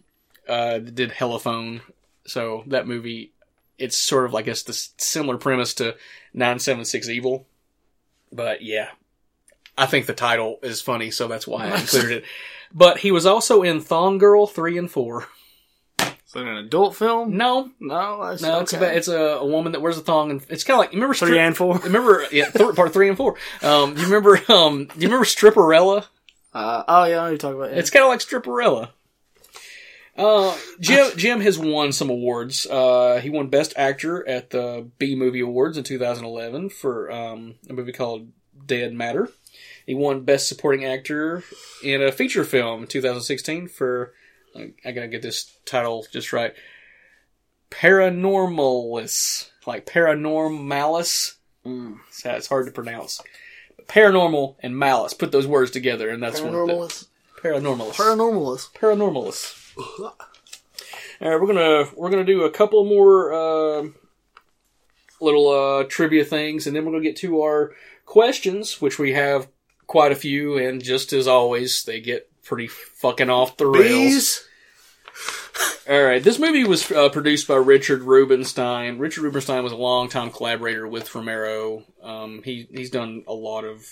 uh, 0.48 0.80
did 0.80 1.12
Telephone, 1.12 1.82
so 2.26 2.64
that 2.68 2.88
movie. 2.88 3.32
It's 3.78 3.98
sort 3.98 4.26
of 4.26 4.32
like 4.32 4.48
it's 4.48 4.64
the 4.64 4.74
similar 4.98 5.38
premise 5.38 5.74
to 5.76 5.98
Nine 6.34 6.60
Seven 6.60 6.86
Six 6.86 7.10
Evil, 7.10 7.46
but 8.32 8.62
yeah, 8.62 8.92
I 9.78 9.86
think 9.86 10.06
the 10.06 10.14
title 10.14 10.60
is 10.64 10.82
funny, 10.82 11.12
so 11.12 11.28
that's 11.28 11.46
why 11.46 11.68
I 11.68 11.78
included 11.82 12.12
it. 12.12 12.24
But 12.74 13.00
he 13.00 13.12
was 13.12 13.26
also 13.26 13.62
in 13.64 13.80
Thong 13.82 14.18
Girl 14.18 14.48
three 14.48 14.78
and 14.78 14.90
four. 14.90 15.28
Is 16.00 16.32
that 16.34 16.42
an 16.48 16.58
adult 16.58 16.96
film? 16.96 17.38
No, 17.38 17.72
No, 17.80 18.26
that's 18.30 18.42
no, 18.42 18.60
it's 18.60 18.74
okay. 18.74 18.84
about 18.86 18.98
it's 18.98 19.08
a, 19.08 19.18
a 19.18 19.46
woman 19.46 19.72
that 19.72 19.82
wears 19.82 19.98
a 19.98 20.02
thong, 20.02 20.32
and 20.32 20.46
it's 20.50 20.64
kind 20.66 20.76
of 20.76 20.80
like 20.80 20.92
you 20.92 20.98
remember 20.98 21.14
three 21.14 21.28
Strip- 21.30 21.40
and 21.40 21.56
four. 21.56 21.78
Remember, 21.84 22.26
yeah, 22.32 22.50
th- 22.50 22.76
part 22.76 22.92
three 22.92 23.08
and 23.08 23.16
four. 23.16 23.36
Um, 23.62 23.96
you 23.96 24.04
remember, 24.04 24.42
um, 24.52 24.86
do 24.86 24.94
you 25.00 25.08
remember 25.08 25.26
Stripperella? 25.26 26.06
Uh, 26.54 26.84
oh 26.88 27.04
yeah, 27.06 27.20
I 27.20 27.24
know 27.24 27.30
you're 27.30 27.38
talking 27.38 27.58
about. 27.58 27.72
Yeah. 27.72 27.78
It's 27.80 27.90
kind 27.90 28.04
of 28.04 28.10
like 28.10 28.20
Stripperella. 28.20 28.90
Uh, 30.18 30.58
Jim 30.80 31.12
Jim 31.18 31.42
has 31.42 31.60
won 31.60 31.92
some 31.92 32.10
awards. 32.10 32.66
Uh, 32.66 33.20
he 33.22 33.30
won 33.30 33.48
Best 33.48 33.74
Actor 33.76 34.28
at 34.28 34.50
the 34.50 34.90
B 34.98 35.16
Movie 35.16 35.42
Awards 35.42 35.78
in 35.78 35.84
2011 35.84 36.70
for 36.70 37.12
um, 37.12 37.56
a 37.70 37.74
movie 37.74 37.92
called 37.92 38.30
Dead 38.66 38.94
Matter. 38.94 39.30
He 39.86 39.94
won 39.94 40.22
Best 40.22 40.48
Supporting 40.48 40.86
Actor 40.86 41.44
in 41.84 42.02
a 42.02 42.12
feature 42.12 42.44
film 42.44 42.82
in 42.82 42.88
2016 42.88 43.68
for 43.68 44.14
I 44.56 44.92
gotta 44.92 45.08
get 45.08 45.22
this 45.22 45.52
title 45.66 46.06
just 46.12 46.34
right. 46.34 46.54
Paranormalis, 47.70 49.50
like 49.68 49.86
Paranormalis. 49.86 51.34
Mm. 51.66 52.00
So 52.12 52.32
it's 52.32 52.48
hard 52.48 52.68
to 52.68 52.72
pronounce. 52.72 53.22
Paranormal 53.88 54.56
and 54.62 54.78
malice. 54.78 55.14
Put 55.14 55.32
those 55.32 55.46
words 55.46 55.72
together, 55.72 56.10
and 56.10 56.24
that's 56.24 56.42
what 56.42 56.54
Paranormalist. 56.54 57.08
paranormalist. 57.42 57.94
Paranormalist. 57.96 58.74
Paranormalist. 58.74 59.78
All 61.22 61.30
right, 61.30 61.40
we're 61.40 61.48
gonna 61.48 61.90
we're 61.96 62.10
gonna 62.10 62.24
do 62.24 62.44
a 62.44 62.52
couple 62.52 62.84
more 62.86 63.34
uh, 63.34 63.88
little 65.20 65.50
uh, 65.50 65.84
trivia 65.84 66.26
things, 66.26 66.66
and 66.66 66.76
then 66.76 66.86
we're 66.86 66.94
gonna 66.94 67.04
get 67.04 67.18
to 67.18 67.42
our 67.42 67.74
questions, 68.06 68.82
which 68.82 68.98
we 68.98 69.14
have 69.14 69.48
quite 69.88 70.12
a 70.12 70.16
few, 70.16 70.58
and 70.58 70.84
just 70.84 71.14
as 71.14 71.28
always, 71.28 71.84
they 71.84 72.00
get 72.00 72.30
pretty 72.44 72.68
fucking 72.68 73.30
off 73.30 73.58
the 73.58 73.68
rails. 73.68 73.84
Bees. 73.88 74.48
All 75.88 76.04
right, 76.04 76.24
this 76.24 76.40
movie 76.40 76.64
was 76.64 76.92
uh, 76.92 77.10
produced 77.10 77.48
by 77.48 77.56
Richard 77.56 78.02
Rubinstein. 78.02 78.98
Richard 78.98 79.24
Rubinstein 79.24 79.64
was 79.64 79.72
a 79.72 79.78
longtime 79.78 80.32
collaborator 80.32 80.88
with 80.88 81.14
Romero. 81.14 81.84
Um, 82.02 82.42
he 82.44 82.68
he's 82.72 82.90
done 82.90 83.24
a 83.28 83.34
lot 83.34 83.64
of 83.64 83.88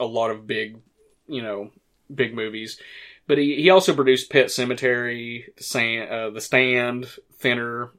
a 0.00 0.04
lot 0.04 0.30
of 0.30 0.46
big, 0.46 0.78
you 1.26 1.42
know, 1.42 1.70
big 2.12 2.34
movies. 2.34 2.78
But 3.26 3.38
he, 3.38 3.56
he 3.56 3.70
also 3.70 3.94
produced 3.94 4.30
Pet 4.30 4.46
Sematary, 4.46 5.44
The 5.56 5.62
Stand, 5.62 6.10
uh, 6.10 6.30
The 6.30 6.40
Stand, 6.40 7.06
Thinner. 7.38 7.90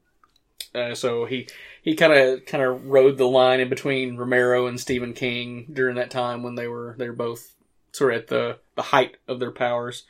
Uh, 0.74 0.94
so 0.94 1.26
he 1.26 1.48
he 1.86 1.96
kind 1.96 2.12
of 2.12 2.46
kind 2.48 2.64
of 2.64 2.84
rode 2.86 3.18
the 3.18 3.28
line 3.28 3.60
in 3.60 3.70
between 3.70 4.18
Romero 4.18 4.66
and 4.66 4.80
Stephen 4.80 5.14
King 5.14 5.68
during 5.72 5.96
that 5.96 6.10
time 6.12 6.42
when 6.44 6.56
they 6.56 6.68
were 6.68 6.96
they 6.98 7.08
were 7.08 7.16
both 7.16 7.54
sort 7.92 8.14
of 8.14 8.22
at 8.22 8.28
the 8.28 8.58
the 8.76 8.82
height 8.82 9.16
of 9.28 9.40
their 9.40 9.52
powers. 9.52 10.04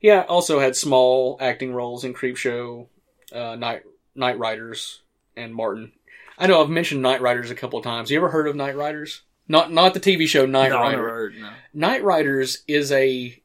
Yeah, 0.00 0.22
also 0.22 0.58
had 0.58 0.74
small 0.74 1.36
acting 1.40 1.72
roles 1.74 2.02
in 2.02 2.14
Creepshow, 2.14 2.86
uh, 3.32 3.54
Night 3.54 3.82
Knightriders, 4.16 4.98
and 5.36 5.54
Martin. 5.54 5.92
I 6.38 6.46
know 6.48 6.60
I've 6.62 6.70
mentioned 6.70 7.04
Knightriders 7.04 7.50
a 7.50 7.54
couple 7.54 7.78
of 7.78 7.84
times. 7.84 8.10
You 8.10 8.16
ever 8.16 8.30
heard 8.30 8.48
of 8.48 8.56
Knightriders? 8.56 9.20
Not 9.46 9.70
not 9.70 9.92
the 9.92 10.00
TV 10.00 10.26
show 10.26 10.46
Night 10.46 10.70
No, 10.70 10.80
Rider. 10.80 10.96
never 10.96 11.08
heard. 11.10 11.34
No. 11.38 11.50
Knightriders 11.76 12.62
is 12.66 12.90
a 12.90 13.38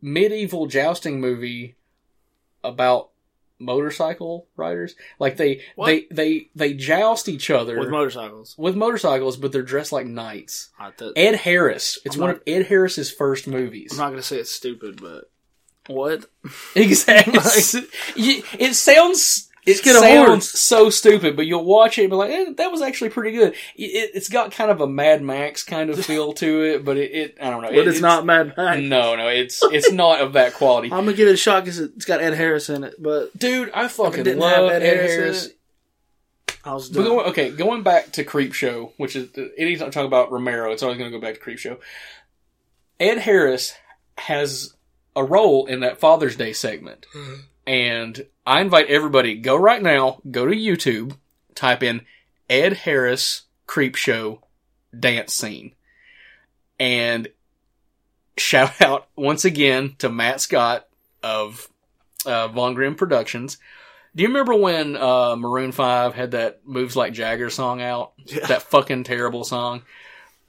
medieval 0.00 0.66
jousting 0.66 1.20
movie 1.20 1.74
about 2.64 3.10
motorcycle 3.62 4.46
riders. 4.56 4.94
Like 5.18 5.36
they 5.36 5.62
What? 5.76 5.86
they 5.86 6.06
they 6.10 6.48
they 6.54 6.74
joust 6.74 7.28
each 7.28 7.50
other 7.50 7.78
With 7.78 7.88
motorcycles. 7.90 8.54
with 8.58 8.76
motorcycles, 8.76 9.36
but 9.36 9.52
they're 9.52 9.62
dressed 9.62 9.92
like 9.92 10.06
knights. 10.06 10.70
Th- 10.98 11.12
Ed 11.16 11.36
Harris. 11.36 11.98
It's 12.04 12.16
I'm 12.16 12.20
one 12.20 12.30
not- 12.30 12.36
of 12.38 12.42
Ed 12.46 12.66
Harris's 12.66 13.10
first 13.10 13.46
movies. 13.46 13.92
I'm 13.92 13.98
not 13.98 14.10
gonna 14.10 14.22
say 14.22 14.38
it's 14.38 14.50
stupid, 14.50 15.00
but 15.00 15.30
what? 15.86 16.26
Exactly. 16.76 17.32
You- 18.16 18.42
it 18.58 18.74
sounds. 18.74 19.48
It 19.64 19.80
get 19.84 19.94
a 19.94 20.00
sounds 20.00 20.50
so 20.50 20.90
stupid, 20.90 21.36
but 21.36 21.46
you'll 21.46 21.64
watch 21.64 21.96
it 21.96 22.02
and 22.02 22.10
be 22.10 22.16
like, 22.16 22.30
eh, 22.32 22.52
"That 22.56 22.72
was 22.72 22.82
actually 22.82 23.10
pretty 23.10 23.30
good." 23.36 23.52
It, 23.76 24.10
it's 24.14 24.28
got 24.28 24.50
kind 24.50 24.72
of 24.72 24.80
a 24.80 24.88
Mad 24.88 25.22
Max 25.22 25.62
kind 25.62 25.88
of 25.88 26.04
feel 26.04 26.32
to 26.34 26.62
it, 26.64 26.84
but 26.84 26.96
it, 26.96 27.12
it 27.12 27.38
I 27.40 27.48
don't 27.50 27.62
know. 27.62 27.68
But 27.68 27.78
It- 27.78 27.88
it's, 27.88 28.00
not 28.00 28.26
Mad 28.26 28.54
Max. 28.56 28.80
No, 28.80 29.14
no, 29.14 29.28
it's 29.28 29.62
it's 29.64 29.92
not 29.92 30.20
of 30.20 30.32
that 30.32 30.54
quality. 30.54 30.88
I'm 30.92 31.04
gonna 31.04 31.12
give 31.16 31.28
it 31.28 31.34
a 31.34 31.36
shot 31.36 31.62
because 31.64 31.78
it's 31.78 32.04
got 32.04 32.20
Ed 32.20 32.34
Harris 32.34 32.68
in 32.70 32.82
it. 32.82 32.94
But 33.00 33.38
Dude, 33.38 33.70
I 33.72 33.86
fucking 33.86 34.24
didn't 34.24 34.40
love 34.40 34.72
have 34.72 34.82
Ed 34.82 34.86
Ed 34.86 34.96
Harris 34.96 35.14
Harris. 35.14 35.48
I 36.64 36.74
was 36.74 36.88
done. 36.90 37.04
going, 37.04 37.26
okay, 37.30 37.50
going 37.50 37.82
back 37.82 38.12
to 38.12 38.24
Creepshow, 38.24 38.92
which 38.96 39.14
is 39.16 39.30
anytime 39.58 39.88
I 39.88 39.90
talk 39.90 40.06
about 40.06 40.30
Romero, 40.32 40.72
it's 40.72 40.82
always 40.82 40.98
going 40.98 41.10
to 41.10 41.16
go 41.16 41.20
back 41.20 41.34
to 41.34 41.40
Creepshow. 41.40 41.78
Ed 43.00 43.18
Harris 43.18 43.74
has 44.18 44.74
a 45.16 45.24
role 45.24 45.66
in 45.66 45.80
that 45.80 45.98
Father's 45.98 46.36
Day 46.36 46.52
segment, 46.52 47.06
and 47.66 48.26
I 48.46 48.60
invite 48.60 48.88
everybody 48.88 49.36
go 49.36 49.56
right 49.56 49.82
now, 49.82 50.20
go 50.30 50.46
to 50.46 50.54
YouTube, 50.54 51.16
type 51.54 51.82
in 51.82 52.02
Ed 52.50 52.72
Harris 52.72 53.42
Creepshow 53.68 54.40
dance 54.98 55.34
scene, 55.34 55.72
and 56.78 57.28
shout 58.36 58.80
out 58.82 59.08
once 59.16 59.44
again 59.44 59.94
to 59.98 60.08
Matt 60.08 60.40
Scott 60.40 60.88
of 61.22 61.68
uh, 62.26 62.48
Von 62.48 62.74
Grimm 62.74 62.94
Productions. 62.96 63.58
Do 64.14 64.22
you 64.22 64.28
remember 64.28 64.54
when 64.54 64.96
uh, 64.96 65.36
Maroon 65.36 65.72
Five 65.72 66.14
had 66.14 66.32
that 66.32 66.66
"Moves 66.66 66.96
Like 66.96 67.12
Jagger" 67.12 67.48
song 67.48 67.80
out? 67.80 68.12
Yeah. 68.26 68.46
That 68.46 68.62
fucking 68.62 69.04
terrible 69.04 69.44
song. 69.44 69.82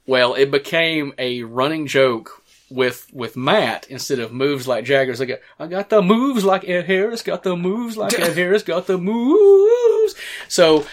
Well, 0.06 0.34
it 0.34 0.50
became 0.50 1.14
a 1.16 1.44
running 1.44 1.86
joke 1.86 2.43
with 2.70 3.06
with 3.12 3.36
Matt 3.36 3.86
instead 3.88 4.18
of 4.18 4.32
moves 4.32 4.66
like 4.66 4.84
Jagger's. 4.84 5.20
Like 5.20 5.42
I 5.58 5.66
got 5.66 5.90
the 5.90 6.02
moves 6.02 6.44
like 6.44 6.68
Ed 6.68 6.86
Harris, 6.86 7.22
got 7.22 7.42
the 7.42 7.56
moves 7.56 7.96
like 7.96 8.18
Ed 8.18 8.32
Harris, 8.36 8.62
got 8.62 8.86
the 8.86 8.98
moves. 8.98 10.14
So 10.48 10.86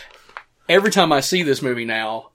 every 0.68 0.92
time 0.92 1.12
I 1.12 1.22
see 1.22 1.44
this 1.44 1.62
movie 1.62 1.86
now, 1.86 2.32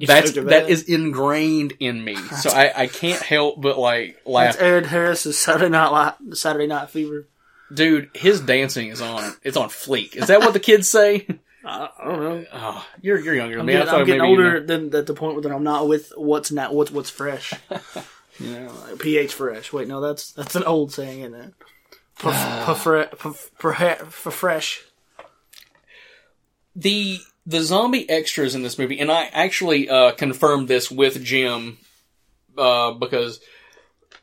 that's 0.00 0.32
that 0.32 0.46
that? 0.46 0.68
is 0.68 0.88
ingrained 0.88 1.74
in 1.80 2.02
me. 2.04 2.16
So 2.16 2.50
I, 2.50 2.82
I 2.82 2.86
can't 2.86 3.22
help 3.22 3.60
but 3.60 3.78
like 3.78 4.20
laugh. 4.24 4.54
That's 4.54 4.62
Ed 4.62 4.86
Harris's 4.86 5.38
Saturday 5.38 5.70
Night 5.70 6.16
Li- 6.20 6.34
Saturday 6.34 6.66
Night 6.66 6.90
Fever. 6.90 7.28
Dude, 7.72 8.10
his 8.14 8.40
dancing 8.40 8.88
is 8.88 9.00
on 9.00 9.34
it's 9.42 9.56
on 9.56 9.68
fleek. 9.68 10.16
Is 10.16 10.28
that 10.28 10.40
what 10.40 10.52
the 10.52 10.60
kids 10.60 10.88
say? 10.88 11.26
I, 11.64 11.88
I 11.98 12.04
don't 12.04 12.20
know. 12.22 12.44
Oh, 12.52 12.86
you're 13.00 13.18
you're 13.18 13.34
younger 13.34 13.54
than 13.54 13.60
I'm 13.60 13.66
me. 13.66 13.72
I 13.74 13.76
getting, 13.78 13.90
thought 13.90 14.00
I'm 14.00 14.06
getting 14.06 14.22
maybe 14.22 14.32
you 14.32 14.38
older 14.38 14.60
know. 14.60 14.66
than 14.66 14.94
at 14.94 15.06
the 15.06 15.14
point 15.14 15.42
that 15.42 15.52
I'm 15.52 15.64
not 15.64 15.88
with 15.88 16.12
what's 16.16 16.52
not 16.52 16.74
what's 16.74 16.90
what's 16.90 17.10
fresh. 17.10 17.54
you 18.38 18.50
know, 18.50 18.72
like 18.86 18.98
pH 18.98 19.34
fresh. 19.34 19.72
Wait, 19.72 19.88
no, 19.88 20.00
that's 20.00 20.32
that's 20.32 20.56
an 20.56 20.64
old 20.64 20.92
saying, 20.92 21.20
isn't 21.20 21.34
it? 21.34 21.54
Puff, 22.18 22.82
fresh. 24.34 24.82
the 26.74 27.18
the 27.46 27.60
zombie 27.60 28.08
extras 28.08 28.54
in 28.54 28.62
this 28.62 28.78
movie, 28.78 28.98
and 28.98 29.10
I 29.10 29.24
actually 29.26 29.88
uh, 29.88 30.12
confirmed 30.12 30.68
this 30.68 30.90
with 30.90 31.22
Jim 31.22 31.78
uh, 32.56 32.92
because 32.92 33.40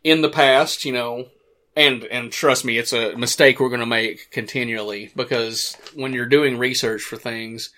in 0.04 0.22
the 0.22 0.30
past, 0.30 0.86
you 0.86 0.94
know, 0.94 1.28
and 1.76 2.04
and 2.06 2.32
trust 2.32 2.66
me, 2.66 2.78
it's 2.78 2.94
a 2.94 3.16
mistake 3.16 3.60
we're 3.60 3.70
going 3.70 3.80
to 3.80 3.86
make 3.86 4.32
continually 4.32 5.12
because 5.16 5.78
when 5.94 6.14
you're 6.14 6.26
doing 6.26 6.58
research 6.58 7.02
for 7.02 7.16
things, 7.18 7.70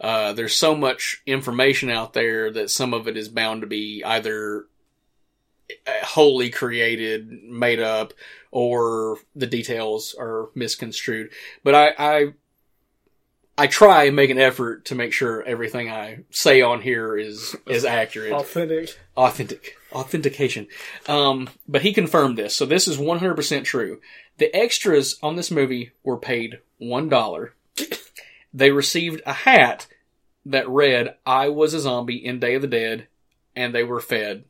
uh, 0.00 0.32
there's 0.32 0.54
so 0.54 0.74
much 0.74 1.22
information 1.26 1.90
out 1.90 2.12
there 2.12 2.50
that 2.50 2.70
some 2.70 2.92
of 2.92 3.08
it 3.08 3.16
is 3.16 3.28
bound 3.28 3.62
to 3.62 3.66
be 3.66 4.02
either 4.04 4.66
wholly 6.02 6.50
created, 6.50 7.30
made 7.44 7.80
up, 7.80 8.12
or 8.50 9.18
the 9.34 9.46
details 9.46 10.14
are 10.18 10.48
misconstrued. 10.54 11.30
But 11.64 11.74
I, 11.74 11.90
I 11.98 12.32
I 13.56 13.66
try 13.66 14.04
and 14.04 14.14
make 14.16 14.30
an 14.30 14.38
effort 14.38 14.84
to 14.86 14.94
make 14.94 15.12
sure 15.12 15.42
everything 15.42 15.90
I 15.90 16.20
say 16.30 16.62
on 16.62 16.80
here 16.80 17.16
is 17.16 17.56
is 17.66 17.84
accurate, 17.84 18.32
Authentic. 18.32 18.96
authentic, 19.16 19.76
authentication. 19.92 20.68
Um, 21.08 21.50
but 21.66 21.82
he 21.82 21.92
confirmed 21.92 22.38
this, 22.38 22.54
so 22.56 22.64
this 22.66 22.86
is 22.86 22.98
one 22.98 23.18
hundred 23.18 23.34
percent 23.34 23.66
true. 23.66 24.00
The 24.38 24.54
extras 24.54 25.18
on 25.22 25.34
this 25.36 25.50
movie 25.50 25.90
were 26.04 26.16
paid 26.16 26.60
one 26.78 27.08
dollar. 27.08 27.54
They 28.54 28.70
received 28.70 29.20
a 29.26 29.32
hat 29.32 29.86
that 30.46 30.68
read 30.68 31.16
"I 31.26 31.48
was 31.48 31.74
a 31.74 31.80
zombie 31.80 32.24
in 32.24 32.38
Day 32.38 32.54
of 32.54 32.62
the 32.62 32.68
Dead," 32.68 33.08
and 33.56 33.74
they 33.74 33.84
were 33.84 34.00
fed. 34.00 34.44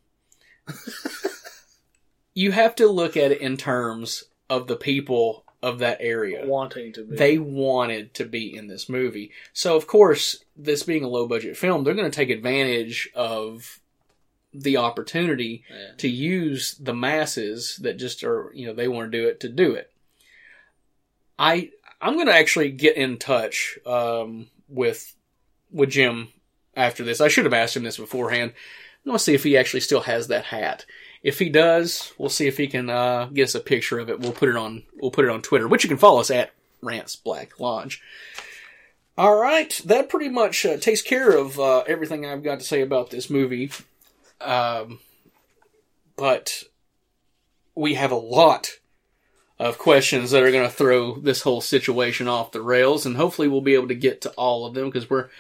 you 2.35 2.53
have 2.53 2.75
to 2.77 2.87
look 2.89 3.17
at 3.17 3.33
it 3.33 3.41
in 3.41 3.57
terms 3.57 4.25
of 4.49 4.67
the 4.67 4.77
people 4.77 5.45
of 5.63 5.81
that 5.81 5.99
area 6.01 6.47
Wanting 6.47 6.93
to 6.93 7.05
be. 7.05 7.17
they 7.17 7.39
wanted 7.39 8.15
to 8.15 8.25
be 8.25 8.55
in 8.55 8.69
this 8.69 8.89
movie. 8.89 9.33
So 9.53 9.77
of 9.77 9.87
course, 9.89 10.45
this 10.57 10.85
being 10.85 11.03
a 11.05 11.09
low 11.09 11.27
budget 11.27 11.57
film, 11.57 11.83
they're 11.83 11.95
going 11.95 12.11
to 12.11 12.15
take 12.17 12.31
advantage 12.31 13.09
of 13.15 13.81
the 14.55 14.77
opportunity 14.77 15.65
Yeah. 15.69 15.89
to 15.99 16.09
use 16.09 16.75
the 16.81 16.95
masses 16.95 17.77
that 17.83 17.95
just 17.99 18.23
are, 18.25 18.51
you 18.55 18.67
know, 18.67 18.73
they 18.73 18.89
want 18.89 19.11
to 19.11 19.19
do 19.19 19.27
it 19.29 19.41
to 19.41 19.49
do 19.49 19.75
it. 19.75 19.91
I 21.39 21.71
I'm 22.01 22.15
going 22.15 22.27
to 22.27 22.35
actually 22.35 22.71
get 22.71 22.97
in 22.97 23.17
touch 23.19 23.79
um, 23.85 24.47
with 24.69 25.15
with 25.73 25.91
Jim 25.91 26.29
after 26.77 27.03
this. 27.05 27.21
I 27.21 27.29
should 27.29 27.45
have 27.45 27.53
asked 27.55 27.77
him 27.77 27.83
this 27.83 27.97
beforehand. 27.99 28.53
I 29.09 29.13
want 29.13 29.21
to 29.21 29.25
see 29.25 29.35
if 29.35 29.45
he 29.45 29.57
actually 29.57 29.81
still 29.81 30.03
has 30.03 30.29
that 30.29 30.45
hat. 30.45 30.85
If 31.23 31.39
he 31.39 31.49
does, 31.49 32.13
we'll 32.19 32.29
see 32.29 32.47
if 32.47 32.59
he 32.59 32.69
can 32.69 32.91
uh, 32.91 33.27
get 33.33 33.45
us 33.45 33.55
a 33.55 33.61
picture 33.61 33.99
of 33.99 34.09
it. 34.09 34.21
We'll 34.21 34.33
put 34.33 34.49
it 34.49 34.57
on 34.57 34.85
we'll 35.01 35.11
put 35.11 35.25
it 35.25 35.31
on 35.31 35.43
Twitter, 35.43 35.67
which 35.67 35.83
you 35.83 35.89
can 35.89 35.99
follow 35.99 36.21
us 36.21 36.31
at 36.31 36.53
Rants 36.83 37.17
Black 37.17 37.59
Lodge. 37.59 38.03
All 39.17 39.41
right, 39.41 39.81
that 39.85 40.09
pretty 40.09 40.29
much 40.29 40.65
uh, 40.65 40.77
takes 40.77 41.03
care 41.03 41.31
of 41.37 41.59
uh, 41.59 41.81
everything 41.89 42.25
I've 42.25 42.45
got 42.45 42.61
to 42.61 42.65
say 42.65 42.83
about 42.83 43.11
this 43.11 43.29
movie. 43.29 43.73
Um, 44.41 45.01
but 46.17 46.65
we 47.75 47.95
have 47.95 48.13
a 48.13 48.17
lot 48.17 48.79
of 49.59 49.79
questions 49.79 50.31
that 50.31 50.45
are 50.45 50.53
going 50.53 50.69
to 50.69 50.75
throw 50.75 51.19
this 51.19 51.43
whole 51.43 51.61
situation 51.61 52.29
off 52.29 52.53
the 52.53 52.63
rails, 52.63 53.07
and 53.07 53.17
hopefully 53.17 53.49
we'll 53.49 53.61
be 53.61 53.75
able 53.75 53.89
to 53.89 53.95
get 53.95 54.21
to 54.21 54.31
all 54.33 54.67
of 54.67 54.75
them 54.75 54.87
because 54.87 55.11
we're 55.11 55.31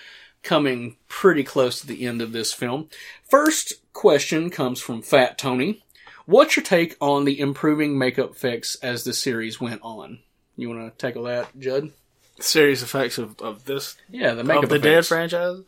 coming 0.43 0.97
pretty 1.09 1.45
close 1.45 1.81
to 1.81 1.87
the 1.87 2.07
end 2.07 2.23
of 2.23 2.33
this 2.33 2.53
film. 2.53 2.89
First 3.29 3.75
question 3.93 4.51
comes 4.51 4.81
from 4.81 5.03
Fat 5.03 5.39
Tony. 5.39 5.83
What's 6.27 6.57
your 6.57 6.65
take 6.65 6.97
on 7.01 7.25
the 7.25 7.41
improving 7.41 7.99
makeup 7.99 8.33
effects 8.33 8.77
as 8.83 9.05
the 9.05 9.13
series 9.13 9.61
went 9.61 9.81
on? 9.83 10.21
You 10.57 10.69
want 10.69 10.93
to 10.93 11.07
tackle 11.07 11.25
that, 11.25 11.59
Judd? 11.59 11.93
Serious 12.41 12.83
effects 12.83 13.19
of, 13.19 13.41
of 13.41 13.65
this 13.65 13.97
Yeah, 14.09 14.35
the 14.35 14.45
makeup 14.45 14.65
of 14.65 14.71
the 14.71 14.79
Dead 14.79 15.07
franchise. 15.07 15.61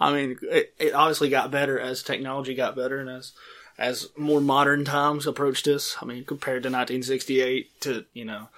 I 0.00 0.12
mean, 0.12 0.38
it, 0.42 0.74
it 0.78 0.94
obviously 0.94 1.28
got 1.28 1.50
better 1.50 1.78
as 1.78 2.02
technology 2.02 2.54
got 2.54 2.76
better 2.76 3.00
and 3.00 3.10
as 3.10 3.32
as 3.78 4.08
more 4.16 4.40
modern 4.40 4.84
times 4.84 5.26
approached 5.26 5.68
us. 5.68 5.96
I 6.02 6.04
mean, 6.04 6.24
compared 6.24 6.64
to 6.64 6.68
1968 6.68 7.80
to 7.82 8.04
you 8.12 8.24
know 8.24 8.48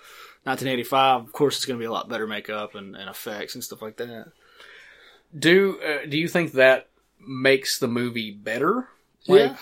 1985, 0.45 1.23
of 1.23 1.32
course, 1.32 1.57
it's 1.57 1.66
going 1.66 1.78
to 1.78 1.82
be 1.82 1.87
a 1.87 1.93
lot 1.93 2.09
better 2.09 2.27
makeup 2.27 2.74
and, 2.74 2.97
and 2.97 3.11
effects 3.11 3.55
and 3.55 3.62
stuff 3.62 3.82
like 3.82 3.97
that. 3.99 4.32
Do 5.36 5.78
uh, 5.81 6.07
do 6.09 6.19
you 6.19 6.28
think 6.28 6.52
that 6.52 6.89
makes 7.20 7.78
the 7.78 7.89
movie 7.89 8.31
better? 8.32 8.89
Yeah. 9.24 9.57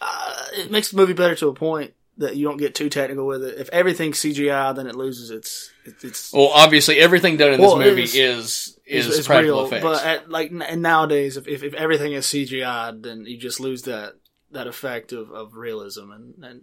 Uh, 0.00 0.44
it 0.54 0.70
makes 0.70 0.90
the 0.90 0.96
movie 0.96 1.12
better 1.12 1.34
to 1.36 1.48
a 1.48 1.54
point 1.54 1.92
that 2.18 2.36
you 2.36 2.46
don't 2.46 2.56
get 2.58 2.74
too 2.74 2.88
technical 2.88 3.26
with 3.26 3.42
it. 3.42 3.58
If 3.58 3.68
everything's 3.70 4.18
CGI, 4.18 4.74
then 4.76 4.86
it 4.86 4.94
loses 4.94 5.30
its 5.30 5.70
its. 5.84 6.04
its 6.04 6.32
Well, 6.32 6.48
obviously, 6.52 6.98
everything 6.98 7.36
done 7.36 7.52
in 7.54 7.60
this 7.60 7.66
Well, 7.68 7.78
movie 7.78 8.02
is- 8.04 8.14
is 8.14 8.78
is, 8.86 9.06
is, 9.08 9.18
is 9.20 9.26
practical 9.26 9.58
real, 9.58 9.66
effects. 9.66 9.82
but 9.82 10.04
at, 10.04 10.30
like 10.30 10.52
n- 10.52 10.82
nowadays, 10.82 11.36
if, 11.36 11.48
if 11.48 11.62
if 11.62 11.74
everything 11.74 12.12
is 12.12 12.26
CGI, 12.26 13.02
then 13.02 13.24
you 13.24 13.36
just 13.38 13.58
lose 13.60 13.82
that 13.82 14.14
that 14.52 14.66
effect 14.66 15.12
of, 15.12 15.30
of 15.32 15.54
realism, 15.54 16.10
and, 16.12 16.34
and 16.44 16.60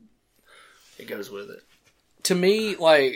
it 0.98 1.08
goes 1.08 1.30
with 1.32 1.50
it. 1.50 1.60
to 2.24 2.36
me, 2.36 2.76
like 2.76 3.16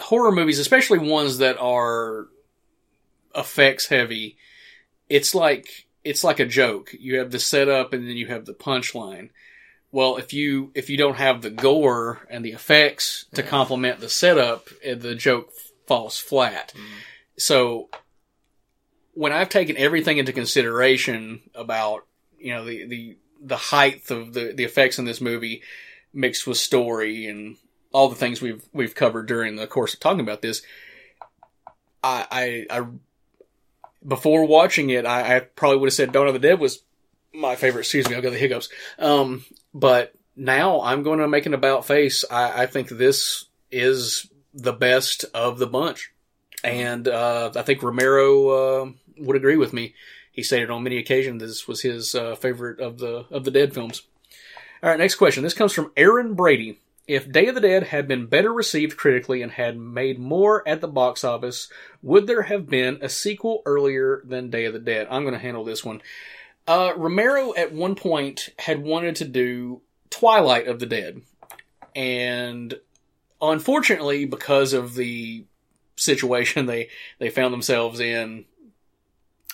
horror 0.00 0.32
movies, 0.32 0.58
especially 0.58 0.98
ones 0.98 1.38
that 1.38 1.58
are 1.58 2.28
effects 3.34 3.86
heavy, 3.86 4.36
it's 5.08 5.34
like 5.34 5.86
it's 6.04 6.24
like 6.24 6.40
a 6.40 6.46
joke. 6.46 6.94
You 6.98 7.18
have 7.18 7.30
the 7.30 7.38
setup 7.38 7.92
and 7.92 8.06
then 8.06 8.16
you 8.16 8.26
have 8.26 8.44
the 8.44 8.54
punchline. 8.54 9.30
Well, 9.90 10.16
if 10.16 10.32
you 10.32 10.70
if 10.74 10.90
you 10.90 10.96
don't 10.96 11.16
have 11.16 11.42
the 11.42 11.50
gore 11.50 12.26
and 12.28 12.44
the 12.44 12.52
effects 12.52 13.26
to 13.34 13.42
complement 13.42 14.00
the 14.00 14.08
setup, 14.08 14.68
eh, 14.82 14.94
the 14.94 15.14
joke 15.14 15.50
falls 15.86 16.18
flat. 16.18 16.72
So 17.36 17.88
when 19.14 19.32
I've 19.32 19.48
taken 19.48 19.76
everything 19.76 20.18
into 20.18 20.32
consideration 20.32 21.42
about 21.54 22.06
you 22.38 22.52
know 22.52 22.64
the 22.64 22.86
the 22.86 23.16
the 23.40 23.56
height 23.56 24.10
of 24.10 24.32
the 24.32 24.52
the 24.52 24.64
effects 24.64 24.98
in 24.98 25.04
this 25.04 25.20
movie 25.20 25.62
mixed 26.12 26.46
with 26.46 26.58
story 26.58 27.26
and 27.26 27.56
all 27.92 28.08
the 28.08 28.16
things 28.16 28.42
we've 28.42 28.64
we've 28.72 28.94
covered 28.94 29.26
during 29.26 29.56
the 29.56 29.66
course 29.66 29.94
of 29.94 30.00
talking 30.00 30.20
about 30.20 30.42
this, 30.42 30.62
I 32.02 32.66
I, 32.70 32.78
I 32.80 32.86
before 34.06 34.46
watching 34.46 34.90
it, 34.90 35.06
I, 35.06 35.36
I 35.36 35.40
probably 35.40 35.78
would 35.78 35.88
have 35.88 35.94
said 35.94 36.12
Dawn 36.12 36.26
of 36.26 36.34
the 36.34 36.38
Dead 36.40 36.60
was 36.60 36.82
my 37.32 37.56
favorite. 37.56 37.82
Excuse 37.82 38.08
me, 38.08 38.14
I've 38.14 38.22
got 38.22 38.30
the 38.30 38.38
hiccups. 38.38 38.68
Um, 38.98 39.44
but 39.72 40.14
now 40.36 40.80
I'm 40.80 41.02
going 41.02 41.18
to 41.18 41.28
make 41.28 41.46
an 41.46 41.54
about 41.54 41.86
face. 41.86 42.24
I, 42.30 42.62
I 42.62 42.66
think 42.66 42.88
this 42.88 43.46
is 43.70 44.28
the 44.52 44.72
best 44.72 45.24
of 45.34 45.58
the 45.58 45.66
bunch, 45.66 46.12
and 46.62 47.08
uh, 47.08 47.50
I 47.54 47.62
think 47.62 47.82
Romero 47.82 48.48
uh, 48.48 48.90
would 49.18 49.36
agree 49.36 49.56
with 49.56 49.72
me. 49.72 49.94
He 50.30 50.42
stated 50.42 50.70
on 50.70 50.82
many 50.82 50.98
occasions 50.98 51.40
this 51.40 51.68
was 51.68 51.82
his 51.82 52.14
uh, 52.14 52.34
favorite 52.36 52.80
of 52.80 52.98
the 52.98 53.26
of 53.30 53.44
the 53.44 53.50
Dead 53.50 53.72
films. 53.72 54.02
All 54.82 54.90
right, 54.90 54.98
next 54.98 55.14
question. 55.14 55.42
This 55.42 55.54
comes 55.54 55.72
from 55.72 55.92
Aaron 55.96 56.34
Brady. 56.34 56.78
If 57.06 57.30
Day 57.30 57.46
of 57.48 57.54
the 57.54 57.60
Dead 57.60 57.84
had 57.84 58.08
been 58.08 58.26
better 58.26 58.52
received 58.52 58.96
critically 58.96 59.42
and 59.42 59.52
had 59.52 59.78
made 59.78 60.18
more 60.18 60.66
at 60.66 60.80
the 60.80 60.88
box 60.88 61.22
office, 61.22 61.68
would 62.02 62.26
there 62.26 62.42
have 62.42 62.66
been 62.66 62.98
a 63.02 63.08
sequel 63.08 63.62
earlier 63.66 64.22
than 64.24 64.50
Day 64.50 64.64
of 64.64 64.72
the 64.72 64.78
Dead? 64.78 65.06
I'm 65.10 65.22
going 65.22 65.34
to 65.34 65.40
handle 65.40 65.64
this 65.64 65.84
one. 65.84 66.00
Uh, 66.66 66.92
Romero 66.96 67.54
at 67.54 67.72
one 67.72 67.94
point 67.94 68.48
had 68.58 68.82
wanted 68.82 69.16
to 69.16 69.26
do 69.26 69.82
Twilight 70.08 70.66
of 70.66 70.78
the 70.78 70.86
Dead, 70.86 71.20
and 71.94 72.72
unfortunately, 73.40 74.24
because 74.24 74.72
of 74.72 74.94
the 74.94 75.44
situation 75.96 76.66
they 76.66 76.88
they 77.18 77.28
found 77.28 77.52
themselves 77.52 78.00
in 78.00 78.46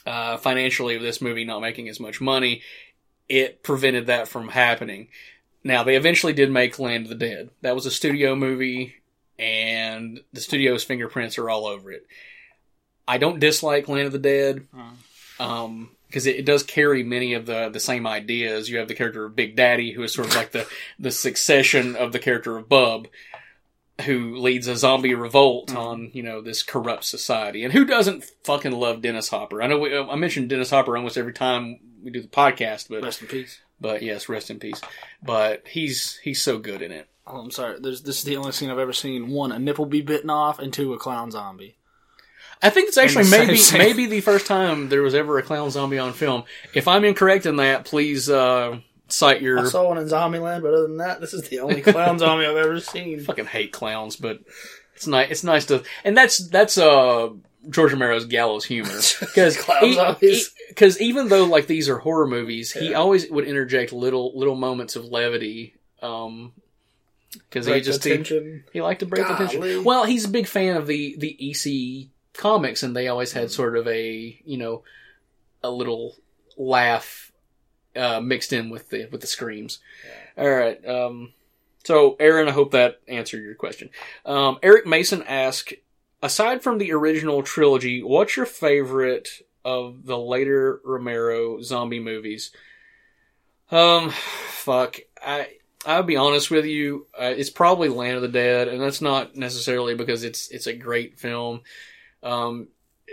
uh, 0.07 0.37
financially, 0.37 0.97
with 0.97 1.05
this 1.05 1.21
movie 1.21 1.45
not 1.45 1.61
making 1.61 1.89
as 1.89 2.01
much 2.01 2.21
money, 2.21 2.63
it 3.29 3.63
prevented 3.63 4.07
that 4.07 4.29
from 4.29 4.49
happening. 4.49 5.09
Now 5.63 5.83
they 5.85 5.97
eventually 5.97 6.33
did 6.33 6.51
make 6.51 6.79
Land 6.79 7.05
of 7.05 7.11
the 7.11 7.15
Dead. 7.15 7.51
That 7.63 7.75
was 7.75 7.87
a 7.87 7.91
studio 7.91 8.35
movie, 8.35 8.95
and 9.39 10.21
the 10.33 10.41
studio's 10.41 10.85
fingerprints 10.85 11.39
are 11.39 11.51
all 11.51 11.67
over 11.67 11.93
it. 11.93 12.07
I 13.07 13.19
don't 13.19 13.41
dislike 13.41 13.89
Land 13.89 14.07
of 14.07 14.13
the 14.13 14.19
Dead. 14.19 14.67
Um, 15.39 15.91
because 16.07 16.27
it, 16.27 16.37
it 16.37 16.45
does 16.45 16.65
carry 16.65 17.05
many 17.05 17.35
of 17.35 17.47
the 17.47 17.69
the 17.69 17.81
same 17.81 18.07
ideas. 18.07 18.69
You 18.69 18.79
have 18.79 18.89
the 18.89 18.95
character 18.95 19.25
of 19.25 19.37
Big 19.37 19.57
Daddy, 19.57 19.93
who 19.93 20.03
is 20.03 20.13
sort 20.13 20.29
of 20.29 20.37
like 20.37 20.51
the 20.51 20.67
the 20.99 21.11
succession 21.11 21.97
of 21.97 22.13
the 22.13 22.19
character 22.19 22.57
of 22.57 22.69
Bub, 22.69 23.07
who 24.03 24.37
leads 24.37 24.67
a 24.67 24.77
zombie 24.77 25.15
revolt 25.15 25.75
on 25.75 26.11
you 26.13 26.23
know 26.23 26.41
this 26.41 26.63
corrupt 26.63 27.05
society. 27.05 27.65
And 27.65 27.73
who 27.73 27.85
doesn't 27.85 28.25
fucking 28.45 28.73
love 28.73 29.03
Dennis 29.03 29.29
Hopper? 29.29 29.63
I 29.63 29.69
know 29.69 29.79
we, 29.79 29.97
I 29.97 30.17
mention 30.17 30.49
Dennis 30.49 30.71
Hopper 30.71 30.97
almost 30.97 31.17
every 31.17 31.33
time 31.33 31.79
we 32.03 32.11
do 32.11 32.21
the 32.23 32.29
podcast, 32.29 32.89
but 32.89 33.03
Rest 33.03 33.23
in 33.23 33.29
peace. 33.29 33.61
But 33.81 34.03
yes, 34.03 34.29
rest 34.29 34.51
in 34.51 34.59
peace. 34.59 34.81
But 35.23 35.67
he's 35.67 36.19
he's 36.19 36.43
so 36.43 36.59
good 36.59 36.83
in 36.83 36.93
it. 36.93 37.09
Oh, 37.27 37.39
I'm 37.39 37.51
sorry. 37.51 37.79
There's, 37.81 38.03
this 38.03 38.19
is 38.19 38.25
the 38.25 38.37
only 38.37 38.53
scene 38.53 38.71
I've 38.71 38.79
ever 38.79 38.93
seen. 38.93 39.31
One, 39.31 39.53
a 39.53 39.59
nipple 39.59 39.87
be 39.87 40.03
bitten 40.03 40.31
off, 40.31 40.59
and 40.59 40.73
two, 40.73 40.93
a 40.95 40.99
clown 40.99 41.31
zombie. 41.31 41.77
I 42.63 42.71
think 42.71 42.89
it's 42.89 42.99
actually 42.99 43.31
maybe 43.31 43.57
scene. 43.57 43.79
maybe 43.79 44.07
the 44.07 44.21
first 44.21 44.47
time 44.47 44.89
there 44.89 45.03
was 45.03 45.15
ever 45.15 45.39
a 45.39 45.43
clown 45.43 45.71
zombie 45.71 45.99
on 45.99 46.13
film. 46.13 46.45
If 46.75 46.89
I'm 46.89 47.05
incorrect 47.05 47.47
in 47.47 47.57
that, 47.57 47.85
please 47.87 48.29
uh, 48.29 48.81
cite 49.09 49.41
your 49.41 49.61
I 49.61 49.65
saw 49.65 49.89
one 49.89 49.99
in 49.99 50.07
Zombieland, 50.07 50.63
but 50.63 50.75
other 50.75 50.83
than 50.83 50.99
that, 50.99 51.21
this 51.21 51.33
is 51.33 51.49
the 51.49 51.61
only 51.61 51.81
clown 51.81 52.19
zombie 52.19 52.45
I've 52.45 52.57
ever 52.57 52.81
seen. 52.81 53.21
I 53.21 53.23
fucking 53.23 53.47
hate 53.47 53.73
clowns, 53.73 54.17
but 54.17 54.41
it's 54.95 55.07
nice. 55.07 55.31
It's 55.31 55.45
nice 55.45 55.65
to, 55.67 55.83
and 56.05 56.17
that's 56.17 56.37
that's 56.49 56.77
uh 56.77 57.31
George 57.69 57.93
Romero's 57.93 58.25
gallows 58.25 58.65
humor 58.65 58.89
because 59.21 61.01
even 61.01 61.29
though 61.29 61.45
like 61.45 61.67
these 61.67 61.89
are 61.89 61.99
horror 61.99 62.27
movies, 62.27 62.73
he 62.73 62.95
always 62.95 63.31
would 63.31 63.47
interject 63.47 63.93
little 63.93 64.33
little 64.39 64.57
moments 64.57 64.97
of 64.97 65.05
levity. 65.05 65.75
Um, 66.03 66.53
because 67.33 67.67
he 67.67 67.81
just 67.81 68.03
he, 68.03 68.63
he 68.73 68.81
liked 68.81 69.01
to 69.01 69.07
break 69.07 69.27
the 69.27 69.35
Golly. 69.35 69.49
tension. 69.49 69.85
Well, 69.85 70.05
he's 70.05 70.25
a 70.25 70.29
big 70.29 70.47
fan 70.47 70.77
of 70.77 70.87
the 70.87 71.15
the 71.19 71.37
EC 71.51 72.09
comics, 72.33 72.83
and 72.83 72.97
they 72.97 73.09
always 73.09 73.31
Mm. 73.33 73.35
had 73.35 73.51
sort 73.51 73.77
of 73.77 73.87
a 73.87 74.41
you 74.45 74.57
know 74.59 74.83
a 75.63 75.71
little 75.71 76.17
laugh 76.57 77.31
uh, 77.95 78.21
mixed 78.21 78.53
in 78.53 78.71
with 78.71 78.89
the 78.91 79.07
with 79.13 79.21
the 79.21 79.27
screams. 79.27 79.79
All 80.37 80.49
right. 80.51 80.85
Um, 80.87 81.33
so, 81.85 82.17
Aaron, 82.21 82.49
I 82.49 82.53
hope 82.53 82.73
that 82.73 83.01
answered 83.09 83.43
your 83.43 83.55
question. 83.55 83.91
Um, 84.27 84.59
Eric 84.63 84.87
Mason 84.87 85.23
asked, 85.23 85.73
aside 86.23 86.63
from 86.63 86.79
the 86.79 86.93
original 86.93 87.43
trilogy, 87.43 88.03
what's 88.03 88.37
your 88.37 88.47
favorite 88.47 89.29
of 89.65 90.07
the 90.07 90.19
later 90.19 90.81
Romero 90.85 91.61
zombie 91.63 92.01
movies? 92.01 92.51
Um, 93.71 94.11
fuck. 94.11 94.99
I 95.23 95.49
I'll 95.87 96.03
be 96.03 96.17
honest 96.17 96.51
with 96.51 96.67
you. 96.67 97.07
Uh, 97.19 97.33
it's 97.37 97.51
probably 97.51 97.89
Land 97.89 98.17
of 98.17 98.23
the 98.23 98.29
Dead, 98.29 98.69
and 98.69 98.81
that's 98.81 99.01
not 99.01 99.37
necessarily 99.37 99.95
because 99.95 100.25
it's 100.25 100.49
it's 100.49 100.67
a 100.67 100.75
great 100.75 101.19
film. 101.19 101.63
Um, 102.23 102.69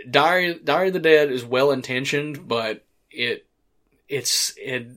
Diary 0.08 0.60
Diary 0.62 0.88
of 0.88 0.92
the 0.94 1.00
Dead 1.00 1.30
is 1.30 1.44
well 1.44 1.70
intentioned, 1.70 2.46
but 2.46 2.84
it 3.10 3.46
it's 4.08 4.52
it 4.58 4.88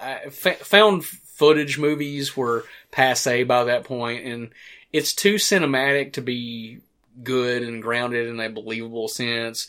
I 0.00 0.30
found 0.30 1.04
footage 1.04 1.78
movies 1.78 2.36
were 2.36 2.64
passe 2.90 3.44
by 3.44 3.64
that 3.64 3.84
point, 3.84 4.26
and 4.26 4.50
it's 4.92 5.14
too 5.14 5.34
cinematic 5.34 6.14
to 6.14 6.22
be 6.22 6.80
good 7.22 7.62
and 7.62 7.82
grounded 7.82 8.28
in 8.28 8.40
a 8.40 8.48
believable 8.48 9.08
sense, 9.08 9.68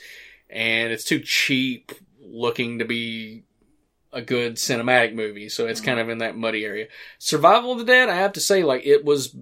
and 0.50 0.92
it's 0.92 1.04
too 1.04 1.20
cheap 1.20 1.92
looking 2.20 2.80
to 2.80 2.86
be 2.86 3.44
a 4.14 4.22
good 4.22 4.56
cinematic 4.56 5.14
movie. 5.14 5.50
So 5.50 5.68
it's 5.68 5.82
kind 5.82 6.00
of 6.00 6.10
in 6.10 6.20
that 6.20 6.38
muddy 6.38 6.66
area. 6.66 6.88
Survival 7.18 7.74
of 7.74 7.80
the 7.80 7.86
Dead, 7.86 8.10
I 8.10 8.16
have 8.16 8.34
to 8.34 8.40
say, 8.40 8.64
like 8.64 8.86
it 8.86 9.06
was 9.06 9.36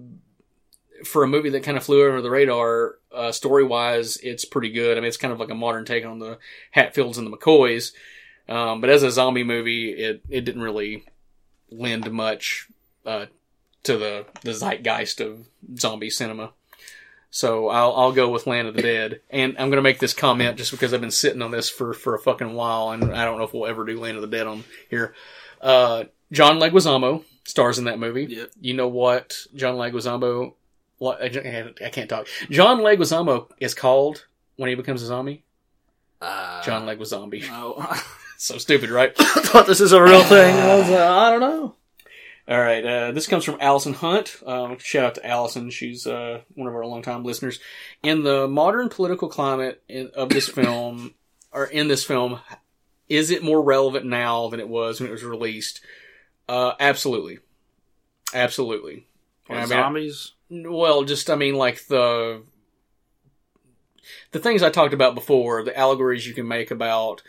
for 1.04 1.24
a 1.24 1.28
movie 1.28 1.50
that 1.50 1.62
kind 1.62 1.76
of 1.76 1.84
flew 1.84 2.06
under 2.08 2.22
the 2.22 2.30
radar. 2.30 2.96
Uh, 3.12 3.32
story 3.32 3.64
wise, 3.64 4.16
it's 4.18 4.44
pretty 4.44 4.70
good. 4.70 4.96
I 4.96 5.00
mean, 5.00 5.08
it's 5.08 5.16
kind 5.16 5.32
of 5.32 5.40
like 5.40 5.50
a 5.50 5.54
modern 5.54 5.84
take 5.84 6.04
on 6.04 6.20
the 6.20 6.38
Hatfields 6.70 7.18
and 7.18 7.26
the 7.26 7.36
McCoys. 7.36 7.92
Um, 8.48 8.80
but 8.80 8.90
as 8.90 9.02
a 9.02 9.10
zombie 9.10 9.44
movie, 9.44 9.90
it, 9.90 10.22
it 10.28 10.44
didn't 10.44 10.62
really 10.62 11.04
lend 11.70 12.10
much 12.12 12.68
uh, 13.04 13.26
to 13.84 13.96
the, 13.96 14.26
the 14.42 14.52
zeitgeist 14.52 15.20
of 15.20 15.46
zombie 15.76 16.10
cinema. 16.10 16.52
So 17.30 17.68
I'll 17.68 17.92
I'll 17.94 18.12
go 18.12 18.28
with 18.28 18.46
Land 18.46 18.68
of 18.68 18.74
the 18.74 18.82
Dead, 18.82 19.20
and 19.30 19.56
I'm 19.58 19.70
gonna 19.70 19.82
make 19.82 20.00
this 20.00 20.14
comment 20.14 20.56
just 20.56 20.72
because 20.72 20.92
I've 20.92 21.00
been 21.00 21.10
sitting 21.10 21.42
on 21.42 21.50
this 21.50 21.70
for 21.70 21.92
for 21.92 22.14
a 22.14 22.18
fucking 22.18 22.54
while, 22.54 22.90
and 22.90 23.14
I 23.14 23.24
don't 23.24 23.38
know 23.38 23.44
if 23.44 23.54
we'll 23.54 23.66
ever 23.66 23.84
do 23.84 24.00
Land 24.00 24.16
of 24.16 24.22
the 24.22 24.36
Dead 24.36 24.46
on 24.46 24.64
here. 24.88 25.14
Uh, 25.60 26.04
John 26.32 26.58
Leguizamo 26.58 27.24
stars 27.44 27.78
in 27.78 27.84
that 27.84 27.98
movie. 27.98 28.24
Yep. 28.24 28.50
You 28.60 28.74
know 28.74 28.88
what 28.88 29.46
John 29.54 29.76
Leguizamo? 29.76 30.54
I 31.02 31.72
I 31.84 31.88
can't 31.90 32.10
talk. 32.10 32.26
John 32.50 32.80
Leguizamo 32.80 33.48
is 33.58 33.74
called 33.74 34.26
when 34.56 34.68
he 34.68 34.74
becomes 34.74 35.02
a 35.02 35.06
zombie. 35.06 35.44
Uh, 36.20 36.62
John 36.62 36.86
Leguizamo. 36.86 37.48
no. 37.48 37.94
So 38.40 38.56
stupid, 38.56 38.88
right? 38.88 39.12
I 39.20 39.24
thought 39.42 39.66
this 39.66 39.82
is 39.82 39.92
a 39.92 40.02
real 40.02 40.22
thing. 40.22 40.56
I, 40.56 40.76
was, 40.78 40.88
uh, 40.88 41.12
I 41.14 41.30
don't 41.30 41.40
know. 41.40 41.74
All 42.50 42.60
right, 42.60 42.84
uh, 42.84 43.12
this 43.12 43.28
comes 43.28 43.44
from 43.44 43.58
Allison 43.60 43.94
Hunt. 43.94 44.36
Um, 44.44 44.76
shout 44.78 45.04
out 45.04 45.14
to 45.14 45.24
Allison; 45.26 45.70
she's 45.70 46.04
uh, 46.04 46.40
one 46.54 46.66
of 46.66 46.74
our 46.74 46.84
longtime 46.84 47.22
listeners. 47.22 47.60
In 48.02 48.24
the 48.24 48.48
modern 48.48 48.88
political 48.88 49.28
climate 49.28 49.80
in, 49.88 50.10
of 50.14 50.30
this 50.30 50.48
film, 50.56 51.14
or 51.52 51.66
in 51.66 51.86
this 51.86 52.02
film, 52.02 52.40
is 53.08 53.30
it 53.30 53.44
more 53.44 53.62
relevant 53.62 54.04
now 54.04 54.48
than 54.48 54.58
it 54.58 54.68
was 54.68 54.98
when 54.98 55.08
it 55.08 55.12
was 55.12 55.22
released? 55.22 55.80
Uh, 56.48 56.72
absolutely, 56.80 57.38
absolutely. 58.34 59.06
I 59.48 59.52
mean, 59.52 59.62
I- 59.62 59.66
zombies. 59.66 60.32
well, 60.50 61.04
just 61.04 61.30
I 61.30 61.36
mean, 61.36 61.54
like 61.54 61.86
the 61.86 62.42
the 64.32 64.40
things 64.40 64.64
I 64.64 64.70
talked 64.70 64.94
about 64.94 65.14
before, 65.14 65.62
the 65.62 65.78
allegories 65.78 66.26
you 66.26 66.34
can 66.34 66.48
make 66.48 66.72
about 66.72 67.22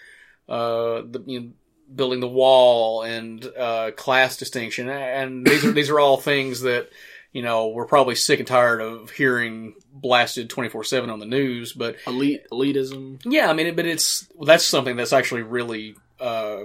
uh, 0.49 1.03
the 1.06 1.23
you 1.27 1.39
know, 1.39 1.49
building 1.93 2.19
the 2.19 2.27
wall 2.27 3.03
and 3.03 3.45
uh, 3.57 3.91
class 3.91 4.38
distinction, 4.38 4.89
and 4.89 5.45
these 5.45 5.63
are 5.65 5.72
these 5.72 5.89
are 5.89 5.99
all 5.99 6.18
things 6.18 6.61
that 6.61 6.89
you 7.31 7.41
know 7.41 7.69
we're 7.69 7.85
probably 7.85 8.15
sick 8.15 8.39
and 8.39 8.47
tired 8.47 8.81
of 8.81 9.11
hearing 9.11 9.76
blasted 9.93 10.49
twenty 10.49 10.69
four 10.69 10.84
seven 10.84 11.09
on 11.09 11.19
the 11.19 11.26
news. 11.26 11.73
But 11.73 11.97
Elite 12.07 12.43
elitism. 12.51 13.22
yeah, 13.26 13.49
I 13.49 13.53
mean, 13.53 13.68
it, 13.68 13.76
but 13.76 13.85
it's 13.85 14.27
well, 14.35 14.45
that's 14.45 14.65
something 14.65 14.95
that's 14.95 15.13
actually 15.13 15.43
really 15.43 15.95
uh, 16.19 16.63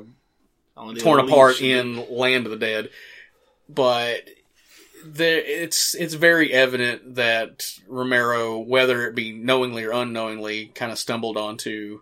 torn 0.98 1.20
apart 1.20 1.60
in 1.60 2.06
Land 2.10 2.46
of 2.46 2.52
the 2.52 2.58
Dead, 2.58 2.90
but 3.68 4.20
there 5.04 5.38
it's 5.38 5.94
it's 5.94 6.14
very 6.14 6.52
evident 6.52 7.16
that 7.16 7.70
Romero, 7.88 8.58
whether 8.58 9.06
it 9.06 9.14
be 9.14 9.32
knowingly 9.32 9.84
or 9.84 9.92
unknowingly, 9.92 10.66
kind 10.66 10.92
of 10.92 10.98
stumbled 10.98 11.36
onto 11.36 12.00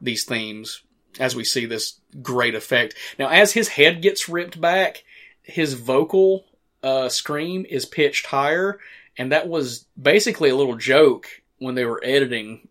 these 0.00 0.24
themes 0.24 0.82
as 1.18 1.36
we 1.36 1.44
see 1.44 1.66
this 1.66 2.00
great 2.22 2.54
effect. 2.54 2.94
Now, 3.18 3.28
as 3.28 3.52
his 3.52 3.68
head 3.68 4.02
gets 4.02 4.28
ripped 4.28 4.60
back, 4.60 5.04
his 5.42 5.74
vocal 5.74 6.44
uh, 6.82 7.08
scream 7.08 7.66
is 7.68 7.84
pitched 7.84 8.26
higher, 8.26 8.78
and 9.16 9.32
that 9.32 9.48
was 9.48 9.86
basically 10.00 10.50
a 10.50 10.56
little 10.56 10.76
joke 10.76 11.26
when 11.58 11.74
they 11.74 11.84
were 11.84 12.02
editing, 12.04 12.68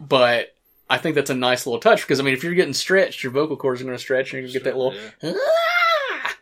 but. 0.00 0.54
I 0.90 0.96
think 0.96 1.16
that's 1.16 1.28
a 1.28 1.34
nice 1.34 1.66
little 1.66 1.80
touch 1.80 2.00
because 2.00 2.18
I 2.18 2.22
mean, 2.22 2.32
if 2.32 2.42
you're 2.42 2.54
getting 2.54 2.72
stretched, 2.72 3.22
your 3.22 3.30
vocal 3.30 3.58
cords 3.58 3.82
are 3.82 3.84
going 3.84 3.94
to 3.94 4.00
stretch, 4.02 4.32
and 4.32 4.42
you 4.42 4.50
get 4.50 4.64
that 4.64 4.74
little 4.74 4.94
Yeah. 5.20 5.34
Ah! 5.34 6.36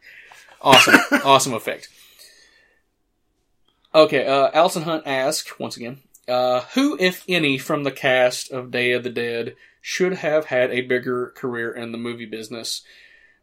Awesome. 0.60 0.94
awesome 1.24 1.54
effect. 1.54 1.88
Okay, 3.94 4.26
uh, 4.26 4.50
Alison 4.52 4.82
Hunt 4.82 5.04
asks, 5.06 5.58
once 5.58 5.76
again, 5.76 6.00
uh, 6.28 6.60
who, 6.74 6.98
if 7.00 7.24
any, 7.28 7.56
from 7.56 7.84
the 7.84 7.90
cast 7.90 8.50
of 8.50 8.70
Day 8.70 8.92
of 8.92 9.02
the 9.04 9.10
Dead 9.10 9.56
should 9.88 10.14
have 10.14 10.46
had 10.46 10.72
a 10.72 10.80
bigger 10.80 11.28
career 11.36 11.70
in 11.70 11.92
the 11.92 11.98
movie 11.98 12.26
business? 12.26 12.82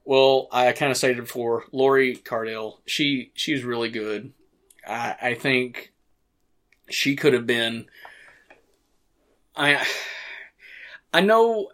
Well, 0.04 0.50
I 0.52 0.74
kind 0.74 0.92
of 0.92 0.98
stated 0.98 1.24
before, 1.24 1.64
Lori 1.72 2.18
Cardille, 2.18 2.82
she, 2.86 3.32
she's 3.34 3.64
really 3.64 3.90
good. 3.90 4.34
I, 4.86 5.16
I 5.22 5.34
think 5.36 5.94
she 6.90 7.16
could 7.16 7.32
have 7.32 7.48
been, 7.48 7.86
I, 9.56 9.88
I 11.14 11.22
know 11.22 11.70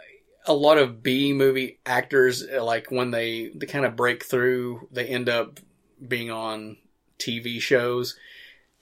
a 0.45 0.53
lot 0.53 0.77
of 0.77 1.01
B 1.01 1.33
movie 1.33 1.79
actors, 1.83 2.45
uh, 2.47 2.63
like 2.63 2.91
when 2.91 3.09
they, 3.09 3.49
they 3.55 3.65
kind 3.65 3.85
of 3.85 3.95
break 3.95 4.23
through, 4.23 4.87
they 4.91 5.07
end 5.07 5.29
up 5.29 5.59
being 6.07 6.29
on 6.29 6.77
TV 7.17 7.59
shows. 7.59 8.15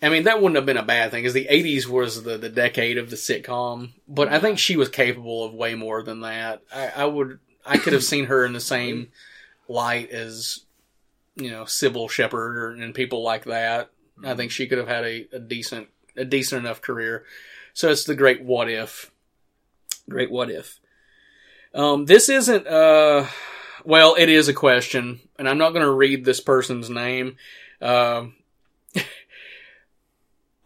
I 0.01 0.09
mean, 0.09 0.23
that 0.23 0.41
wouldn't 0.41 0.57
have 0.57 0.65
been 0.65 0.77
a 0.77 0.83
bad 0.83 1.09
thing 1.09 1.23
because 1.23 1.33
the 1.33 1.47
80s 1.49 1.87
was 1.87 2.23
the, 2.23 2.37
the 2.37 2.49
decade 2.49 2.97
of 2.97 3.09
the 3.09 3.15
sitcom, 3.15 3.93
but 4.07 4.27
I 4.27 4.39
think 4.39 4.59
she 4.59 4.77
was 4.77 4.89
capable 4.89 5.43
of 5.43 5.53
way 5.53 5.73
more 5.73 6.03
than 6.03 6.21
that. 6.21 6.61
I, 6.73 6.89
I 6.89 7.05
would, 7.05 7.39
I 7.65 7.77
could 7.77 7.93
have 7.93 8.03
seen 8.03 8.25
her 8.25 8.45
in 8.45 8.53
the 8.53 8.59
same 8.59 9.07
light 9.67 10.11
as, 10.11 10.65
you 11.35 11.49
know, 11.49 11.63
Cybill 11.63 12.09
Shepherd 12.09 12.57
or, 12.57 12.71
and 12.71 12.93
people 12.93 13.23
like 13.23 13.45
that. 13.45 13.89
I 14.23 14.35
think 14.35 14.51
she 14.51 14.67
could 14.67 14.77
have 14.77 14.87
had 14.87 15.03
a, 15.03 15.27
a 15.33 15.39
decent, 15.39 15.87
a 16.15 16.25
decent 16.25 16.63
enough 16.63 16.81
career. 16.81 17.25
So 17.73 17.89
it's 17.89 18.03
the 18.03 18.15
great 18.15 18.43
what 18.43 18.69
if. 18.69 19.11
Great 20.09 20.31
what 20.31 20.49
if. 20.51 20.79
Um, 21.73 22.05
this 22.05 22.29
isn't, 22.29 22.67
uh, 22.67 23.27
well, 23.83 24.15
it 24.17 24.29
is 24.29 24.47
a 24.47 24.53
question, 24.53 25.19
and 25.37 25.47
I'm 25.47 25.57
not 25.57 25.71
going 25.71 25.85
to 25.85 25.91
read 25.91 26.23
this 26.23 26.39
person's 26.39 26.89
name. 26.89 27.35
Um, 27.81 28.35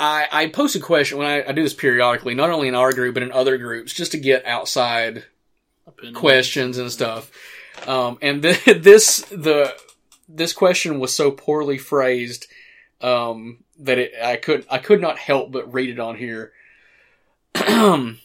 I, 0.02 0.28
I 0.32 0.48
post 0.48 0.76
a 0.76 0.80
question 0.80 1.20
when 1.20 1.28
I, 1.28 1.48
I 1.48 1.52
do 1.52 1.62
this 1.62 1.76
periodically, 1.76 2.34
not 2.34 2.50
only 2.50 2.68
in 2.68 2.74
our 2.74 2.92
group, 2.92 3.14
but 3.14 3.22
in 3.22 3.32
other 3.32 3.60
groups, 3.60 3.94
just 3.94 4.14
to 4.14 4.18
get 4.18 4.48
outside 4.48 5.26
Opinion. 5.86 6.16
questions 6.16 6.80
and 6.80 6.92
stuff. 6.92 7.32
Um, 7.88 8.18
and 8.20 8.42
th- 8.44 8.82
this 8.82 9.18
the 9.30 9.76
this 10.28 10.54
question 10.54 11.00
was 11.00 11.14
so 11.14 11.30
poorly 11.30 11.78
phrased 11.78 12.48
um, 13.00 13.60
that 13.80 14.00
it 14.00 14.14
I 14.22 14.38
could 14.38 14.66
I 14.72 14.80
could 14.80 15.02
not 15.02 15.20
help 15.20 15.52
but 15.52 15.72
read 15.72 15.92
it 15.92 16.00
on 16.00 16.16
here. 16.16 16.52
and 17.54 18.18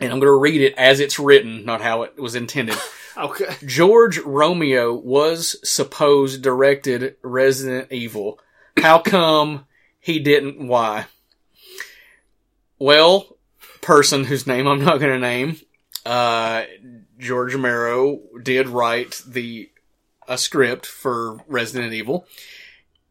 I'm 0.00 0.08
going 0.08 0.20
to 0.22 0.32
read 0.32 0.62
it 0.62 0.74
as 0.78 0.98
it's 0.98 1.18
written, 1.18 1.66
not 1.66 1.82
how 1.82 2.02
it 2.02 2.18
was 2.18 2.34
intended. 2.34 2.76
Okay. 3.16 3.46
George 3.66 4.18
Romeo 4.18 4.94
was 4.94 5.56
supposed 5.68 6.40
directed 6.40 7.16
Resident 7.20 7.90
Evil. 7.90 8.38
How 8.76 9.00
come 9.00 9.66
he 10.08 10.18
didn't? 10.18 10.66
Why? 10.66 11.04
Well, 12.78 13.36
person 13.82 14.24
whose 14.24 14.46
name 14.46 14.66
I'm 14.66 14.82
not 14.82 15.00
going 15.00 15.12
to 15.12 15.18
name, 15.18 15.60
uh, 16.06 16.64
George 17.18 17.52
Romero 17.52 18.18
did 18.42 18.68
write 18.68 19.20
the 19.26 19.70
a 20.26 20.38
script 20.38 20.86
for 20.86 21.40
Resident 21.46 21.92
Evil 21.92 22.26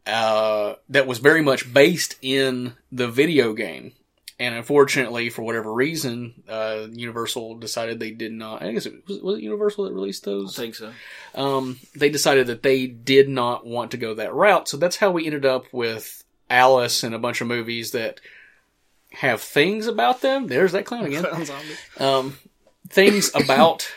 uh, 0.08 0.74
that 0.90 1.06
was 1.06 1.20
very 1.20 1.44
much 1.44 1.72
based 1.72 2.16
in 2.24 2.74
the 2.92 3.08
video 3.08 3.54
game. 3.54 3.94
And 4.40 4.56
unfortunately, 4.56 5.30
for 5.30 5.44
whatever 5.44 5.72
reason, 5.72 6.44
uh, 6.50 6.88
Universal 6.92 7.60
decided 7.60 8.00
they 8.00 8.12
did 8.12 8.32
not. 8.32 8.64
I 8.64 8.72
guess 8.72 8.88
it 8.88 9.08
was, 9.08 9.22
was 9.22 9.38
it 9.38 9.44
Universal 9.44 9.86
that 9.86 9.94
released 9.94 10.28
I 10.28 10.32
those 10.32 10.56
think 10.56 10.74
so. 10.74 10.94
um, 11.36 11.80
they 11.96 12.10
decided 12.10 12.48
that 12.48 12.64
they 12.64 12.88
did 12.88 13.30
not 13.30 13.68
want 13.68 13.92
to 13.92 13.98
go 13.98 14.16
that 14.16 14.34
route. 14.34 14.68
So 14.68 14.78
that's 14.78 14.96
how 14.96 15.12
we 15.12 15.28
ended 15.28 15.46
up 15.46 15.66
with 15.72 16.24
Alice 16.50 17.04
and 17.04 17.14
a 17.16 17.20
bunch 17.20 17.42
of 17.42 17.48
movies 17.48 17.92
that 17.92 18.20
have 19.12 19.42
things 19.42 19.88
about 19.88 20.22
them. 20.22 20.48
There's 20.48 20.72
that 20.74 20.86
clown 20.86 21.06
again. 21.06 21.24
Clown. 21.24 21.64
Um, 22.00 22.38
things 22.90 23.32
about 23.36 23.90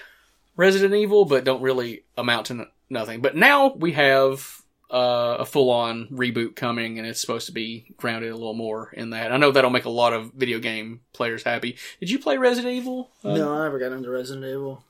Resident 0.56 0.94
Evil, 0.94 1.24
but 1.24 1.44
don't 1.44 1.62
really 1.62 2.04
amount 2.16 2.46
to 2.46 2.54
n- 2.54 2.66
nothing. 2.88 3.20
But 3.20 3.36
now 3.36 3.72
we 3.74 3.92
have 3.92 4.62
uh, 4.90 5.36
a 5.40 5.44
full-on 5.46 6.08
reboot 6.08 6.56
coming, 6.56 6.98
and 6.98 7.06
it's 7.06 7.20
supposed 7.20 7.46
to 7.46 7.52
be 7.52 7.92
grounded 7.96 8.30
a 8.32 8.36
little 8.36 8.54
more 8.54 8.90
in 8.92 9.10
that. 9.10 9.30
I 9.32 9.36
know 9.36 9.52
that'll 9.52 9.70
make 9.70 9.84
a 9.84 9.90
lot 9.90 10.12
of 10.12 10.32
video 10.32 10.58
game 10.58 11.00
players 11.12 11.42
happy. 11.44 11.76
Did 12.00 12.10
you 12.10 12.18
play 12.18 12.36
Resident 12.38 12.74
Evil? 12.74 13.10
Uh, 13.24 13.34
No, 13.36 13.52
I 13.54 13.64
never 13.64 13.78
got 13.78 13.92
into 13.92 14.10
Resident 14.10 14.46
Evil. 14.46 14.82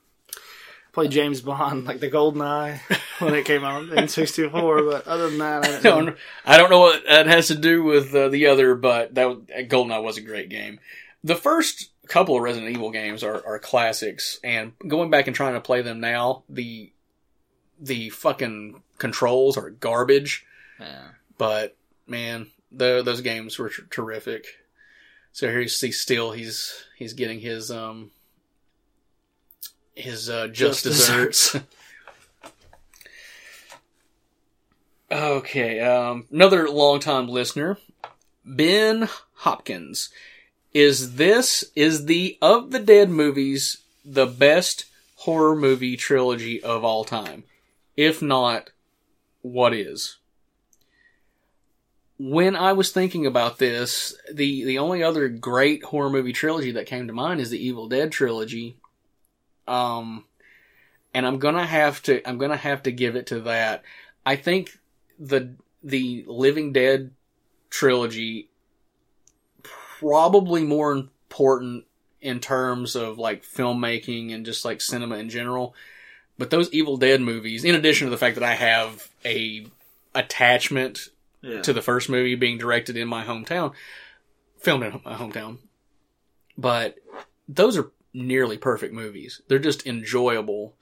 Played 0.93 1.11
James 1.11 1.39
Bond, 1.39 1.85
like 1.85 2.01
the 2.01 2.09
Golden 2.09 2.41
Eye, 2.41 2.81
when 3.19 3.33
it 3.33 3.45
came 3.45 3.63
out 3.63 3.89
in 3.89 4.07
'64. 4.07 4.83
But 4.83 5.07
other 5.07 5.29
than 5.29 5.39
that, 5.39 5.63
I 5.63 5.67
I 5.67 5.71
didn't 5.71 5.83
don't, 5.83 6.05
know. 6.07 6.15
I 6.45 6.57
don't 6.57 6.69
know 6.69 6.79
what 6.81 7.03
that 7.07 7.27
has 7.27 7.47
to 7.47 7.55
do 7.55 7.83
with 7.83 8.13
uh, 8.13 8.27
the 8.27 8.47
other, 8.47 8.75
but 8.75 9.15
that 9.15 9.67
Golden 9.69 9.93
Eye 9.93 9.99
was 9.99 10.17
a 10.17 10.21
great 10.21 10.49
game. 10.49 10.79
The 11.23 11.35
first 11.35 11.91
couple 12.07 12.35
of 12.35 12.41
Resident 12.41 12.71
Evil 12.71 12.91
games 12.91 13.23
are, 13.23 13.41
are 13.45 13.57
classics, 13.57 14.39
and 14.43 14.73
going 14.85 15.09
back 15.09 15.27
and 15.27 15.35
trying 15.35 15.53
to 15.53 15.61
play 15.61 15.81
them 15.81 16.01
now, 16.01 16.43
the 16.49 16.91
the 17.79 18.09
fucking 18.09 18.83
controls 18.97 19.57
are 19.57 19.69
garbage. 19.69 20.45
Yeah. 20.79 21.07
But 21.37 21.75
man, 22.05 22.47
the, 22.71 23.01
those 23.01 23.21
games 23.21 23.57
were 23.57 23.69
tr- 23.69 23.81
terrific. 23.89 24.45
So 25.31 25.47
here 25.47 25.61
you 25.61 25.67
see, 25.67 25.91
still 25.91 26.31
he's 26.31 26.83
he's 26.97 27.13
getting 27.13 27.39
his 27.39 27.71
um 27.71 28.11
his 29.95 30.29
uh, 30.29 30.47
just, 30.47 30.83
Just 30.83 30.85
deserts. 30.85 31.55
okay, 35.11 35.79
um, 35.79 36.25
another 36.31 36.69
longtime 36.69 37.27
listener, 37.27 37.77
Ben 38.45 39.09
Hopkins. 39.35 40.09
Is 40.73 41.15
this 41.15 41.65
is 41.75 42.05
the 42.05 42.37
of 42.41 42.71
the 42.71 42.79
Dead 42.79 43.09
movies 43.09 43.79
the 44.05 44.25
best 44.25 44.85
horror 45.17 45.55
movie 45.55 45.97
trilogy 45.97 46.63
of 46.63 46.85
all 46.85 47.03
time? 47.03 47.43
If 47.97 48.21
not, 48.21 48.69
what 49.41 49.73
is? 49.73 50.17
when 52.23 52.55
I 52.55 52.73
was 52.73 52.91
thinking 52.91 53.25
about 53.25 53.57
this, 53.57 54.15
the 54.31 54.63
the 54.63 54.77
only 54.77 55.01
other 55.01 55.27
great 55.27 55.83
horror 55.83 56.09
movie 56.09 56.33
trilogy 56.33 56.71
that 56.73 56.85
came 56.85 57.07
to 57.07 57.13
mind 57.13 57.41
is 57.41 57.49
the 57.49 57.65
Evil 57.65 57.87
Dead 57.87 58.11
trilogy. 58.11 58.77
Um 59.67 60.25
and 61.13 61.25
I'm 61.25 61.39
to 61.55 61.65
have 61.65 62.01
to 62.03 62.27
I'm 62.27 62.37
to 62.51 62.57
have 62.57 62.83
to 62.83 62.91
give 62.91 63.15
it 63.15 63.27
to 63.27 63.41
that. 63.41 63.83
I 64.25 64.35
think 64.35 64.77
the 65.19 65.55
the 65.83 66.23
Living 66.27 66.73
Dead 66.73 67.11
trilogy 67.69 68.49
probably 69.63 70.63
more 70.63 70.91
important 70.93 71.85
in 72.21 72.39
terms 72.39 72.95
of 72.95 73.17
like 73.17 73.43
filmmaking 73.43 74.33
and 74.33 74.45
just 74.45 74.63
like 74.65 74.81
cinema 74.81 75.17
in 75.17 75.29
general. 75.29 75.75
But 76.37 76.49
those 76.49 76.71
Evil 76.71 76.97
Dead 76.97 77.21
movies, 77.21 77.63
in 77.63 77.75
addition 77.75 78.07
to 78.07 78.11
the 78.11 78.17
fact 78.17 78.35
that 78.35 78.43
I 78.43 78.53
have 78.53 79.09
a 79.25 79.65
attachment 80.15 81.09
Yeah. 81.41 81.61
to 81.61 81.73
the 81.73 81.81
first 81.81 82.09
movie 82.09 82.35
being 82.35 82.57
directed 82.57 82.97
in 82.97 83.07
my 83.07 83.23
hometown, 83.23 83.73
filmed 84.59 84.83
in 84.83 85.01
my 85.03 85.15
hometown. 85.15 85.57
But 86.57 86.97
those 87.47 87.77
are 87.77 87.91
nearly 88.13 88.57
perfect 88.57 88.93
movies. 88.93 89.41
They're 89.47 89.59
just 89.59 89.87
enjoyable. 89.87 90.75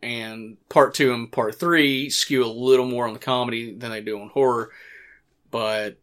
And 0.00 0.58
part 0.68 0.94
two 0.94 1.12
and 1.12 1.30
part 1.30 1.56
three 1.56 2.08
skew 2.08 2.44
a 2.44 2.46
little 2.46 2.86
more 2.86 3.06
on 3.06 3.14
the 3.14 3.18
comedy 3.18 3.74
than 3.74 3.90
they 3.90 4.00
do 4.00 4.20
on 4.20 4.28
horror. 4.28 4.70
But 5.50 5.98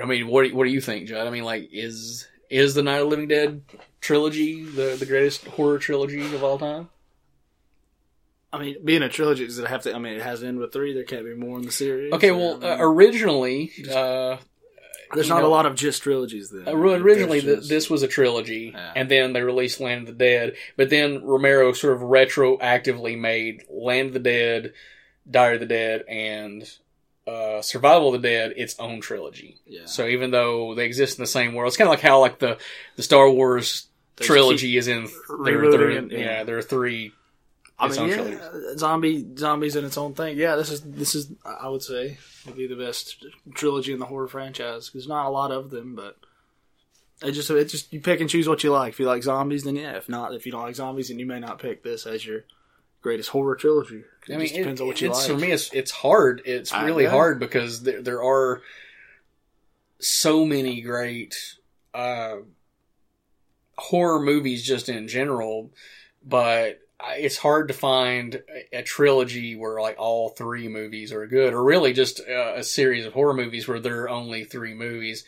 I 0.00 0.06
mean, 0.06 0.26
what 0.28 0.44
do, 0.48 0.54
what 0.54 0.64
do 0.64 0.70
you 0.70 0.80
think, 0.80 1.08
Judd? 1.08 1.26
I 1.26 1.30
mean, 1.30 1.44
like, 1.44 1.68
is 1.72 2.26
is 2.48 2.74
the 2.74 2.82
Night 2.82 2.98
of 2.98 3.04
the 3.04 3.10
Living 3.10 3.28
Dead 3.28 3.62
trilogy 4.00 4.64
the 4.64 4.96
the 4.98 5.06
greatest 5.06 5.46
horror 5.46 5.78
trilogy 5.78 6.34
of 6.34 6.42
all 6.42 6.58
time? 6.58 6.88
I 8.52 8.60
mean, 8.60 8.76
being 8.84 9.02
a 9.02 9.08
trilogy, 9.08 9.44
does 9.44 9.58
it 9.58 9.66
have 9.66 9.82
to? 9.82 9.94
I 9.94 9.98
mean, 9.98 10.14
it 10.14 10.22
has 10.22 10.40
to 10.40 10.46
end 10.46 10.58
with 10.58 10.72
three. 10.72 10.94
There 10.94 11.04
can't 11.04 11.24
be 11.24 11.34
more 11.34 11.58
in 11.58 11.66
the 11.66 11.72
series. 11.72 12.12
Okay, 12.12 12.30
well, 12.30 12.64
uh, 12.64 12.76
originally, 12.78 13.72
uh, 13.92 14.38
there's 15.14 15.28
not 15.28 15.42
know- 15.42 15.48
a 15.48 15.48
lot 15.48 15.66
of 15.66 15.74
just 15.74 16.02
trilogies. 16.02 16.50
Then 16.50 16.66
Uh, 16.68 16.72
originally, 16.76 17.40
There's 17.40 17.44
th- 17.44 17.56
just- 17.58 17.68
this 17.68 17.90
was 17.90 18.02
a 18.02 18.08
trilogy, 18.08 18.72
Yeah. 18.74 18.92
and 18.96 19.08
then 19.10 19.32
they 19.32 19.42
released 19.42 19.80
Land 19.80 20.08
of 20.08 20.18
the 20.18 20.24
Dead. 20.24 20.56
But 20.76 20.90
then 20.90 21.22
Romero 21.24 21.72
sort 21.72 21.94
of 21.94 22.00
retroactively 22.02 23.18
made 23.18 23.64
Land 23.70 24.08
of 24.08 24.12
the 24.14 24.18
Dead, 24.20 24.72
Diary 25.30 25.54
of 25.54 25.60
the 25.60 25.66
Dead, 25.66 26.04
and 26.08 26.68
uh, 27.26 27.60
Survival 27.60 28.14
of 28.14 28.22
the 28.22 28.28
Dead 28.28 28.54
its 28.56 28.76
own 28.78 29.00
trilogy. 29.00 29.56
Yeah. 29.66 29.86
So 29.86 30.06
even 30.06 30.30
though 30.30 30.74
they 30.76 30.86
exist 30.86 31.18
in 31.18 31.22
the 31.22 31.26
same 31.26 31.54
world, 31.54 31.68
it's 31.68 31.76
kind 31.76 31.88
of 31.88 31.90
like 31.90 32.00
how 32.00 32.20
like 32.20 32.38
the 32.38 32.56
the 32.94 33.02
Star 33.02 33.28
Wars 33.28 33.86
There's 34.16 34.28
trilogy 34.28 34.76
is 34.76 34.86
in 34.86 35.04
there, 35.04 35.12
rebooting 35.58 36.08
there- 36.10 36.18
yeah. 36.20 36.24
yeah. 36.38 36.44
there 36.44 36.56
are 36.58 36.62
three. 36.62 37.12
I 37.78 37.88
mean, 37.88 38.08
yeah, 38.08 38.76
zombie 38.76 39.26
zombies 39.36 39.76
in 39.76 39.84
its 39.84 39.98
own 39.98 40.14
thing. 40.14 40.38
Yeah, 40.38 40.56
this 40.56 40.70
is 40.70 40.80
this 40.80 41.14
is 41.14 41.30
I 41.44 41.68
would 41.68 41.82
say 41.82 42.16
would 42.46 42.56
be 42.56 42.66
the 42.66 42.76
best 42.76 43.24
trilogy 43.54 43.92
in 43.92 43.98
the 43.98 44.06
horror 44.06 44.28
franchise. 44.28 44.90
There's 44.92 45.08
not 45.08 45.26
a 45.26 45.30
lot 45.30 45.52
of 45.52 45.70
them, 45.70 45.94
but 45.94 46.16
it 47.22 47.32
just 47.32 47.50
it 47.50 47.66
just 47.66 47.92
you 47.92 48.00
pick 48.00 48.20
and 48.20 48.30
choose 48.30 48.48
what 48.48 48.64
you 48.64 48.72
like. 48.72 48.94
If 48.94 49.00
you 49.00 49.06
like 49.06 49.22
zombies, 49.22 49.64
then 49.64 49.76
yeah. 49.76 49.96
If 49.96 50.08
not, 50.08 50.34
if 50.34 50.46
you 50.46 50.52
don't 50.52 50.62
like 50.62 50.74
zombies, 50.74 51.08
then 51.08 51.18
you 51.18 51.26
may 51.26 51.38
not 51.40 51.58
pick 51.58 51.82
this 51.82 52.06
as 52.06 52.24
your 52.24 52.44
greatest 53.02 53.28
horror 53.28 53.56
trilogy. 53.56 54.04
It 54.26 54.34
I 54.34 54.36
mean, 54.38 54.40
just 54.46 54.54
it- 54.54 54.58
depends 54.58 54.80
on 54.80 54.86
what 54.86 55.00
you 55.02 55.10
it's, 55.10 55.28
like. 55.28 55.30
for 55.30 55.36
me, 55.38 55.52
it's 55.52 55.70
it's 55.74 55.90
hard. 55.90 56.40
It's 56.46 56.72
really 56.72 57.04
hard 57.06 57.38
because 57.38 57.82
there 57.82 58.00
there 58.00 58.22
are 58.22 58.62
so 59.98 60.46
many 60.46 60.80
great 60.80 61.56
uh, 61.92 62.36
horror 63.76 64.20
movies 64.20 64.64
just 64.64 64.88
in 64.88 65.08
general, 65.08 65.70
but 66.24 66.80
it's 67.18 67.36
hard 67.36 67.68
to 67.68 67.74
find 67.74 68.42
a, 68.72 68.78
a 68.78 68.82
trilogy 68.82 69.54
where 69.56 69.80
like 69.80 69.96
all 69.98 70.30
three 70.30 70.68
movies 70.68 71.12
are 71.12 71.26
good, 71.26 71.52
or 71.54 71.62
really 71.62 71.92
just 71.92 72.20
a 72.20 72.62
series 72.64 73.04
of 73.06 73.12
horror 73.12 73.34
movies 73.34 73.68
where 73.68 73.80
there 73.80 74.02
are 74.02 74.08
only 74.10 74.44
three 74.44 74.74
movies. 74.74 75.24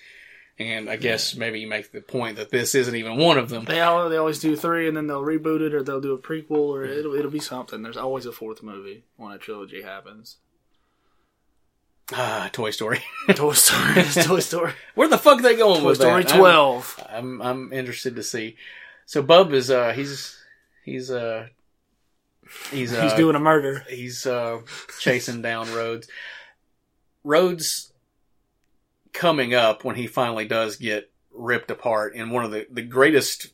And 0.60 0.90
I 0.90 0.96
guess 0.96 1.36
maybe 1.36 1.60
you 1.60 1.68
make 1.68 1.92
the 1.92 2.00
point 2.00 2.36
that 2.38 2.50
this 2.50 2.74
isn't 2.74 2.96
even 2.96 3.16
one 3.16 3.38
of 3.38 3.48
them. 3.48 3.64
They 3.64 3.78
al- 3.80 4.08
they 4.08 4.16
always 4.16 4.40
do 4.40 4.56
three, 4.56 4.88
and 4.88 4.96
then 4.96 5.06
they'll 5.06 5.22
reboot 5.22 5.60
it, 5.60 5.72
or 5.72 5.84
they'll 5.84 6.00
do 6.00 6.14
a 6.14 6.18
prequel, 6.18 6.50
or 6.70 6.82
it'll 6.84 7.14
it'll 7.14 7.30
be 7.30 7.38
something. 7.38 7.82
There's 7.82 7.96
always 7.96 8.26
a 8.26 8.32
fourth 8.32 8.60
movie 8.60 9.04
when 9.16 9.30
a 9.30 9.38
trilogy 9.38 9.82
happens. 9.82 10.38
Ah, 12.12 12.48
Toy 12.52 12.70
Story. 12.70 13.02
Toy 13.34 13.52
Story, 13.52 14.02
Toy 14.24 14.40
Story, 14.40 14.72
Where 14.94 15.08
the 15.08 15.18
fuck 15.18 15.38
are 15.40 15.42
they 15.42 15.56
going 15.56 15.84
with 15.84 15.98
Toy 16.00 16.16
with 16.16 16.22
Story 16.22 16.22
that? 16.24 16.32
I'm- 16.32 16.40
twelve. 16.40 17.04
I'm 17.08 17.40
I'm 17.42 17.72
interested 17.72 18.16
to 18.16 18.22
see. 18.22 18.56
So 19.06 19.22
Bub 19.22 19.52
is 19.52 19.70
uh 19.70 19.92
he's 19.92 20.36
he's 20.84 21.10
uh 21.10 21.48
he's 22.70 22.92
uh 22.94 23.02
He's 23.02 23.14
doing 23.14 23.36
a 23.36 23.40
murder. 23.40 23.84
he's 23.88 24.26
uh 24.26 24.60
chasing 24.98 25.42
down 25.42 25.72
Rhodes. 25.72 26.08
Rhodes 27.24 27.92
coming 29.12 29.54
up 29.54 29.84
when 29.84 29.96
he 29.96 30.06
finally 30.06 30.46
does 30.46 30.76
get 30.76 31.10
ripped 31.32 31.70
apart 31.70 32.14
in 32.14 32.30
one 32.30 32.44
of 32.44 32.50
the, 32.50 32.66
the 32.70 32.82
greatest 32.82 33.48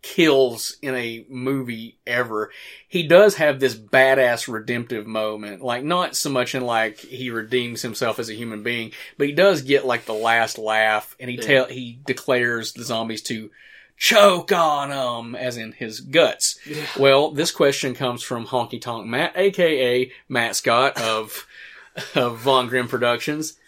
kills 0.00 0.76
in 0.80 0.94
a 0.94 1.26
movie 1.28 1.98
ever. 2.06 2.50
He 2.86 3.06
does 3.06 3.34
have 3.36 3.58
this 3.60 3.74
badass 3.74 4.46
redemptive 4.52 5.06
moment. 5.06 5.60
Like 5.62 5.82
not 5.84 6.14
so 6.16 6.30
much 6.30 6.54
in 6.54 6.62
like 6.64 6.98
he 6.98 7.30
redeems 7.30 7.82
himself 7.82 8.18
as 8.18 8.30
a 8.30 8.34
human 8.34 8.62
being, 8.62 8.92
but 9.16 9.26
he 9.26 9.32
does 9.32 9.62
get 9.62 9.84
like 9.84 10.04
the 10.04 10.14
last 10.14 10.56
laugh 10.58 11.16
and 11.18 11.28
he 11.28 11.36
Yeah. 11.36 11.42
tell 11.42 11.64
he 11.66 11.98
declares 12.06 12.72
the 12.72 12.84
zombies 12.84 13.22
to 13.22 13.50
choke 13.98 14.52
on 14.52 14.90
him, 14.90 15.34
as 15.34 15.56
in 15.56 15.72
his 15.72 16.00
guts. 16.00 16.58
Well, 16.98 17.30
this 17.30 17.50
question 17.50 17.94
comes 17.94 18.22
from 18.22 18.46
Honky 18.46 18.80
Tonk 18.80 19.06
Matt, 19.06 19.32
aka 19.36 20.10
Matt 20.28 20.56
Scott 20.56 21.00
of, 21.00 21.46
of 22.14 22.38
Von 22.38 22.68
Grimm 22.68 22.88
Productions. 22.88 23.58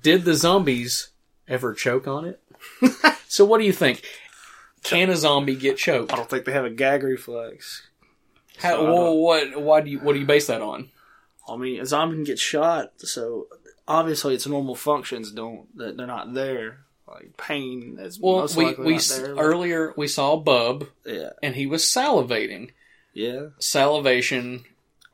Did 0.00 0.24
the 0.24 0.34
zombies 0.34 1.08
ever 1.48 1.74
choke 1.74 2.06
on 2.06 2.24
it? 2.24 2.40
so 3.28 3.44
what 3.44 3.58
do 3.58 3.64
you 3.64 3.72
think? 3.72 4.02
Can 4.82 5.10
a 5.10 5.16
zombie 5.16 5.54
get 5.56 5.76
choked? 5.76 6.12
I 6.12 6.16
don't 6.16 6.28
think 6.28 6.44
they 6.44 6.52
have 6.52 6.64
a 6.64 6.70
gag 6.70 7.02
reflex. 7.02 7.86
How, 8.58 8.76
So 8.76 8.84
well, 8.92 9.16
what, 9.16 9.60
why 9.60 9.80
do 9.80 9.90
you, 9.90 10.00
what 10.00 10.12
do 10.12 10.18
you 10.18 10.26
base 10.26 10.48
that 10.48 10.60
on? 10.60 10.90
I 11.48 11.56
mean, 11.56 11.80
a 11.80 11.86
zombie 11.86 12.16
can 12.16 12.24
get 12.24 12.38
shot, 12.38 12.92
so 12.98 13.48
obviously 13.86 14.34
its 14.34 14.46
normal 14.46 14.74
functions 14.74 15.32
don't. 15.32 15.66
They're 15.76 16.06
not 16.06 16.34
there. 16.34 16.81
Like 17.06 17.36
pain 17.36 17.98
is 18.00 18.18
Well, 18.18 18.38
most 18.40 18.56
we, 18.56 18.72
we, 18.74 18.98
there. 18.98 19.34
earlier 19.36 19.92
we 19.96 20.08
saw 20.08 20.36
Bub 20.36 20.86
yeah, 21.04 21.30
and 21.42 21.54
he 21.54 21.66
was 21.66 21.82
salivating. 21.84 22.70
yeah. 23.12 23.48
Salivation 23.58 24.64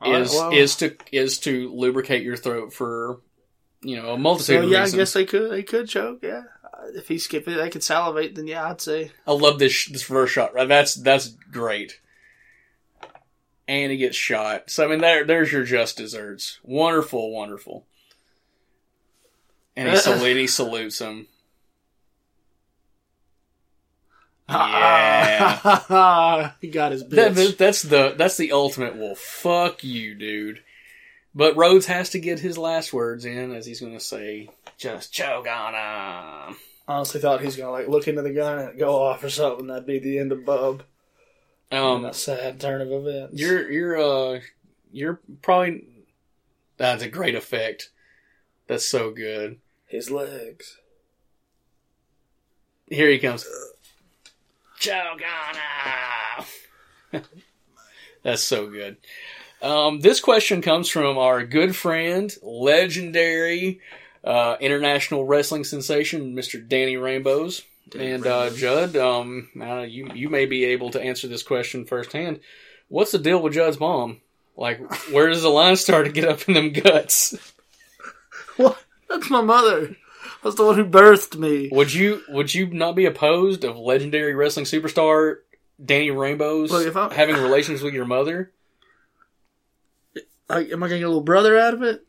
right, 0.01 0.21
is 0.21 0.31
well- 0.33 0.51
is 0.53 0.75
to 0.77 0.95
is 1.11 1.39
to 1.39 1.73
lubricate 1.75 2.23
your 2.23 2.37
throat 2.37 2.71
for 2.73 3.19
you 3.81 3.95
know 4.01 4.13
a 4.13 4.17
multitude 4.17 4.59
So 4.59 4.63
of 4.63 4.69
yeah, 4.69 4.83
I 4.83 4.89
guess 4.89 5.13
they 5.13 5.25
could 5.25 5.51
they 5.51 5.63
could 5.63 5.89
choke. 5.89 6.19
Yeah, 6.23 6.43
if 6.95 7.07
he 7.07 7.17
skip 7.17 7.47
it, 7.47 7.55
they 7.57 7.69
could 7.69 7.83
salivate. 7.83 8.35
Then 8.35 8.47
yeah, 8.47 8.69
I'd 8.69 8.79
say 8.81 9.11
I 9.27 9.33
love 9.33 9.59
this 9.59 9.85
this 9.87 10.03
first 10.03 10.33
shot. 10.33 10.53
Right, 10.53 10.67
that's 10.67 10.95
that's 10.95 11.27
great. 11.51 11.99
And 13.67 13.91
he 13.91 13.97
gets 13.97 14.15
shot. 14.17 14.69
So 14.69 14.85
I 14.85 14.87
mean, 14.87 14.99
there 14.99 15.25
there's 15.25 15.51
your 15.51 15.63
just 15.63 15.97
deserts. 15.97 16.59
Wonderful, 16.63 17.31
wonderful. 17.31 17.85
And 19.75 19.89
he, 19.89 19.95
salute, 19.97 20.37
he 20.37 20.47
salutes 20.47 20.99
him. 20.99 21.27
Yeah. 24.49 26.51
he 26.61 26.69
got 26.69 26.91
his 26.91 27.03
bitch. 27.03 27.33
that- 27.35 27.57
that's 27.57 27.81
the 27.83 28.15
that's 28.17 28.37
the 28.37 28.51
ultimate. 28.51 28.95
Well, 28.95 29.15
fuck 29.15 29.83
you, 29.83 30.15
dude. 30.15 30.61
But 31.35 31.55
Rhodes 31.55 31.85
has 31.85 32.09
to 32.11 32.19
get 32.19 32.39
his 32.39 32.57
last 32.57 32.91
words 32.91 33.23
in, 33.25 33.53
as 33.53 33.65
he's 33.65 33.81
going 33.81 33.93
to 33.93 33.99
say, 33.99 34.49
"Just 34.77 35.13
choke 35.13 35.47
on 35.47 36.49
him." 36.49 36.57
honestly 36.87 37.21
thought 37.21 37.39
he's 37.41 37.55
gonna 37.55 37.69
like 37.69 37.87
look 37.87 38.07
into 38.07 38.23
the 38.23 38.33
gun 38.33 38.57
and 38.57 38.79
go 38.79 39.03
off 39.03 39.23
or 39.23 39.29
something. 39.29 39.67
That'd 39.67 39.85
be 39.85 39.99
the 39.99 40.17
end 40.17 40.31
of 40.31 40.43
Bub. 40.43 40.81
Um, 41.71 42.03
a 42.03 42.15
sad 42.15 42.59
turn 42.59 42.81
of 42.81 42.91
events. 42.91 43.39
you're 43.39 43.69
you're 43.71 43.97
uh 44.35 44.39
you're 44.91 45.19
probably 45.43 45.85
that's 46.77 47.03
a 47.03 47.09
great 47.09 47.35
effect. 47.35 47.91
That's 48.65 48.87
so 48.87 49.11
good. 49.11 49.59
his 49.85 50.09
legs. 50.09 50.79
Here 52.87 53.09
he 53.11 53.19
comes. 53.19 53.45
Choke 54.79 55.21
on 57.11 57.19
him. 57.21 57.23
That's 58.23 58.43
so 58.43 58.67
good. 58.67 58.97
Um, 59.61 59.99
this 59.99 60.19
question 60.19 60.61
comes 60.61 60.89
from 60.89 61.17
our 61.17 61.45
good 61.45 61.75
friend, 61.75 62.33
legendary 62.41 63.81
uh, 64.23 64.55
international 64.59 65.25
wrestling 65.25 65.63
sensation, 65.63 66.35
Mr. 66.35 66.65
Danny 66.65 66.97
Rainbows. 66.97 67.63
and 67.97 68.25
uh, 68.25 68.49
Judd, 68.51 68.95
um, 68.95 69.49
uh, 69.59 69.81
you 69.81 70.09
you 70.13 70.29
may 70.29 70.45
be 70.45 70.65
able 70.65 70.91
to 70.91 71.01
answer 71.01 71.27
this 71.27 71.43
question 71.43 71.85
firsthand. 71.85 72.39
What's 72.87 73.11
the 73.11 73.17
deal 73.19 73.41
with 73.41 73.53
Judd's 73.53 73.79
mom? 73.79 74.21
Like, 74.55 74.79
where 75.11 75.27
does 75.29 75.41
the 75.41 75.49
line 75.49 75.75
start 75.77 76.05
to 76.05 76.11
get 76.11 76.25
up 76.27 76.47
in 76.47 76.53
them 76.53 76.71
guts? 76.73 77.35
What? 78.57 78.77
That's 79.07 79.29
my 79.29 79.39
mother. 79.41 79.95
That's 80.43 80.55
the 80.55 80.65
one 80.65 80.75
who 80.75 80.85
birthed 80.85 81.37
me. 81.37 81.69
Would 81.71 81.93
you 81.93 82.21
would 82.29 82.53
you 82.53 82.67
not 82.67 82.95
be 82.95 83.05
opposed 83.05 83.63
of 83.63 83.77
legendary 83.77 84.33
wrestling 84.35 84.65
superstar 84.65 85.37
Danny 85.83 86.11
Rainbows 86.11 86.71
Look, 86.71 86.87
if 86.87 86.95
I- 86.95 87.13
having 87.13 87.35
relations 87.37 87.81
with 87.81 87.93
your 87.93 88.05
mother? 88.05 88.51
Like, 90.49 90.71
am 90.71 90.81
I 90.83 90.87
gonna 90.87 90.99
get 90.99 91.05
a 91.05 91.09
little 91.09 91.21
brother 91.21 91.57
out 91.59 91.73
of 91.75 91.83
it? 91.83 92.05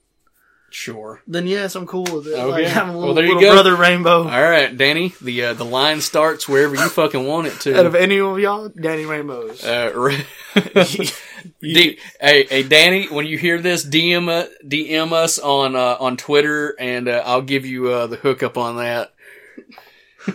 Sure. 0.73 1.21
Then 1.27 1.47
yes, 1.49 1.75
I'm 1.75 1.87
cool 1.87 2.05
with 2.05 2.29
it. 2.29 2.35
Okay. 2.35 2.45
Like, 2.45 2.67
having 2.67 2.95
a 2.95 2.97
Well, 2.97 3.09
little, 3.09 3.15
there 3.17 3.25
you 3.25 3.35
little 3.35 3.51
go. 3.51 3.55
brother 3.57 3.75
rainbow. 3.77 4.23
All 4.23 4.43
right, 4.43 4.75
Danny. 4.75 5.13
The 5.21 5.47
uh, 5.47 5.55
the 5.55 5.65
line 5.65 6.01
starts 6.01 6.49
wherever 6.49 6.75
you 6.77 6.89
fucking 6.89 7.27
want 7.27 7.49
it 7.49 7.59
to. 7.63 7.79
Out 7.79 7.87
of 7.87 7.95
any 7.97 8.21
of 8.21 8.39
y'all, 8.39 8.69
Danny 8.69 9.05
Rainbows. 9.05 9.65
Uh, 9.65 9.91
D- 11.61 11.99
hey, 12.21 12.45
hey, 12.45 12.63
Danny. 12.63 13.07
When 13.07 13.27
you 13.27 13.37
hear 13.37 13.61
this, 13.61 13.85
DM 13.85 14.29
uh, 14.29 14.49
DM 14.65 15.13
us 15.13 15.39
on 15.39 15.77
uh, 15.77 15.97
on 16.01 16.17
Twitter, 16.17 16.75
and 16.79 17.09
uh, 17.09 17.23
I'll 17.25 17.43
give 17.43 17.67
you 17.67 17.89
uh, 17.89 18.07
the 18.07 18.17
hookup 18.17 18.57
on 18.57 18.77
that. 18.77 19.13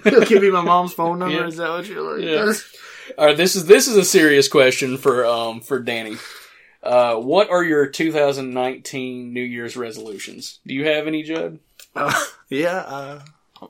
He'll 0.04 0.22
give 0.22 0.42
me 0.42 0.52
my 0.52 0.62
mom's 0.62 0.94
phone 0.94 1.20
number. 1.20 1.36
Yeah. 1.36 1.48
Is 1.48 1.58
that 1.58 1.70
what 1.70 1.88
you're 1.88 2.18
like? 2.18 2.24
Yeah. 2.24 2.54
All 3.18 3.26
right, 3.28 3.38
this 3.38 3.56
is 3.56 3.66
this 3.66 3.88
is 3.88 3.96
a 3.96 4.06
serious 4.06 4.48
question 4.48 4.98
for 4.98 5.26
um 5.26 5.62
for 5.62 5.80
Danny. 5.80 6.18
Uh, 6.82 7.16
what 7.16 7.50
are 7.50 7.64
your 7.64 7.88
2019 7.88 9.34
New 9.34 9.42
Year's 9.42 9.76
resolutions? 9.76 10.60
Do 10.68 10.76
you 10.76 10.86
have 10.86 11.08
any, 11.08 11.24
Judd? 11.24 11.60
Uh, 11.96 12.14
yeah. 12.50 12.78
Uh, 12.78 13.20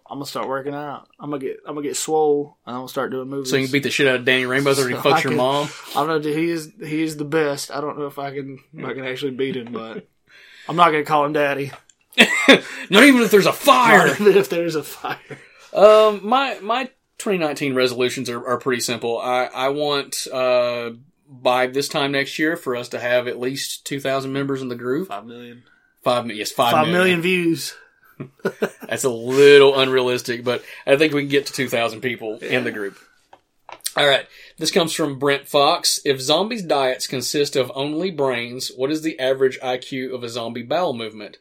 I'm 0.10 0.18
gonna 0.18 0.26
start 0.26 0.48
working 0.48 0.74
out. 0.74 1.08
I'm 1.20 1.30
gonna 1.30 1.42
get. 1.42 1.58
I'm 1.66 1.76
gonna 1.76 1.88
get 1.88 1.98
swole, 1.98 2.58
and 2.66 2.76
I'm 2.76 2.80
gonna 2.82 2.90
start 2.90 3.12
doing 3.12 3.28
movies. 3.30 3.50
So 3.50 3.58
you 3.58 3.66
can 3.66 3.72
beat 3.74 3.84
the 3.84 3.90
shit 3.92 4.08
out 4.08 4.16
of 4.18 4.26
Danny 4.26 4.46
Rainbow 4.46 4.72
after 4.72 4.88
he 4.88 4.96
fucks 4.96 5.06
I 5.14 5.22
your 5.22 5.32
can- 5.32 5.38
mom. 5.38 5.70
I 5.90 5.94
don't 5.96 6.08
know. 6.08 6.20
dude, 6.20 6.38
He 6.38 6.50
is. 6.50 6.72
He 6.84 7.02
is 7.04 7.18
the 7.18 7.26
best. 7.26 7.72
I 7.72 7.82
don't 7.82 7.98
know 8.00 8.06
if 8.08 8.18
I 8.20 8.32
can. 8.34 8.60
If 8.74 8.86
I 8.86 8.94
can 8.94 9.06
actually 9.06 9.32
beat 9.32 9.56
him, 9.58 9.72
but 9.74 10.08
I'm 10.70 10.76
not 10.76 10.92
gonna 10.92 11.04
call 11.04 11.26
him 11.26 11.34
daddy. 11.34 11.72
Not 12.90 13.04
even 13.04 13.22
if 13.22 13.32
there's 13.32 13.46
a 13.46 13.54
fire. 13.54 14.08
Not 14.08 14.22
even 14.22 14.38
if 14.38 14.50
there's 14.50 14.76
a 14.76 14.84
fire. 14.84 15.18
Um, 15.74 16.22
my 16.28 16.60
my 16.62 16.86
2019 17.18 17.76
resolutions 17.76 18.30
are, 18.30 18.46
are 18.48 18.58
pretty 18.60 18.82
simple. 18.82 19.18
I 19.20 19.46
I 19.46 19.70
want 19.70 20.28
uh 20.32 20.92
by 21.28 21.68
this 21.68 21.88
time 21.90 22.12
next 22.12 22.38
year 22.40 22.56
for 22.56 22.76
us 22.76 22.90
to 22.90 23.00
have 23.00 23.28
at 23.28 23.40
least 23.40 23.86
2,000 23.88 24.32
members 24.32 24.62
in 24.62 24.70
the 24.70 24.76
group. 24.76 25.08
Five 25.10 25.26
million. 25.26 25.64
Five 26.04 26.30
yes, 26.32 26.52
five, 26.52 26.72
Five 26.72 26.88
million. 26.88 26.94
million 27.20 27.22
views. 27.22 27.74
That's 28.88 29.04
a 29.04 29.10
little 29.10 29.78
unrealistic, 29.80 30.44
but 30.44 30.64
I 30.86 30.96
think 30.96 31.14
we 31.14 31.22
can 31.22 31.30
get 31.30 31.48
to 31.48 31.54
2,000 31.54 32.02
people 32.02 32.38
in 32.40 32.64
the 32.64 32.72
group. 32.72 32.98
All 33.98 34.08
right. 34.08 34.28
This 34.58 34.72
comes 34.72 34.94
from 34.94 35.20
Brent 35.20 35.48
Fox. 35.48 36.00
If 36.04 36.20
zombies' 36.20 36.64
diets 36.64 37.08
consist 37.08 37.56
of 37.56 37.72
only 37.76 38.12
brains, 38.12 38.70
what 38.76 38.92
is 38.92 39.02
the 39.02 39.20
average 39.20 39.60
IQ 39.62 40.14
of 40.14 40.24
a 40.24 40.30
zombie 40.30 40.64
bowel 40.64 40.94
movement? 40.94 41.38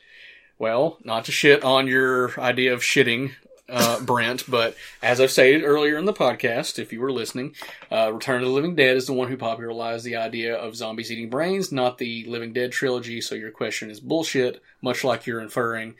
Well, 0.59 0.99
not 1.05 1.25
to 1.25 1.33
shit 1.33 1.65
on 1.65 1.89
your 1.89 2.39
idea 2.39 2.73
of 2.73 2.81
shitting, 2.81 3.33
uh, 3.69 4.01
Brent, 4.05 4.45
but 4.49 4.77
as 5.03 5.21
I've 5.21 5.31
stated 5.31 5.65
earlier 5.65 5.97
in 5.97 6.05
the 6.05 6.13
podcast, 6.13 6.79
if 6.79 6.93
you 6.93 7.01
were 7.01 7.13
listening, 7.13 7.55
uh, 7.91 8.13
Return 8.13 8.43
of 8.43 8.49
the 8.49 8.55
Living 8.55 8.77
Dead 8.77 8.97
is 8.97 9.07
the 9.07 9.13
one 9.13 9.29
who 9.29 9.37
popularized 9.37 10.05
the 10.05 10.17
idea 10.17 10.55
of 10.55 10.77
zombies 10.77 11.11
eating 11.11 11.31
brains, 11.31 11.73
not 11.73 11.99
the 11.99 12.25
Living 12.27 12.53
Dead 12.53 12.73
trilogy, 12.73 13.21
so 13.21 13.35
your 13.35 13.51
question 13.51 13.91
is 13.91 14.01
bullshit, 14.01 14.63
much 14.81 15.03
like 15.03 15.27
you're 15.27 15.41
inferring. 15.41 15.95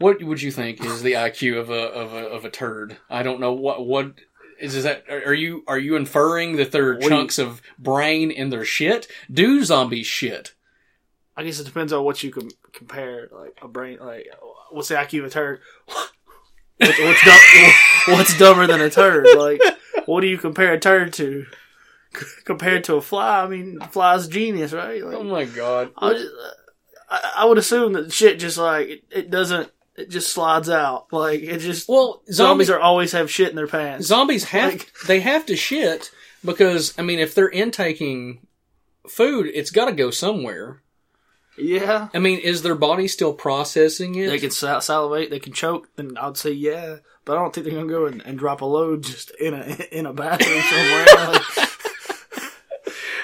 What 0.00 0.22
would 0.22 0.40
you 0.40 0.50
think 0.50 0.82
is 0.82 1.02
the 1.02 1.12
IQ 1.12 1.60
of 1.60 1.68
a 1.70 1.74
of 1.74 2.14
a 2.14 2.26
of 2.26 2.44
a 2.46 2.50
turd? 2.50 2.96
I 3.10 3.22
don't 3.22 3.38
know 3.38 3.52
what 3.52 3.86
what 3.86 4.14
is, 4.58 4.74
is 4.74 4.84
that. 4.84 5.04
Are 5.10 5.34
you 5.34 5.62
are 5.68 5.78
you 5.78 5.94
inferring 5.94 6.56
that 6.56 6.72
there 6.72 6.88
are 6.92 7.00
you- 7.00 7.08
chunks 7.08 7.38
of 7.38 7.60
brain 7.78 8.30
in 8.30 8.48
their 8.48 8.64
shit? 8.64 9.06
Do 9.30 9.62
zombies 9.62 10.06
shit? 10.06 10.54
I 11.36 11.44
guess 11.44 11.60
it 11.60 11.64
depends 11.64 11.92
on 11.92 12.02
what 12.02 12.22
you 12.22 12.30
com- 12.32 12.48
compare. 12.72 13.28
Like 13.30 13.58
a 13.60 13.68
brain. 13.68 13.98
Like 14.00 14.26
what's 14.70 14.88
the 14.88 14.94
IQ 14.94 15.18
of 15.20 15.24
a 15.26 15.30
turd? 15.30 15.60
what's, 16.78 16.98
what's, 16.98 17.24
dumb, 17.26 17.38
what's 18.08 18.38
dumber 18.38 18.66
than 18.66 18.80
a 18.80 18.88
turd? 18.88 19.26
Like 19.36 19.60
what 20.06 20.22
do 20.22 20.28
you 20.28 20.38
compare 20.38 20.72
a 20.72 20.80
turd 20.80 21.12
to? 21.14 21.44
Compared 22.44 22.84
to 22.84 22.96
a 22.96 23.00
fly, 23.02 23.42
I 23.42 23.46
mean, 23.48 23.78
a 23.80 23.86
fly's 23.86 24.26
genius, 24.28 24.72
right? 24.72 25.04
Like, 25.04 25.14
Oh 25.14 25.22
my 25.24 25.44
god! 25.44 25.92
I, 25.96 26.12
just, 26.14 26.32
I, 27.08 27.32
I 27.36 27.44
would 27.44 27.58
assume 27.58 27.92
that 27.92 28.12
shit 28.12 28.40
just 28.40 28.56
like 28.58 28.88
it, 28.88 29.04
it 29.10 29.30
doesn't. 29.30 29.70
It 30.00 30.10
just 30.10 30.32
slides 30.32 30.68
out. 30.70 31.12
Like 31.12 31.40
it 31.42 31.58
just. 31.58 31.88
Well, 31.88 32.22
zombies 32.26 32.36
zombies 32.36 32.70
are 32.70 32.80
always 32.80 33.12
have 33.12 33.30
shit 33.30 33.50
in 33.50 33.56
their 33.56 33.66
pants. 33.66 34.06
zombies 34.06 34.44
have 34.44 34.72
Like- 34.72 34.92
they 35.06 35.20
have 35.20 35.46
to 35.46 35.56
shit 35.56 36.10
because 36.44 36.94
I 36.98 37.02
mean 37.02 37.18
if 37.18 37.34
they're 37.34 37.48
intaking 37.48 38.46
food, 39.08 39.50
it's 39.52 39.70
got 39.70 39.86
to 39.86 39.92
go 39.92 40.10
somewhere. 40.10 40.82
yeah, 41.58 42.08
I 42.14 42.18
mean, 42.18 42.38
is 42.38 42.62
their 42.62 42.74
body 42.74 43.08
still 43.08 43.32
processing 43.34 44.14
it? 44.14 44.28
they 44.28 44.38
can 44.38 44.50
sal- 44.50 44.80
salivate. 44.80 45.30
They 45.30 45.40
can 45.40 45.52
choke. 45.52 45.88
Then 45.96 46.16
I'd 46.16 46.36
say 46.36 46.52
yeah, 46.52 46.96
but 47.24 47.36
I 47.36 47.40
don't 47.40 47.54
think 47.54 47.66
they're 47.66 47.74
gonna 47.74 47.88
go 47.88 48.06
and, 48.06 48.22
and 48.24 48.38
drop 48.38 48.60
a 48.62 48.64
load 48.64 49.02
just 49.04 49.30
in 49.32 49.54
a 49.54 49.64
in 49.92 50.06
a 50.06 50.12
bathroom 50.12 50.60
somewhere. 50.62 51.06
Like, 51.56 51.69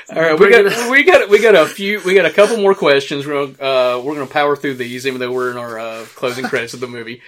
All 0.09 0.23
right, 0.23 0.39
we 0.39 0.51
got 0.51 0.91
we 0.91 1.03
got 1.03 1.29
we 1.29 1.41
got 1.41 1.55
a 1.55 1.67
few 1.67 2.01
we 2.05 2.15
got 2.15 2.27
a 2.27 2.33
couple 2.33 2.59
more 2.59 2.75
questions. 2.75 3.27
We're 3.27 3.47
gonna, 3.47 3.99
uh, 3.99 4.03
we're 4.03 4.15
gonna 4.15 4.27
power 4.27 4.55
through 4.55 4.75
these, 4.75 5.07
even 5.07 5.21
though 5.21 5.33
we're 5.33 5.51
in 5.51 5.57
our 5.57 5.79
uh, 5.79 6.05
closing 6.15 6.45
credits 6.45 6.75
of 6.75 6.81
the 6.81 6.87
movie. 6.87 7.23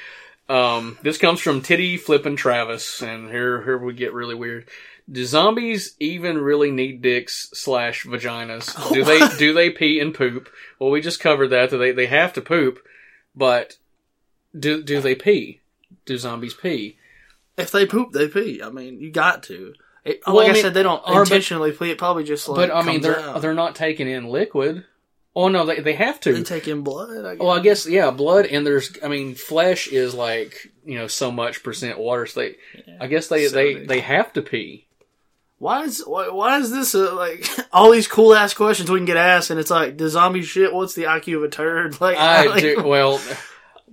Um, 0.48 0.96
this 1.02 1.18
comes 1.18 1.40
from 1.40 1.60
Titty 1.60 1.96
Flippin' 1.96 2.36
Travis, 2.36 3.02
and 3.02 3.28
here 3.28 3.62
here 3.62 3.78
we 3.78 3.94
get 3.94 4.12
really 4.12 4.36
weird. 4.36 4.68
Do 5.10 5.24
zombies 5.24 5.96
even 5.98 6.38
really 6.38 6.70
need 6.70 7.02
dicks 7.02 7.50
slash 7.52 8.04
vaginas? 8.04 8.92
Do 8.92 9.02
they 9.04 9.20
do 9.38 9.52
they 9.52 9.70
pee 9.70 9.98
and 9.98 10.14
poop? 10.14 10.48
Well, 10.78 10.90
we 10.90 11.00
just 11.00 11.20
covered 11.20 11.48
that. 11.48 11.70
that 11.70 11.78
They 11.78 11.90
they 11.92 12.06
have 12.06 12.32
to 12.34 12.40
poop, 12.40 12.78
but 13.34 13.76
do 14.56 14.82
do 14.82 15.00
they 15.00 15.16
pee? 15.16 15.60
Do 16.06 16.16
zombies 16.16 16.54
pee? 16.54 16.96
if 17.58 17.72
they 17.72 17.84
poop, 17.84 18.12
they 18.12 18.28
pee. 18.28 18.62
I 18.62 18.70
mean, 18.70 19.00
you 19.00 19.10
got 19.10 19.42
to. 19.44 19.74
It, 20.04 20.20
Well, 20.26 20.36
like 20.36 20.48
I 20.48 20.58
I, 20.58 20.62
said, 20.62 20.74
they 20.74 20.82
don't 20.82 21.02
intentionally 21.08 21.72
ple- 21.72 21.88
it 21.88 21.98
probably 21.98 22.24
just 22.24 22.48
like. 22.48 22.68
but 22.68 22.74
I 22.74 22.82
mean, 22.82 23.00
comes 23.00 23.02
they're 23.02 23.20
out. 23.20 23.42
they're 23.42 23.54
not 23.54 23.74
taking 23.74 24.08
in 24.08 24.26
liquid. 24.28 24.84
Oh 25.36 25.48
no, 25.48 25.66
they 25.66 25.80
they 25.80 25.92
have 25.92 26.20
they 26.20 26.32
to. 26.32 26.42
take 26.42 26.66
in 26.66 26.82
blood. 26.82 27.24
I 27.24 27.34
guess. 27.34 27.40
Well, 27.40 27.50
I 27.50 27.60
guess 27.60 27.86
yeah, 27.86 28.10
blood 28.10 28.46
and 28.46 28.66
there's 28.66 28.92
I 29.04 29.08
mean, 29.08 29.34
flesh 29.34 29.86
is 29.86 30.14
like 30.14 30.72
you 30.84 30.98
know 30.98 31.06
so 31.06 31.30
much 31.30 31.62
percent 31.62 31.98
water. 31.98 32.26
So 32.26 32.40
they, 32.40 32.56
I 33.00 33.06
guess 33.06 33.28
they 33.28 33.46
they 33.48 33.74
they 33.84 34.00
have 34.00 34.32
to 34.32 34.42
pee. 34.42 34.86
Why 35.58 35.82
is 35.84 36.02
why, 36.06 36.28
why 36.30 36.58
is 36.58 36.70
this 36.70 36.94
uh, 36.94 37.14
like 37.14 37.46
all 37.72 37.90
these 37.90 38.08
cool 38.08 38.34
ass 38.34 38.54
questions 38.54 38.90
we 38.90 38.98
can 38.98 39.06
get 39.06 39.16
asked, 39.16 39.50
and 39.50 39.58
it's 39.60 39.70
like 39.70 39.98
the 39.98 40.08
zombie 40.08 40.42
shit. 40.42 40.72
What's 40.72 40.94
the 40.94 41.04
IQ 41.04 41.36
of 41.38 41.42
a 41.44 41.48
turd? 41.48 42.00
Like, 42.00 42.16
I 42.16 42.46
like, 42.46 42.62
do, 42.62 42.82
well, 42.84 43.20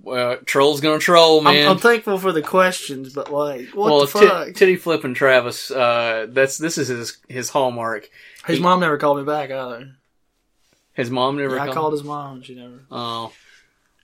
well, 0.06 0.36
troll's 0.38 0.80
gonna 0.80 1.00
troll, 1.00 1.40
man. 1.40 1.66
I'm, 1.66 1.72
I'm 1.72 1.78
thankful 1.78 2.18
for 2.18 2.30
the 2.30 2.40
questions, 2.40 3.12
but 3.12 3.32
like, 3.32 3.70
what 3.70 3.90
well, 3.90 4.00
the 4.02 4.06
fuck? 4.06 4.54
titty 4.54 4.76
flipping 4.76 5.14
Travis. 5.14 5.68
Uh, 5.70 6.26
that's 6.30 6.56
this 6.58 6.78
is 6.78 6.86
his 6.88 7.18
his 7.28 7.50
hallmark. 7.50 8.08
his 8.46 8.60
mom 8.60 8.78
never 8.78 8.98
called 8.98 9.18
me 9.18 9.24
back 9.24 9.50
either. 9.50 9.96
His 10.94 11.10
mom 11.10 11.36
never. 11.36 11.56
Yeah, 11.56 11.62
I 11.62 11.64
called- 11.66 11.76
called 11.76 11.92
his 11.94 12.04
mom. 12.04 12.42
She 12.42 12.54
never. 12.54 12.84
Oh, 12.88 13.32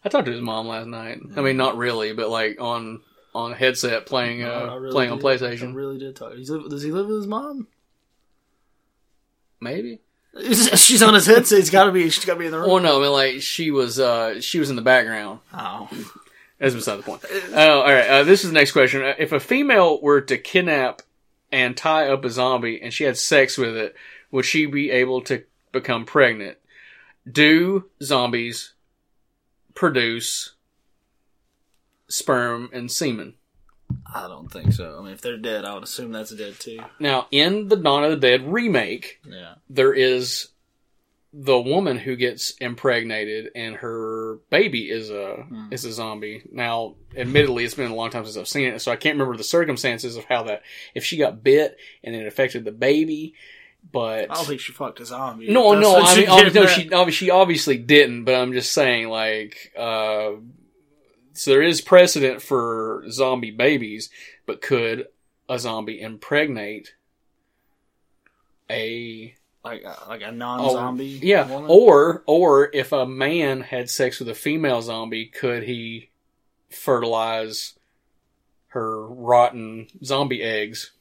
I 0.04 0.08
talked 0.08 0.26
to 0.26 0.32
his 0.32 0.40
mom 0.40 0.66
last 0.66 0.88
night. 0.88 1.20
I 1.36 1.40
mean, 1.40 1.56
not 1.56 1.76
really, 1.76 2.12
but 2.12 2.28
like 2.28 2.60
on 2.60 3.00
on 3.32 3.52
a 3.52 3.54
headset 3.54 4.04
playing 4.04 4.42
uh, 4.42 4.48
I 4.48 4.74
really 4.74 4.92
playing 4.92 5.12
on 5.12 5.18
did. 5.18 5.26
I 5.26 5.30
PlayStation. 5.30 5.74
really 5.74 5.98
did 5.98 6.16
talk. 6.16 6.34
Does 6.34 6.82
he 6.82 6.90
live 6.90 7.06
with 7.06 7.18
his 7.18 7.26
mom? 7.28 7.68
Maybe. 9.60 10.00
She's 10.76 11.02
on 11.02 11.14
his 11.14 11.26
headset. 11.26 11.58
He's 11.58 11.70
got 11.70 11.84
to 11.84 11.92
be. 11.92 12.08
She's 12.10 12.24
got 12.24 12.34
to 12.34 12.38
be 12.38 12.46
in 12.46 12.52
the 12.52 12.58
room. 12.58 12.70
Well, 12.70 12.82
no, 12.82 12.98
I 12.98 13.02
mean 13.02 13.12
like 13.12 13.42
she 13.42 13.70
was 13.70 13.98
uh 13.98 14.40
she 14.40 14.58
was 14.58 14.70
in 14.70 14.76
the 14.76 14.82
background. 14.82 15.40
Oh, 15.52 15.88
That's 16.58 16.74
beside 16.74 16.96
the 16.96 17.02
point. 17.02 17.22
Oh, 17.52 17.80
all 17.80 17.92
right. 17.92 18.08
Uh, 18.08 18.24
this 18.24 18.44
is 18.44 18.50
the 18.50 18.54
next 18.54 18.72
question. 18.72 19.02
Uh, 19.02 19.14
If 19.18 19.32
a 19.32 19.40
female 19.40 20.00
were 20.00 20.20
to 20.22 20.38
kidnap 20.38 21.02
and 21.50 21.76
tie 21.76 22.08
up 22.08 22.24
a 22.24 22.30
zombie 22.30 22.80
and 22.80 22.94
she 22.94 23.04
had 23.04 23.18
sex 23.18 23.58
with 23.58 23.76
it, 23.76 23.94
would 24.30 24.44
she 24.46 24.64
be 24.66 24.90
able 24.90 25.20
to 25.22 25.44
become 25.70 26.06
pregnant? 26.06 26.56
Do 27.30 27.90
zombies 28.02 28.72
produce 29.74 30.54
sperm 32.08 32.70
and 32.72 32.90
semen? 32.90 33.34
I 34.14 34.28
don't 34.28 34.50
think 34.52 34.72
so. 34.72 34.96
I 34.98 35.02
mean, 35.02 35.12
if 35.12 35.20
they're 35.20 35.36
dead, 35.38 35.64
I 35.64 35.74
would 35.74 35.82
assume 35.84 36.12
that's 36.12 36.34
dead 36.34 36.58
too. 36.58 36.80
Now, 37.00 37.26
in 37.30 37.68
the 37.68 37.76
Dawn 37.76 38.04
of 38.04 38.10
the 38.10 38.16
Dead 38.16 38.52
remake, 38.52 39.20
Yeah. 39.26 39.54
there 39.70 39.92
is 39.94 40.48
the 41.34 41.58
woman 41.58 41.96
who 41.96 42.14
gets 42.14 42.50
impregnated 42.60 43.50
and 43.54 43.76
her 43.76 44.38
baby 44.50 44.90
is 44.90 45.08
a 45.10 45.46
is 45.70 45.84
a 45.86 45.92
zombie. 45.92 46.42
Now, 46.52 46.96
admittedly, 47.16 47.64
it's 47.64 47.74
been 47.74 47.90
a 47.90 47.94
long 47.94 48.10
time 48.10 48.24
since 48.24 48.36
I've 48.36 48.48
seen 48.48 48.68
it, 48.68 48.80
so 48.82 48.92
I 48.92 48.96
can't 48.96 49.14
remember 49.14 49.36
the 49.38 49.44
circumstances 49.44 50.16
of 50.16 50.24
how 50.24 50.42
that 50.44 50.62
if 50.94 51.04
she 51.04 51.16
got 51.16 51.42
bit 51.42 51.78
and 52.04 52.14
it 52.14 52.26
affected 52.26 52.64
the 52.66 52.72
baby. 52.72 53.34
But 53.90 54.30
I 54.30 54.34
don't 54.34 54.46
think 54.46 54.60
she 54.60 54.72
fucked 54.72 55.00
a 55.00 55.06
zombie. 55.06 55.48
no, 55.50 55.72
no, 55.72 55.96
I 55.96 56.14
she 56.14 56.20
mean, 56.20 56.28
obvi- 56.28 56.44
did, 56.44 56.54
no, 56.54 56.66
she 56.66 56.88
obvi- 56.90 57.12
she 57.12 57.30
obviously 57.30 57.78
didn't. 57.78 58.24
But 58.24 58.34
I'm 58.36 58.52
just 58.52 58.70
saying, 58.72 59.08
like, 59.08 59.72
uh, 59.76 60.32
so 61.34 61.50
there 61.50 61.62
is 61.62 61.80
precedent 61.80 62.42
for 62.42 63.04
zombie 63.10 63.50
babies, 63.50 64.10
but 64.46 64.60
could 64.60 65.08
a 65.48 65.58
zombie 65.58 66.00
impregnate 66.00 66.94
a 68.70 69.34
like 69.64 69.82
a- 69.84 70.08
like 70.08 70.22
a 70.22 70.32
non-zombie. 70.32 71.20
Oh, 71.22 71.26
yeah, 71.26 71.48
woman? 71.48 71.70
or 71.70 72.22
or 72.26 72.70
if 72.72 72.92
a 72.92 73.06
man 73.06 73.60
had 73.60 73.90
sex 73.90 74.18
with 74.18 74.28
a 74.28 74.34
female 74.34 74.82
zombie, 74.82 75.26
could 75.26 75.62
he 75.64 76.10
fertilize 76.70 77.74
her 78.68 79.06
rotten 79.06 79.88
zombie 80.04 80.42
eggs? 80.42 80.92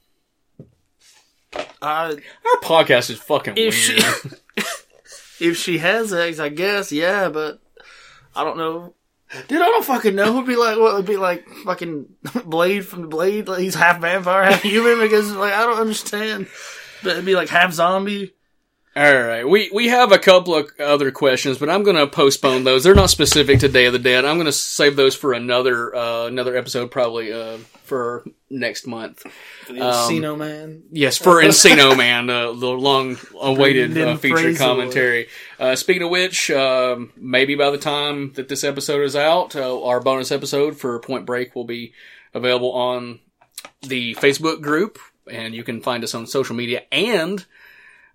I, 1.82 2.10
Our 2.12 2.60
podcast 2.62 3.10
is 3.10 3.18
fucking 3.18 3.54
weird. 3.54 3.74
if 3.74 3.74
she 5.34 5.40
if 5.50 5.56
she 5.56 5.78
has 5.78 6.12
eggs, 6.12 6.38
I 6.40 6.48
guess 6.48 6.92
yeah, 6.92 7.28
but 7.28 7.60
I 8.36 8.44
don't 8.44 8.56
know. 8.58 8.94
Dude, 9.48 9.62
I 9.62 9.64
don't 9.66 9.84
fucking 9.84 10.14
know. 10.14 10.34
It'd 10.34 10.46
be 10.46 10.56
like 10.56 10.78
what? 10.78 10.94
It'd 10.94 11.06
be 11.06 11.16
like 11.16 11.48
fucking 11.64 12.06
Blade 12.44 12.86
from 12.86 13.02
the 13.02 13.08
Blade. 13.08 13.48
Like 13.48 13.60
he's 13.60 13.74
half 13.74 14.00
vampire, 14.00 14.44
half 14.44 14.62
human. 14.62 15.00
Because 15.00 15.32
like 15.32 15.54
I 15.54 15.62
don't 15.64 15.80
understand. 15.80 16.48
But 17.02 17.12
it'd 17.12 17.24
be 17.24 17.34
like 17.34 17.48
half 17.48 17.72
zombie. 17.72 18.34
All 18.94 19.02
right, 19.22 19.48
we 19.48 19.70
we 19.72 19.88
have 19.88 20.12
a 20.12 20.18
couple 20.18 20.54
of 20.54 20.70
other 20.78 21.10
questions, 21.10 21.56
but 21.56 21.70
I'm 21.70 21.82
going 21.82 21.96
to 21.96 22.06
postpone 22.06 22.64
those. 22.64 22.84
They're 22.84 22.94
not 22.94 23.08
specific 23.08 23.60
to 23.60 23.68
Day 23.68 23.86
of 23.86 23.94
the 23.94 23.98
Dead. 23.98 24.26
I'm 24.26 24.36
going 24.36 24.44
to 24.44 24.52
save 24.52 24.96
those 24.96 25.14
for 25.14 25.32
another 25.32 25.96
uh, 25.96 26.26
another 26.26 26.54
episode, 26.58 26.90
probably 26.90 27.32
uh, 27.32 27.56
for 27.84 28.22
next 28.50 28.86
month. 28.86 29.22
For 29.66 29.72
the 29.72 29.80
Encino 29.80 30.36
man. 30.36 30.82
Yes, 30.92 31.16
for 31.16 31.42
Encino 31.42 31.96
Man, 31.96 32.28
uh, 32.28 32.52
the 32.52 32.68
long-awaited 32.68 33.96
uh, 33.96 34.16
feature 34.18 34.36
Fraser. 34.36 34.58
commentary. 34.58 35.28
Uh, 35.62 35.76
speaking 35.76 36.02
of 36.02 36.10
which, 36.10 36.50
um, 36.50 37.12
maybe 37.14 37.54
by 37.54 37.70
the 37.70 37.78
time 37.78 38.32
that 38.32 38.48
this 38.48 38.64
episode 38.64 39.04
is 39.04 39.14
out, 39.14 39.54
uh, 39.54 39.80
our 39.84 40.00
bonus 40.00 40.32
episode 40.32 40.76
for 40.76 40.98
Point 40.98 41.24
Break 41.24 41.54
will 41.54 41.62
be 41.62 41.92
available 42.34 42.72
on 42.72 43.20
the 43.80 44.16
Facebook 44.16 44.60
group, 44.60 44.98
and 45.30 45.54
you 45.54 45.62
can 45.62 45.80
find 45.80 46.02
us 46.02 46.16
on 46.16 46.26
social 46.26 46.56
media 46.56 46.82
and 46.90 47.46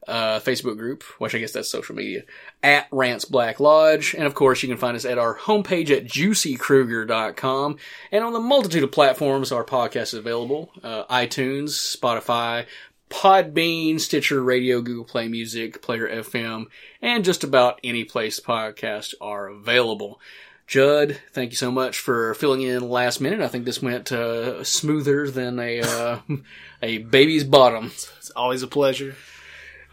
uh, 0.10 0.40
Facebook 0.40 0.78
group, 0.78 1.04
which 1.20 1.36
I 1.36 1.40
guess 1.40 1.54
that's 1.54 1.70
social 1.70 1.96
media, 1.96 2.24
at 2.64 2.88
Rants 2.92 3.24
Black 3.24 3.62
Lodge. 3.62 4.14
And 4.14 4.26
of 4.26 4.36
course, 4.36 4.62
you 4.62 4.70
can 4.70 4.78
find 4.78 4.96
us 4.96 5.06
at 5.06 5.18
our 5.18 5.38
homepage 5.38 5.90
at 5.90 6.06
juicykruger.com. 6.06 7.78
And 8.12 8.24
on 8.24 8.34
the 8.34 8.40
multitude 8.40 8.84
of 8.84 8.92
platforms, 8.92 9.54
our 9.54 9.64
podcast 9.64 10.02
is 10.02 10.16
available 10.16 10.72
uh, 10.84 11.06
iTunes, 11.06 11.96
Spotify, 11.96 12.66
Podbean, 13.10 14.00
Stitcher 14.00 14.42
Radio, 14.42 14.82
Google 14.82 15.06
Play 15.06 15.28
Music, 15.28 15.82
Player 15.82 16.08
FM, 16.08 16.66
and 17.02 17.24
just 17.24 17.44
about 17.44 17.80
any 17.84 18.04
place 18.04 18.40
podcasts 18.40 19.14
are 19.22 19.48
available. 19.48 20.20
Judd, 20.68 21.22
thank 21.32 21.52
you 21.52 21.56
so 21.56 21.72
much 21.72 21.98
for 21.98 22.34
filling 22.34 22.62
in 22.62 22.90
last 22.90 23.22
minute. 23.22 23.40
I 23.40 23.48
think 23.48 23.64
this 23.64 23.82
went 23.82 24.12
uh, 24.12 24.66
smoother 24.66 25.32
than 25.32 25.60
a 25.60 25.80
uh, 25.82 26.20
a 26.84 26.98
baby's 26.98 27.46
bottom. 27.46 27.86
It's 27.86 28.32
always 28.36 28.64
a 28.64 28.68
pleasure. 28.68 29.16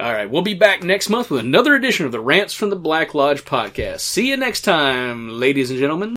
All 0.00 0.12
right, 0.12 0.28
we'll 0.28 0.42
be 0.42 0.54
back 0.54 0.82
next 0.82 1.08
month 1.08 1.30
with 1.30 1.38
another 1.38 1.76
edition 1.76 2.04
of 2.04 2.10
the 2.10 2.18
Rants 2.18 2.52
from 2.52 2.70
the 2.70 2.76
Black 2.76 3.14
Lodge 3.14 3.44
podcast. 3.44 4.00
See 4.00 4.28
you 4.28 4.36
next 4.36 4.62
time, 4.62 5.28
ladies 5.28 5.70
and 5.70 5.78
gentlemen. 5.78 6.12